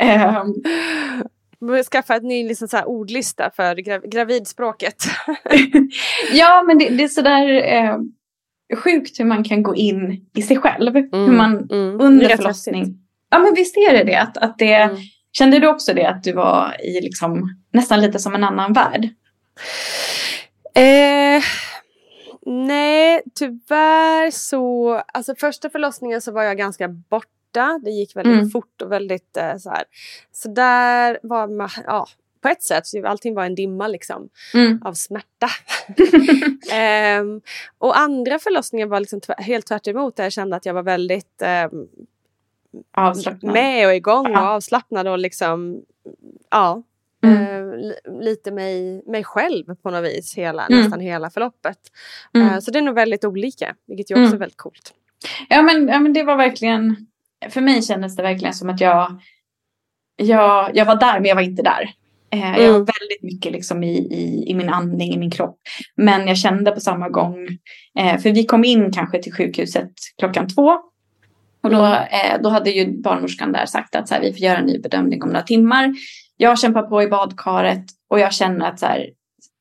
Um, 0.00 1.84
Skaffa 1.90 2.16
ett 2.16 2.22
ny 2.22 2.48
liksom, 2.48 2.68
så 2.68 2.76
här, 2.76 2.88
ordlista 2.88 3.50
för 3.56 3.76
gra 3.76 3.98
gravidspråket. 3.98 5.04
ja, 6.32 6.62
men 6.66 6.78
det, 6.78 6.88
det 6.88 7.04
är 7.04 7.08
sådär 7.08 7.48
eh, 7.48 7.98
sjukt 8.76 9.20
hur 9.20 9.24
man 9.24 9.44
kan 9.44 9.62
gå 9.62 9.74
in 9.74 10.26
i 10.34 10.42
sig 10.42 10.56
själv. 10.56 10.96
Mm, 10.96 11.08
hur 11.12 11.32
man 11.32 11.70
mm. 11.70 12.00
under 12.00 12.36
förlossning... 12.36 13.00
Ja, 13.30 13.38
men 13.38 13.54
visst 13.54 13.76
är 13.76 13.92
det 13.92 14.04
det. 14.04 14.16
Att, 14.16 14.36
att 14.36 14.58
det 14.58 14.74
mm. 14.74 14.96
Kände 15.38 15.58
du 15.58 15.68
också 15.68 15.94
det 15.94 16.06
att 16.06 16.22
du 16.22 16.32
var 16.32 16.76
i 16.84 17.00
liksom, 17.00 17.56
nästan 17.72 18.00
lite 18.00 18.18
som 18.18 18.34
en 18.34 18.44
annan 18.44 18.72
värld? 18.72 19.04
Eh, 20.74 21.42
nej, 22.46 23.22
tyvärr 23.34 24.30
så, 24.30 24.94
alltså 25.12 25.34
första 25.34 25.70
förlossningen 25.70 26.20
så 26.20 26.32
var 26.32 26.42
jag 26.42 26.58
ganska 26.58 26.88
borta. 27.54 27.80
Det 27.82 27.90
gick 27.90 28.16
väldigt 28.16 28.34
mm. 28.34 28.50
fort 28.50 28.82
och 28.82 28.92
väldigt 28.92 29.36
eh, 29.36 29.56
så 29.56 29.70
här. 29.70 29.84
Så 30.32 30.48
där 30.48 31.18
var 31.22 31.48
man, 31.48 31.68
ja, 31.86 32.06
på 32.40 32.48
ett 32.48 32.62
sätt, 32.62 32.86
så 32.86 33.06
allting 33.06 33.34
var 33.34 33.44
en 33.44 33.54
dimma 33.54 33.88
liksom 33.88 34.28
mm. 34.54 34.82
av 34.84 34.94
smärta. 34.94 35.48
um, 37.20 37.40
och 37.78 37.98
andra 37.98 38.38
förlossningen 38.38 38.88
var 38.88 39.00
liksom 39.00 39.20
helt 39.38 39.66
tvärt 39.66 39.86
emot 39.86 40.16
där 40.16 40.24
jag 40.24 40.32
kände 40.32 40.56
att 40.56 40.66
jag 40.66 40.74
var 40.74 40.82
väldigt 40.82 41.42
um, 41.72 41.88
avslappnad. 42.92 43.52
med 43.52 43.86
och 43.86 43.94
igång 43.94 44.32
ja. 44.32 44.40
och 44.40 44.48
avslappnad 44.48 45.08
och 45.08 45.18
liksom 45.18 45.82
ja, 46.50 46.82
mm. 47.24 47.42
eh, 47.42 48.20
lite 48.20 48.50
mig, 48.50 49.02
mig 49.06 49.24
själv 49.24 49.74
på 49.82 49.90
något 49.90 50.04
vis 50.04 50.34
hela, 50.34 50.66
mm. 50.66 50.80
nästan 50.80 51.00
hela 51.00 51.30
förloppet. 51.30 51.78
Eh, 52.34 52.58
så 52.58 52.70
det 52.70 52.78
är 52.78 52.82
nog 52.82 52.94
väldigt 52.94 53.24
olika, 53.24 53.74
vilket 53.86 54.10
ju 54.10 54.14
också 54.14 54.22
mm. 54.22 54.34
är 54.34 54.38
väldigt 54.38 54.58
coolt. 54.58 54.94
Ja 55.48 55.62
men, 55.62 55.88
ja 55.88 55.98
men 55.98 56.12
det 56.12 56.22
var 56.22 56.36
verkligen, 56.36 57.06
för 57.50 57.60
mig 57.60 57.82
kändes 57.82 58.16
det 58.16 58.22
verkligen 58.22 58.54
som 58.54 58.70
att 58.70 58.80
jag, 58.80 59.20
jag, 60.16 60.70
jag 60.74 60.84
var 60.84 60.96
där 60.96 61.20
men 61.20 61.28
jag 61.28 61.34
var 61.34 61.42
inte 61.42 61.62
där. 61.62 61.90
Eh, 62.30 62.40
jag 62.40 62.68
var 62.68 62.76
mm. 62.76 62.76
väldigt 62.76 63.22
mycket 63.22 63.52
liksom 63.52 63.84
i, 63.84 63.98
i, 63.98 64.50
i 64.50 64.54
min 64.54 64.68
andning, 64.68 65.14
i 65.14 65.18
min 65.18 65.30
kropp. 65.30 65.58
Men 65.96 66.28
jag 66.28 66.36
kände 66.36 66.70
på 66.70 66.80
samma 66.80 67.08
gång, 67.08 67.48
eh, 67.98 68.18
för 68.18 68.30
vi 68.30 68.44
kom 68.44 68.64
in 68.64 68.92
kanske 68.92 69.22
till 69.22 69.32
sjukhuset 69.32 69.92
klockan 70.18 70.48
två 70.48 70.72
och 71.64 71.70
då, 71.70 71.84
eh, 71.86 72.40
då 72.42 72.48
hade 72.48 72.70
ju 72.70 73.02
barnmorskan 73.02 73.52
där 73.52 73.66
sagt 73.66 73.94
att 73.94 74.08
så 74.08 74.14
här, 74.14 74.22
vi 74.22 74.32
får 74.32 74.40
göra 74.40 74.58
en 74.58 74.66
ny 74.66 74.78
bedömning 74.78 75.22
om 75.22 75.28
några 75.28 75.42
timmar. 75.42 75.94
Jag 76.36 76.58
kämpar 76.58 76.82
på 76.82 77.02
i 77.02 77.08
badkaret 77.08 77.84
och 78.10 78.20
jag 78.20 78.32
känner 78.32 78.66
att 78.66 78.80
så 78.80 78.86
här, 78.86 79.06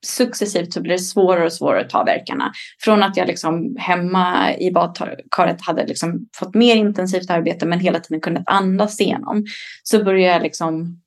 successivt 0.06 0.74
så 0.74 0.82
blir 0.82 0.92
det 0.92 1.00
svårare 1.00 1.46
och 1.46 1.54
svårare 1.54 1.82
att 1.82 1.90
ta 1.90 2.04
verkarna. 2.04 2.52
Från 2.80 3.04
att 3.04 3.18
jag 3.18 3.28
liksom 3.28 3.76
hemma 3.80 4.56
i 4.58 4.72
badkaret 4.72 5.62
hade 5.62 5.86
liksom 5.86 6.28
fått 6.36 6.56
mer 6.56 6.76
intensivt 6.76 7.30
arbete 7.30 7.66
men 7.66 7.80
hela 7.80 8.00
tiden 8.00 8.22
kunnat 8.22 8.44
andas 8.46 9.02
igenom. 9.02 9.46
Så 9.84 10.04
började 10.04 10.34
jag 10.34 10.44
liksom 10.44 11.02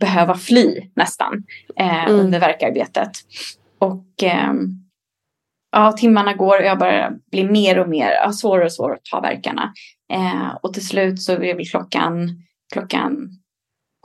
behöva 0.00 0.34
fly 0.34 0.90
nästan 0.96 1.44
eh, 1.76 2.04
mm. 2.04 2.20
under 2.20 2.40
verkarbetet. 2.40 3.10
Och 3.78 4.22
eh, 4.22 4.52
ja, 5.72 5.92
timmarna 5.92 6.32
går 6.32 6.60
och 6.60 6.66
jag 6.66 6.78
börjar 6.78 7.12
bli 7.30 7.44
mer 7.44 7.78
och 7.78 7.88
mer 7.88 8.10
ja, 8.10 8.32
svårare 8.32 8.64
och 8.64 8.72
svårare 8.72 8.96
att 8.96 9.04
ta 9.04 9.20
verkarna. 9.20 9.72
Eh, 10.12 10.56
och 10.62 10.74
till 10.74 10.86
slut 10.86 11.22
så 11.22 11.32
är 11.32 11.54
väl 11.54 11.68
klockan, 11.68 12.42
klockan 12.72 13.28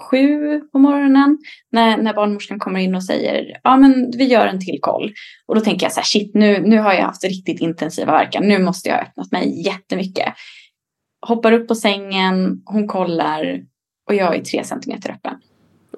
sju 0.01 0.61
på 0.71 0.79
morgonen 0.79 1.37
när, 1.71 1.97
när 1.97 2.13
barnmorskan 2.13 2.59
kommer 2.59 2.79
in 2.79 2.95
och 2.95 3.03
säger 3.03 3.59
ja 3.63 3.77
men 3.77 4.11
vi 4.17 4.25
gör 4.25 4.47
en 4.47 4.59
till 4.59 4.79
koll. 4.81 5.13
Och 5.45 5.55
då 5.55 5.61
tänker 5.61 5.85
jag 5.85 5.93
så 5.93 5.99
här 5.99 6.05
shit 6.05 6.31
nu, 6.33 6.61
nu 6.61 6.79
har 6.79 6.93
jag 6.93 7.01
haft 7.01 7.23
riktigt 7.23 7.61
intensiva 7.61 8.11
verkar. 8.11 8.41
Nu 8.41 8.59
måste 8.59 8.89
jag 8.89 8.95
ha 8.95 9.03
öppnat 9.03 9.31
mig 9.31 9.65
jättemycket. 9.65 10.33
Hoppar 11.27 11.51
upp 11.51 11.67
på 11.67 11.75
sängen, 11.75 12.61
hon 12.65 12.87
kollar 12.87 13.61
och 14.07 14.15
jag 14.15 14.35
är 14.35 14.41
tre 14.41 14.63
centimeter 14.63 15.11
öppen. 15.11 15.35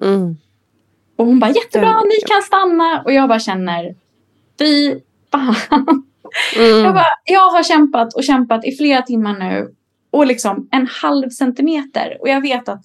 Mm. 0.02 0.36
Och 1.16 1.26
hon 1.26 1.40
bara 1.40 1.50
jättebra, 1.50 2.00
ni 2.00 2.28
kan 2.28 2.42
stanna. 2.42 3.02
Och 3.04 3.12
jag 3.12 3.28
bara 3.28 3.40
känner 3.40 3.94
fy 4.58 5.00
fan. 5.30 6.04
Mm. 6.56 6.84
Jag, 6.84 6.94
bara, 6.94 7.06
jag 7.24 7.50
har 7.50 7.62
kämpat 7.62 8.14
och 8.14 8.24
kämpat 8.24 8.64
i 8.64 8.76
flera 8.76 9.02
timmar 9.02 9.38
nu 9.38 9.74
och 10.10 10.26
liksom 10.26 10.68
en 10.72 10.86
halv 10.86 11.30
centimeter. 11.30 12.16
Och 12.20 12.28
jag 12.28 12.40
vet 12.40 12.68
att 12.68 12.84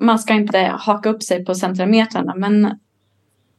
man 0.00 0.18
ska 0.18 0.34
inte 0.34 0.58
haka 0.58 1.08
upp 1.08 1.22
sig 1.22 1.44
på 1.44 1.54
centimetrarna 1.54 2.34
men 2.34 2.62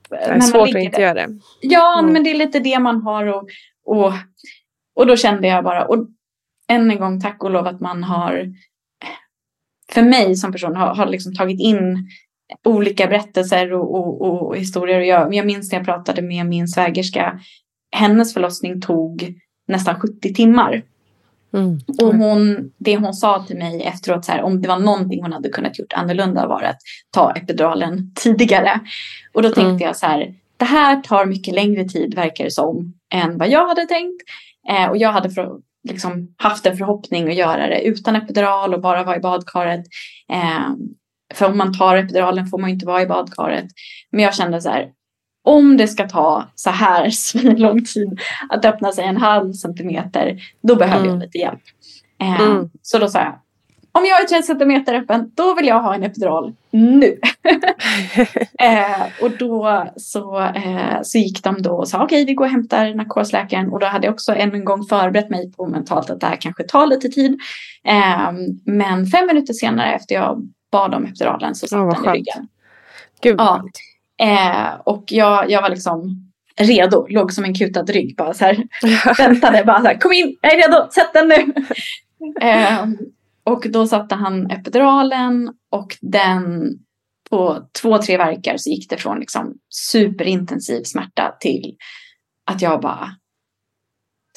det 0.10 0.16
är 0.16 0.40
svårt 0.40 0.70
att 0.70 0.76
inte 0.76 1.02
göra 1.02 1.14
det. 1.14 1.28
Ja, 1.62 2.00
mm. 2.00 2.14
men 2.14 2.24
det 2.24 2.30
är 2.30 2.36
lite 2.36 2.60
det 2.60 2.80
man 2.80 3.02
har 3.02 3.26
och, 3.26 3.50
och, 3.86 4.14
och 4.96 5.08
då 5.08 5.16
kände 5.16 5.48
jag 5.48 5.64
bara 5.64 5.86
och 5.86 6.08
än 6.68 6.92
en 6.92 7.00
gång 7.00 7.22
tack 7.22 7.44
och 7.44 7.52
lov 7.52 7.68
att 7.68 7.80
man 7.80 8.04
har 8.04 8.54
för 9.92 10.02
mig 10.02 10.36
som 10.36 10.52
person 10.52 10.76
har, 10.76 10.96
har 10.96 11.06
liksom 11.06 11.36
tagit 11.36 11.60
in 11.60 12.10
olika 12.64 13.08
berättelser 13.08 13.74
och, 13.74 13.96
och, 13.96 14.22
och 14.22 14.58
historier. 14.58 15.00
Jag, 15.00 15.34
jag 15.34 15.46
minns 15.46 15.72
när 15.72 15.80
jag 15.80 15.86
pratade 15.86 16.22
med 16.22 16.46
min 16.46 16.68
svägerska. 16.68 17.40
Hennes 17.92 18.34
förlossning 18.34 18.82
tog 18.82 19.34
nästan 19.68 20.00
70 20.00 20.34
timmar. 20.34 20.84
Mm. 21.54 21.80
Och 22.02 22.16
hon, 22.16 22.72
det 22.78 22.98
hon 22.98 23.14
sa 23.14 23.44
till 23.44 23.58
mig 23.58 23.84
efteråt, 23.84 24.26
så 24.26 24.32
här, 24.32 24.42
om 24.42 24.62
det 24.62 24.68
var 24.68 24.80
någonting 24.80 25.22
hon 25.22 25.34
hade 25.34 25.50
kunnat 25.50 25.80
gjort 25.80 25.94
annorlunda 25.94 26.48
var 26.48 26.64
att 26.64 26.78
ta 27.12 27.32
epiduralen 27.32 28.14
tidigare. 28.16 28.80
Och 29.34 29.42
då 29.42 29.50
tänkte 29.50 29.70
mm. 29.70 29.82
jag 29.82 29.96
så 29.96 30.06
här, 30.06 30.34
det 30.58 30.66
här 30.66 31.02
tar 31.02 31.26
mycket 31.26 31.54
längre 31.54 31.84
tid 31.84 32.16
verkar 32.16 32.44
det 32.44 32.52
som 32.52 32.94
än 33.14 33.38
vad 33.38 33.50
jag 33.50 33.68
hade 33.68 33.86
tänkt. 33.86 34.24
Eh, 34.70 34.90
och 34.90 34.98
jag 34.98 35.12
hade 35.12 35.30
för, 35.30 35.50
liksom, 35.90 36.36
haft 36.38 36.66
en 36.66 36.78
förhoppning 36.78 37.30
att 37.30 37.36
göra 37.36 37.68
det 37.68 37.82
utan 37.82 38.16
epidural 38.16 38.74
och 38.74 38.82
bara 38.82 39.04
vara 39.04 39.18
i 39.18 39.20
badkaret. 39.20 39.86
Eh, 40.32 40.70
för 41.34 41.46
om 41.46 41.58
man 41.58 41.78
tar 41.78 41.96
epiduralen 41.96 42.48
får 42.48 42.58
man 42.58 42.70
inte 42.70 42.86
vara 42.86 43.02
i 43.02 43.08
badkaret. 43.08 43.66
Men 44.12 44.24
jag 44.24 44.36
kände 44.36 44.62
så 44.62 44.70
här, 44.70 44.90
om 45.50 45.78
det 45.78 45.88
ska 45.88 46.10
ta 46.10 46.44
så 46.56 46.70
här 46.70 47.12
lång 47.58 47.86
tid 47.86 48.20
att 48.50 48.66
öppna 48.66 48.92
sig 48.92 49.06
en 49.06 49.18
halv 49.18 49.54
centimeter, 49.54 50.42
då 50.62 50.76
behöver 50.76 51.06
mm. 51.06 51.10
jag 51.10 51.20
lite 51.20 51.38
hjälp. 51.38 51.62
Eh, 52.22 52.42
mm. 52.42 52.70
Så 52.82 53.00
då 53.00 53.08
sa 53.08 53.20
jag, 53.20 53.40
om 53.92 54.06
jag 54.06 54.22
är 54.22 54.26
30 54.26 54.44
centimeter 54.44 54.94
öppen, 54.94 55.32
då 55.36 55.56
vill 55.56 55.68
jag 55.68 55.82
ha 55.82 55.96
en 55.96 56.04
epidural 56.04 56.54
nu. 56.72 57.06
eh, 58.60 59.02
och 59.22 59.32
då 59.40 59.88
så, 59.96 60.40
eh, 60.40 61.02
så 61.04 61.18
gick 61.18 61.44
de 61.44 61.62
då 61.62 61.72
och 61.72 61.88
sa 61.88 61.98
okej, 62.04 62.06
okay, 62.06 62.26
vi 62.26 62.34
går 62.34 62.46
och 62.46 62.52
hämtar 62.52 62.94
narkosläkaren. 62.94 63.70
Och 63.70 63.80
då 63.80 63.86
hade 63.86 64.08
jag 64.08 64.14
också 64.14 64.36
en 64.36 64.66
gång 64.66 64.84
förberett 64.84 65.30
mig 65.30 65.52
på 65.52 65.68
mentalt 65.68 66.10
att 66.10 66.20
det 66.20 66.28
här 66.28 66.36
kanske 66.36 66.64
tar 66.64 66.88
lite 66.88 67.10
tid. 67.10 67.40
Eh, 67.84 68.32
men 68.66 69.06
fem 69.06 69.28
minuter 69.28 69.54
senare 69.54 69.94
efter 69.94 70.16
jag 70.16 70.48
bad 70.72 70.96
om 70.96 71.06
epiduralen 71.06 71.56
så 71.56 71.68
satt 71.68 71.80
oh, 71.80 72.04
den 72.04 72.16
i 72.16 72.18
ryggen. 72.18 72.48
Gud, 73.22 73.36
ja. 73.38 73.64
Eh, 74.20 74.80
och 74.84 75.04
jag, 75.08 75.52
jag 75.52 75.62
var 75.62 75.70
liksom 75.70 76.26
redo, 76.56 77.08
låg 77.10 77.34
som 77.34 77.44
en 77.44 77.54
kutad 77.54 77.84
rygg 77.84 78.16
bara 78.18 78.34
så 78.34 78.46
här. 78.46 78.68
väntade 79.18 79.64
bara 79.64 79.82
så 79.82 79.88
här, 79.88 80.00
kom 80.00 80.12
in, 80.12 80.38
jag 80.42 80.54
är 80.54 80.58
redo, 80.58 80.88
sätt 80.92 81.14
den 81.14 81.28
nu. 81.28 81.54
eh, 82.48 82.88
och 83.44 83.66
då 83.70 83.88
satte 83.88 84.16
han 84.16 84.52
epiduralen 84.52 85.54
och 85.72 85.98
den 86.02 86.74
på 87.30 87.68
två, 87.82 87.98
tre 87.98 88.18
verkar 88.18 88.58
så 88.58 88.70
gick 88.70 88.90
det 88.90 88.98
från 88.98 89.20
liksom 89.20 89.54
superintensiv 89.70 90.84
smärta 90.84 91.36
till 91.40 91.76
att 92.46 92.62
jag 92.62 92.82
bara 92.82 93.10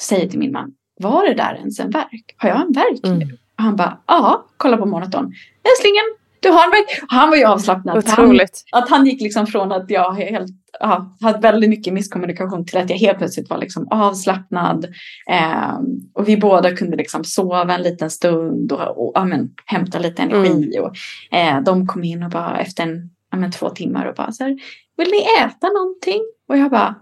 säger 0.01 0.29
till 0.29 0.39
min 0.39 0.51
man, 0.51 0.73
var 0.99 1.27
det 1.27 1.33
där 1.33 1.55
ens 1.55 1.79
en 1.79 1.89
verk? 1.89 2.35
Har 2.37 2.49
jag 2.49 2.61
en 2.61 2.71
verk 2.71 2.99
nu? 3.03 3.09
Mm. 3.09 3.37
Och 3.57 3.63
han 3.63 3.75
bara, 3.75 3.99
ja, 4.07 4.45
kolla 4.57 4.77
på 4.77 4.85
monitorn. 4.85 5.33
Älsklingen, 5.63 6.03
du 6.43 6.49
verk. 6.49 7.03
Han 7.07 7.29
var 7.29 7.37
ju 7.37 7.43
avslappnad. 7.43 7.97
Otroligt. 7.97 8.63
Han, 8.71 8.83
att 8.83 8.89
han 8.89 9.05
gick 9.05 9.21
liksom 9.21 9.47
från 9.47 9.71
att 9.71 9.89
jag 9.89 10.13
helt, 10.13 10.51
ja, 10.79 11.15
hade 11.21 11.39
väldigt 11.39 11.69
mycket 11.69 11.93
misskommunikation 11.93 12.65
till 12.65 12.77
att 12.77 12.89
jag 12.89 12.97
helt 12.97 13.17
plötsligt 13.17 13.49
var 13.49 13.57
liksom 13.57 13.87
avslappnad. 13.91 14.85
Eh, 15.29 15.73
och 16.13 16.29
vi 16.29 16.37
båda 16.37 16.75
kunde 16.75 16.97
liksom 16.97 17.23
sova 17.23 17.73
en 17.75 17.81
liten 17.81 18.09
stund 18.09 18.71
och, 18.71 19.05
och 19.05 19.11
ja, 19.15 19.25
men, 19.25 19.49
hämta 19.65 19.99
lite 19.99 20.21
energi. 20.21 20.77
Mm. 20.77 20.83
Och, 20.83 20.95
eh, 21.37 21.61
de 21.61 21.87
kom 21.87 22.03
in 22.03 22.23
och 22.23 22.29
bara 22.29 22.59
efter 22.59 22.83
en, 22.83 23.09
ja, 23.31 23.37
men, 23.37 23.51
två 23.51 23.69
timmar 23.69 24.05
och 24.05 24.15
bara 24.15 24.31
så 24.31 24.43
här, 24.43 24.57
vill 24.97 25.07
ni 25.07 25.43
äta 25.43 25.67
någonting? 25.67 26.21
Och 26.47 26.57
jag 26.57 26.71
bara, 26.71 26.95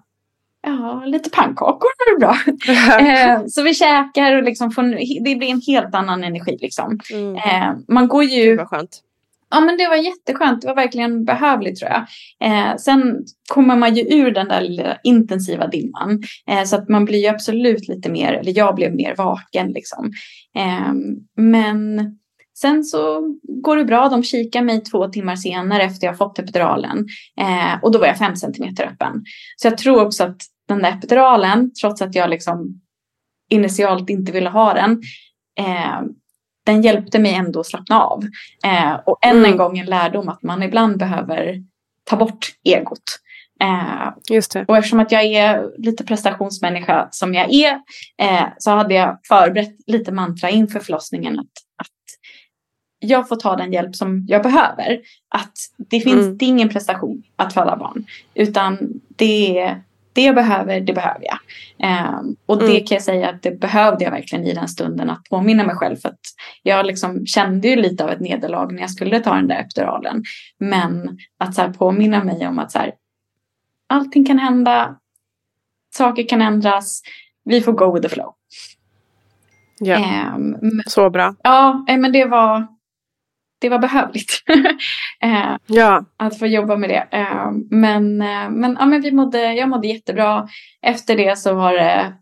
Ja, 0.63 1.03
lite 1.05 1.29
pannkakor 1.29 1.89
är 2.13 2.19
bra. 2.19 2.35
eh, 2.99 3.45
så 3.47 3.63
vi 3.63 3.73
käkar 3.73 4.35
och 4.35 4.43
liksom 4.43 4.71
får, 4.71 4.83
det 5.23 5.35
blir 5.35 5.49
en 5.49 5.61
helt 5.67 5.95
annan 5.95 6.23
energi. 6.23 6.57
Liksom. 6.61 6.99
Mm. 7.13 7.35
Eh, 7.35 7.77
man 7.87 8.07
går 8.07 8.23
ju... 8.23 8.49
Det 8.51 8.57
var 8.57 8.65
skönt. 8.65 9.01
Ja, 9.51 9.59
men 9.59 9.77
det 9.77 9.87
var 9.87 9.95
jätteskönt. 9.95 10.61
Det 10.61 10.67
var 10.67 10.75
verkligen 10.75 11.25
behövligt 11.25 11.79
tror 11.79 11.91
jag. 11.91 12.05
Eh, 12.49 12.75
sen 12.77 13.23
kommer 13.53 13.75
man 13.75 13.95
ju 13.95 14.01
ur 14.01 14.31
den 14.31 14.47
där 14.47 14.61
lilla 14.61 14.97
intensiva 15.03 15.67
dimman. 15.67 16.21
Eh, 16.47 16.63
så 16.63 16.75
att 16.75 16.89
man 16.89 17.05
blir 17.05 17.19
ju 17.19 17.27
absolut 17.27 17.87
lite 17.87 18.11
mer, 18.11 18.33
eller 18.33 18.57
jag 18.57 18.75
blev 18.75 18.95
mer 18.95 19.15
vaken 19.15 19.71
liksom. 19.71 20.11
Eh, 20.57 20.93
men 21.37 21.99
sen 22.57 22.83
så 22.83 23.21
går 23.63 23.77
det 23.77 23.85
bra. 23.85 24.09
De 24.09 24.23
kikar 24.23 24.61
mig 24.61 24.83
två 24.83 25.07
timmar 25.07 25.35
senare 25.35 25.83
efter 25.83 26.07
jag 26.07 26.17
fått 26.17 26.39
epiduralen. 26.39 27.05
Eh, 27.39 27.83
och 27.83 27.91
då 27.91 27.99
var 27.99 28.07
jag 28.07 28.17
fem 28.17 28.35
centimeter 28.35 28.83
öppen. 28.83 29.23
Så 29.55 29.67
jag 29.67 29.77
tror 29.77 30.05
också 30.05 30.23
att 30.23 30.41
den 30.67 30.79
där 30.79 30.91
epiduralen, 30.91 31.71
trots 31.81 32.01
att 32.01 32.15
jag 32.15 32.29
liksom 32.29 32.81
initialt 33.49 34.09
inte 34.09 34.31
ville 34.31 34.49
ha 34.49 34.73
den, 34.73 35.01
eh, 35.59 36.01
den 36.65 36.81
hjälpte 36.81 37.19
mig 37.19 37.33
ändå 37.33 37.59
att 37.59 37.67
slappna 37.67 38.01
av. 38.03 38.23
Eh, 38.65 38.93
och 39.05 39.25
än 39.25 39.37
Mm. 39.37 39.51
en 39.51 39.57
gång 39.57 39.77
en 39.79 39.85
lärdom 39.85 40.29
att 40.29 40.43
man 40.43 40.63
ibland 40.63 40.97
behöver 40.97 41.63
ta 42.03 42.15
bort 42.15 42.47
egot. 42.63 43.01
Eh, 43.61 44.09
Just 44.29 44.51
det. 44.51 44.65
och 44.67 44.77
eftersom 44.77 44.99
att 44.99 45.11
jag 45.11 45.23
är 45.23 45.69
lite 45.77 46.03
prestationsmänniska 46.03 47.07
som 47.11 47.33
jag 47.33 47.53
är 47.53 47.79
eh, 48.17 48.43
så 48.57 48.71
hade 48.71 48.93
jag 48.93 49.19
förberett 49.27 49.75
lite 49.87 50.11
mantra 50.11 50.49
inför 50.49 50.79
förlossningen 50.79 51.39
att, 51.39 51.45
att 51.77 51.87
jag 52.99 53.27
får 53.27 53.35
ta 53.35 53.55
den 53.55 53.73
hjälp 53.73 53.95
som 53.95 54.25
jag 54.27 54.43
behöver. 54.43 55.01
Att 55.29 55.53
det 55.77 55.99
finns 55.99 56.25
Mm. 56.25 56.37
det 56.37 56.45
är 56.45 56.49
ingen 56.49 56.69
prestation 56.69 57.23
att 57.35 57.53
föda 57.53 57.75
barn 57.77 58.05
utan 58.33 58.77
det, 59.15 59.75
det 60.13 60.21
jag 60.21 60.35
behöver, 60.35 60.79
det 60.81 60.93
behöver 60.93 61.25
jag. 61.25 61.37
Eh, 61.91 62.19
och 62.45 62.57
det 62.59 62.65
Mm. 62.65 62.85
kan 62.85 62.95
jag 62.95 63.03
säga 63.03 63.29
att 63.29 63.41
det 63.41 63.59
behövde 63.59 64.03
jag 64.03 64.11
verkligen 64.11 64.45
i 64.45 64.53
den 64.53 64.67
stunden 64.67 65.09
att 65.09 65.23
påminna 65.29 65.63
mig 65.63 65.75
själv 65.75 65.95
för 65.95 66.09
att 66.09 66.19
jag 66.63 66.85
liksom 66.85 67.25
kände 67.25 67.67
ju 67.67 67.75
lite 67.75 68.03
av 68.03 68.09
ett 68.09 68.19
nederlag 68.19 68.71
när 68.73 68.81
jag 68.81 68.91
skulle 68.91 69.19
ta 69.19 69.35
den 69.35 69.47
där 69.47 69.59
epiduralen. 69.59 70.23
Men 70.57 71.17
att 71.39 71.55
så 71.55 71.73
påminna 71.73 72.23
mig 72.23 72.47
om 72.47 72.59
att 72.59 72.71
så 72.71 72.79
här, 72.79 72.91
allting 73.89 74.25
kan 74.25 74.39
hända, 74.39 74.95
saker 75.95 76.27
kan 76.27 76.41
ändras, 76.41 77.01
vi 77.43 77.61
får 77.61 77.73
go 77.73 77.93
with 77.93 78.07
the 78.07 78.13
flow. 78.15 78.33
Ja, 79.79 80.37
men- 80.37 80.81
så 80.87 81.09
bra. 81.09 81.35
ja, 81.43 81.85
eh, 81.89 81.97
men 81.97 82.11
det 82.11 82.25
var, 82.25 82.67
det 83.61 83.69
var 83.69 83.79
behövligt. 83.79 84.43
Eh, 85.23 85.55
Ja, 85.67 86.05
att 86.17 86.39
få 86.39 86.47
jobba 86.47 86.75
med 86.77 86.89
det. 86.89 87.07
Eh, 87.17 87.51
Men, 87.71 88.21
eh, 88.21 88.49
men, 88.49 88.77
ja, 88.79 88.85
men 88.85 89.01
vi 89.01 89.11
mådde, 89.11 89.53
jag 89.53 89.69
mådde 89.69 89.87
jättebra. 89.87 90.47
Efter 90.85 91.15
det 91.17 91.37
så 91.37 91.53
var 91.53 91.73
det 91.73 92.13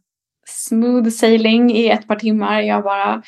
smooth 0.48 1.10
sailing 1.10 1.72
i 1.72 1.90
ett 1.90 2.08
par 2.08 2.16
timmar. 2.16 2.62
Jag 2.62 2.84
bara 2.84 3.22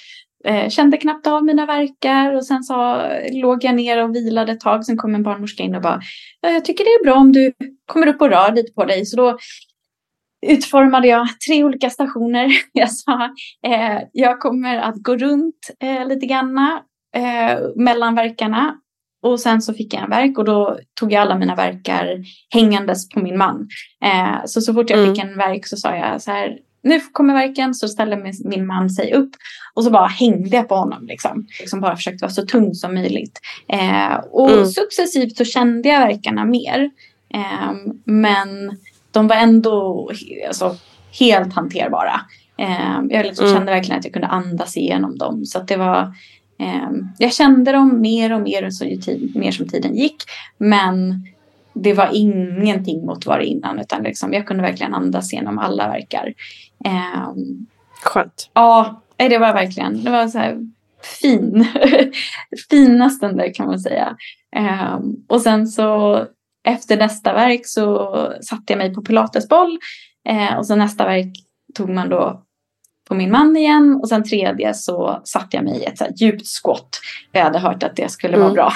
eh, 0.46 0.70
kände 0.70 0.98
knappt 0.98 1.28
av 1.28 1.44
mina 1.46 1.66
verkar 1.66 2.34
och 2.34 2.46
sen 2.46 2.64
så 2.64 3.02
låg 3.34 3.64
jag 3.64 3.76
ner 3.76 4.04
och 4.04 4.16
vilade 4.16 4.52
ett 4.52 4.60
tag. 4.60 4.86
Sen 4.86 4.98
kom 4.98 5.16
en 5.16 5.24
barnmorska 5.24 5.64
in 5.64 5.76
och 5.76 5.82
bara, 5.82 6.02
"Ja, 6.42 6.50
jag 6.50 6.66
tycker 6.66 6.84
det 6.84 6.90
är 6.90 7.04
bra 7.04 7.14
om 7.16 7.32
du 7.32 7.54
kommer 7.86 8.08
upp 8.08 8.22
och 8.22 8.30
rör 8.30 8.52
lite 8.52 8.74
på 8.74 8.86
dig. 8.86 9.06
Så 9.06 9.18
då 9.18 9.38
utformade 10.48 11.08
jag 11.08 11.28
tre 11.48 11.64
olika 11.64 11.90
stationer. 11.90 12.52
Jag 12.74 12.92
sa, 12.92 13.24
eh, 13.68 14.00
jag 14.14 14.40
kommer 14.40 14.78
att 14.78 14.96
gå 14.96 15.16
runt 15.18 15.56
eh, 15.84 16.08
lite 16.08 16.26
granna 16.26 16.82
eh, 17.16 17.60
mellan 17.76 18.16
verkarna 18.16 18.76
och 19.24 19.40
sen 19.40 19.62
så 19.62 19.74
fick 19.74 19.94
jag 19.94 20.04
en 20.04 20.10
verk 20.10 20.38
och 20.38 20.46
då 20.46 20.78
tog 21.00 21.12
jag 21.14 21.22
alla 21.22 21.38
mina 21.38 21.56
verkar 21.56 22.18
hängandes 22.50 23.10
på 23.10 23.20
min 23.20 23.38
man. 23.38 23.70
Eh, 24.04 24.46
så 24.46 24.62
så 24.62 24.74
fort 24.74 24.90
jag 24.90 25.00
Mm. 25.00 25.16
fick 25.16 25.24
en 25.24 25.38
verk 25.38 25.68
så 25.68 25.78
sa 25.78 25.96
jag 25.96 26.22
så 26.22 26.32
här, 26.32 26.58
nu 26.84 27.00
kommer 27.12 27.34
verken, 27.34 27.74
så 27.76 27.88
ställer 27.88 28.46
min, 28.50 28.66
man 28.68 28.90
sig 28.90 29.14
upp. 29.14 29.30
Och 29.74 29.84
så 29.84 29.90
bara 29.92 30.08
hängde 30.08 30.56
jag 30.58 30.70
på 30.70 30.76
honom 30.76 31.06
liksom. 31.08 31.48
liksom 31.60 31.82
bara 31.82 31.96
försökte 31.96 32.26
vara 32.26 32.32
så 32.34 32.46
tung 32.46 32.74
som 32.74 32.94
möjligt. 32.94 33.40
Eh, 33.68 34.16
och 34.32 34.52
Mm. 34.52 34.66
successivt 34.66 35.38
så 35.38 35.46
kände 35.46 35.90
jag 35.90 36.00
verkarna 36.08 36.46
mer. 36.46 36.90
Eh, 37.34 37.72
men 38.06 38.78
de 39.12 39.28
var 39.28 39.36
ändå 39.36 40.10
alltså, 40.48 40.76
helt 41.20 41.54
hanterbara. 41.54 42.22
Eh, 42.58 43.00
jag 43.10 43.26
liksom 43.26 43.46
Mm. 43.46 43.58
kände 43.58 43.72
verkligen 43.72 44.00
att 44.00 44.06
jag 44.06 44.14
kunde 44.14 44.28
andas 44.28 44.78
igenom 44.78 45.18
dem. 45.18 45.46
Så 45.46 45.58
att 45.60 45.68
det 45.68 45.78
var 45.78 46.14
jag 47.18 47.34
kände 47.34 47.72
dem 47.72 48.02
mer 48.02 48.34
och 48.34 48.42
mer, 48.42 48.70
så 48.70 48.86
ju 48.86 48.98
tid, 48.98 49.36
mer 49.36 49.52
som 49.52 49.68
tiden 49.68 49.96
gick. 49.96 50.24
Men 50.58 51.26
det 51.74 51.94
var 51.94 52.10
ingenting 52.14 53.06
mot 53.06 53.26
vad 53.26 53.40
det 53.40 53.46
innan. 53.46 53.80
Utan 53.80 54.04
liksom, 54.04 54.34
jag 54.34 54.48
kunde 54.48 54.64
verkligen 54.64 54.94
andas 54.94 55.34
genom 55.34 55.60
alla 55.60 55.88
verkar. 55.88 56.34
Ehm, 56.86 57.68
skönt. 58.02 58.50
ja, 58.54 59.02
det 59.18 59.38
var 59.38 59.54
verkligen 59.54 60.04
det 60.04 60.12
var 60.12 60.28
så 60.28 60.38
här 60.38 60.58
fin. 61.22 61.68
Fina 62.70 63.10
stunder 63.10 63.54
kan 63.54 63.68
man 63.68 63.80
säga. 63.80 64.16
Ehm, 64.56 65.16
och 65.28 65.42
sen 65.42 65.68
så 65.68 66.20
efter 66.64 66.98
nästa 66.98 67.34
verk 67.34 67.62
så 67.64 68.12
satte 68.42 68.74
jag 68.74 68.78
mig 68.78 68.94
på 68.94 69.02
pilatesboll. 69.02 69.80
Eh, 70.30 70.58
och 70.58 70.66
så 70.66 70.76
nästa 70.76 71.06
verk 71.06 71.34
tog 71.74 71.90
man 71.90 72.10
då 72.10 72.44
på 73.12 73.16
min 73.16 73.32
man 73.32 73.58
igen 73.58 74.00
och 74.02 74.10
sen 74.10 74.24
tredje 74.24 74.74
så 74.74 75.22
satte 75.24 75.58
jag 75.58 75.64
mig 75.64 75.80
i 75.80 75.84
ett 75.86 75.98
så 75.98 76.06
djupt 76.16 76.48
skott. 76.48 77.00
Jag 77.32 77.44
hade 77.44 77.60
hört 77.60 77.84
att 77.84 77.96
det 77.96 78.12
skulle 78.12 78.38
vara 78.38 78.50
Mm. 78.50 78.54
bra. 78.54 78.74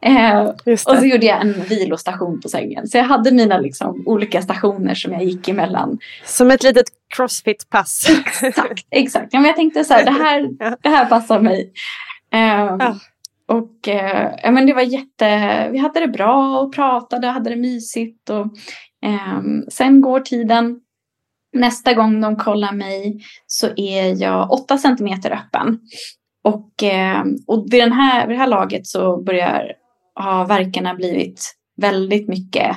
eh, 0.00 0.42
och 0.86 0.98
så 0.98 1.04
gjorde 1.06 1.26
jag 1.26 1.40
en 1.40 1.52
vilostation 1.68 2.40
på 2.40 2.48
sängen. 2.48 2.86
Så 2.86 2.98
jag 2.98 3.04
hade 3.04 3.30
mina 3.32 3.58
liksom, 3.58 4.02
olika 4.06 4.42
stationer 4.42 4.94
som 4.94 5.12
jag 5.12 5.24
gick 5.24 5.48
emellan. 5.48 5.98
Som 6.24 6.50
ett 6.50 6.62
litet 6.62 6.86
crossfit-pass. 7.16 8.06
Exakt, 8.44 8.86
exakt. 8.90 9.28
Ja, 9.32 9.38
men 9.40 9.46
jag 9.46 9.56
tänkte 9.56 9.84
så 9.84 9.94
här, 9.94 10.04
det 10.04 10.10
här, 10.10 10.48
det 10.82 10.88
här 10.88 11.06
passar 11.06 11.40
mig. 11.40 11.72
Ehm, 12.32 12.76
Ja. 12.80 12.96
Och 13.46 13.88
eh, 13.88 14.30
ja, 14.42 14.50
men 14.50 14.66
det 14.66 14.74
var 14.74 14.82
jätte, 14.82 15.68
vi 15.72 15.78
hade 15.78 16.00
det 16.00 16.08
bra 16.08 16.60
och 16.60 16.74
pratade, 16.74 17.26
hade 17.26 17.50
det 17.50 17.56
mysigt. 17.56 18.30
Och, 18.30 18.46
ehm, 19.02 19.64
sen 19.70 20.00
går 20.00 20.20
tiden. 20.20 20.80
Nästa 21.58 21.94
gång 21.94 22.20
de 22.20 22.36
kollar 22.36 22.72
mig 22.72 23.20
så 23.46 23.68
är 23.76 24.22
jag 24.22 24.50
8 24.52 24.78
centimeter 24.78 25.30
öppen. 25.30 25.78
Och, 26.44 26.82
eh, 26.82 27.22
och 27.46 27.66
vid, 27.70 27.82
den 27.82 27.92
här, 27.92 28.26
vid 28.26 28.36
det 28.36 28.40
här 28.40 28.46
laget 28.48 28.86
så 28.86 29.22
börjar 29.22 29.72
ha 30.14 30.44
verkarna 30.44 30.94
blivit 30.94 31.54
väldigt 31.80 32.28
mycket 32.28 32.76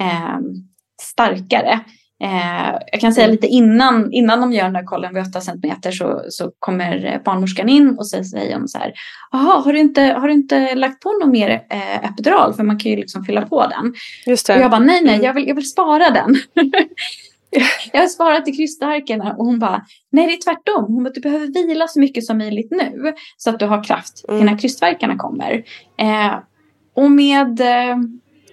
eh, 0.00 0.38
starkare. 1.02 1.80
Eh, 2.22 2.78
jag 2.92 3.00
kan 3.00 3.12
säga 3.12 3.26
lite 3.26 3.46
innan, 3.46 4.12
innan 4.12 4.40
de 4.40 4.52
gör 4.52 4.64
den 4.64 4.72
där 4.72 4.84
kollen 4.84 5.14
vid 5.14 5.22
8 5.28 5.40
centimeter 5.40 5.90
så, 5.92 6.22
så 6.28 6.52
kommer 6.58 7.22
barnmorskan 7.24 7.68
in 7.68 7.98
och 7.98 8.06
så 8.08 8.24
säger 8.24 8.58
de 8.58 8.68
så 8.68 8.78
här. 8.78 8.92
Jaha, 9.32 9.60
har, 9.60 9.72
du 9.72 9.78
inte, 9.78 10.02
har 10.02 10.28
du 10.28 10.34
inte 10.34 10.74
lagt 10.74 11.02
på 11.02 11.12
någon 11.20 11.30
mer 11.30 11.50
eh, 11.70 12.04
epidural? 12.04 12.54
För 12.54 12.62
man 12.62 12.78
kan 12.78 12.90
ju 12.90 12.96
liksom 12.96 13.24
fylla 13.24 13.42
på 13.42 13.66
den. 13.66 13.94
Just 14.26 14.48
Och 14.48 14.54
det. 14.54 14.60
jag 14.60 14.70
bara 14.70 14.80
nej, 14.80 15.00
nej, 15.04 15.14
Mm. 15.14 15.26
jag 15.26 15.34
vill, 15.34 15.48
jag 15.48 15.54
vill 15.54 15.70
spara 15.70 16.10
den. 16.10 16.36
jag 17.92 18.00
har 18.00 18.08
sparat 18.08 18.44
till 18.44 18.56
krystarkerna 18.56 19.34
och 19.38 19.46
hon 19.46 19.58
bara 19.58 19.84
nej, 20.12 20.26
det 20.26 20.32
är 20.32 20.42
tvärtom. 20.42 20.84
Hon 20.94 21.04
bara, 21.04 21.10
du 21.10 21.20
behöver 21.20 21.46
vila 21.46 21.88
så 21.88 22.00
mycket 22.00 22.24
som 22.24 22.38
möjligt 22.38 22.70
nu 22.70 23.12
så 23.36 23.50
att 23.50 23.58
du 23.58 23.66
har 23.66 23.84
kraft 23.84 24.24
Mm. 24.28 24.46
när 24.46 24.58
krystverkarna 24.58 25.16
kommer. 25.16 25.64
Eh, 25.98 26.34
och 26.94 27.10
med, 27.10 27.60
eh, 27.60 27.96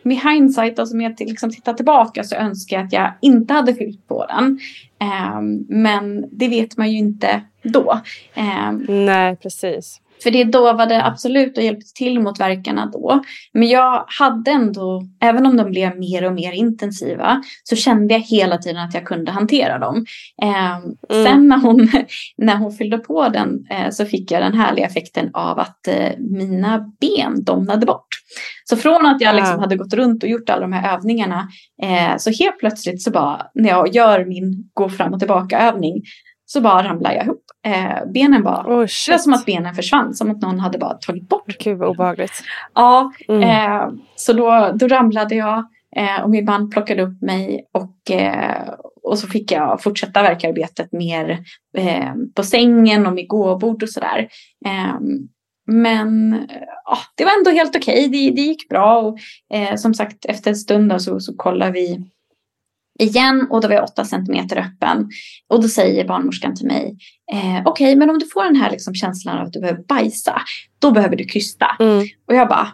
med 0.03 0.17
hindsight, 0.17 0.79
alltså 0.79 0.95
med 0.95 1.11
att 1.11 1.19
liksom 1.19 1.51
titta 1.51 1.73
tillbaka 1.73 2.23
så 2.23 2.35
önskar 2.35 2.77
jag 2.77 2.85
att 2.85 2.93
jag 2.93 3.13
inte 3.21 3.53
hade 3.53 3.73
fyllt 3.75 4.07
på 4.07 4.25
den. 4.25 4.59
Eh, 5.01 5.41
men 5.69 6.25
det 6.31 6.47
vet 6.47 6.77
man 6.77 6.91
ju 6.91 6.97
inte 6.97 7.41
då. 7.63 8.01
Eh, 8.33 8.71
Nej, 8.89 9.35
precis. 9.35 10.01
För 10.23 10.31
det 10.31 10.43
dovade 10.43 11.05
absolut 11.05 11.57
och 11.57 11.63
hjälpte 11.63 11.93
till 11.93 12.19
mot 12.19 12.39
verkarna 12.39 12.85
då. 12.93 13.23
Men 13.53 13.67
jag 13.67 14.05
hade 14.07 14.51
ändå, 14.51 15.03
även 15.21 15.45
om 15.45 15.57
de 15.57 15.71
blev 15.71 15.99
mer 15.99 16.25
och 16.25 16.33
mer 16.33 16.51
intensiva, 16.51 17.41
så 17.63 17.75
kände 17.75 18.13
jag 18.13 18.21
hela 18.21 18.57
tiden 18.57 18.83
att 18.83 18.93
jag 18.93 19.05
kunde 19.05 19.31
hantera 19.31 19.79
dem. 19.79 20.05
Eh, 20.41 20.77
Mm. 21.09 21.25
Sen 21.25 21.47
när 21.47 21.57
hon, 21.57 21.89
när 22.37 22.55
hon 22.55 22.71
fyllde 22.71 22.97
på 22.97 23.29
den 23.29 23.65
eh, 23.69 23.89
så 23.89 24.05
fick 24.05 24.31
jag 24.31 24.41
den 24.41 24.53
härliga 24.53 24.85
effekten 24.85 25.29
av 25.33 25.59
att 25.59 25.87
eh, 25.87 26.11
mina 26.19 26.91
ben 27.01 27.43
domnade 27.43 27.85
bort. 27.85 28.07
Så 28.65 28.77
från 28.77 29.05
att 29.05 29.21
jag 29.21 29.35
liksom 29.35 29.59
hade 29.59 29.75
gått 29.75 29.93
runt 29.93 30.23
och 30.23 30.29
gjort 30.29 30.49
alla 30.49 30.61
de 30.61 30.73
här 30.73 30.95
övningarna, 30.95 31.47
eh, 31.83 32.17
så 32.17 32.29
helt 32.29 32.59
plötsligt 32.59 33.01
så 33.01 33.11
bara, 33.11 33.47
när 33.53 33.69
jag 33.69 33.95
gör 33.95 34.25
min 34.25 34.69
gå 34.73 34.89
fram 34.89 35.13
och 35.13 35.19
tillbaka 35.19 35.59
övning, 35.59 36.03
så 36.45 36.61
bara 36.61 36.89
ramlar 36.89 37.11
jag 37.13 37.25
ihop. 37.25 37.43
Eh, 37.67 38.05
benen 38.13 38.43
bara 38.43 38.61
Oh, 38.61 38.79
det 39.07 39.11
var 39.11 39.17
som 39.17 39.33
att 39.33 39.45
benen 39.45 39.75
försvann, 39.75 40.13
som 40.13 40.31
att 40.31 40.41
någon 40.41 40.59
hade 40.59 40.77
bara 40.77 40.93
tagit 40.93 41.29
bort. 41.29 41.57
Gud 41.59 41.77
vad 41.77 41.89
obehagligt. 41.89 42.43
Ja, 42.73 43.11
Mm. 43.27 43.43
eh, 43.43 43.89
så 44.15 44.33
då, 44.33 44.71
då 44.75 44.87
ramlade 44.87 45.35
jag 45.35 45.57
eh, 45.95 46.23
och 46.23 46.29
min 46.29 46.45
man 46.45 46.69
plockade 46.69 47.01
upp 47.03 47.21
mig 47.21 47.65
och, 47.73 48.11
eh, 48.11 48.69
och 49.03 49.19
så 49.19 49.27
fick 49.27 49.51
jag 49.51 49.83
fortsätta 49.83 50.21
verkarbetet 50.21 50.91
mer 50.91 51.39
eh, 51.77 52.13
på 52.35 52.43
sängen 52.43 53.07
och 53.07 53.13
med 53.13 53.27
gåbord 53.27 53.83
och 53.83 53.89
sådär. 53.89 54.27
Eh, 54.65 54.99
men 55.71 56.41
ja, 56.85 56.97
det 57.15 57.25
var 57.25 57.31
ändå 57.37 57.49
helt 57.51 57.75
okej, 57.75 58.07
det, 58.07 58.29
det 58.31 58.41
gick 58.41 58.69
bra 58.69 58.99
och 59.01 59.17
eh, 59.53 59.75
som 59.75 59.93
sagt 59.93 60.25
efter 60.25 60.51
en 60.51 60.55
stund 60.57 60.89
då, 60.89 60.99
så, 60.99 61.19
så 61.19 61.35
kollar 61.37 61.71
vi 61.71 62.01
igen 62.99 63.47
och 63.49 63.61
då 63.61 63.67
var 63.67 63.75
jag 63.75 63.83
8 63.83 64.05
centimeter 64.05 64.57
öppen. 64.57 65.09
Och 65.47 65.61
då 65.61 65.67
säger 65.67 66.07
barnmorskan 66.07 66.55
till 66.55 66.67
mig, 66.67 66.97
eh, 67.33 67.61
okej 67.65 67.95
men 67.95 68.09
om 68.09 68.19
du 68.19 68.25
får 68.25 68.43
den 68.43 68.55
här 68.55 68.71
liksom 68.71 68.93
känslan 68.95 69.37
av 69.37 69.45
att 69.45 69.53
du 69.53 69.59
behöver 69.59 69.83
bajsa, 69.83 70.41
då 70.79 70.91
behöver 70.91 71.15
du 71.15 71.25
krysta. 71.25 71.75
Mm. 71.79 72.07
Och 72.27 72.35
jag 72.35 72.47
bara, 72.47 72.67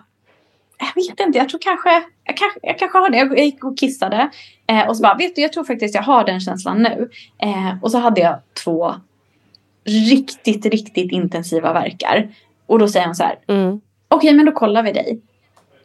jag 0.79 1.03
vet 1.03 1.19
inte, 1.19 1.37
jag 1.37 1.49
tror 1.49 1.59
kanske, 1.63 1.89
jag 2.23 2.37
kanske, 2.37 2.59
jag 2.61 2.79
kanske 2.79 2.97
har 2.97 3.09
det. 3.09 3.17
Jag 3.17 3.39
gick 3.39 3.63
och 3.63 3.77
kissade. 3.77 4.29
Eh, 4.67 4.87
och 4.87 4.97
så 4.97 5.03
bara, 5.03 5.15
vet 5.15 5.35
du, 5.35 5.41
jag 5.41 5.53
tror 5.53 5.63
faktiskt 5.63 5.95
jag 5.95 6.03
har 6.03 6.23
den 6.25 6.39
känslan 6.39 6.81
nu. 6.83 7.09
Eh, 7.41 7.83
och 7.83 7.91
så 7.91 7.97
hade 7.97 8.21
jag 8.21 8.39
två 8.63 8.93
riktigt, 9.85 10.65
riktigt 10.65 11.11
intensiva 11.11 11.73
verkar. 11.73 12.29
Och 12.67 12.79
då 12.79 12.87
säger 12.87 13.05
hon 13.05 13.15
så 13.15 13.23
här, 13.23 13.35
Mm. 13.47 13.81
okej 14.07 14.33
men 14.33 14.45
då 14.45 14.51
kollar 14.51 14.83
vi 14.83 14.91
dig. 14.93 15.21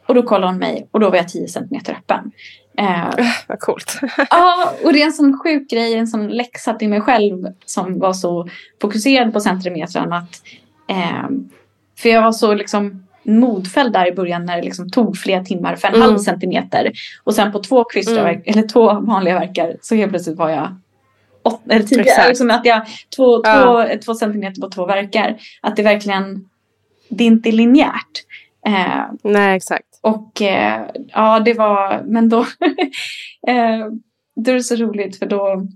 Och 0.07 0.15
då 0.15 0.23
kollar 0.23 0.47
hon 0.47 0.57
mig 0.57 0.87
och 0.91 0.99
då 0.99 1.09
var 1.09 1.17
jag 1.17 1.29
10 1.29 1.47
centimeter 1.47 1.93
öppen. 1.93 2.31
Eh, 2.77 3.09
Vad 3.47 3.59
coolt. 3.59 3.99
Ja, 4.29 4.73
och 4.83 4.93
det 4.93 5.01
är 5.01 5.05
en 5.05 5.13
sån 5.13 5.37
sjuk 5.39 5.69
grej, 5.69 5.93
en 5.95 6.07
sån 6.07 6.27
läxa 6.27 6.73
till 6.73 6.89
mig 6.89 7.01
själv 7.01 7.47
som 7.65 7.99
var 7.99 8.13
så 8.13 8.49
fokuserad 8.81 9.33
på 9.33 9.39
centimetrarna 9.39 10.15
att 10.17 10.41
Eh, 10.91 11.29
för 11.99 12.09
jag 12.09 12.21
var 12.21 12.31
så 12.31 12.53
liksom 12.53 13.07
modfälld 13.23 13.93
där 13.93 14.07
i 14.07 14.11
början 14.11 14.45
när 14.45 14.55
det 14.57 14.61
liksom 14.63 14.89
tog 14.89 15.17
flera 15.17 15.43
timmar 15.43 15.75
för 15.75 15.87
en 15.87 15.93
Mm. 15.95 16.07
halv 16.07 16.17
centimeter. 16.17 16.91
Och 17.23 17.35
sen 17.35 17.51
på 17.51 17.59
två 17.59 17.83
krystarverk, 17.83 18.47
Mm. 18.47 18.59
eller 18.59 18.67
två 18.67 18.93
vanliga 18.99 19.39
verkar 19.39 19.75
så 19.81 19.95
helt 19.95 20.09
plötsligt 20.11 20.37
var 20.37 20.49
jag 20.49 20.75
åt, 21.43 21.61
eller 21.69 21.83
tio, 21.83 22.27
liksom 22.27 22.51
att 22.51 22.65
jag 22.65 22.81
två, 23.15 23.41
Ja. 23.43 23.63
två, 23.63 23.97
två 24.05 24.13
centimeter 24.13 24.61
på 24.61 24.69
två 24.69 24.85
verkar. 24.85 25.37
Att 25.61 25.75
det 25.75 25.83
verkligen, 25.83 26.49
det 27.09 27.23
är 27.23 27.27
inte 27.27 27.51
linjärt. 27.51 28.23
Eh, 28.65 29.05
Nej, 29.23 29.55
exakt 29.57 29.88
och 30.01 30.41
eh, 30.41 30.89
ja, 31.07 31.39
det 31.39 31.53
var, 31.53 32.03
men 32.05 32.29
då, 32.29 32.39
eh, 33.47 33.87
då 34.35 34.51
är 34.51 34.55
det 34.55 34.63
så 34.63 34.75
roligt 34.75 35.19
för 35.19 35.25
då, 35.25 35.67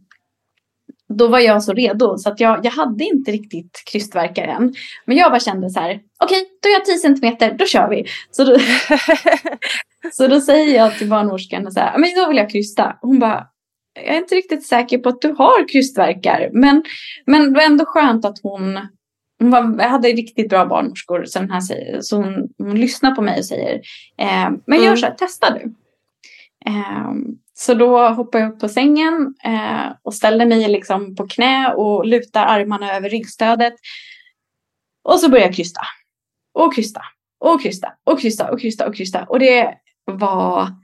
då 1.09 1.27
var 1.27 1.39
jag 1.39 1.63
så 1.63 1.73
redo 1.73 2.17
så 2.17 2.29
att 2.29 2.39
jag, 2.39 2.65
jag 2.65 2.71
hade 2.71 3.03
inte 3.03 3.31
riktigt 3.31 3.83
krystvärkar 3.91 4.43
än. 4.43 4.73
Men 5.05 5.17
jag 5.17 5.31
bara 5.31 5.39
kände 5.39 5.69
så 5.69 5.79
här, 5.79 5.99
okej, 6.23 6.45
då 6.61 6.69
är 6.69 6.73
jag 6.73 6.85
10 6.85 6.97
centimeter, 6.97 7.55
då 7.59 7.65
kör 7.65 7.89
vi. 7.89 8.05
Så 8.31 8.43
då, 8.43 8.57
så 10.11 10.27
då 10.27 10.41
säger 10.41 10.75
jag 10.75 10.97
till 10.97 11.09
barnmorskan 11.09 11.71
så 11.71 11.79
här, 11.79 11.97
men 11.97 12.09
då 12.15 12.27
vill 12.27 12.37
jag 12.37 12.49
krysta. 12.49 12.97
Hon 13.01 13.19
bara, 13.19 13.47
jag 13.93 14.15
är 14.15 14.17
inte 14.17 14.35
riktigt 14.35 14.65
säker 14.65 14.97
på 14.97 15.09
att 15.09 15.21
du 15.21 15.27
har 15.27 15.67
krystvärkar. 15.69 16.49
Men, 16.53 16.83
men 17.25 17.53
det 17.53 17.59
var 17.59 17.65
ändå 17.65 17.85
skönt 17.85 18.25
att 18.25 18.39
hon, 18.43 18.79
hon 19.43 19.79
hade 19.79 20.07
riktigt 20.07 20.49
bra 20.49 20.65
barnmorskor. 20.65 21.25
Så, 21.25 21.39
här 21.39 21.61
säger, 21.61 22.01
så 22.01 22.17
hon, 22.17 22.49
hon 22.57 22.75
lyssnar 22.75 23.11
på 23.11 23.21
mig 23.21 23.39
och 23.39 23.45
säger, 23.45 23.75
eh, 24.17 24.49
men 24.65 24.79
gör 24.79 24.85
Mm. 24.85 24.97
så 24.97 25.05
här, 25.05 25.13
testa 25.13 25.53
du. 25.53 25.73
Eh, 26.65 27.11
så 27.53 27.73
då 27.73 28.07
hoppar 28.07 28.39
jag 28.39 28.53
upp 28.53 28.59
på 28.59 28.69
sängen 28.69 29.35
eh, 29.43 29.91
och 30.01 30.13
ställer 30.13 30.45
mig 30.45 30.67
liksom 30.69 31.15
på 31.15 31.27
knä 31.27 31.73
och 31.73 32.05
lutar 32.05 32.45
armarna 32.45 32.95
över 32.95 33.09
ryggstödet. 33.09 33.73
Och 35.03 35.19
så 35.19 35.29
börjar 35.29 35.45
jag 35.45 35.55
krysta. 35.55 35.81
Och 36.53 36.75
krysta. 36.75 37.01
Och 37.39 37.61
krysta. 37.61 37.93
Och 38.03 38.19
krysta. 38.19 38.51
Och 38.51 38.59
krysta. 38.59 38.87
Och 38.87 38.95
krysta. 38.95 39.23
Och 39.23 39.39
det 39.39 39.73
var... 40.05 40.82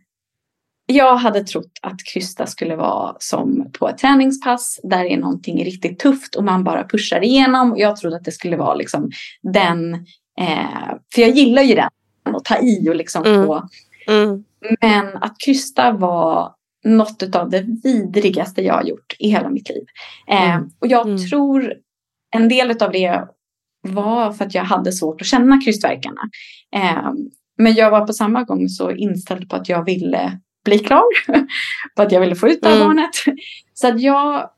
Jag 0.91 1.15
hade 1.15 1.43
trott 1.43 1.71
att 1.81 2.03
krysta 2.13 2.45
skulle 2.45 2.75
vara 2.75 3.15
som 3.19 3.71
på 3.79 3.89
ett 3.89 3.97
träningspass. 3.97 4.79
Där 4.83 5.05
är 5.05 5.17
någonting 5.17 5.63
riktigt 5.65 5.99
tufft 5.99 6.35
och 6.35 6.43
man 6.43 6.63
bara 6.63 6.83
pushar 6.87 7.23
igenom. 7.23 7.73
Jag 7.77 7.95
trodde 7.95 8.15
att 8.15 8.23
det 8.25 8.31
skulle 8.31 8.57
vara 8.57 8.75
liksom 8.75 9.11
den... 9.41 9.93
Eh, 10.39 10.95
för 11.15 11.21
jag 11.21 11.29
gillar 11.29 11.61
ju 11.61 11.75
den. 11.75 11.89
Att 12.35 12.45
ta 12.45 12.57
i 12.57 12.89
och 12.89 12.95
liksom 12.95 13.23
Mm. 13.25 13.45
få... 13.45 13.69
Mm. 14.07 14.43
Men 14.81 15.17
att 15.23 15.35
krysta 15.45 15.91
var 15.91 16.53
något 16.85 17.35
av 17.35 17.49
det 17.49 17.65
vidrigaste 17.83 18.61
jag 18.61 18.73
har 18.73 18.83
gjort 18.83 19.15
i 19.19 19.29
hela 19.29 19.49
mitt 19.49 19.69
liv. 19.69 19.83
Eh, 20.27 20.55
Mm. 20.55 20.69
och 20.79 20.87
jag 20.87 21.07
Mm. 21.07 21.29
tror 21.29 21.73
en 22.35 22.49
del 22.49 22.71
av 22.83 22.91
det 22.91 23.23
var 23.81 24.31
för 24.31 24.45
att 24.45 24.53
jag 24.55 24.63
hade 24.63 24.91
svårt 24.91 25.21
att 25.21 25.27
känna 25.27 25.61
krystverkarna. 25.61 26.21
Eh, 26.75 27.11
men 27.57 27.73
jag 27.73 27.91
var 27.91 28.07
på 28.07 28.13
samma 28.13 28.43
gång 28.43 28.69
så 28.69 28.91
inställd 28.91 29.49
på 29.49 29.55
att 29.55 29.69
jag 29.69 29.85
ville 29.85 30.39
bli 30.69 30.79
klar. 30.79 31.03
på 31.95 32.01
att 32.01 32.11
jag 32.11 32.19
ville 32.19 32.35
få 32.35 32.49
ut 32.49 32.61
det 32.61 32.67
här 32.69 32.75
Mm. 32.75 32.87
barnet. 32.87 33.09
Så 33.73 33.87
att 33.87 34.01
jag 34.01 34.49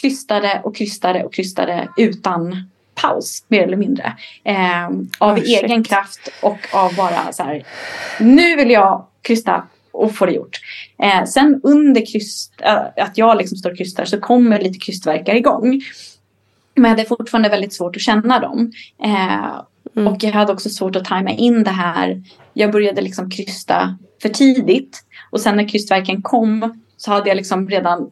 krystade 0.00 0.60
och 0.64 0.76
krystade 0.76 1.24
och 1.24 1.34
krystade 1.34 1.88
utan 1.96 2.70
paus 2.94 3.44
mer 3.48 3.62
eller 3.62 3.76
mindre. 3.76 4.16
Eh, 4.44 4.86
av 5.18 5.34
Oh, 5.34 5.38
egen 5.44 5.84
kraft 5.84 6.28
och 6.42 6.58
av 6.72 6.94
bara 6.96 7.32
så 7.32 7.42
här. 7.42 7.64
Nu 8.20 8.56
vill 8.56 8.70
jag 8.70 9.06
krysta 9.22 9.66
och 9.92 10.14
få 10.14 10.26
det 10.26 10.32
gjort. 10.32 10.58
Eh, 11.02 11.24
sen 11.24 11.60
under 11.64 12.12
kryst, 12.12 12.52
äh, 12.62 12.78
att 12.96 13.18
jag 13.18 13.36
liksom 13.38 13.58
står 13.58 13.70
och 13.70 13.76
krystar 13.78 14.04
så 14.04 14.20
kommer 14.20 14.60
lite 14.60 14.78
krystverkar 14.78 15.34
igång. 15.34 15.82
Men 16.74 16.84
jag 16.84 16.90
hade 16.90 17.04
fortfarande 17.08 17.48
väldigt 17.48 17.72
svårt 17.74 17.96
att 17.96 18.02
känna 18.02 18.38
dem. 18.38 18.72
Eh, 19.04 19.60
Mm. 19.96 20.12
Och 20.12 20.24
jag 20.24 20.32
hade 20.32 20.52
också 20.52 20.70
svårt 20.70 20.96
att 20.96 21.04
tajma 21.04 21.30
in 21.30 21.64
det 21.64 21.70
här. 21.70 22.22
Jag 22.52 22.72
började 22.72 23.00
liksom 23.00 23.30
krysta 23.30 23.98
för 24.22 24.28
tidigt. 24.28 25.04
Och 25.34 25.40
sen 25.40 25.56
när 25.56 25.68
krystverken 25.68 26.22
kom 26.22 26.82
så 26.96 27.10
hade 27.10 27.28
jag 27.28 27.36
liksom 27.36 27.68
redan 27.68 28.10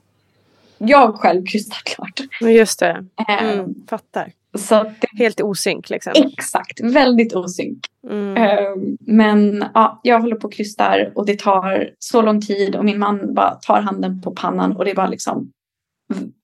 jag 0.78 1.14
själv 1.14 1.44
krystat 1.46 1.84
klart. 1.84 2.20
Just 2.40 2.80
det. 2.80 3.04
Eh, 3.28 3.44
Mm. 3.44 3.74
Fattar. 3.90 4.32
Så 4.58 4.82
det, 4.82 5.08
Helt 5.18 5.40
osynk 5.40 5.90
liksom. 5.90 6.12
exakt, 6.16 6.80
väldigt 6.80 7.34
osynk. 7.34 7.78
Mm. 8.10 8.36
Eh, 8.36 8.70
Men 9.00 9.64
ja, 9.74 10.00
jag 10.02 10.20
håller 10.20 10.36
på 10.36 10.46
och 10.46 10.52
krystar 10.52 11.12
och 11.14 11.26
det 11.26 11.38
tar 11.38 11.90
så 11.98 12.22
lång 12.22 12.40
tid 12.40 12.76
och 12.76 12.84
min 12.84 12.98
man 12.98 13.34
bara 13.34 13.50
tar 13.50 13.80
handen 13.80 14.22
på 14.22 14.30
pannan 14.30 14.76
och 14.76 14.84
det 14.84 14.90
är 14.90 14.94
bara 14.94 15.06
liksom 15.08 15.52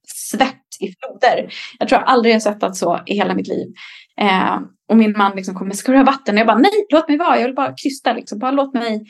svett 0.07 0.55
i 0.81 0.95
floder. 1.01 1.53
Jag 1.79 1.89
tror 1.89 2.01
jag 2.01 2.09
aldrig 2.09 2.35
har 2.35 2.41
svettat 2.41 2.77
så 2.77 3.01
i 3.07 3.15
hela 3.15 3.35
mitt 3.35 3.49
liv. 3.49 3.75
Eh, 4.21 4.59
och 4.89 4.97
min 4.97 5.15
man 5.17 5.37
liksom 5.37 5.55
kommer, 5.55 5.75
ska 5.75 5.93
du 5.93 5.99
ha 5.99 6.05
vatten? 6.05 6.35
Och 6.35 6.41
jag 6.41 6.47
bara, 6.47 6.59
nej, 6.59 6.87
låt 6.91 7.09
mig 7.09 7.19
vara, 7.19 7.39
jag 7.39 7.47
vill 7.47 7.55
bara 7.55 7.75
krysta 7.83 8.13
liksom. 8.13 8.39
Bara 8.39 8.51
låt 8.51 8.75
mig 8.75 9.05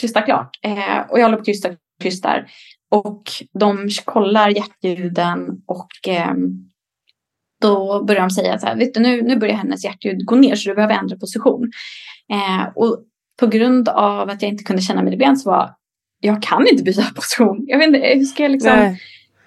krysta 0.00 0.22
klart. 0.22 0.50
Eh, 0.62 1.10
och 1.10 1.18
jag 1.18 1.24
håller 1.24 1.36
på 1.36 1.40
och 1.40 1.46
krystar, 1.46 1.76
krystar. 2.02 2.46
Och 2.90 3.22
de 3.58 3.88
kollar 4.04 4.48
hjärtljuden 4.48 5.62
och 5.66 6.08
ehm, 6.08 6.70
då 7.60 8.04
börjar 8.04 8.20
de 8.20 8.30
säga 8.30 8.58
så 8.58 8.66
här, 8.66 8.76
vet 8.76 8.94
du, 8.94 9.00
nu, 9.00 9.22
nu 9.22 9.36
börjar 9.36 9.54
hennes 9.54 9.84
hjärtljud 9.84 10.26
gå 10.26 10.36
ner 10.36 10.56
så 10.56 10.68
du 10.68 10.74
behöver 10.74 10.94
ändra 10.94 11.16
position. 11.16 11.70
Eh, 12.32 12.68
och 12.74 13.04
på 13.40 13.46
grund 13.46 13.88
av 13.88 14.28
att 14.30 14.42
jag 14.42 14.50
inte 14.50 14.64
kunde 14.64 14.82
känna 14.82 15.02
mina 15.02 15.16
ben 15.16 15.36
så 15.36 15.50
var 15.50 15.74
jag 16.20 16.42
kan 16.42 16.66
inte 16.66 16.82
byta 16.82 17.02
position. 17.14 17.64
Jag 17.66 17.78
vet 17.78 17.86
inte, 17.86 17.98
hur 17.98 18.24
ska 18.24 18.42
jag 18.42 18.52
liksom, 18.52 18.72
Nej. 18.76 19.00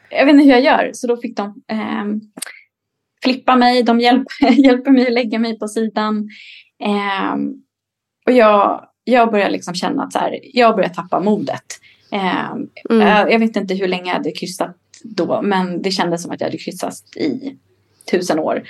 jag 0.10 0.26
vet 0.26 0.34
inte 0.34 0.46
hur 0.46 0.52
jag 0.52 0.62
gör. 0.62 0.92
Så 0.94 1.08
då 1.08 1.18
fick 1.18 1.38
de 1.38 1.64
ehm, 1.68 2.22
flippa 3.24 3.56
mig, 3.56 3.84
de 3.84 4.00
hjälper, 4.00 4.52
hjälper 4.52 4.92
mig 4.92 5.08
att 5.08 5.14
lägga 5.14 5.40
mig 5.40 5.60
på 5.60 5.68
sidan. 5.68 6.30
Ehm, 6.84 7.54
och 8.26 8.32
jag, 8.32 8.89
jag 9.10 9.32
börjar 9.32 9.50
liksom 9.50 9.74
känna 9.74 10.04
att 10.04 10.14
så 10.14 10.20
här, 10.20 10.40
jag 10.54 10.76
börjar 10.76 10.90
tappa 10.90 11.20
modet. 11.20 11.64
Ehm, 12.12 12.68
Mm. 12.90 13.02
Eh, 13.02 13.32
Jag 13.34 13.40
vet 13.40 13.56
inte 13.56 13.74
hur 13.74 13.88
länge 13.88 14.06
jag 14.10 14.18
hade 14.18 14.32
kryssat 14.32 14.76
då, 15.04 15.42
men 15.42 15.82
det 15.82 15.92
kändes 15.92 16.24
som 16.24 16.32
att 16.32 16.42
jag 16.42 16.48
hade 16.48 16.58
kryssat 16.58 16.94
i 17.16 17.58
tusen 18.12 18.40
år. 18.40 18.64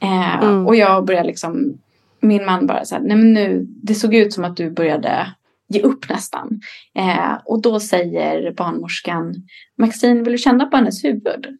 Eh, 0.00 0.42
Mm. 0.42 0.66
Och 0.66 0.76
jag 0.76 1.04
började 1.04 1.26
liksom, 1.26 1.78
min 2.20 2.44
man 2.44 2.66
bara 2.66 2.84
så 2.84 2.94
här, 2.94 3.02
nej 3.02 3.16
men 3.16 3.32
nu, 3.32 3.66
det 3.68 3.94
såg 3.94 4.14
ut 4.14 4.32
som 4.32 4.44
att 4.44 4.56
du 4.56 4.70
började 4.70 5.26
ge 5.68 5.80
upp 5.82 6.08
nästan. 6.08 6.60
Eh, 6.94 7.34
och 7.44 7.62
då 7.62 7.80
säger 7.80 8.52
barnmorskan, 8.52 9.34
Maxine 9.78 10.22
vill 10.22 10.32
du 10.32 10.38
känna 10.38 10.66
på 10.66 10.76
hennes 10.76 11.04
huvud? 11.04 11.58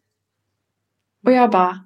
Och 1.25 1.31
jag 1.31 1.51
bara, 1.51 1.79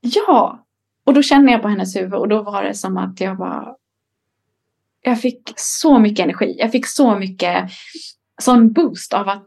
ja. 0.00 0.66
Och 1.04 1.14
då 1.14 1.22
känner 1.22 1.52
jag 1.52 1.62
på 1.62 1.68
hennes 1.68 1.96
huvud 1.96 2.14
och 2.14 2.28
då 2.28 2.42
var 2.42 2.62
det 2.64 2.74
som 2.74 2.96
att 2.96 3.20
jag 3.20 3.36
bara, 3.36 3.74
jag 5.06 5.20
fick 5.20 5.42
så 5.56 5.98
mycket 5.98 6.24
energi. 6.24 6.56
Jag 6.58 6.72
fick 6.72 6.86
så 6.86 7.18
mycket 7.18 7.70
sån 8.42 8.72
boost 8.72 9.12
av 9.14 9.28
att 9.28 9.46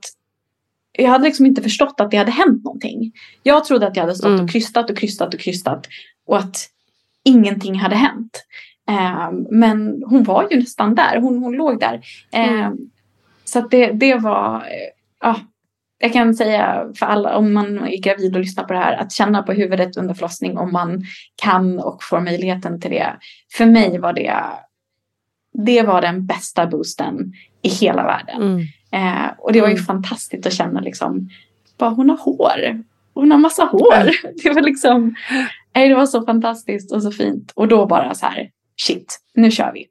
jag 0.91 1.09
hade 1.09 1.23
liksom 1.23 1.45
inte 1.45 1.61
förstått 1.61 2.01
att 2.01 2.11
det 2.11 2.17
hade 2.17 2.31
hänt 2.31 2.63
någonting. 2.63 3.11
Jag 3.43 3.65
trodde 3.65 3.87
att 3.87 3.95
jag 3.95 4.03
hade 4.03 4.15
stått 4.15 4.27
Mm. 4.29 4.43
och 4.43 4.51
krystat 4.51 4.89
och 4.89 4.97
krystat 4.97 5.33
och 5.33 5.39
krystat 5.39 5.87
och 6.27 6.37
att 6.37 6.57
ingenting 7.23 7.75
hade 7.79 7.95
hänt. 7.95 8.45
Ehm, 8.89 9.47
men 9.51 10.03
hon 10.05 10.23
var 10.23 10.47
ju 10.51 10.59
nästan 10.59 10.95
där. 10.95 11.17
Hon, 11.21 11.37
hon 11.43 11.53
låg 11.53 11.79
där. 11.79 12.01
Ehm, 12.31 12.77
Så 13.43 13.59
att 13.59 13.71
det, 13.71 13.91
det 13.91 14.15
var, 14.15 14.55
eh, 14.55 14.89
ja, 15.21 15.35
jag 15.99 16.13
kan 16.13 16.33
säga 16.35 16.85
för 16.95 17.05
alla 17.05 17.37
om 17.37 17.53
man 17.53 17.79
är 17.79 17.97
gravid 18.01 18.35
och 18.35 18.41
lyssnar 18.41 18.63
på 18.63 18.73
det 18.73 18.79
här 18.79 18.97
att 18.97 19.11
känna 19.11 19.43
på 19.43 19.53
huvudet 19.53 19.97
under 19.97 20.13
förlossning 20.13 20.57
om 20.57 20.71
man 20.71 21.03
kan 21.35 21.79
och 21.79 22.03
får 22.03 22.19
möjligheten 22.19 22.81
till 22.81 22.91
det. 22.91 23.15
För 23.53 23.65
mig 23.65 23.99
var 23.99 24.13
det, 24.13 24.35
det 25.65 25.81
var 25.81 26.01
den 26.01 26.25
bästa 26.25 26.67
boosten 26.67 27.33
i 27.61 27.69
hela 27.69 28.03
världen. 28.03 28.41
Mm. 28.41 28.59
Eh, 28.91 29.31
och 29.37 29.53
det 29.53 29.61
var 29.61 29.67
ju 29.67 29.73
Mm. 29.73 29.85
fantastiskt 29.85 30.45
att 30.45 30.53
känna 30.53 30.79
liksom, 30.81 31.29
bara 31.77 31.89
hon 31.89 32.09
har 32.09 32.17
hår. 32.17 32.83
Hon 33.13 33.31
har 33.31 33.37
massa 33.37 33.63
hår. 33.65 34.11
Det 34.43 34.49
var 34.49 34.61
liksom, 34.61 35.15
nej, 35.75 35.89
det 35.89 35.95
var 35.95 36.05
så 36.05 36.25
fantastiskt 36.25 36.91
och 36.91 37.03
så 37.03 37.11
fint. 37.11 37.51
Och 37.55 37.67
då 37.67 37.85
bara 37.85 38.13
så 38.13 38.25
här, 38.25 38.49
shit, 38.81 39.19
nu 39.35 39.51
kör 39.51 39.71
vi. 39.73 39.85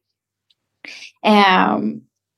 Eh, 1.26 1.78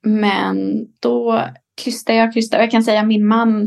men 0.05 0.87
då 1.01 1.45
krystade 1.85 2.19
jag, 2.19 2.33
krystade. 2.33 2.63
Jag 2.63 2.71
kan 2.71 2.83
säga 2.83 3.03
min 3.05 3.27
man, 3.27 3.63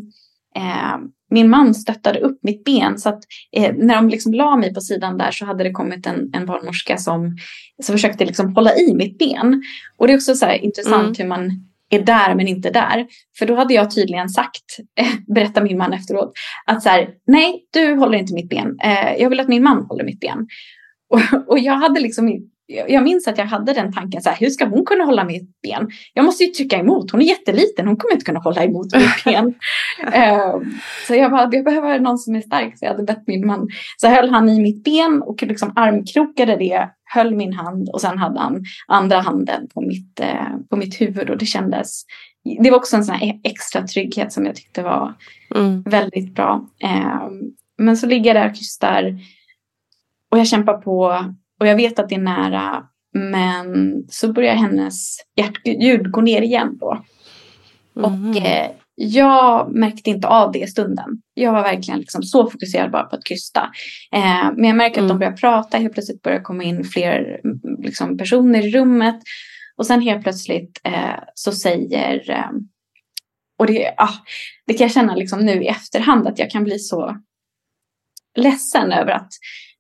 eh, 0.55 0.97
min 1.29 1.49
man 1.49 1.75
stöttade 1.75 2.19
upp 2.19 2.39
mitt 2.43 2.63
ben. 2.63 2.97
Så 2.97 3.09
att 3.09 3.23
eh, 3.51 3.73
när 3.77 3.95
de 3.95 4.09
liksom 4.09 4.33
la 4.33 4.55
mig 4.55 4.73
på 4.73 4.81
sidan 4.81 5.17
där 5.17 5.31
så 5.31 5.45
hade 5.45 5.63
det 5.63 5.71
kommit 5.71 6.07
en, 6.07 6.29
en 6.33 6.45
barnmorska 6.45 6.97
som, 6.97 7.37
som 7.83 7.93
försökte 7.93 8.25
liksom 8.25 8.55
hålla 8.55 8.75
i 8.75 8.93
mitt 8.93 9.17
ben. 9.17 9.63
Och 9.97 10.07
det 10.07 10.13
är 10.13 10.17
också 10.17 10.35
så 10.35 10.45
här 10.45 10.63
intressant 10.63 11.03
Mm. 11.03 11.13
hur 11.17 11.27
man 11.27 11.51
är 11.89 11.99
där 11.99 12.35
men 12.35 12.47
inte 12.47 12.69
där. 12.69 13.05
För 13.39 13.45
då 13.45 13.55
hade 13.55 13.73
jag 13.73 13.95
tydligen 13.95 14.29
sagt, 14.29 14.63
berättar 15.35 15.61
min 15.61 15.77
man 15.77 15.93
efteråt, 15.93 16.33
att 16.65 16.83
så 16.83 16.89
här, 16.89 17.09
nej 17.27 17.67
du 17.73 17.95
håller 17.95 18.17
inte 18.17 18.33
mitt 18.33 18.49
ben. 18.49 18.79
Eh, 18.83 19.21
jag 19.21 19.29
vill 19.29 19.39
att 19.39 19.47
min 19.47 19.63
man 19.63 19.85
håller 19.85 20.03
mitt 20.03 20.19
ben. 20.19 20.47
Och, 21.09 21.19
och 21.47 21.59
jag 21.59 21.73
hade 21.73 21.99
liksom 21.99 22.27
jag 22.65 22.89
jag 22.89 23.03
minns 23.03 23.27
att 23.27 23.37
jag 23.37 23.45
hade 23.45 23.73
den 23.73 23.93
tanken, 23.93 24.21
så 24.21 24.29
här, 24.29 24.37
hur 24.39 24.49
ska 24.49 24.65
hon 24.65 24.85
kunna 24.85 25.03
hålla 25.03 25.23
mitt 25.23 25.61
ben? 25.61 25.89
Jag 26.13 26.25
måste 26.25 26.43
ju 26.43 26.49
trycka 26.49 26.77
emot, 26.77 27.11
hon 27.11 27.21
är 27.21 27.25
jätteliten, 27.25 27.87
hon 27.87 27.97
kommer 27.97 28.13
inte 28.13 28.25
kunna 28.25 28.39
hålla 28.39 28.63
emot 28.63 28.87
mitt 28.95 29.23
ben. 29.25 29.53
Eh, 30.13 30.55
så 31.07 31.15
jag 31.15 31.31
bara, 31.31 31.49
jag 31.51 31.65
behöver 31.65 31.99
någon 31.99 32.17
som 32.17 32.35
är 32.35 32.41
stark, 32.41 32.77
så 32.77 32.85
jag 32.85 32.91
hade 32.91 33.03
bett 33.03 33.23
min 33.27 33.47
man. 33.47 33.67
Så 33.97 34.07
höll 34.07 34.29
han 34.29 34.49
i 34.49 34.61
mitt 34.61 34.83
ben 34.83 35.21
och 35.21 35.43
liksom 35.43 35.73
armkrokade 35.75 36.55
det, 36.55 36.89
höll 37.13 37.35
min 37.35 37.53
hand 37.53 37.89
och 37.89 38.01
sen 38.01 38.17
hade 38.17 38.39
han 38.39 38.63
andra 38.87 39.19
handen 39.19 39.67
på 39.73 39.81
mitt, 39.81 40.19
eh, 40.19 40.57
på 40.69 40.75
mitt 40.75 41.01
huvud 41.01 41.29
och 41.29 41.37
det 41.37 41.45
kändes, 41.45 42.03
det 42.63 42.69
var 42.71 42.77
också 42.77 42.95
en 42.95 43.05
sån 43.05 43.15
här 43.15 43.39
extra 43.43 43.87
trygghet 43.87 44.33
som 44.33 44.45
jag 44.45 44.55
tyckte 44.55 44.83
var 44.83 45.13
Mm. 45.55 45.81
väldigt 45.83 46.35
bra. 46.35 46.69
Eh, 46.83 47.21
men 47.77 47.97
så 47.97 48.07
ligger 48.07 48.35
jag 48.35 48.43
där 48.43 48.49
och 48.49 48.55
krystar 48.55 49.19
och 50.31 50.39
jag 50.39 50.47
kämpar 50.47 50.73
på 50.73 51.25
och 51.59 51.67
jag 51.67 51.75
vet 51.75 51.99
att 51.99 52.09
det 52.09 52.15
är 52.15 52.19
nära. 52.19 52.83
Men 53.13 53.95
så 54.09 54.33
börjar 54.33 54.55
hennes 54.55 55.17
hjärtljud 55.35 56.11
gå 56.11 56.21
ner 56.21 56.41
igen 56.41 56.77
då. 56.79 57.03
Och 57.93 58.37
eh, 58.37 58.71
jag 58.95 59.75
märkte 59.75 60.09
inte 60.09 60.27
av 60.27 60.51
det 60.51 60.59
i 60.59 60.67
stunden. 60.67 61.05
Jag 61.33 61.53
var 61.53 61.61
verkligen 61.61 61.99
liksom 61.99 62.23
så 62.23 62.49
fokuserad 62.49 62.91
bara 62.91 63.03
på 63.03 63.15
att 63.15 63.25
krysta. 63.25 63.71
Eh, 64.11 64.51
men 64.55 64.63
jag 64.63 64.75
märker 64.75 65.01
att 65.01 65.07
de 65.07 65.19
börjar 65.19 65.37
prata. 65.37 65.77
Helt 65.77 65.93
plötsligt 65.93 66.21
börjar 66.21 66.41
komma 66.41 66.63
in 66.63 66.83
fler 66.83 67.39
mm, 67.43 67.59
liksom, 67.83 68.17
personer 68.17 68.67
i 68.67 68.71
rummet. 68.71 69.15
Och 69.75 69.85
sen 69.85 70.01
helt 70.01 70.23
plötsligt 70.23 70.81
eh, 70.83 71.19
så 71.33 71.51
säger... 71.51 72.29
Eh, 72.29 72.51
och 73.59 73.67
det, 73.67 73.93
ah, 73.97 74.13
det 74.67 74.73
kan 74.73 74.85
jag 74.85 74.93
känna 74.93 75.15
liksom 75.15 75.39
nu 75.39 75.63
i 75.63 75.67
efterhand 75.67 76.27
att 76.27 76.39
jag 76.39 76.51
kan 76.51 76.63
bli 76.63 76.79
så 76.79 77.17
ledsen 78.35 78.91
över 78.91 79.11
att, 79.11 79.29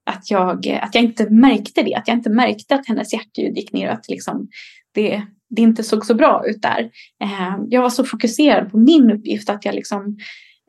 att, 0.05 0.31
jag, 0.31 0.67
att 0.67 0.95
jag 0.95 1.03
inte 1.03 1.29
märkte 1.29 1.83
det. 1.83 1.95
Att 1.95 2.07
jag 2.07 2.17
inte 2.17 2.29
märkte 2.29 2.75
att 2.75 2.87
hennes 2.87 3.13
hjärtljud 3.13 3.57
gick 3.57 3.73
ner 3.73 3.87
och 3.87 3.93
att 3.93 4.09
liksom 4.09 4.47
det, 4.93 5.21
det 5.55 5.61
inte 5.61 5.83
såg 5.83 6.05
så 6.05 6.13
bra 6.13 6.43
ut 6.47 6.61
där. 6.61 6.91
Ehm, 7.23 7.65
jag 7.69 7.81
var 7.81 7.89
så 7.89 8.03
fokuserad 8.03 8.71
på 8.71 8.77
min 8.77 9.11
uppgift 9.11 9.49
att 9.49 9.65
jag 9.65 9.75
liksom 9.75 10.17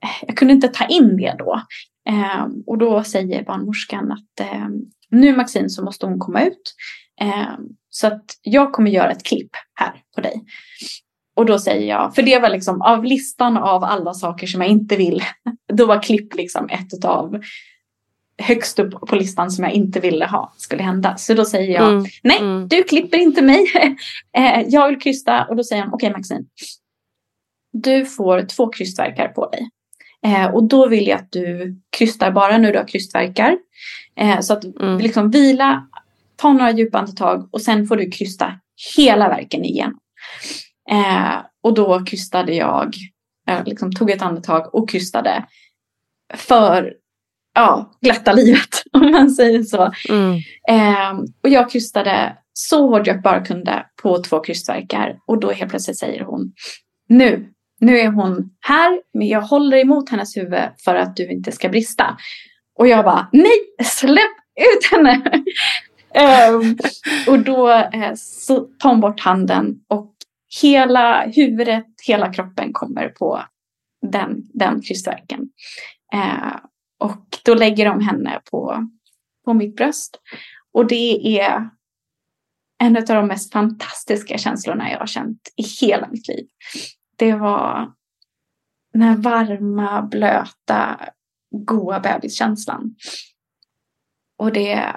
eh, 0.02 0.27
jag 0.27 0.36
kunde 0.36 0.55
inte 0.55 0.69
ta 0.69 0.86
in 0.86 1.16
det 1.16 1.35
då. 1.39 1.61
Ehm, 2.09 2.62
och 2.66 2.78
då 2.78 3.05
säger 3.05 3.44
barnmorskan 3.44 4.12
att 4.12 4.40
ehm, 4.40 4.73
nu 5.11 5.36
Maxine 5.36 5.69
så 5.69 5.85
måste 5.85 6.06
hon 6.06 6.19
komma 6.19 6.43
ut. 6.43 6.74
Så 7.90 8.06
att 8.06 8.24
jag 8.43 8.73
kommer 8.73 8.90
göra 8.90 9.11
ett 9.11 9.23
klipp 9.24 9.51
här 9.74 9.93
på 10.15 10.20
dig. 10.20 10.44
Och 11.36 11.47
då 11.47 11.59
säger 11.59 11.89
jag, 11.89 12.15
för 12.15 12.23
det 12.23 12.39
var 12.39 12.48
liksom 12.48 12.82
av 12.82 13.05
listan 13.05 13.56
av 13.56 13.85
alla 13.85 14.15
saker 14.15 14.47
som 14.47 14.61
jag 14.61 14.70
inte 14.70 14.97
vill, 14.97 15.23
då 15.73 15.86
var 15.86 16.02
klipp 16.02 16.35
liksom 16.35 16.69
ett 16.69 17.05
av 17.05 17.40
högst 18.43 18.78
upp 18.78 18.90
på 19.09 19.16
listan 19.16 19.51
som 19.51 19.65
jag 19.65 19.73
inte 19.73 20.01
ville 20.01 20.27
ha 20.27 20.52
skulle 20.56 20.82
hända. 20.82 21.16
Så 21.16 21.35
då 21.35 21.44
säger 21.44 21.74
jag, 21.74 21.93
Mm, 21.93 22.05
nej 22.23 22.39
mm. 22.39 22.69
du 22.69 22.82
klipper 22.82 23.19
inte 23.19 23.43
mig. 23.43 23.66
Eh, 24.36 24.61
jag 24.69 24.89
vill 24.89 25.01
krysta 25.01 25.44
och 25.44 25.56
då 25.56 25.65
säger 25.65 25.82
han, 25.82 25.94
okej 25.94 26.11
Maxine. 26.12 26.44
Du 27.73 28.06
får 28.06 28.43
två 28.43 28.69
krystverkar 28.69 29.28
på 29.28 29.51
dig. 29.51 29.69
Eh, 30.27 30.55
och 30.55 30.65
då 30.65 30.89
vill 30.89 31.06
jag 31.06 31.19
att 31.19 31.32
du 31.32 31.77
krystar 31.97 32.31
bara 32.31 32.59
när 32.59 32.73
du 32.73 32.78
har 32.78 32.89
krystverkar. 32.89 33.59
Eh, 34.16 34.40
så 34.40 34.52
att 34.52 34.65
Mm. 34.65 34.98
liksom 34.98 35.31
vila, 35.31 35.86
ta 36.36 36.52
några 36.52 36.70
djupa 36.70 36.98
andetag 36.98 37.48
och 37.52 37.62
sen 37.62 37.86
får 37.86 37.97
du 37.97 38.11
krysta 38.11 38.52
hela 38.97 39.28
verken 39.28 39.65
igen. 39.65 39.94
Eh, 40.90 41.36
och 41.62 41.74
då 41.74 42.05
krystade 42.05 42.55
jag, 42.55 42.94
jag 43.47 43.69
liksom 43.69 43.93
tog 43.93 44.11
ett 44.11 44.23
andetag 44.23 44.74
och 44.74 44.90
krystade 44.90 45.44
för 46.35 46.94
ja, 47.55 47.93
glatta 48.01 48.32
livet 48.32 48.82
om 48.93 49.10
man 49.10 49.31
säger 49.31 49.62
så. 49.62 49.93
Mm. 50.09 50.35
Eh, 50.68 51.24
och 51.43 51.48
jag 51.48 51.70
krystade 51.70 52.36
så 52.52 52.89
hårt 52.89 53.06
jag 53.06 53.22
bara 53.22 53.44
kunde 53.44 53.86
på 54.02 54.22
två 54.22 54.40
krystverkar 54.40 55.18
och 55.26 55.40
då 55.40 55.52
helt 55.52 55.70
plötsligt 55.70 55.98
säger 55.98 56.24
hon 56.24 56.52
nu, 57.09 57.48
nu 57.81 57.98
är 57.98 58.09
hon 58.09 58.51
här 58.60 59.01
men 59.14 59.28
jag 59.28 59.40
håller 59.40 59.76
emot 59.76 60.10
hennes 60.10 60.36
huvud 60.36 60.62
för 60.85 60.94
att 60.94 61.16
du 61.16 61.31
inte 61.31 61.52
ska 61.52 61.68
brista. 61.68 62.16
Och 62.78 62.89
jag 62.89 63.05
bara 63.05 63.28
nej, 63.32 63.85
släpp 63.85 64.36
ut 64.60 64.90
henne! 64.93 65.22
Ehm, 66.16 66.76
och 67.26 67.39
då 67.39 67.70
eh, 67.70 68.14
så 68.16 68.60
tar 68.60 68.90
hon 68.90 69.01
bort 69.01 69.20
handen 69.20 69.74
och 69.89 70.14
hela 70.62 71.26
huvudet, 71.26 71.85
hela 72.06 72.32
kroppen 72.32 72.72
kommer 72.72 73.09
på 73.09 73.43
den, 74.12 74.43
den 74.55 74.82
krystverken. 74.82 75.40
Eh, 76.14 76.56
då 77.44 77.54
lägger 77.54 77.84
de 77.84 78.00
henne 78.00 78.40
på, 78.50 78.88
på 79.44 79.54
mitt 79.54 79.76
bröst. 79.76 80.20
Och 80.72 80.86
det 80.86 81.38
är 81.40 81.70
en 82.78 82.96
av 82.96 83.02
de 83.02 83.26
mest 83.26 83.52
fantastiska 83.52 84.38
känslorna 84.38 84.90
jag 84.90 84.98
har 84.98 85.06
känt 85.06 85.52
i 85.56 85.86
hela 85.86 86.08
mitt 86.08 86.28
liv. 86.28 86.46
Det 87.16 87.32
var 87.32 87.92
den 88.92 89.02
här 89.02 89.16
varma, 89.16 90.02
blöta, 90.02 91.00
goa 91.50 92.00
bebiskänslan. 92.00 92.94
Och 94.38 94.52
det, 94.52 94.96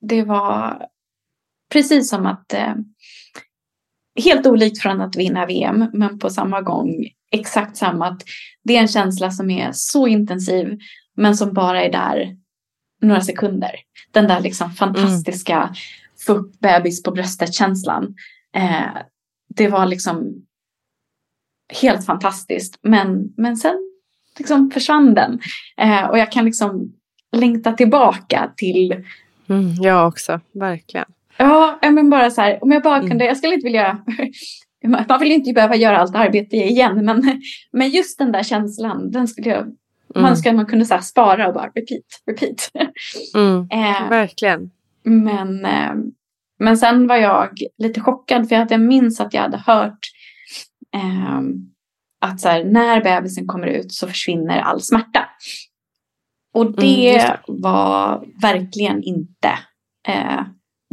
det 0.00 0.22
var 0.22 0.86
precis 1.72 2.10
som 2.10 2.26
att 2.26 2.52
eh, 2.52 2.74
helt 4.24 4.46
olikt 4.46 4.82
från 4.82 5.00
att 5.00 5.16
vinna 5.16 5.46
VM, 5.46 5.86
men 5.92 6.18
på 6.18 6.30
samma 6.30 6.60
gång 6.60 7.08
exakt 7.30 7.76
samma. 7.76 8.06
Att 8.06 8.22
det 8.62 8.76
är 8.76 8.80
en 8.80 8.88
känsla 8.88 9.30
som 9.30 9.50
är 9.50 9.70
så 9.72 10.06
intensiv, 10.06 10.78
men 11.16 11.36
som 11.36 11.52
bara 11.52 11.82
är 11.84 11.92
där 11.92 12.36
några 13.02 13.20
sekunder. 13.20 13.70
Den 14.10 14.28
där 14.28 14.40
liksom 14.40 14.70
fantastiska 14.70 15.74
få 16.26 16.32
upp 16.32 16.60
bebis 16.60 17.02
på 17.02 17.10
bröstet-känslan. 17.10 18.14
Eh, 18.56 18.96
det 19.48 19.68
var 19.68 19.86
liksom 19.86 20.46
helt 21.82 22.06
fantastiskt. 22.06 22.78
Men, 22.82 23.32
men 23.36 23.56
sen 23.56 23.78
liksom 24.38 24.70
försvann 24.70 25.14
den. 25.14 25.40
Eh, 25.76 26.04
och 26.04 26.18
jag 26.18 26.32
kan 26.32 26.44
liksom 26.44 26.92
längta 27.32 27.72
tillbaka 27.72 28.50
till 28.56 29.04
Mm, 29.48 29.74
jag 29.80 30.08
också, 30.08 30.40
verkligen. 30.52 31.06
Ja, 31.36 31.78
men 31.82 32.10
bara 32.10 32.30
så 32.30 32.40
här, 32.40 32.58
om 32.64 32.72
jag 32.72 32.82
bara 32.82 32.96
Mm. 32.96 33.08
kunde, 33.08 33.24
jag 33.24 33.36
skulle 33.36 33.54
inte 33.54 33.64
vilja, 33.64 33.98
man 35.08 35.20
vill 35.20 35.32
inte 35.32 35.52
behöva 35.52 35.76
göra 35.76 35.98
allt 35.98 36.14
arbete 36.14 36.56
igen, 36.56 37.04
men, 37.04 37.42
men 37.72 37.90
just 37.90 38.18
den 38.18 38.32
där 38.32 38.42
känslan, 38.42 39.10
den 39.10 39.28
skulle 39.28 39.50
jag, 39.50 39.76
man 40.14 40.24
Mm. 40.24 40.36
ska 40.36 40.52
man 40.52 40.66
kunde 40.66 40.84
så 40.84 40.98
spara 40.98 41.48
och 41.48 41.54
bara 41.54 41.66
repeat, 41.66 42.04
repeat. 42.26 42.70
Mm, 43.34 43.68
Eh, 43.70 44.08
verkligen. 44.08 44.70
men, 45.04 45.64
eh, 45.64 45.92
men 46.58 46.76
sen 46.78 47.06
var 47.06 47.16
jag 47.16 47.48
lite 47.78 48.00
chockad 48.00 48.48
för 48.48 48.56
att 48.56 48.70
jag 48.70 48.80
minns 48.80 49.20
att 49.20 49.34
jag 49.34 49.42
hade 49.42 49.62
hört 49.66 49.98
eh, 50.94 51.40
att 52.20 52.40
så 52.40 52.48
här, 52.48 52.64
när 52.64 53.04
bebisen 53.04 53.46
kommer 53.46 53.66
ut 53.66 53.92
så 53.92 54.06
försvinner 54.08 54.58
all 54.60 54.80
smärta. 54.80 55.28
Och 56.54 56.72
det, 56.80 57.10
Mm, 57.18 57.28
det. 57.28 57.40
var 57.46 58.24
verkligen 58.42 59.02
inte 59.02 59.58
eh, 60.08 60.42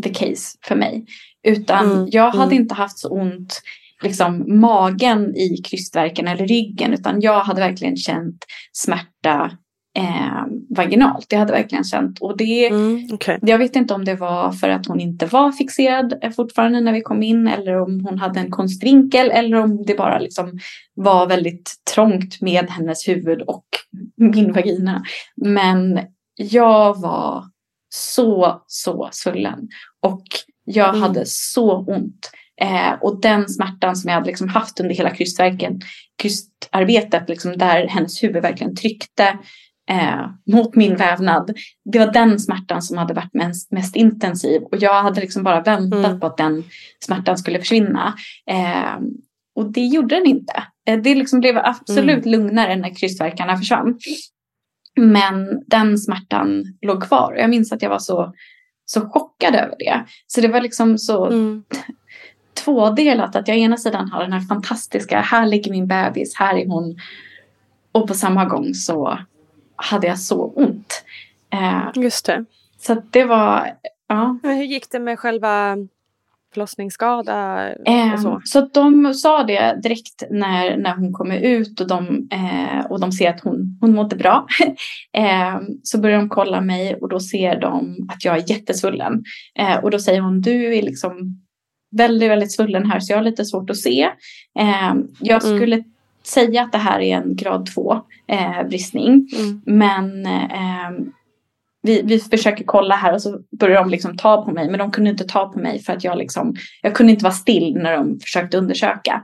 the 0.04 0.10
case 0.14 0.58
för 0.66 0.76
mig. 0.76 1.06
Utan 1.44 1.92
Mm, 1.92 2.08
jag 2.12 2.32
hade 2.32 2.44
mm. 2.52 2.62
inte 2.62 2.76
haft 2.76 2.98
så 3.00 3.10
ont 3.10 3.62
liksom, 4.02 4.60
magen 4.60 5.36
i 5.36 5.58
krystverken 5.58 6.28
eller 6.28 6.48
ryggen 6.48 6.94
utan 6.94 7.22
jag 7.22 7.40
hade 7.40 7.62
verkligen 7.62 7.96
känt 7.98 8.46
smärta 8.74 9.52
eh, 9.98 10.44
vaginalt. 10.70 11.26
Det 11.30 11.36
hade 11.36 11.54
jag 11.54 11.60
verkligen 11.60 11.84
känt. 11.84 12.20
Och 12.20 12.38
det, 12.38 12.68
Mm, 12.68 13.08
okej. 13.14 13.40
jag 13.42 13.58
vet 13.58 13.76
inte 13.76 13.94
om 13.94 14.06
det 14.06 14.16
var 14.16 14.52
för 14.52 14.70
att 14.70 14.86
hon 14.88 15.00
inte 15.00 15.26
var 15.26 15.52
fixerad 15.52 16.14
fortfarande 16.36 16.82
när 16.82 16.94
vi 16.94 17.02
kom 17.02 17.24
in 17.24 17.48
eller 17.48 17.82
om 17.82 18.06
hon 18.06 18.20
hade 18.20 18.40
en 18.40 18.52
konstvinkel 18.52 19.32
eller 19.32 19.58
om 19.58 19.84
det 19.86 19.96
bara 19.98 20.20
liksom 20.20 20.60
var 20.94 21.28
väldigt 21.28 21.72
trångt 21.94 22.42
med 22.42 22.70
hennes 22.70 23.08
huvud 23.08 23.42
och 23.42 23.66
min 24.16 24.54
vagina. 24.54 25.04
Men 25.36 26.00
jag 26.36 27.02
var 27.02 27.44
så, 27.90 28.62
så 28.68 29.10
svullen 29.12 29.70
och 30.02 30.24
jag 30.66 30.90
Mm. 30.90 31.02
hade 31.02 31.24
så 31.26 31.78
ont. 31.78 32.32
Eh, 32.62 32.94
och 33.02 33.22
den 33.22 33.50
smärtan 33.50 33.96
som 33.96 34.08
jag 34.10 34.16
hade 34.16 34.28
liksom 34.28 34.50
haft 34.50 34.80
under 34.80 34.96
hela 34.96 35.10
krystverken, 35.10 35.82
krystarbetet, 36.22 37.30
liksom 37.30 37.58
där 37.58 37.88
hennes 37.88 38.24
huvud 38.24 38.42
verkligen 38.42 38.76
tryckte 38.76 39.38
eh, 39.90 40.26
mot 40.54 40.76
min 40.76 40.96
vävnad. 40.96 41.58
Det 41.92 42.00
var 42.00 42.14
den 42.14 42.40
smärtan 42.40 42.82
som 42.82 42.98
hade 42.98 43.14
varit 43.14 43.34
mest, 43.34 43.72
mest 43.72 43.96
intensiv 43.96 44.62
och 44.62 44.78
jag 44.78 45.04
hade 45.04 45.22
liksom 45.22 45.44
bara 45.44 45.62
väntat 45.62 46.06
Mm. 46.06 46.20
på 46.20 46.26
att 46.26 46.38
den 46.38 46.64
smärtan 47.06 47.38
skulle 47.38 47.60
försvinna. 47.60 48.14
Eh, 48.50 49.00
och 49.56 49.72
det 49.72 49.82
gjorde 49.86 50.16
den 50.16 50.26
inte. 50.26 50.64
Eh, 50.88 51.00
det 51.00 51.16
liksom 51.16 51.40
blev 51.40 51.58
absolut 51.58 52.26
lugnare 52.26 52.76
när 52.76 52.96
krystvärkarna 52.96 53.58
försvann. 53.58 54.00
Men 55.00 55.64
den 55.68 55.98
smärtan 55.98 56.64
låg 56.82 57.04
kvar. 57.04 57.36
Jag 57.38 57.50
minns 57.50 57.72
att 57.72 57.82
jag 57.82 57.90
var 57.90 58.00
så, 58.00 58.34
så 58.86 59.02
chockad 59.02 59.56
över 59.56 59.76
det. 59.80 60.06
Så 60.28 60.42
det 60.42 60.48
var 60.48 60.62
liksom 60.62 60.98
så 60.98 61.26
Mm. 61.26 61.64
Tvådelat. 62.64 63.36
Att 63.36 63.48
jag 63.48 63.58
ena 63.58 63.78
sidan 63.78 64.10
har 64.10 64.22
den 64.22 64.34
här 64.34 64.40
fantastiska, 64.42 65.22
här 65.22 65.46
ligger 65.46 65.72
min 65.72 65.88
bebis, 65.88 66.36
här 66.36 66.56
är 66.56 66.68
hon. 66.68 66.98
Och 67.92 68.08
på 68.08 68.14
samma 68.14 68.46
gång 68.46 68.74
så 68.74 69.18
hade 69.76 70.08
jag 70.08 70.20
så 70.20 70.46
ont. 70.56 71.04
Eh, 71.54 72.04
Just 72.04 72.26
det. 72.26 72.46
så 72.80 73.02
det 73.12 73.24
var, 73.24 73.72
Ja. 74.12 74.40
Men 74.44 74.58
hur 74.58 74.64
gick 74.64 74.92
det 74.92 75.00
med 75.00 75.20
själva 75.20 75.78
förlossningsskada 76.54 77.70
och 78.14 78.20
så? 78.20 78.32
Eh, 78.32 78.40
så 78.44 78.62
de 78.74 79.14
sa 79.14 79.44
det 79.44 79.80
direkt 79.84 80.24
när, 80.30 80.78
när 80.78 80.96
hon 80.96 81.14
kommer 81.14 81.38
ut 81.40 81.80
och 81.80 81.88
de, 81.88 82.28
eh, 82.32 82.86
och 82.86 83.00
de 83.00 83.12
ser 83.12 83.30
att 83.30 83.42
hon, 83.42 83.78
hon 83.82 83.96
mådde 83.96 84.16
bra. 84.16 84.48
eh, 85.14 85.60
så 85.84 86.00
börjar 86.00 86.18
de 86.18 86.30
kolla 86.30 86.62
mig 86.62 86.96
och 86.96 87.10
då 87.10 87.20
ser 87.20 87.60
de 87.60 88.08
att 88.10 88.26
jag 88.26 88.38
är 88.38 88.50
jättesvullen. 88.52 89.24
Eh, 89.60 89.78
och 89.78 89.92
då 89.92 90.00
säger 90.00 90.22
hon, 90.22 90.42
du 90.42 90.76
är 90.76 90.82
liksom 90.82 91.42
väldigt, 91.92 92.32
väldigt 92.32 92.52
svullen 92.52 92.92
här 92.92 93.00
så 93.00 93.14
jag 93.14 93.18
har 93.18 93.24
lite 93.24 93.46
svårt 93.46 93.70
att 93.70 93.78
se. 93.78 94.02
Eh, 94.60 94.94
jag 95.20 95.44
Mm. 95.46 95.58
skulle 95.58 95.84
säga 96.24 96.62
att 96.62 96.72
det 96.72 96.78
här 96.78 97.00
är 97.00 97.18
en 97.18 97.36
grad 97.36 97.70
2 97.76 98.02
eh, 98.28 98.68
bristning. 98.68 99.28
Mm. 99.38 99.62
Men 99.66 100.26
eh, 100.26 100.92
vi, 101.84 102.02
vi 102.02 102.20
försöker 102.20 102.64
kolla 102.64 102.96
här 102.96 103.14
och 103.14 103.22
så 103.22 103.40
börjar 103.60 103.82
de 103.82 103.90
liksom 103.90 104.18
ta 104.18 104.46
på 104.46 104.52
mig. 104.52 104.70
Men 104.70 104.80
de 104.80 104.92
kunde 104.92 105.10
inte 105.10 105.24
ta 105.24 105.50
på 105.50 105.60
mig 105.60 105.80
för 105.80 105.94
att 105.94 106.04
jag 106.04 106.18
liksom, 106.18 106.56
jag 106.82 106.96
kunde 106.96 107.12
inte 107.12 107.24
vara 107.24 107.34
still 107.34 107.74
när 107.76 107.98
de 107.98 108.20
försökte 108.20 108.58
undersöka. 108.58 109.24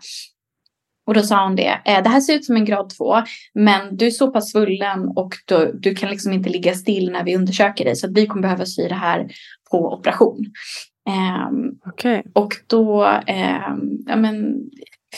Och 1.07 1.13
då 1.13 1.21
sa 1.21 1.43
hon 1.43 1.55
det, 1.55 1.81
eh, 1.85 2.03
det 2.03 2.09
här 2.09 2.21
ser 2.21 2.33
ut 2.33 2.45
som 2.45 2.55
en 2.55 2.65
grad 2.65 2.89
2 2.97 3.23
men 3.53 3.97
du 3.97 4.05
är 4.07 4.11
så 4.11 4.31
pass 4.31 4.51
svullen 4.51 5.07
och 5.07 5.33
du, 5.45 5.79
du 5.79 5.95
kan 5.95 6.09
liksom 6.09 6.33
inte 6.33 6.49
ligga 6.49 6.73
still 6.73 7.11
när 7.11 7.23
vi 7.23 7.35
undersöker 7.35 7.85
dig 7.85 7.95
så 7.95 8.07
vi 8.13 8.27
kommer 8.27 8.41
behöva 8.41 8.65
sy 8.65 8.87
det 8.87 8.95
här 8.95 9.27
på 9.71 9.93
operation. 9.93 10.45
Ehm, 11.07 11.71
Okej. 11.85 12.23
och 12.33 12.53
då 12.67 13.03
ehm, 13.27 13.97
ja, 14.05 14.15
men, 14.15 14.55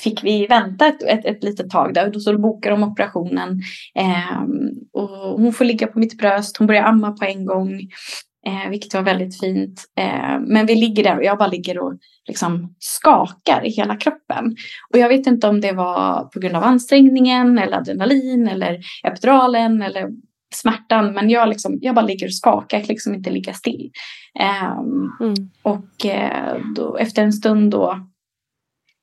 fick 0.03 0.23
vi 0.23 0.47
vänta 0.47 0.87
ett, 0.87 1.03
ett, 1.03 1.25
ett 1.25 1.43
litet 1.43 1.69
tag 1.69 1.93
där. 1.93 2.05
Och 2.05 2.11
då 2.11 2.19
så 2.19 2.37
bokade 2.37 2.75
de 2.75 2.83
operationen. 2.83 3.61
Ehm, 3.95 4.69
och 4.93 5.09
hon 5.39 5.53
får 5.53 5.65
ligga 5.65 5.87
på 5.87 5.99
mitt 5.99 6.17
bröst. 6.17 6.57
Hon 6.57 6.67
börjar 6.67 6.83
amma 6.83 7.11
på 7.11 7.25
en 7.25 7.45
gång. 7.45 7.79
Eh, 8.45 8.69
vilket 8.69 8.93
var 8.93 9.01
väldigt 9.01 9.39
fint. 9.39 9.83
Eh, 9.99 10.39
men 10.39 10.65
vi 10.65 10.75
ligger 10.75 11.03
där 11.03 11.17
och 11.17 11.23
jag 11.23 11.37
bara 11.37 11.47
ligger 11.47 11.79
och 11.79 11.93
liksom 12.27 12.75
skakar 12.79 13.65
i 13.65 13.69
hela 13.69 13.95
kroppen. 13.95 14.55
Och 14.93 14.99
jag 14.99 15.09
vet 15.09 15.27
inte 15.27 15.47
om 15.47 15.61
det 15.61 15.71
var 15.71 16.23
på 16.23 16.39
grund 16.39 16.55
av 16.55 16.63
ansträngningen 16.63 17.57
eller 17.57 17.77
adrenalin 17.77 18.47
eller 18.47 18.79
epiduralen 19.03 19.81
eller 19.81 20.09
smärtan. 20.55 21.13
Men 21.13 21.29
jag, 21.29 21.49
liksom, 21.49 21.77
jag 21.81 21.95
bara 21.95 22.05
ligger 22.05 22.27
och 22.27 22.33
skakar, 22.35 22.77
jag 22.77 22.85
kan 22.85 22.93
liksom 22.93 23.13
inte 23.13 23.29
ligga 23.29 23.53
still. 23.53 23.91
Ehm, 24.39 25.11
Mm. 25.19 25.49
och 25.61 26.05
eh, 26.05 26.57
då, 26.75 26.97
efter 26.97 27.23
en 27.23 27.33
stund 27.33 27.71
då 27.71 27.99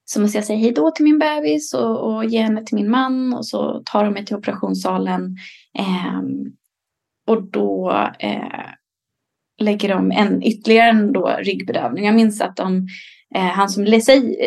så 0.05 0.20
måste 0.20 0.39
jag 0.39 0.44
säga 0.44 0.59
hej 0.59 0.73
då 0.73 0.90
till 0.90 1.05
min 1.05 1.18
bebis 1.18 1.74
och, 1.74 2.14
och 2.14 2.24
ge 2.24 2.43
henne 2.43 2.64
till 2.64 2.74
min 2.74 2.90
man. 2.90 3.35
Och 3.35 3.47
så 3.47 3.82
tar 3.85 4.05
de 4.05 4.12
mig 4.14 4.27
till 4.27 4.36
operationssalen. 4.36 5.36
Ehm, 5.78 6.44
och 7.27 7.43
då 7.43 7.90
eh, 8.18 8.66
lägger 9.62 9.89
de 9.89 10.10
en 10.10 10.43
ytterligare 10.43 10.90
en 10.90 11.12
då 11.12 11.36
ryggbedövning. 11.39 12.05
Jag 12.05 12.14
minns 12.14 12.40
att 12.40 12.56
de, 12.56 12.89
eh, 13.35 13.43
han 13.43 13.68
som 13.68 14.01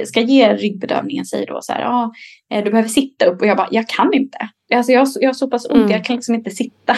ska 0.05 0.21
ge 0.21 0.53
ryggbedövningen 0.53 1.25
säger 1.25 1.47
då 1.47 1.59
så 1.61 1.73
här. 1.73 1.81
Ja, 1.81 2.03
eh, 2.03 2.09
du 2.49 2.71
behöver 2.71 2.89
sitta 2.89 3.25
upp. 3.25 3.41
Och 3.41 3.47
jag 3.47 3.57
bara, 3.57 3.67
jag 3.71 3.87
kan 3.89 4.13
inte. 4.13 4.37
Alltså 4.73 4.91
jag, 4.91 5.07
jag 5.19 5.29
har 5.29 5.33
så 5.33 5.47
pass 5.49 5.65
ont, 5.65 5.75
Mm. 5.77 5.91
jag 5.91 6.05
kan 6.05 6.15
liksom 6.15 6.35
inte 6.35 6.51
sitta. 6.51 6.95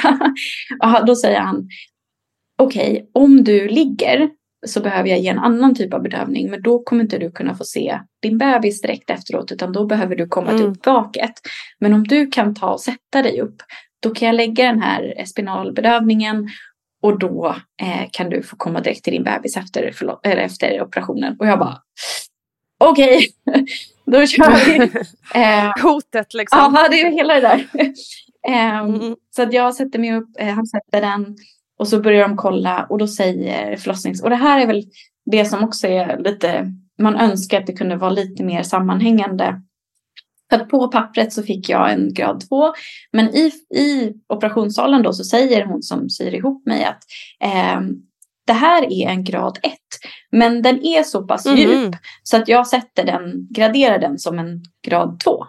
och 0.99 1.05
då 1.05 1.15
säger 1.15 1.39
han, 1.39 1.67
okej, 2.61 3.09
om 3.13 3.43
du 3.43 3.67
ligger 3.67 4.29
så 4.67 4.81
behöver 4.81 5.09
jag 5.09 5.19
ge 5.19 5.27
en 5.27 5.39
annan 5.39 5.75
typ 5.75 5.93
av 5.93 6.01
bedövning. 6.03 6.49
Men 6.51 6.61
då 6.61 6.79
kommer 6.83 7.03
inte 7.03 7.17
du 7.17 7.31
kunna 7.31 7.55
få 7.55 7.63
se 7.63 7.99
din 8.21 8.37
bebis 8.37 8.81
direkt 8.81 9.09
efteråt. 9.09 9.51
Utan 9.51 9.73
då 9.73 9.85
behöver 9.85 10.15
du 10.15 10.27
komma 10.27 10.49
till 10.49 10.59
Mm. 10.59 10.71
uppvaket. 10.71 11.33
Men 11.79 11.93
om 11.93 12.03
du 12.03 12.27
kan 12.27 12.55
ta 12.55 12.73
och 12.73 12.81
sätta 12.81 13.21
dig 13.23 13.41
upp. 13.41 13.55
Då 13.99 14.09
kan 14.09 14.25
jag 14.25 14.35
lägga 14.35 14.65
den 14.65 14.81
här 14.81 15.25
spinalbedövningen. 15.25 16.49
Och 17.03 17.19
då 17.19 17.55
eh, 17.81 18.09
kan 18.11 18.29
du 18.29 18.43
få 18.43 18.55
komma 18.55 18.81
direkt 18.81 19.03
till 19.03 19.13
din 19.13 19.23
bebis 19.23 19.57
efter, 19.57 19.83
efter 20.37 20.81
operationen. 20.81 21.35
Och 21.39 21.47
jag 21.47 21.59
bara, 21.59 21.77
okej, 22.77 23.27
då 24.11 24.25
kör 24.25 24.65
vi. 24.65 24.91
Eh, 25.41 25.83
Hotet 25.83 26.33
liksom. 26.33 26.73
Ja, 26.75 26.87
det 26.89 27.01
är 27.01 27.11
hela 27.11 27.33
det 27.33 27.41
där. 27.41 27.67
Ehm, 28.47 28.95
Mm. 28.95 29.15
Så 29.35 29.43
att 29.43 29.53
jag 29.53 29.75
sätter 29.75 29.99
mig 29.99 30.13
upp, 30.13 30.29
eh, 30.39 30.53
han 30.53 30.65
sätter 30.65 31.01
den 31.01 31.35
och 31.79 31.87
så 31.87 32.01
börjar 32.01 32.27
de 32.27 32.37
kolla 32.37 32.85
och 32.89 32.97
då 32.97 33.07
säger 33.07 33.77
förlossnings... 33.77 34.23
Och 34.23 34.29
det 34.29 34.35
här 34.35 34.61
är 34.61 34.67
väl 34.67 34.83
det 35.25 35.45
som 35.45 35.63
också 35.63 35.87
är 35.87 36.19
lite... 36.19 36.73
Man 37.01 37.15
önskar 37.15 37.59
att 37.59 37.67
det 37.67 37.73
kunde 37.73 37.95
vara 37.95 38.11
lite 38.11 38.43
mer 38.43 38.63
sammanhängande. 38.63 39.61
För 40.49 40.59
att 40.61 40.69
på 40.69 40.87
pappret 40.87 41.33
så 41.33 41.43
fick 41.43 41.69
jag 41.69 41.91
en 41.91 42.13
grad 42.13 42.43
2. 42.49 42.73
Men 43.11 43.35
i, 43.35 43.51
i 43.75 44.13
operationssalen 44.29 45.03
då 45.03 45.13
så 45.13 45.23
säger 45.23 45.65
hon 45.65 45.81
som 45.81 46.09
syr 46.09 46.33
ihop 46.33 46.65
mig 46.65 46.83
att 46.83 47.03
ehm, 47.39 47.95
det 48.47 48.53
här 48.53 48.83
är 48.93 49.07
en 49.09 49.23
grad 49.23 49.59
1. 49.63 49.73
Men 50.31 50.61
den 50.61 50.85
är 50.85 51.03
så 51.03 51.23
pass 51.27 51.45
Mhm. 51.45 51.57
djup 51.57 51.95
så 52.23 52.37
att 52.37 52.47
jag 52.47 52.67
sätter 52.67 53.05
den, 53.05 53.47
graderar 53.49 53.99
den 53.99 54.19
som 54.19 54.39
en 54.39 54.63
grad 54.87 55.19
2. 55.23 55.45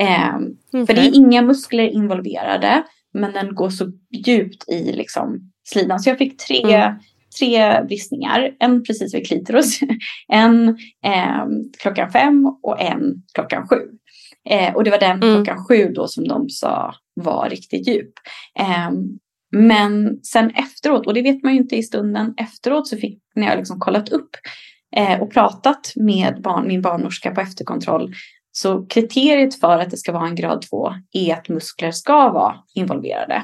Ehm, 0.00 0.86
För 0.86 0.94
det 0.94 1.00
är 1.00 1.14
inga 1.16 1.42
muskler 1.42 1.88
involverade. 1.88 2.82
Men 3.14 3.32
den 3.32 3.54
går 3.54 3.70
så 3.70 3.86
djupt 4.26 4.68
i 4.68 4.92
liksom 4.92 5.40
slidan. 5.68 6.00
Så 6.00 6.10
jag 6.10 6.18
fick 6.18 6.36
tre, 6.46 6.62
Mm. 6.74 6.98
tre 7.38 7.82
bristningar. 7.84 8.50
En 8.60 8.84
precis 8.84 9.14
vid 9.14 9.26
klitoris. 9.26 9.80
En 10.28 10.68
eh, 11.04 11.44
klockan 11.82 12.10
fem 12.10 12.46
och 12.62 12.80
en 12.80 13.14
klockan 13.34 13.68
sju. 13.68 13.76
Eh, 14.50 14.74
och 14.74 14.84
det 14.84 14.90
var 14.90 14.98
den 14.98 15.22
Mm. 15.22 15.34
klockan 15.44 15.64
sju 15.64 15.92
då 15.94 16.08
som 16.08 16.28
de 16.28 16.48
sa 16.48 16.94
var 17.14 17.48
riktigt 17.50 17.88
djup. 17.88 18.12
Eh, 18.58 18.90
men 19.52 20.20
sen 20.22 20.50
efteråt, 20.50 21.06
och 21.06 21.14
det 21.14 21.22
vet 21.22 21.42
man 21.42 21.52
ju 21.52 21.58
inte 21.60 21.76
i 21.76 21.82
stunden 21.82 22.34
efteråt, 22.36 22.88
så 22.88 22.96
fick 22.96 23.22
när 23.34 23.46
jag 23.46 23.56
liksom 23.58 23.78
kollat 23.80 24.08
upp 24.08 24.30
eh, 24.96 25.20
och 25.20 25.32
pratat 25.32 25.92
med 25.96 26.42
barn, 26.42 26.68
min 26.68 26.82
barnmorska 26.82 27.30
på 27.30 27.40
efterkontroll. 27.40 28.14
Så 28.52 28.86
kriteriet 28.86 29.60
för 29.60 29.78
att 29.78 29.90
det 29.90 29.96
ska 29.96 30.12
vara 30.12 30.26
en 30.28 30.34
grad 30.34 30.62
2 30.70 30.92
är 31.12 31.34
att 31.34 31.48
muskler 31.48 31.90
ska 31.90 32.28
vara 32.32 32.54
involverade. 32.74 33.42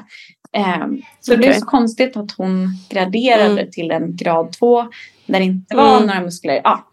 Eh, 0.53 0.85
så 1.19 1.31
det 1.31 1.37
blev 1.37 1.53
så 1.53 1.65
konstigt 1.65 2.17
att 2.17 2.31
hon 2.31 2.67
graderade 2.89 3.51
Mm. 3.61 3.71
till 3.71 3.91
en 3.91 4.15
grad 4.15 4.51
2 4.51 4.85
när 5.25 5.39
det 5.39 5.45
inte 5.45 5.75
var 5.75 5.95
Mm. 5.95 6.07
några 6.07 6.21
muskler. 6.21 6.61
Ja. 6.63 6.87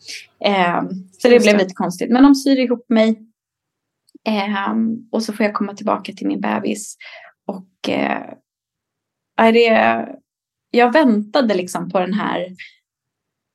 Eh, 0.45 0.83
så 1.19 1.29
det 1.29 1.35
Just 1.35 1.47
blev 1.47 1.57
det. 1.57 1.63
lite 1.63 1.75
konstigt. 1.75 2.11
Men 2.11 2.23
de 2.23 2.35
syr 2.35 2.59
ihop 2.59 2.85
mig. 2.89 3.21
Eh, 4.29 4.75
och 5.13 5.23
så 5.23 5.33
får 5.33 5.47
jag 5.47 5.55
komma 5.55 5.75
tillbaka 5.75 6.13
till 6.13 6.27
min 6.27 6.41
bebis. 6.41 6.97
Och 7.47 7.89
eh, 7.89 8.23
är 9.37 9.53
det, 9.53 10.09
jag 10.71 10.93
väntade 10.93 11.55
liksom 11.55 11.91
på 11.91 12.01
den 12.01 12.15
här, 12.15 12.47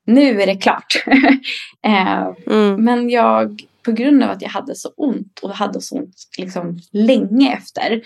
nu 0.05 0.41
är 0.41 0.45
det 0.47 0.55
klart. 0.55 1.03
eh, 1.85 2.27
Mm. 2.47 2.83
men 2.83 3.09
jag, 3.09 3.61
på 3.83 3.91
grund 3.91 4.23
av 4.23 4.29
att 4.31 4.41
jag 4.41 4.49
hade 4.49 4.75
så 4.75 4.89
ont 4.97 5.39
och 5.39 5.49
hade 5.55 5.81
så 5.81 5.95
ont 5.97 6.15
liksom 6.37 6.79
länge 6.91 7.53
efter. 7.53 8.01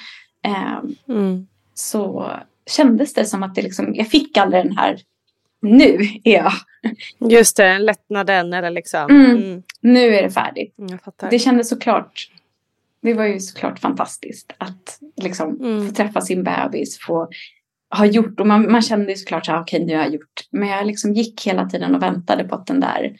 Eh, 0.46 0.80
Mm. 1.10 1.48
så 1.74 2.32
kändes 2.70 3.14
det 3.14 3.26
som 3.26 3.44
att 3.44 3.56
det 3.56 3.62
liksom, 3.62 3.96
jag 3.96 4.08
fick 4.08 4.38
aldrig 4.38 4.66
den 4.66 4.78
här, 4.78 5.00
nu 5.62 6.00
är 6.24 6.34
jag, 6.34 6.54
Just 7.32 7.58
det, 7.58 7.80
lättnaden 7.80 8.54
eller 8.54 8.70
liksom. 8.70 9.10
Mm. 9.12 9.32
Mm. 9.38 9.64
nu 9.82 10.16
är 10.16 10.24
det 10.24 10.32
färdigt. 10.32 10.80
Mm. 10.80 11.00
Det 11.30 11.40
kändes 11.40 11.70
såklart, 11.70 12.30
det 13.02 13.14
var 13.14 13.26
ju 13.26 13.40
såklart 13.40 13.80
fantastiskt 13.80 14.54
att 14.58 15.00
liksom 15.22 15.50
Mm. 15.62 15.88
få 15.88 15.94
träffa 15.96 16.22
sin 16.22 16.44
bebis, 16.44 17.00
få 17.00 17.30
ha 17.92 18.06
gjort, 18.06 18.40
och 18.40 18.48
man, 18.48 18.72
man 18.72 18.82
kände 18.82 19.12
ju 19.12 19.18
såklart 19.18 19.46
så 19.46 19.52
här, 19.52 19.62
okej 19.62 19.86
nu 19.86 19.96
har 19.96 20.04
jag 20.04 20.14
gjort, 20.14 20.42
men 20.52 20.70
jag 20.70 20.88
liksom 20.88 21.14
gick 21.14 21.48
hela 21.48 21.66
tiden 21.70 21.96
och 21.96 22.02
väntade 22.04 22.44
på 22.44 22.56
att 22.56 22.68
den 22.68 22.80
där 22.80 23.12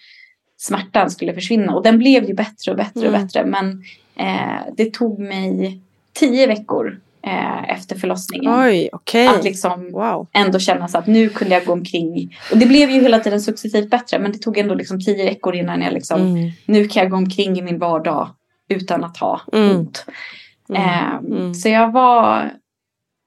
smärtan 0.58 1.12
skulle 1.12 1.34
försvinna 1.34 1.74
och 1.76 1.84
den 1.84 1.98
blev 1.98 2.24
ju 2.24 2.34
bättre 2.34 2.72
och 2.72 2.78
bättre 2.78 3.00
och 3.00 3.06
Mm. 3.16 3.22
bättre, 3.22 3.46
men 3.46 3.84
eh, 4.16 4.62
det 4.78 4.94
tog 4.94 5.20
mig 5.20 5.82
tio 6.14 6.48
veckor 6.48 7.00
eh, 7.24 7.70
efter 7.72 7.96
förlossningen 7.96 8.60
Oj, 8.60 8.90
okej. 8.92 9.28
att 9.28 9.44
liksom 9.44 9.92
Wow. 9.92 10.28
ändå 10.34 10.60
känna 10.60 10.88
så 10.88 10.98
att 10.98 11.08
nu 11.08 11.30
kunde 11.30 11.54
jag 11.56 11.66
gå 11.66 11.74
omkring. 11.74 12.38
Och 12.52 12.58
det 12.58 12.66
blev 12.66 12.90
ju 12.90 13.02
hela 13.02 13.20
tiden 13.20 13.42
successivt 13.42 13.90
bättre. 13.90 14.20
Men 14.20 14.32
det 14.32 14.38
tog 14.38 14.58
ändå 14.58 14.76
liksom 14.76 15.00
tio 15.02 15.26
veckor 15.26 15.56
innan 15.56 15.82
jag 15.82 15.94
liksom. 15.94 16.22
Mm. 16.22 16.52
Nu 16.66 16.88
kan 16.88 17.02
jag 17.04 17.12
gå 17.12 17.18
omkring 17.18 17.58
i 17.60 17.62
min 17.62 17.80
vardag 17.80 18.30
utan 18.70 19.04
att 19.04 19.18
ha 19.18 19.42
Mm. 19.54 19.76
ont. 19.78 20.06
Mm. 20.70 21.54
Så 21.54 21.70
jag 21.70 21.92
var. 21.92 22.52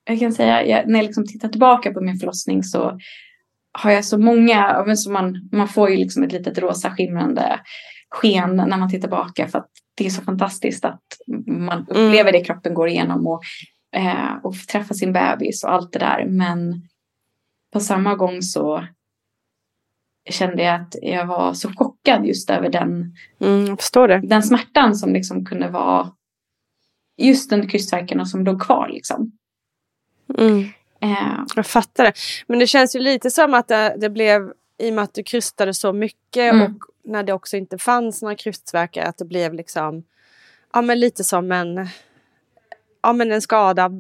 Jag 0.05 0.21
kan 0.21 0.33
säga 0.33 0.67
jag, 0.67 0.89
när 0.89 0.99
jag 0.99 1.07
liksom 1.07 1.27
tittar 1.27 1.49
tillbaka 1.49 1.93
på 1.93 2.01
min 2.01 2.17
förlossning 2.17 2.63
så. 2.63 2.99
Har 3.73 3.91
jag 3.91 4.05
så 4.05 4.19
många. 4.19 4.97
så 4.97 5.11
man, 5.11 5.49
man 5.53 5.69
får 5.69 5.91
ju 5.91 5.97
liksom 5.97 6.23
ett 6.23 6.33
litet 6.33 6.59
rosa 6.59 6.91
skimrande 6.91 7.61
sken 8.11 8.57
när 8.57 8.77
man 8.79 8.91
tittar 8.91 9.01
tillbaka. 9.01 9.49
För 9.49 9.59
att 9.59 9.71
det 9.95 10.07
är 10.07 10.11
så 10.11 10.23
fantastiskt 10.23 10.85
att 10.85 11.03
man 11.47 11.79
Mm. 11.79 11.87
upplever 11.89 12.33
det 12.33 12.45
kroppen 12.45 12.75
går 12.75 12.89
igenom. 12.89 13.27
Och, 13.27 13.43
eh, 13.97 14.37
och 14.43 14.55
träffa 14.73 14.95
sin 14.95 15.13
bebis 15.13 15.65
och 15.65 15.73
allt 15.73 15.93
det 15.93 15.99
där. 15.99 16.27
Men 16.29 16.83
på 17.73 17.81
samma 17.81 18.15
gång 18.15 18.43
så 18.43 18.85
kände 20.31 20.63
jag 20.63 20.81
att 20.81 20.95
jag 21.03 21.27
var 21.27 21.55
så 21.55 21.73
chockad 21.77 22.27
just 22.27 22.51
över 22.51 22.69
den, 22.69 23.15
Mm, 23.41 23.77
den 24.29 24.43
smärtan 24.43 24.97
som 24.97 25.13
liksom 25.13 25.45
kunde 25.45 25.69
vara 25.69 26.11
just 27.17 27.53
under 27.53 27.69
krystvärkarna 27.69 28.25
som 28.25 28.45
låg 28.45 28.63
kvar. 28.63 28.89
Liksom. 28.89 29.33
Mm. 30.39 30.59
Eh, 31.01 31.39
Jag 31.57 31.67
fattar 31.67 32.05
det. 32.05 32.13
Men 32.47 32.59
det 32.59 32.67
känns 32.67 32.97
ju 32.97 33.01
lite 33.01 33.31
som 33.31 33.55
att 33.55 33.69
det, 33.69 33.97
det 33.99 34.11
blev 34.11 34.53
i 34.79 34.91
och 34.91 34.95
med 34.95 35.05
att 35.05 35.15
du 35.15 35.23
krystade 35.23 35.75
så 35.75 35.93
mycket 35.93 36.53
Mm. 36.55 36.63
och 36.63 36.71
när 37.05 37.23
det 37.23 37.33
också 37.33 37.57
inte 37.57 37.79
fanns 37.79 38.23
några 38.23 38.35
krystvärkar 38.35 39.05
att 39.05 39.19
det 39.19 39.25
blev 39.25 39.55
liksom 39.55 40.05
ja 40.73 40.83
men 40.83 41.01
lite 41.01 41.25
som 41.25 41.53
en 41.53 41.89
ja 43.03 43.13
men 43.13 43.33
en 43.33 43.43
skada 43.43 43.91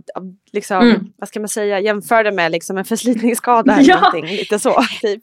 liksom 0.53 0.83
Mm. 0.83 1.13
vad 1.17 1.29
ska 1.29 1.41
man 1.41 1.49
säga 1.49 1.81
jämför 1.81 2.25
det 2.25 2.33
med 2.33 2.53
liksom 2.53 2.79
en 2.79 2.85
förslitningsskada 2.85 3.75
eller 3.77 3.89
Ja. 3.89 3.97
någonting 4.01 4.27
lite 4.37 4.59
så 4.59 4.83
typ. 5.01 5.23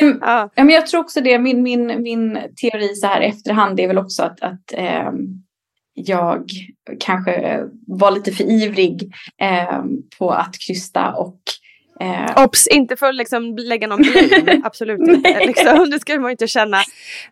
Nej, 0.00 0.16
ja. 0.20 0.50
Men 0.56 0.70
jag 0.70 0.86
tror 0.86 1.00
också 1.00 1.20
det. 1.20 1.38
Min, 1.38 1.62
min, 1.62 2.02
min 2.02 2.38
teori 2.60 2.94
så 2.94 3.06
här 3.06 3.20
efterhand 3.20 3.80
är 3.80 3.88
väl 3.88 3.98
också 3.98 4.22
att, 4.22 4.42
att 4.42 4.72
ehm, 4.72 5.42
jag 5.94 6.50
kanske 7.00 7.64
var 7.86 8.10
lite 8.10 8.32
för 8.32 8.44
ivrig 8.44 9.12
eh, 9.40 9.82
på 10.18 10.30
att 10.30 10.58
krysta 10.58 11.12
och 11.14 11.38
eh, 12.00 12.44
Obs! 12.44 12.66
Inte 12.66 12.96
för 12.96 13.06
att 13.06 13.14
liksom 13.14 13.56
lägga 13.56 13.86
någon 13.86 14.02
blame, 14.02 14.60
absolut 14.64 15.00
inte. 15.00 15.46
Liksom, 15.46 15.90
det 15.90 16.00
ska 16.00 16.20
man 16.20 16.30
inte 16.30 16.46
känna. 16.46 16.76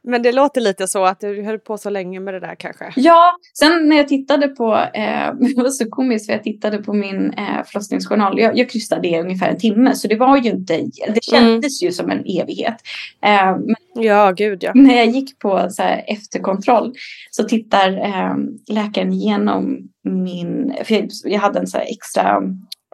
Men 0.02 0.22
det 0.22 0.32
låter 0.32 0.60
lite 0.60 0.88
så 0.88 1.04
att 1.04 1.20
du 1.20 1.42
höll 1.42 1.58
på 1.58 1.78
så 1.78 1.90
länge 1.90 2.20
med 2.20 2.34
det 2.34 2.40
där 2.40 2.54
kanske. 2.54 2.92
Ja, 2.96 3.38
sen 3.58 3.88
när 3.88 3.96
jag 3.96 4.08
tittade 4.08 4.48
på, 4.48 4.74
eh, 4.74 5.34
det 5.56 5.62
var 5.62 5.70
så 5.70 5.90
komiskt 5.90 6.26
för 6.26 6.32
jag 6.32 6.42
tittade 6.42 6.78
på 6.78 6.92
min 6.92 7.32
eh, 7.32 7.64
förlossningsjournal. 7.66 8.38
Jag, 8.38 8.58
jag 8.58 8.70
krystade 8.70 9.08
i 9.08 9.20
ungefär 9.20 9.48
en 9.48 9.58
timme 9.58 9.94
så 9.94 10.08
det 10.08 10.16
var 10.16 10.36
ju 10.36 10.50
inte, 10.50 10.76
det 11.14 11.24
kändes 11.24 11.82
ju 11.82 11.92
som 11.92 12.10
en 12.10 12.24
evighet. 12.26 12.76
Eh, 13.24 13.56
Ja, 13.94 14.32
gud 14.36 14.62
ja. 14.62 14.72
när 14.74 14.96
jag 14.96 15.06
gick 15.06 15.38
på 15.38 15.66
så 15.70 15.82
här, 15.82 16.04
efterkontroll 16.06 16.94
så 17.30 17.44
tittar 17.44 17.92
eh, 17.92 18.34
läkaren 18.68 19.12
igenom 19.12 19.78
min, 20.04 20.74
för 20.84 20.94
jag, 20.94 21.08
jag 21.24 21.40
hade 21.40 21.58
en 21.58 21.66
så 21.66 21.78
här 21.78 21.86
extra 21.90 22.42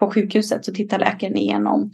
på 0.00 0.10
sjukhuset 0.10 0.64
så 0.64 0.72
tittar 0.72 0.98
läkaren 0.98 1.36
igenom 1.36 1.90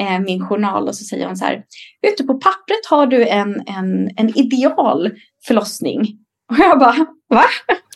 eh, 0.00 0.20
min 0.20 0.46
journal 0.46 0.88
och 0.88 0.96
så 0.96 1.04
säger 1.04 1.26
hon 1.26 1.36
så 1.36 1.44
här, 1.44 1.64
vet 2.02 2.18
du 2.18 2.24
på 2.24 2.34
pappret 2.34 2.86
har 2.90 3.06
du 3.06 3.28
en, 3.28 3.62
en, 3.66 4.10
en 4.16 4.38
ideal 4.38 5.10
förlossning. 5.46 6.18
Och 6.50 6.58
jag 6.58 6.78
bara, 6.78 7.06
va? 7.28 7.44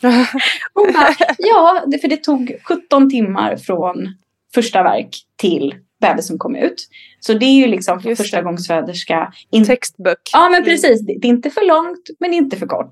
Hon 0.73 0.93
bara, 0.93 1.15
ja, 1.37 1.83
för 2.01 2.07
det 2.07 2.23
tog 2.23 2.55
17 2.63 3.09
timmar 3.09 3.57
från 3.57 4.15
första 4.53 4.83
verk 4.83 5.09
till 5.35 5.75
bebisen 6.01 6.37
kom 6.37 6.55
ut. 6.55 6.87
Så 7.19 7.33
det 7.33 7.45
är 7.45 7.55
ju 7.55 7.67
liksom 7.67 7.99
för 8.01 8.09
Just 8.09 8.21
första 8.21 8.41
gångsföderska. 8.41 9.33
in- 9.51 9.65
Textbook. 9.65 10.17
Ja 10.33 10.49
men 10.49 10.63
precis, 10.63 11.05
det 11.05 11.11
är 11.13 11.25
inte 11.25 11.49
för 11.49 11.67
långt 11.67 12.09
men 12.19 12.33
inte 12.33 12.57
för 12.57 12.67
kort. 12.67 12.91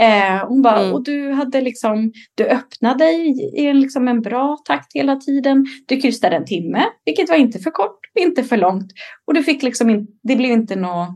Eh, 0.00 0.48
hon 0.48 0.62
bara, 0.62 0.80
Mm. 0.80 0.94
och 0.94 1.04
du 1.04 1.32
hade 1.32 1.60
liksom, 1.60 2.12
du 2.34 2.44
öppnade 2.44 3.04
i, 3.04 3.52
i 3.56 3.66
en, 3.66 3.80
liksom 3.80 4.08
en 4.08 4.20
bra 4.22 4.58
takt 4.64 4.94
hela 4.94 5.16
tiden. 5.16 5.66
Du 5.86 6.00
krystade 6.00 6.36
en 6.36 6.44
timme, 6.44 6.84
vilket 7.04 7.28
var 7.28 7.36
inte 7.36 7.58
för 7.58 7.70
kort, 7.70 7.98
inte 8.20 8.42
för 8.44 8.56
långt. 8.56 8.92
Och 9.26 9.34
du 9.34 9.42
fick 9.42 9.62
liksom 9.62 9.90
in, 9.90 10.06
det 10.22 10.36
blev 10.36 10.50
inte 10.50 10.76
något 10.76 11.08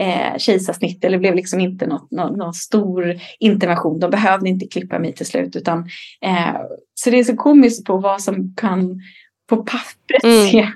eh, 0.00 0.38
kejsarsnitt 0.38 1.04
eller 1.04 1.18
blev 1.18 1.34
liksom 1.34 1.60
inte 1.60 1.86
något, 1.86 2.10
någon, 2.10 2.38
någon 2.38 2.54
stor 2.54 3.14
intervention. 3.38 4.00
De 4.00 4.10
behövde 4.10 4.48
inte 4.48 4.66
klippa 4.66 4.98
mig 4.98 5.14
till 5.14 5.26
slut 5.26 5.56
utan 5.56 5.78
eh, 6.24 6.60
så 6.94 7.10
det 7.10 7.18
är 7.18 7.24
så 7.24 7.36
komiskt 7.36 7.84
på 7.84 7.96
vad 7.96 8.22
som 8.22 8.54
kan 8.56 9.00
på 9.48 9.56
pappret 9.56 10.24
Mm. 10.24 10.46
se, 10.50 10.68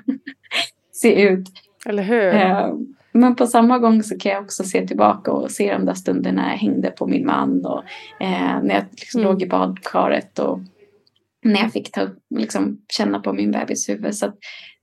se 0.91 1.21
ut 1.21 1.47
Eller 1.85 2.03
hur? 2.03 2.33
Eh, 2.35 2.69
Men 3.11 3.35
på 3.35 3.47
samma 3.47 3.79
gång 3.79 4.03
så 4.03 4.17
kan 4.19 4.31
jag 4.31 4.43
också 4.43 4.63
se 4.63 4.87
tillbaka 4.87 5.31
och 5.31 5.51
se 5.51 5.73
de 5.73 5.85
där 5.85 5.93
stunderna 5.93 6.41
när 6.41 6.49
jag 6.49 6.57
hängde 6.57 6.91
på 6.91 7.07
min 7.07 7.25
man 7.25 7.65
och 7.65 7.83
eh, 8.19 8.61
när 8.63 8.73
jag 8.75 8.83
liksom 8.91 9.21
Mm. 9.21 9.31
låg 9.33 9.41
i 9.41 9.47
badkaret 9.47 10.39
och 10.39 10.59
när 11.45 11.59
jag 11.61 11.71
fick 11.73 11.91
ta, 11.91 12.07
liksom, 12.35 12.81
känna 12.97 13.19
på 13.19 13.33
min 13.33 13.51
bebis 13.51 13.89
huvud. 13.89 14.15
Så 14.15 14.25
att 14.25 14.35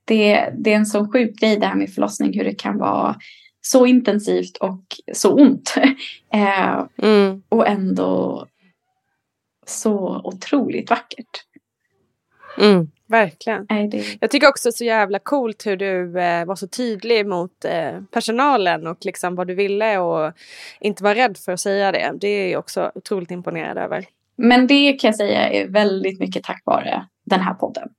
det, 0.05 0.53
det 0.57 0.71
är 0.73 0.75
en 0.75 0.85
sån 0.85 1.11
sjuk 1.11 1.39
grej 1.39 1.57
det 1.57 1.65
här 1.65 1.75
med 1.75 1.93
förlossning 1.93 2.33
hur 2.37 2.43
det 2.43 2.53
kan 2.53 2.77
vara 2.77 3.15
så 3.61 3.85
intensivt 3.85 4.57
och 4.57 4.83
så 5.13 5.33
ont. 5.33 5.73
eh, 6.33 6.85
Mm. 7.03 7.41
och 7.49 7.67
ändå 7.67 8.45
så 9.65 10.21
otroligt 10.23 10.89
vackert. 10.89 11.45
Mm. 12.57 12.87
Verkligen. 13.07 13.65
Nej, 13.69 13.87
det, 13.87 14.03
Jag 14.19 14.31
tycker 14.31 14.49
också 14.49 14.71
så 14.71 14.83
jävla 14.83 15.19
coolt 15.19 15.65
hur 15.65 15.77
du 15.77 16.19
eh, 16.19 16.45
var 16.45 16.55
så 16.55 16.67
tydlig 16.67 17.25
mot 17.25 17.65
eh, 17.65 18.01
personalen 18.11 18.87
och 18.87 18.97
liksom 19.05 19.35
vad 19.35 19.47
du 19.47 19.55
ville 19.55 19.97
och 19.97 20.33
inte 20.79 21.03
var 21.03 21.15
rädd 21.15 21.37
för 21.37 21.51
att 21.51 21.59
säga 21.59 21.91
det. 21.91 22.11
Det 22.21 22.27
är 22.27 22.51
jag 22.51 22.59
också 22.59 22.91
otroligt 22.95 23.31
imponerad 23.31 23.77
över. 23.77 24.05
Men 24.35 24.67
det 24.67 24.93
kan 24.93 25.07
jag 25.07 25.15
säga 25.15 25.49
är 25.49 25.67
väldigt 25.67 26.19
mycket 26.19 26.43
tack 26.43 26.61
vare 26.65 27.05
den 27.25 27.39
här 27.39 27.53
podden. 27.53 27.89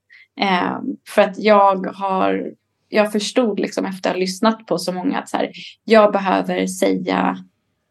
Eh, 0.40 0.78
för 1.08 1.22
att 1.22 1.38
jag 1.38 1.86
har, 1.86 2.50
jag 2.88 3.12
förstod 3.12 3.60
liksom 3.60 3.84
efter 3.86 4.10
att 4.10 4.16
ha 4.16 4.20
lyssnat 4.20 4.66
på 4.66 4.78
så 4.78 4.92
många 4.92 5.18
att 5.18 5.28
så 5.28 5.36
här, 5.36 5.50
jag 5.84 6.12
behöver 6.12 6.66
säga, 6.66 7.36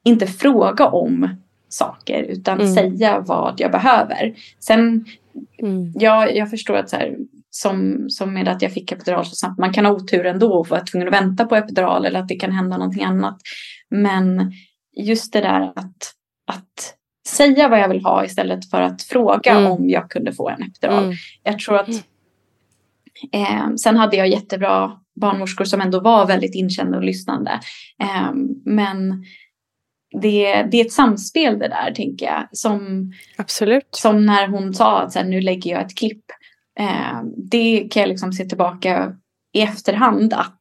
inte 0.05 0.27
fråga 0.27 0.87
om 0.87 1.35
saker 1.69 2.23
utan 2.23 2.59
Mm. 2.61 2.73
säga 2.73 3.19
vad 3.19 3.53
jag 3.57 3.71
behöver. 3.71 4.33
Sen, 4.59 5.05
Mm. 5.61 5.91
jag, 5.95 6.35
jag 6.35 6.49
förstår 6.49 6.75
att 6.75 6.89
så 6.89 6.95
här, 6.95 7.17
som, 7.49 8.05
som 8.09 8.33
med 8.33 8.47
att 8.47 8.61
jag 8.61 8.73
fick 8.73 8.91
epidural 8.91 9.25
så 9.25 9.35
snabbt, 9.35 9.59
man 9.59 9.73
kan 9.73 9.85
ha 9.85 9.93
otur 9.93 10.25
ändå 10.25 10.53
och 10.53 10.67
vara 10.67 10.81
tvungen 10.81 11.07
att 11.07 11.13
vänta 11.13 11.45
på 11.45 11.55
epidural 11.55 12.05
eller 12.05 12.19
att 12.19 12.27
det 12.27 12.35
kan 12.35 12.51
hända 12.51 12.77
någonting 12.77 13.03
annat. 13.03 13.37
Men 13.89 14.51
just 14.97 15.33
det 15.33 15.41
där 15.41 15.61
att, 15.61 16.13
att 16.47 16.95
säga 17.27 17.67
vad 17.67 17.79
jag 17.79 17.89
vill 17.89 18.03
ha 18.03 18.25
istället 18.25 18.69
för 18.69 18.81
att 18.81 19.01
fråga 19.01 19.51
Mm. 19.51 19.71
om 19.71 19.89
jag 19.89 20.11
kunde 20.11 20.33
få 20.33 20.49
en 20.49 20.63
epidural. 20.63 21.03
Mm. 21.03 21.15
Jag 21.43 21.59
tror 21.59 21.77
att 21.77 21.89
eh, 23.31 23.73
sen 23.77 23.97
hade 23.97 24.17
jag 24.17 24.29
jättebra 24.29 24.91
barnmorskor 25.21 25.65
som 25.65 25.81
ändå 25.81 25.99
var 25.99 26.27
väldigt 26.27 26.55
inkända 26.55 26.97
och 26.97 27.03
lyssnande. 27.03 27.59
Eh, 28.01 28.33
men 28.65 29.25
det, 30.11 30.63
det 30.63 30.81
är 30.81 30.85
ett 30.85 30.91
samspel 30.91 31.59
det 31.59 31.67
där 31.67 31.91
tänker 31.91 32.25
jag. 32.25 32.47
Som, 32.51 33.11
Absolut. 33.37 33.87
som 33.91 34.25
när 34.25 34.47
hon 34.47 34.73
sa 34.73 35.01
att 35.01 35.11
så 35.11 35.19
här, 35.19 35.25
nu 35.25 35.41
lägger 35.41 35.71
jag 35.71 35.81
ett 35.81 35.97
klipp. 35.97 36.25
Eh, 36.79 37.23
det 37.37 37.87
kan 37.91 38.01
jag 38.01 38.09
liksom 38.09 38.33
se 38.33 38.45
tillbaka 38.45 39.15
i 39.53 39.61
efterhand 39.61 40.33
att 40.33 40.59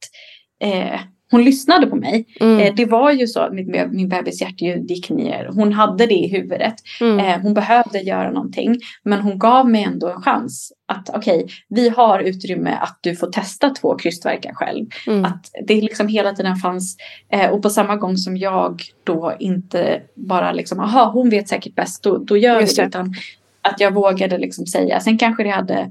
eh, 0.60 1.00
hon 1.30 1.44
lyssnade 1.44 1.86
på 1.86 1.96
mig. 1.96 2.26
Mm. 2.40 2.58
Eh, 2.60 2.74
det 2.74 2.84
var 2.84 3.12
ju 3.12 3.26
så 3.26 3.40
att 3.40 3.52
min, 3.52 3.88
min 3.90 4.08
bebis 4.08 4.40
hjärtljud 4.40 4.90
gick 4.90 5.10
ner. 5.10 5.50
Hon 5.54 5.72
hade 5.72 6.06
det 6.06 6.14
i 6.14 6.28
huvudet. 6.28 6.74
Mm. 7.00 7.18
Eh, 7.18 7.40
hon 7.40 7.54
behövde 7.54 7.98
göra 7.98 8.30
någonting. 8.30 8.76
Men 9.02 9.20
hon 9.20 9.38
gav 9.38 9.70
mig 9.70 9.82
ändå 9.82 10.08
en 10.08 10.22
chans. 10.22 10.72
Att 10.88 11.10
okej, 11.16 11.46
vi 11.68 11.88
har 11.88 12.20
utrymme 12.20 12.78
att 12.80 12.98
du 13.00 13.16
får 13.16 13.26
testa 13.26 13.70
två 13.70 13.96
krystverkar 13.98 14.52
själv. 14.54 14.86
Mm. 15.06 15.24
Att 15.24 15.50
det 15.66 15.80
liksom 15.80 16.08
hela 16.08 16.32
tiden 16.32 16.56
fanns. 16.56 16.96
Eh, 17.32 17.50
och 17.50 17.62
på 17.62 17.70
samma 17.70 17.96
gång 17.96 18.16
som 18.16 18.36
jag 18.36 18.82
då 19.04 19.34
inte 19.38 20.02
bara 20.16 20.52
liksom, 20.52 20.80
aha 20.80 21.10
hon 21.14 21.30
vet 21.30 21.48
säkert 21.48 21.74
bäst, 21.74 22.02
då, 22.02 22.18
då 22.18 22.36
gör 22.36 22.60
Just 22.60 22.78
vi 22.78 22.82
det. 22.82 22.88
Utan 22.88 23.14
att 23.62 23.80
jag 23.80 23.94
vågade 23.94 24.38
liksom 24.38 24.66
säga. 24.66 25.00
Sen 25.00 25.18
kanske 25.18 25.42
det 25.42 25.50
hade, 25.50 25.90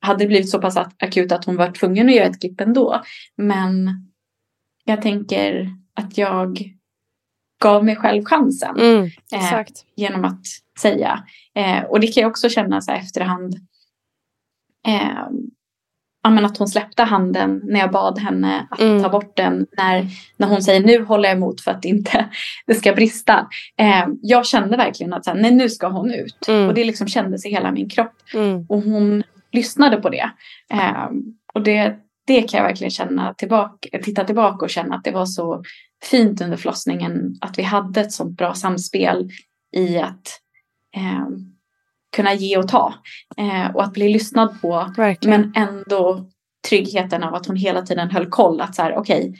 hade 0.00 0.26
blivit 0.26 0.50
så 0.50 0.58
pass 0.60 0.76
ak- 0.76 0.94
akut 0.98 1.32
att 1.32 1.44
hon 1.44 1.56
var 1.56 1.70
tvungen 1.70 2.08
att 2.08 2.14
göra 2.14 2.26
ett 2.26 2.40
klipp 2.40 2.60
ändå. 2.60 3.02
Men 3.36 3.90
jag 4.84 5.02
tänker 5.02 5.70
att 5.94 6.18
jag 6.18 6.58
gav 7.62 7.84
mig 7.84 7.96
själv 7.96 8.24
chansen 8.24 8.76
Mm. 8.80 9.10
Eh, 9.32 9.64
genom 9.96 10.24
att 10.24 10.46
säga. 10.80 11.24
Eh, 11.54 11.82
och 11.82 12.00
det 12.00 12.06
kan 12.06 12.20
jag 12.20 12.30
också 12.30 12.48
känna 12.48 12.80
så 12.80 12.90
här 12.92 12.98
efterhand. 12.98 13.54
Eh, 14.86 15.28
att 16.44 16.58
hon 16.58 16.68
släppte 16.68 17.02
handen 17.02 17.60
när 17.64 17.80
jag 17.80 17.90
bad 17.90 18.18
henne 18.18 18.66
att 18.70 18.80
Mm. 18.80 19.02
ta 19.02 19.08
bort 19.08 19.36
den. 19.36 19.66
När, 19.76 20.06
när 20.36 20.48
hon 20.48 20.62
säger 20.62 20.80
nu 20.80 21.04
håller 21.04 21.28
jag 21.28 21.36
emot 21.36 21.60
för 21.60 21.70
att 21.70 21.84
inte 21.84 22.28
det 22.66 22.74
ska 22.74 22.92
brista. 22.92 23.48
Eh, 23.78 24.06
jag 24.22 24.46
kände 24.46 24.76
verkligen 24.76 25.12
att 25.12 25.24
så 25.24 25.30
här, 25.30 25.38
nej, 25.38 25.54
nu 25.54 25.68
ska 25.68 25.88
hon 25.88 26.10
ut. 26.10 26.48
Mm. 26.48 26.68
Och 26.68 26.74
det 26.74 26.84
liksom 26.84 27.08
kändes 27.08 27.46
i 27.46 27.50
hela 27.50 27.72
min 27.72 27.88
kropp. 27.88 28.14
Mm. 28.34 28.66
Och 28.68 28.82
hon 28.82 29.22
lyssnade 29.52 29.96
på 29.96 30.08
det. 30.08 30.30
Eh, 30.70 31.08
och 31.54 31.62
det, 31.62 31.96
det 32.26 32.42
kan 32.42 32.58
jag 32.58 32.64
verkligen 32.66 32.90
känna 32.90 33.34
tillbaka, 33.34 33.98
titta 34.02 34.24
tillbaka 34.24 34.64
och 34.64 34.70
känna 34.70 34.94
att 34.94 35.04
det 35.04 35.10
var 35.10 35.26
så 35.26 35.62
fint 36.04 36.40
under 36.40 36.56
förlossningen. 36.56 37.34
Att 37.40 37.58
vi 37.58 37.62
hade 37.62 38.00
ett 38.00 38.12
sånt 38.12 38.36
bra 38.38 38.54
samspel 38.54 39.30
i 39.76 39.98
att 39.98 40.40
eh, 40.96 41.28
kunna 42.16 42.34
ge 42.34 42.56
och 42.58 42.68
ta. 42.68 42.94
Eh, 43.36 43.76
och 43.76 43.84
att 43.84 43.92
bli 43.92 44.08
lyssnad 44.12 44.60
på. 44.60 44.92
Verkligen. 44.96 45.40
Men 45.40 45.52
ändå 45.68 46.30
tryggheten 46.68 47.22
av 47.22 47.34
att 47.34 47.46
hon 47.46 47.56
hela 47.56 47.82
tiden 47.82 48.10
höll 48.10 48.26
koll. 48.30 48.60
Att 48.60 48.74
så 48.74 48.82
här, 48.82 48.96
okej, 48.96 49.34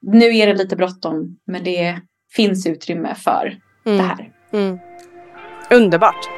nu 0.00 0.36
är 0.36 0.46
det 0.46 0.54
lite 0.54 0.76
bråttom. 0.76 1.38
Men 1.46 1.64
det 1.64 2.00
finns 2.36 2.66
utrymme 2.66 3.14
för 3.14 3.58
det 3.84 3.90
Mm. 3.90 4.06
här. 4.06 4.32
Mm. 4.52 4.78
Underbart. 5.70 6.28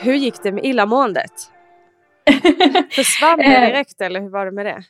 Hur 0.00 0.14
gick 0.14 0.42
det 0.42 0.52
med 0.52 0.64
illamåendet? 0.64 1.32
Försvann 2.90 3.38
det 3.38 3.44
Eh. 3.44 3.66
direkt 3.66 4.00
eller 4.00 4.20
hur 4.20 4.30
var 4.30 4.46
det 4.46 4.52
med 4.52 4.66
det? 4.66 4.82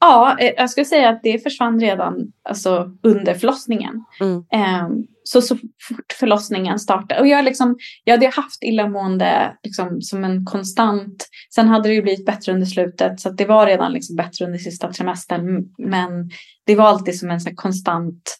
Ja, 0.00 0.36
eh, 0.40 0.52
jag 0.56 0.70
skulle 0.70 0.84
säga 0.84 1.08
att 1.08 1.22
det 1.22 1.38
försvann 1.42 1.80
redan 1.80 2.32
alltså, 2.48 2.90
under 3.02 3.34
förlossningen. 3.34 4.04
Mm. 4.20 4.44
Ehm, 4.52 4.90
så, 5.24 5.42
så 5.42 5.56
fort 5.56 6.12
förlossningen 6.18 6.78
startade. 6.78 7.20
Och 7.20 7.26
jag, 7.26 7.44
liksom, 7.44 7.76
jag 8.04 8.14
hade 8.14 8.26
haft 8.26 8.64
illamående 8.64 9.56
liksom, 9.62 10.00
som 10.02 10.24
en 10.24 10.44
konstant. 10.44 11.28
Sen 11.54 11.68
hade 11.68 11.88
det 11.88 11.94
ju 11.94 12.02
blivit 12.02 12.26
bättre 12.26 12.52
under 12.52 12.66
slutet. 12.66 13.20
Så 13.20 13.30
det 13.30 13.44
var 13.44 13.66
redan 13.66 13.92
liksom 13.92 14.16
bättre 14.16 14.44
under 14.44 14.58
sista 14.58 14.92
trimestern. 14.92 15.64
Men 15.78 16.30
det 16.66 16.74
var 16.76 16.84
alltid 16.84 17.18
som 17.18 17.30
en 17.30 17.40
så 17.40 17.50
konstant 17.54 18.39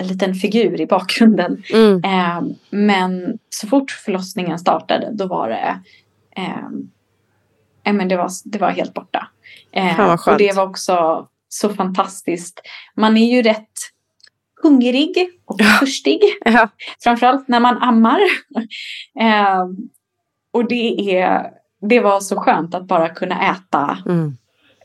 en 0.00 0.06
liten 0.06 0.34
figur 0.34 0.80
i 0.80 0.86
bakgrunden. 0.86 1.62
Mm. 1.72 2.04
Eh, 2.04 2.42
men 2.70 3.38
så 3.50 3.66
fort 3.66 3.90
förlossningen 3.90 4.58
startade 4.58 5.10
då 5.12 5.26
var 5.26 5.48
det, 5.48 5.80
eh, 6.36 7.92
men 7.92 8.08
det, 8.08 8.16
var, 8.16 8.30
det 8.44 8.58
var 8.58 8.70
helt 8.70 8.94
borta. 8.94 9.28
Eh, 9.72 10.10
och 10.28 10.38
det 10.38 10.56
var 10.56 10.66
också 10.66 11.26
så 11.48 11.68
fantastiskt. 11.68 12.60
Man 12.94 13.16
är 13.16 13.36
ju 13.36 13.42
rätt 13.42 13.70
hungrig 14.62 15.30
och 15.44 15.58
törstig. 15.58 16.20
Ja. 16.44 16.68
Framförallt 17.02 17.48
när 17.48 17.60
man 17.60 17.78
ammar. 17.78 18.20
eh, 19.20 19.64
och 20.52 20.68
det, 20.68 21.16
är, 21.16 21.50
det 21.88 22.00
var 22.00 22.20
så 22.20 22.36
skönt 22.36 22.74
att 22.74 22.86
bara 22.86 23.08
kunna 23.08 23.50
äta 23.50 23.98
Mm. 24.06 24.36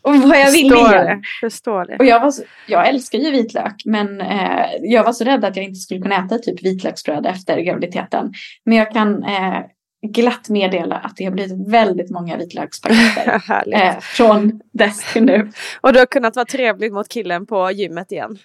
Och 0.06 0.16
vad 0.16 0.40
jag 0.40 0.52
ville 0.52 1.04
det. 1.04 1.22
Förstår 1.42 1.86
det. 1.86 1.98
Och 1.98 2.06
jag, 2.06 2.20
var 2.20 2.32
så, 2.32 2.44
jag 2.68 2.88
älskar 2.88 3.20
ju 3.20 3.32
vitlök 3.32 3.82
men 3.86 4.22
eh, 4.22 4.66
jag 4.82 5.04
var 5.04 5.14
så 5.14 5.24
rädd 5.24 5.46
att 5.46 5.56
jag 5.56 5.66
inte 5.66 5.80
skulle 5.80 6.02
kunna 6.02 6.26
äta 6.26 6.38
typ 6.38 6.64
vitlöksbröd 6.64 7.26
efter 7.26 7.60
graviditeten. 7.60 8.34
Men 8.66 8.78
jag 8.78 8.92
kan 8.92 9.24
eh, 9.24 9.60
glatt 10.08 10.50
meddela 10.50 10.96
att 10.96 11.16
det 11.16 11.26
har 11.26 11.32
blivit 11.32 11.72
väldigt 11.72 12.12
många 12.12 12.38
vitlökspaketer 12.38 13.42
eh, 13.74 14.00
från 14.00 14.62
dess 14.74 15.14
till 15.14 15.24
nu. 15.24 15.52
Och 15.82 15.94
du 15.94 16.00
har 16.00 16.06
kunnat 16.06 16.36
vara 16.36 16.46
trevlig 16.46 16.94
mot 16.94 17.08
killen 17.08 17.46
på 17.46 17.72
gymmet 17.72 18.12
igen. 18.12 18.38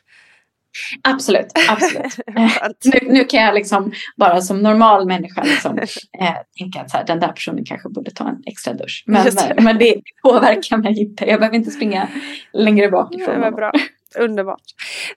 Absolut, 1.02 1.46
absolut. 1.68 2.18
Eh, 2.36 2.52
nu, 2.84 3.12
nu 3.12 3.24
kan 3.24 3.42
jag 3.42 3.54
liksom 3.54 3.92
bara 4.16 4.40
som 4.40 4.62
normal 4.62 5.06
människa 5.06 5.42
liksom, 5.42 5.78
eh, 5.78 6.34
tänka 6.58 6.80
att 6.80 6.90
så 6.90 6.96
här, 6.96 7.06
den 7.06 7.20
där 7.20 7.28
personen 7.28 7.64
kanske 7.64 7.88
borde 7.88 8.10
ta 8.10 8.28
en 8.28 8.42
extra 8.46 8.74
dusch. 8.74 9.04
Men, 9.06 9.26
men, 9.34 9.64
men 9.64 9.78
det 9.78 9.94
påverkar 10.22 10.76
mig 10.76 11.00
inte. 11.00 11.24
Jag 11.24 11.40
behöver 11.40 11.56
inte 11.56 11.70
springa 11.70 12.08
längre 12.52 12.88
bak 12.88 13.14
ifrån 13.14 13.34
honom. 13.34 13.54
bra. 13.54 13.72
Underbart. 14.18 14.62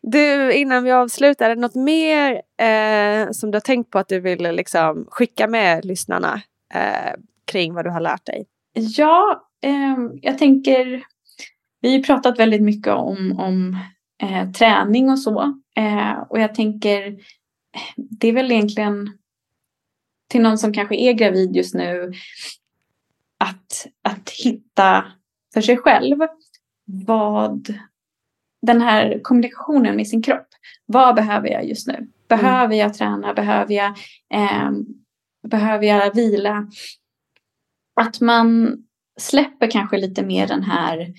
Du, 0.02 0.54
innan 0.54 0.84
vi 0.84 0.92
avslutar, 0.92 1.50
är 1.50 1.56
det 1.56 1.62
något 1.62 1.76
mer 1.76 2.42
eh, 2.58 3.32
som 3.32 3.52
du 3.52 3.56
har 3.56 3.62
tänkt 3.62 3.92
på 3.92 4.00
att 4.00 4.08
du 4.08 4.20
vill 4.20 4.42
liksom, 4.42 5.06
skicka 5.10 5.48
med 5.48 5.86
lyssnarna 5.86 6.42
eh, 6.74 7.14
kring 7.46 7.74
vad 7.74 7.86
du 7.86 7.90
har 7.90 8.02
lärt 8.02 8.26
dig? 8.26 8.46
Ja, 8.74 9.50
ehm, 9.64 10.12
jag 10.22 10.38
tänker, 10.38 11.04
vi 11.82 11.96
har 11.96 12.04
pratat 12.04 12.40
väldigt 12.40 12.62
mycket 12.62 12.94
om, 12.94 13.40
om 13.40 13.78
eh, 14.24 14.52
träning 14.52 15.10
och 15.10 15.20
så. 15.20 15.60
Eh, 15.76 16.18
och 16.30 16.40
jag 16.40 16.56
tänker, 16.56 17.18
det 17.95 18.28
är 18.28 18.34
väl 18.34 18.52
egentligen 18.52 19.18
till 20.30 20.41
någon 20.41 20.58
som 20.58 20.74
kanske 20.74 20.95
är 20.95 21.14
gravid 21.14 21.56
just 21.56 21.76
nu, 21.76 22.14
att, 23.38 23.88
att 24.02 24.30
hitta 24.30 25.06
för 25.54 25.62
sig 25.62 25.78
själv 25.78 26.18
vad 26.86 27.74
den 28.62 28.82
här 28.82 29.20
kommunikationen 29.24 29.95
med 29.95 30.08
sin 30.08 30.22
kropp. 30.22 30.48
Vad 30.86 31.16
behöver 31.16 31.48
jag 31.48 31.66
just 31.66 31.88
nu? 31.88 32.08
Behöver 32.30 32.76
jag 32.76 32.94
träna? 32.94 33.34
Behöver 33.34 33.74
jag, 33.74 33.90
eh, 34.34 34.72
behöver 35.48 35.86
jag 35.86 36.16
vila? 36.16 36.68
Att 38.02 38.22
man 38.22 38.78
släpper 39.20 39.72
kanske 39.72 39.98
lite 39.98 40.24
mer 40.24 40.48
den 40.48 40.64
här 40.64 41.14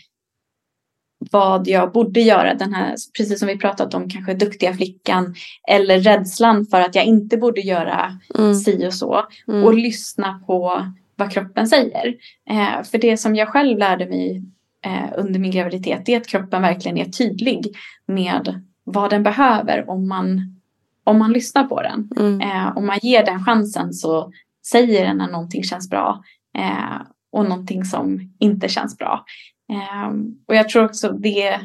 vad 1.31 1.69
jag 1.69 1.93
borde 1.93 2.21
göra, 2.21 2.55
den 2.55 2.75
här, 2.75 2.95
precis 3.19 3.39
som 3.39 3.49
vi 3.49 3.59
pratat 3.59 3.95
om, 3.95 4.11
kanske 4.11 4.35
duktiga 4.35 4.75
flickan 4.75 5.35
eller 5.69 5.99
rädslan 6.01 6.67
för 6.67 6.81
att 6.81 6.95
jag 6.95 7.05
inte 7.05 7.37
borde 7.37 7.61
göra 7.61 8.19
Mm. 8.39 8.55
si 8.55 8.87
och 8.89 8.95
så 8.95 9.27
Mm. 9.49 9.65
och 9.65 9.75
lyssna 9.75 10.41
på 10.47 10.87
vad 11.17 11.33
kroppen 11.33 11.67
säger. 11.69 12.15
Eh, 12.51 12.83
för 12.91 12.99
det 12.99 13.17
som 13.17 13.35
jag 13.37 13.49
själv 13.49 13.79
lärde 13.79 14.07
mig 14.07 14.43
eh, 14.87 15.13
under 15.17 15.41
min 15.41 15.51
graviditet 15.51 16.09
är 16.09 16.17
att 16.17 16.27
kroppen 16.27 16.63
verkligen 16.63 16.99
är 16.99 17.05
tydlig 17.05 17.77
med 18.07 18.61
vad 18.85 19.11
den 19.11 19.23
behöver 19.23 19.91
om 19.91 20.09
man, 20.09 20.57
om 21.05 21.19
man 21.19 21.33
lyssnar 21.33 21.65
på 21.65 21.83
den. 21.83 22.09
Mm. 22.17 22.41
Eh, 22.41 22.77
om 22.77 22.87
man 22.87 22.99
ger 23.03 23.25
den 23.25 23.45
chansen 23.45 23.93
så 23.93 24.33
säger 24.67 25.07
den 25.07 25.17
när 25.17 25.31
någonting 25.31 25.63
känns 25.65 25.91
bra 25.91 26.23
eh, 26.59 27.01
och 27.33 27.45
någonting 27.45 27.85
som 27.85 28.33
inte 28.39 28.69
känns 28.69 28.99
bra. 28.99 29.25
Eh, 29.73 30.11
och 30.49 30.55
jag 30.55 30.69
tror 30.69 30.85
också 30.85 31.09
det 31.13 31.43
är 31.43 31.61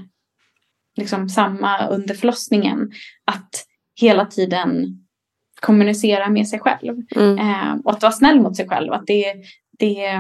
liksom 0.96 1.30
samma 1.30 1.88
under 1.88 2.16
förlossningen. 2.16 2.92
Att 3.26 3.66
hela 4.02 4.26
tiden 4.26 4.86
kommunicera 5.62 6.30
med 6.30 6.48
sig 6.48 6.60
själv. 6.60 7.02
Mm. 7.16 7.40
Eh, 7.40 7.76
och 7.84 7.92
att 7.92 8.02
vara 8.02 8.12
snäll 8.12 8.42
mot 8.42 8.56
sig 8.56 8.68
själv. 8.68 8.94
Att 8.94 9.08
det, 9.08 9.34
det, 9.80 10.12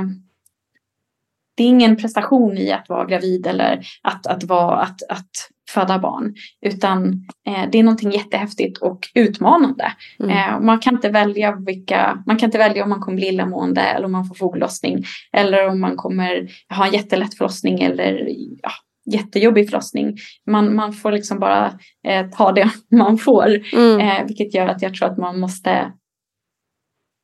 det 1.56 1.64
är 1.64 1.68
ingen 1.68 1.95
prestation 1.95 2.57
i 2.57 2.72
att 2.72 2.89
vara 2.89 3.06
gravid 3.06 3.47
eller 3.47 3.85
att, 4.01 4.27
att, 4.27 4.43
vara, 4.43 4.80
att, 4.80 5.01
att 5.10 5.31
föda 5.74 6.00
barn. 6.00 6.36
Utan 6.62 7.28
eh, 7.48 7.70
det 7.72 7.80
är 7.80 7.84
någonting 7.84 8.12
jättehäftigt 8.12 8.78
och 8.78 9.00
utmanande. 9.14 9.91
Mm. 10.20 10.38
Eh, 10.38 10.60
man, 10.60 10.80
kan 10.80 10.96
inte 10.96 11.10
välja 11.10 11.56
vilka, 11.56 12.24
man 12.26 12.38
kan 12.38 12.48
inte 12.48 12.58
välja 12.58 12.84
om 12.84 12.90
man 12.90 13.00
kommer 13.00 13.16
bli 13.16 13.28
illamående 13.28 13.82
eller 13.82 14.06
om 14.06 14.12
man 14.12 14.26
får 14.26 14.36
foglossning. 14.36 15.04
Eller 15.34 15.68
om 15.68 15.82
man 15.82 15.96
kommer 15.96 16.50
ha 16.76 16.88
en 16.88 16.94
jättelätt 16.94 17.38
förlossning 17.38 17.82
eller 17.82 18.28
ja, 18.62 18.72
jättejobbig 19.14 19.70
förlossning. 19.70 20.18
Man, 20.52 20.76
man 20.76 20.94
får 20.94 21.12
liksom 21.12 21.40
bara 21.40 21.80
eh, 22.08 22.30
ta 22.30 22.52
det 22.52 22.70
man 22.91 23.18
får. 23.18 23.74
Mm. 23.74 24.00
Eh, 24.00 24.28
vilket 24.28 24.54
gör 24.54 24.68
att 24.68 24.82
jag 24.82 24.94
tror 24.94 25.10
att 25.10 25.18
man 25.18 25.40
måste 25.40 25.91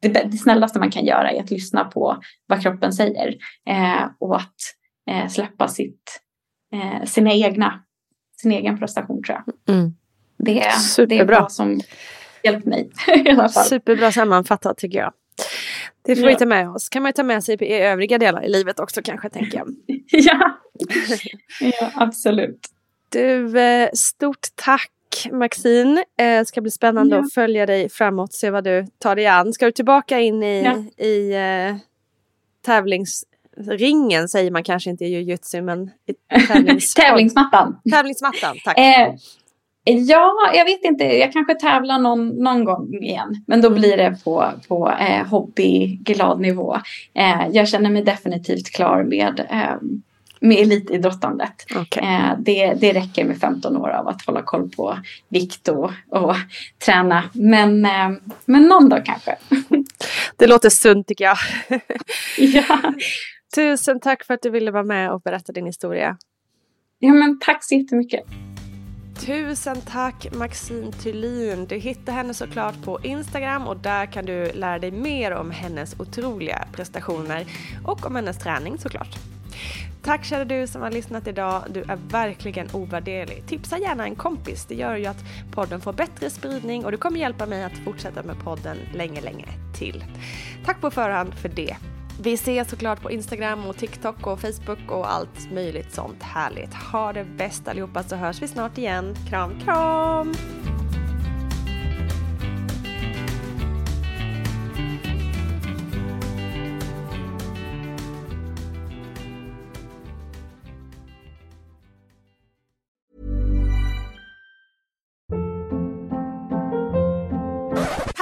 det, 0.02 0.10
det 0.10 0.38
snällaste 0.38 0.80
man 0.80 0.92
kan 0.92 1.06
göra 1.06 1.32
är 1.32 1.40
att 1.40 1.52
lyssna 1.52 1.84
på 1.84 2.18
vad 2.48 2.62
kroppen 2.62 2.94
säger. 2.94 3.36
Eh, 3.70 4.06
och 4.20 4.36
att 4.36 4.56
eh, 5.12 5.28
släppa 5.28 5.68
sitt, 5.68 6.22
sina 7.06 7.34
egna, 7.34 7.85
sin 8.42 8.52
egen 8.52 8.80
prestation 8.80 9.24
tror 9.24 9.42
jag. 9.66 9.76
Mm. 9.76 9.94
Det, 10.38 10.62
är- 10.62 11.06
det 11.06 11.20
är 11.20 11.26
vad 11.26 11.52
som 11.52 11.80
hjälpt 12.44 12.66
mig 12.66 12.90
i 13.26 13.30
alla 13.30 13.50
fall. 13.50 13.66
Superbra 13.66 14.12
sammanfattat 14.12 14.78
tycker 14.78 14.98
jag. 15.00 15.14
Det 16.02 16.16
får 16.16 16.24
Ja. 16.26 16.30
vi 16.30 16.36
ta 16.36 16.46
med 16.46 16.70
oss. 16.70 16.90
kan 16.90 17.04
man 17.04 17.14
ta 17.14 17.24
med 17.24 17.44
sig 17.44 17.56
i 17.64 17.74
övriga 17.74 18.18
delar 18.18 18.44
i 18.46 18.50
livet 18.50 18.80
också 18.80 19.02
kanske 19.04 19.30
tänker 19.30 19.58
jag. 19.58 19.68
ja. 20.12 20.60
ja, 21.60 21.92
absolut. 21.96 22.68
Du, 23.10 23.60
eh, 23.60 23.90
stort 23.94 24.48
tack 24.56 24.92
Maxine. 25.32 26.04
Eh, 26.20 26.44
ska 26.46 26.62
bli 26.62 26.72
spännande 26.72 27.16
Ja. 27.16 27.22
att 27.22 27.34
följa 27.34 27.66
dig 27.66 27.90
framåt, 27.90 28.34
se 28.34 28.50
vad 28.50 28.64
du 28.64 28.86
tar 29.00 29.16
dig 29.16 29.28
an. 29.28 29.54
Ska 29.54 29.66
du 29.66 29.72
tillbaka 29.72 30.20
in 30.20 30.44
i, 30.44 30.64
Ja. 30.64 31.04
i 31.06 31.34
eh, 31.34 31.76
tävlingsringen 33.56 34.30
säger 34.30 34.52
man 34.52 34.64
kanske 34.64 34.90
inte 34.90 35.06
i 35.06 35.08
jujutsu 35.08 35.62
men 35.62 35.92
tävlings... 36.48 36.94
Tävlingsmattan. 36.94 37.80
tävlingsmattan. 37.92 38.58
Tack. 38.64 38.78
Eh, 38.80 39.14
ja, 39.84 40.34
jag 40.54 40.66
vet 40.66 40.84
inte. 40.84 41.04
Jag 41.04 41.34
kanske 41.34 41.56
tävlar 41.56 42.00
någon, 42.00 42.28
någon 42.28 42.66
gång 42.66 42.94
igen. 42.94 43.44
Men 43.48 43.62
då 43.62 43.70
blir 43.70 43.98
det 43.98 44.18
på, 44.24 44.52
på 44.68 44.92
eh, 45.00 45.28
hobbyglad 45.28 46.40
nivå. 46.42 46.76
Eh, 47.14 47.48
jag 47.52 47.68
känner 47.68 47.90
mig 47.90 48.04
definitivt 48.04 48.72
klar 48.72 49.04
med, 49.04 49.40
eh, 49.50 49.76
med 50.40 50.58
elitidrottandet. 50.58 51.66
Okej. 51.76 52.04
Eh, 52.04 52.40
det, 52.40 52.74
det 52.74 52.94
räcker 52.94 53.26
med 53.26 53.38
15 53.38 53.78
år 53.78 53.90
av 53.90 54.08
att 54.08 54.26
hålla 54.26 54.42
koll 54.42 54.70
på 54.70 54.98
vikt 55.30 55.68
och, 55.68 55.92
och 56.10 56.36
träna. 56.86 57.24
Men, 57.34 57.86
eh, 57.86 58.10
men 58.46 58.64
någon 58.64 58.90
dag 58.90 59.06
kanske. 59.06 59.36
Det 60.38 60.48
låter 60.48 60.70
sunt 60.70 61.08
tycker 61.08 61.26
jag. 61.26 61.38
ja. 62.38 62.66
Tusen 63.56 64.00
tack 64.00 64.24
för 64.24 64.34
att 64.34 64.42
du 64.42 64.50
ville 64.50 64.72
vara 64.72 64.84
med 64.84 65.12
och 65.12 65.22
berätta 65.22 65.52
din 65.52 65.66
historia. 65.66 66.18
ja, 67.00 67.14
men 67.14 67.40
tack 67.40 67.64
så 67.64 67.76
jättemycket. 67.76 68.24
Tusen 69.26 69.82
tack 69.82 70.28
Maxine 70.34 70.92
Thulin. 70.92 71.66
Du 71.66 71.76
hittar 71.76 72.14
henne 72.14 72.34
såklart 72.34 72.84
på 72.84 73.00
Instagram 73.04 73.68
och 73.68 73.78
där 73.78 74.06
kan 74.06 74.26
du 74.26 74.52
lära 74.52 74.80
dig 74.80 74.92
mer 74.92 75.32
om 75.32 75.52
hennes 75.52 76.00
otroliga 76.00 76.68
prestationer 76.74 77.46
och 77.86 78.06
om 78.06 78.16
hennes 78.16 78.38
träning 78.38 78.78
såklart. 78.78 79.16
Tack 80.04 80.26
kära 80.26 80.46
du 80.46 80.68
som 80.68 80.82
har 80.82 80.92
lyssnat 80.92 81.28
idag. 81.28 81.64
Du 81.70 81.82
är 81.82 81.96
verkligen 82.10 82.68
ovärderlig. 82.74 83.44
Tipsa 83.48 83.78
gärna 83.78 84.06
en 84.06 84.16
kompis. 84.16 84.66
Det 84.66 84.76
gör 84.76 84.96
ju 84.96 85.06
att 85.06 85.24
podden 85.52 85.82
får 85.82 85.94
bättre 85.94 86.30
spridning 86.30 86.86
och 86.86 86.92
det 86.92 86.98
kommer 86.98 87.20
hjälpa 87.20 87.46
mig 87.46 87.64
att 87.64 87.78
fortsätta 87.78 88.24
med 88.24 88.40
podden 88.40 88.78
länge, 88.94 89.22
länge 89.22 89.48
till. 89.78 90.04
Tack 90.66 90.82
på 90.82 90.92
förhand 90.92 91.34
för 91.34 91.50
det. 91.50 91.76
Vi 92.22 92.34
ses 92.34 92.70
såklart 92.70 93.02
på 93.02 93.12
Instagram 93.12 93.66
och 93.66 93.78
TikTok 93.78 94.28
och 94.28 94.40
Facebook 94.40 94.92
och 94.92 95.14
allt 95.14 95.52
möjligt 95.52 95.94
sånt 95.94 96.24
härligt. 96.24 96.74
Ha 96.74 97.14
det 97.14 97.26
bäst 97.26 97.68
allihopa 97.68 98.04
så 98.04 98.16
hörs 98.16 98.42
vi 98.42 98.48
snart 98.48 98.78
igen. 98.78 99.16
Kram, 99.30 99.60
kram! 99.60 100.34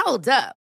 Hold 0.06 0.28
up. 0.28 0.63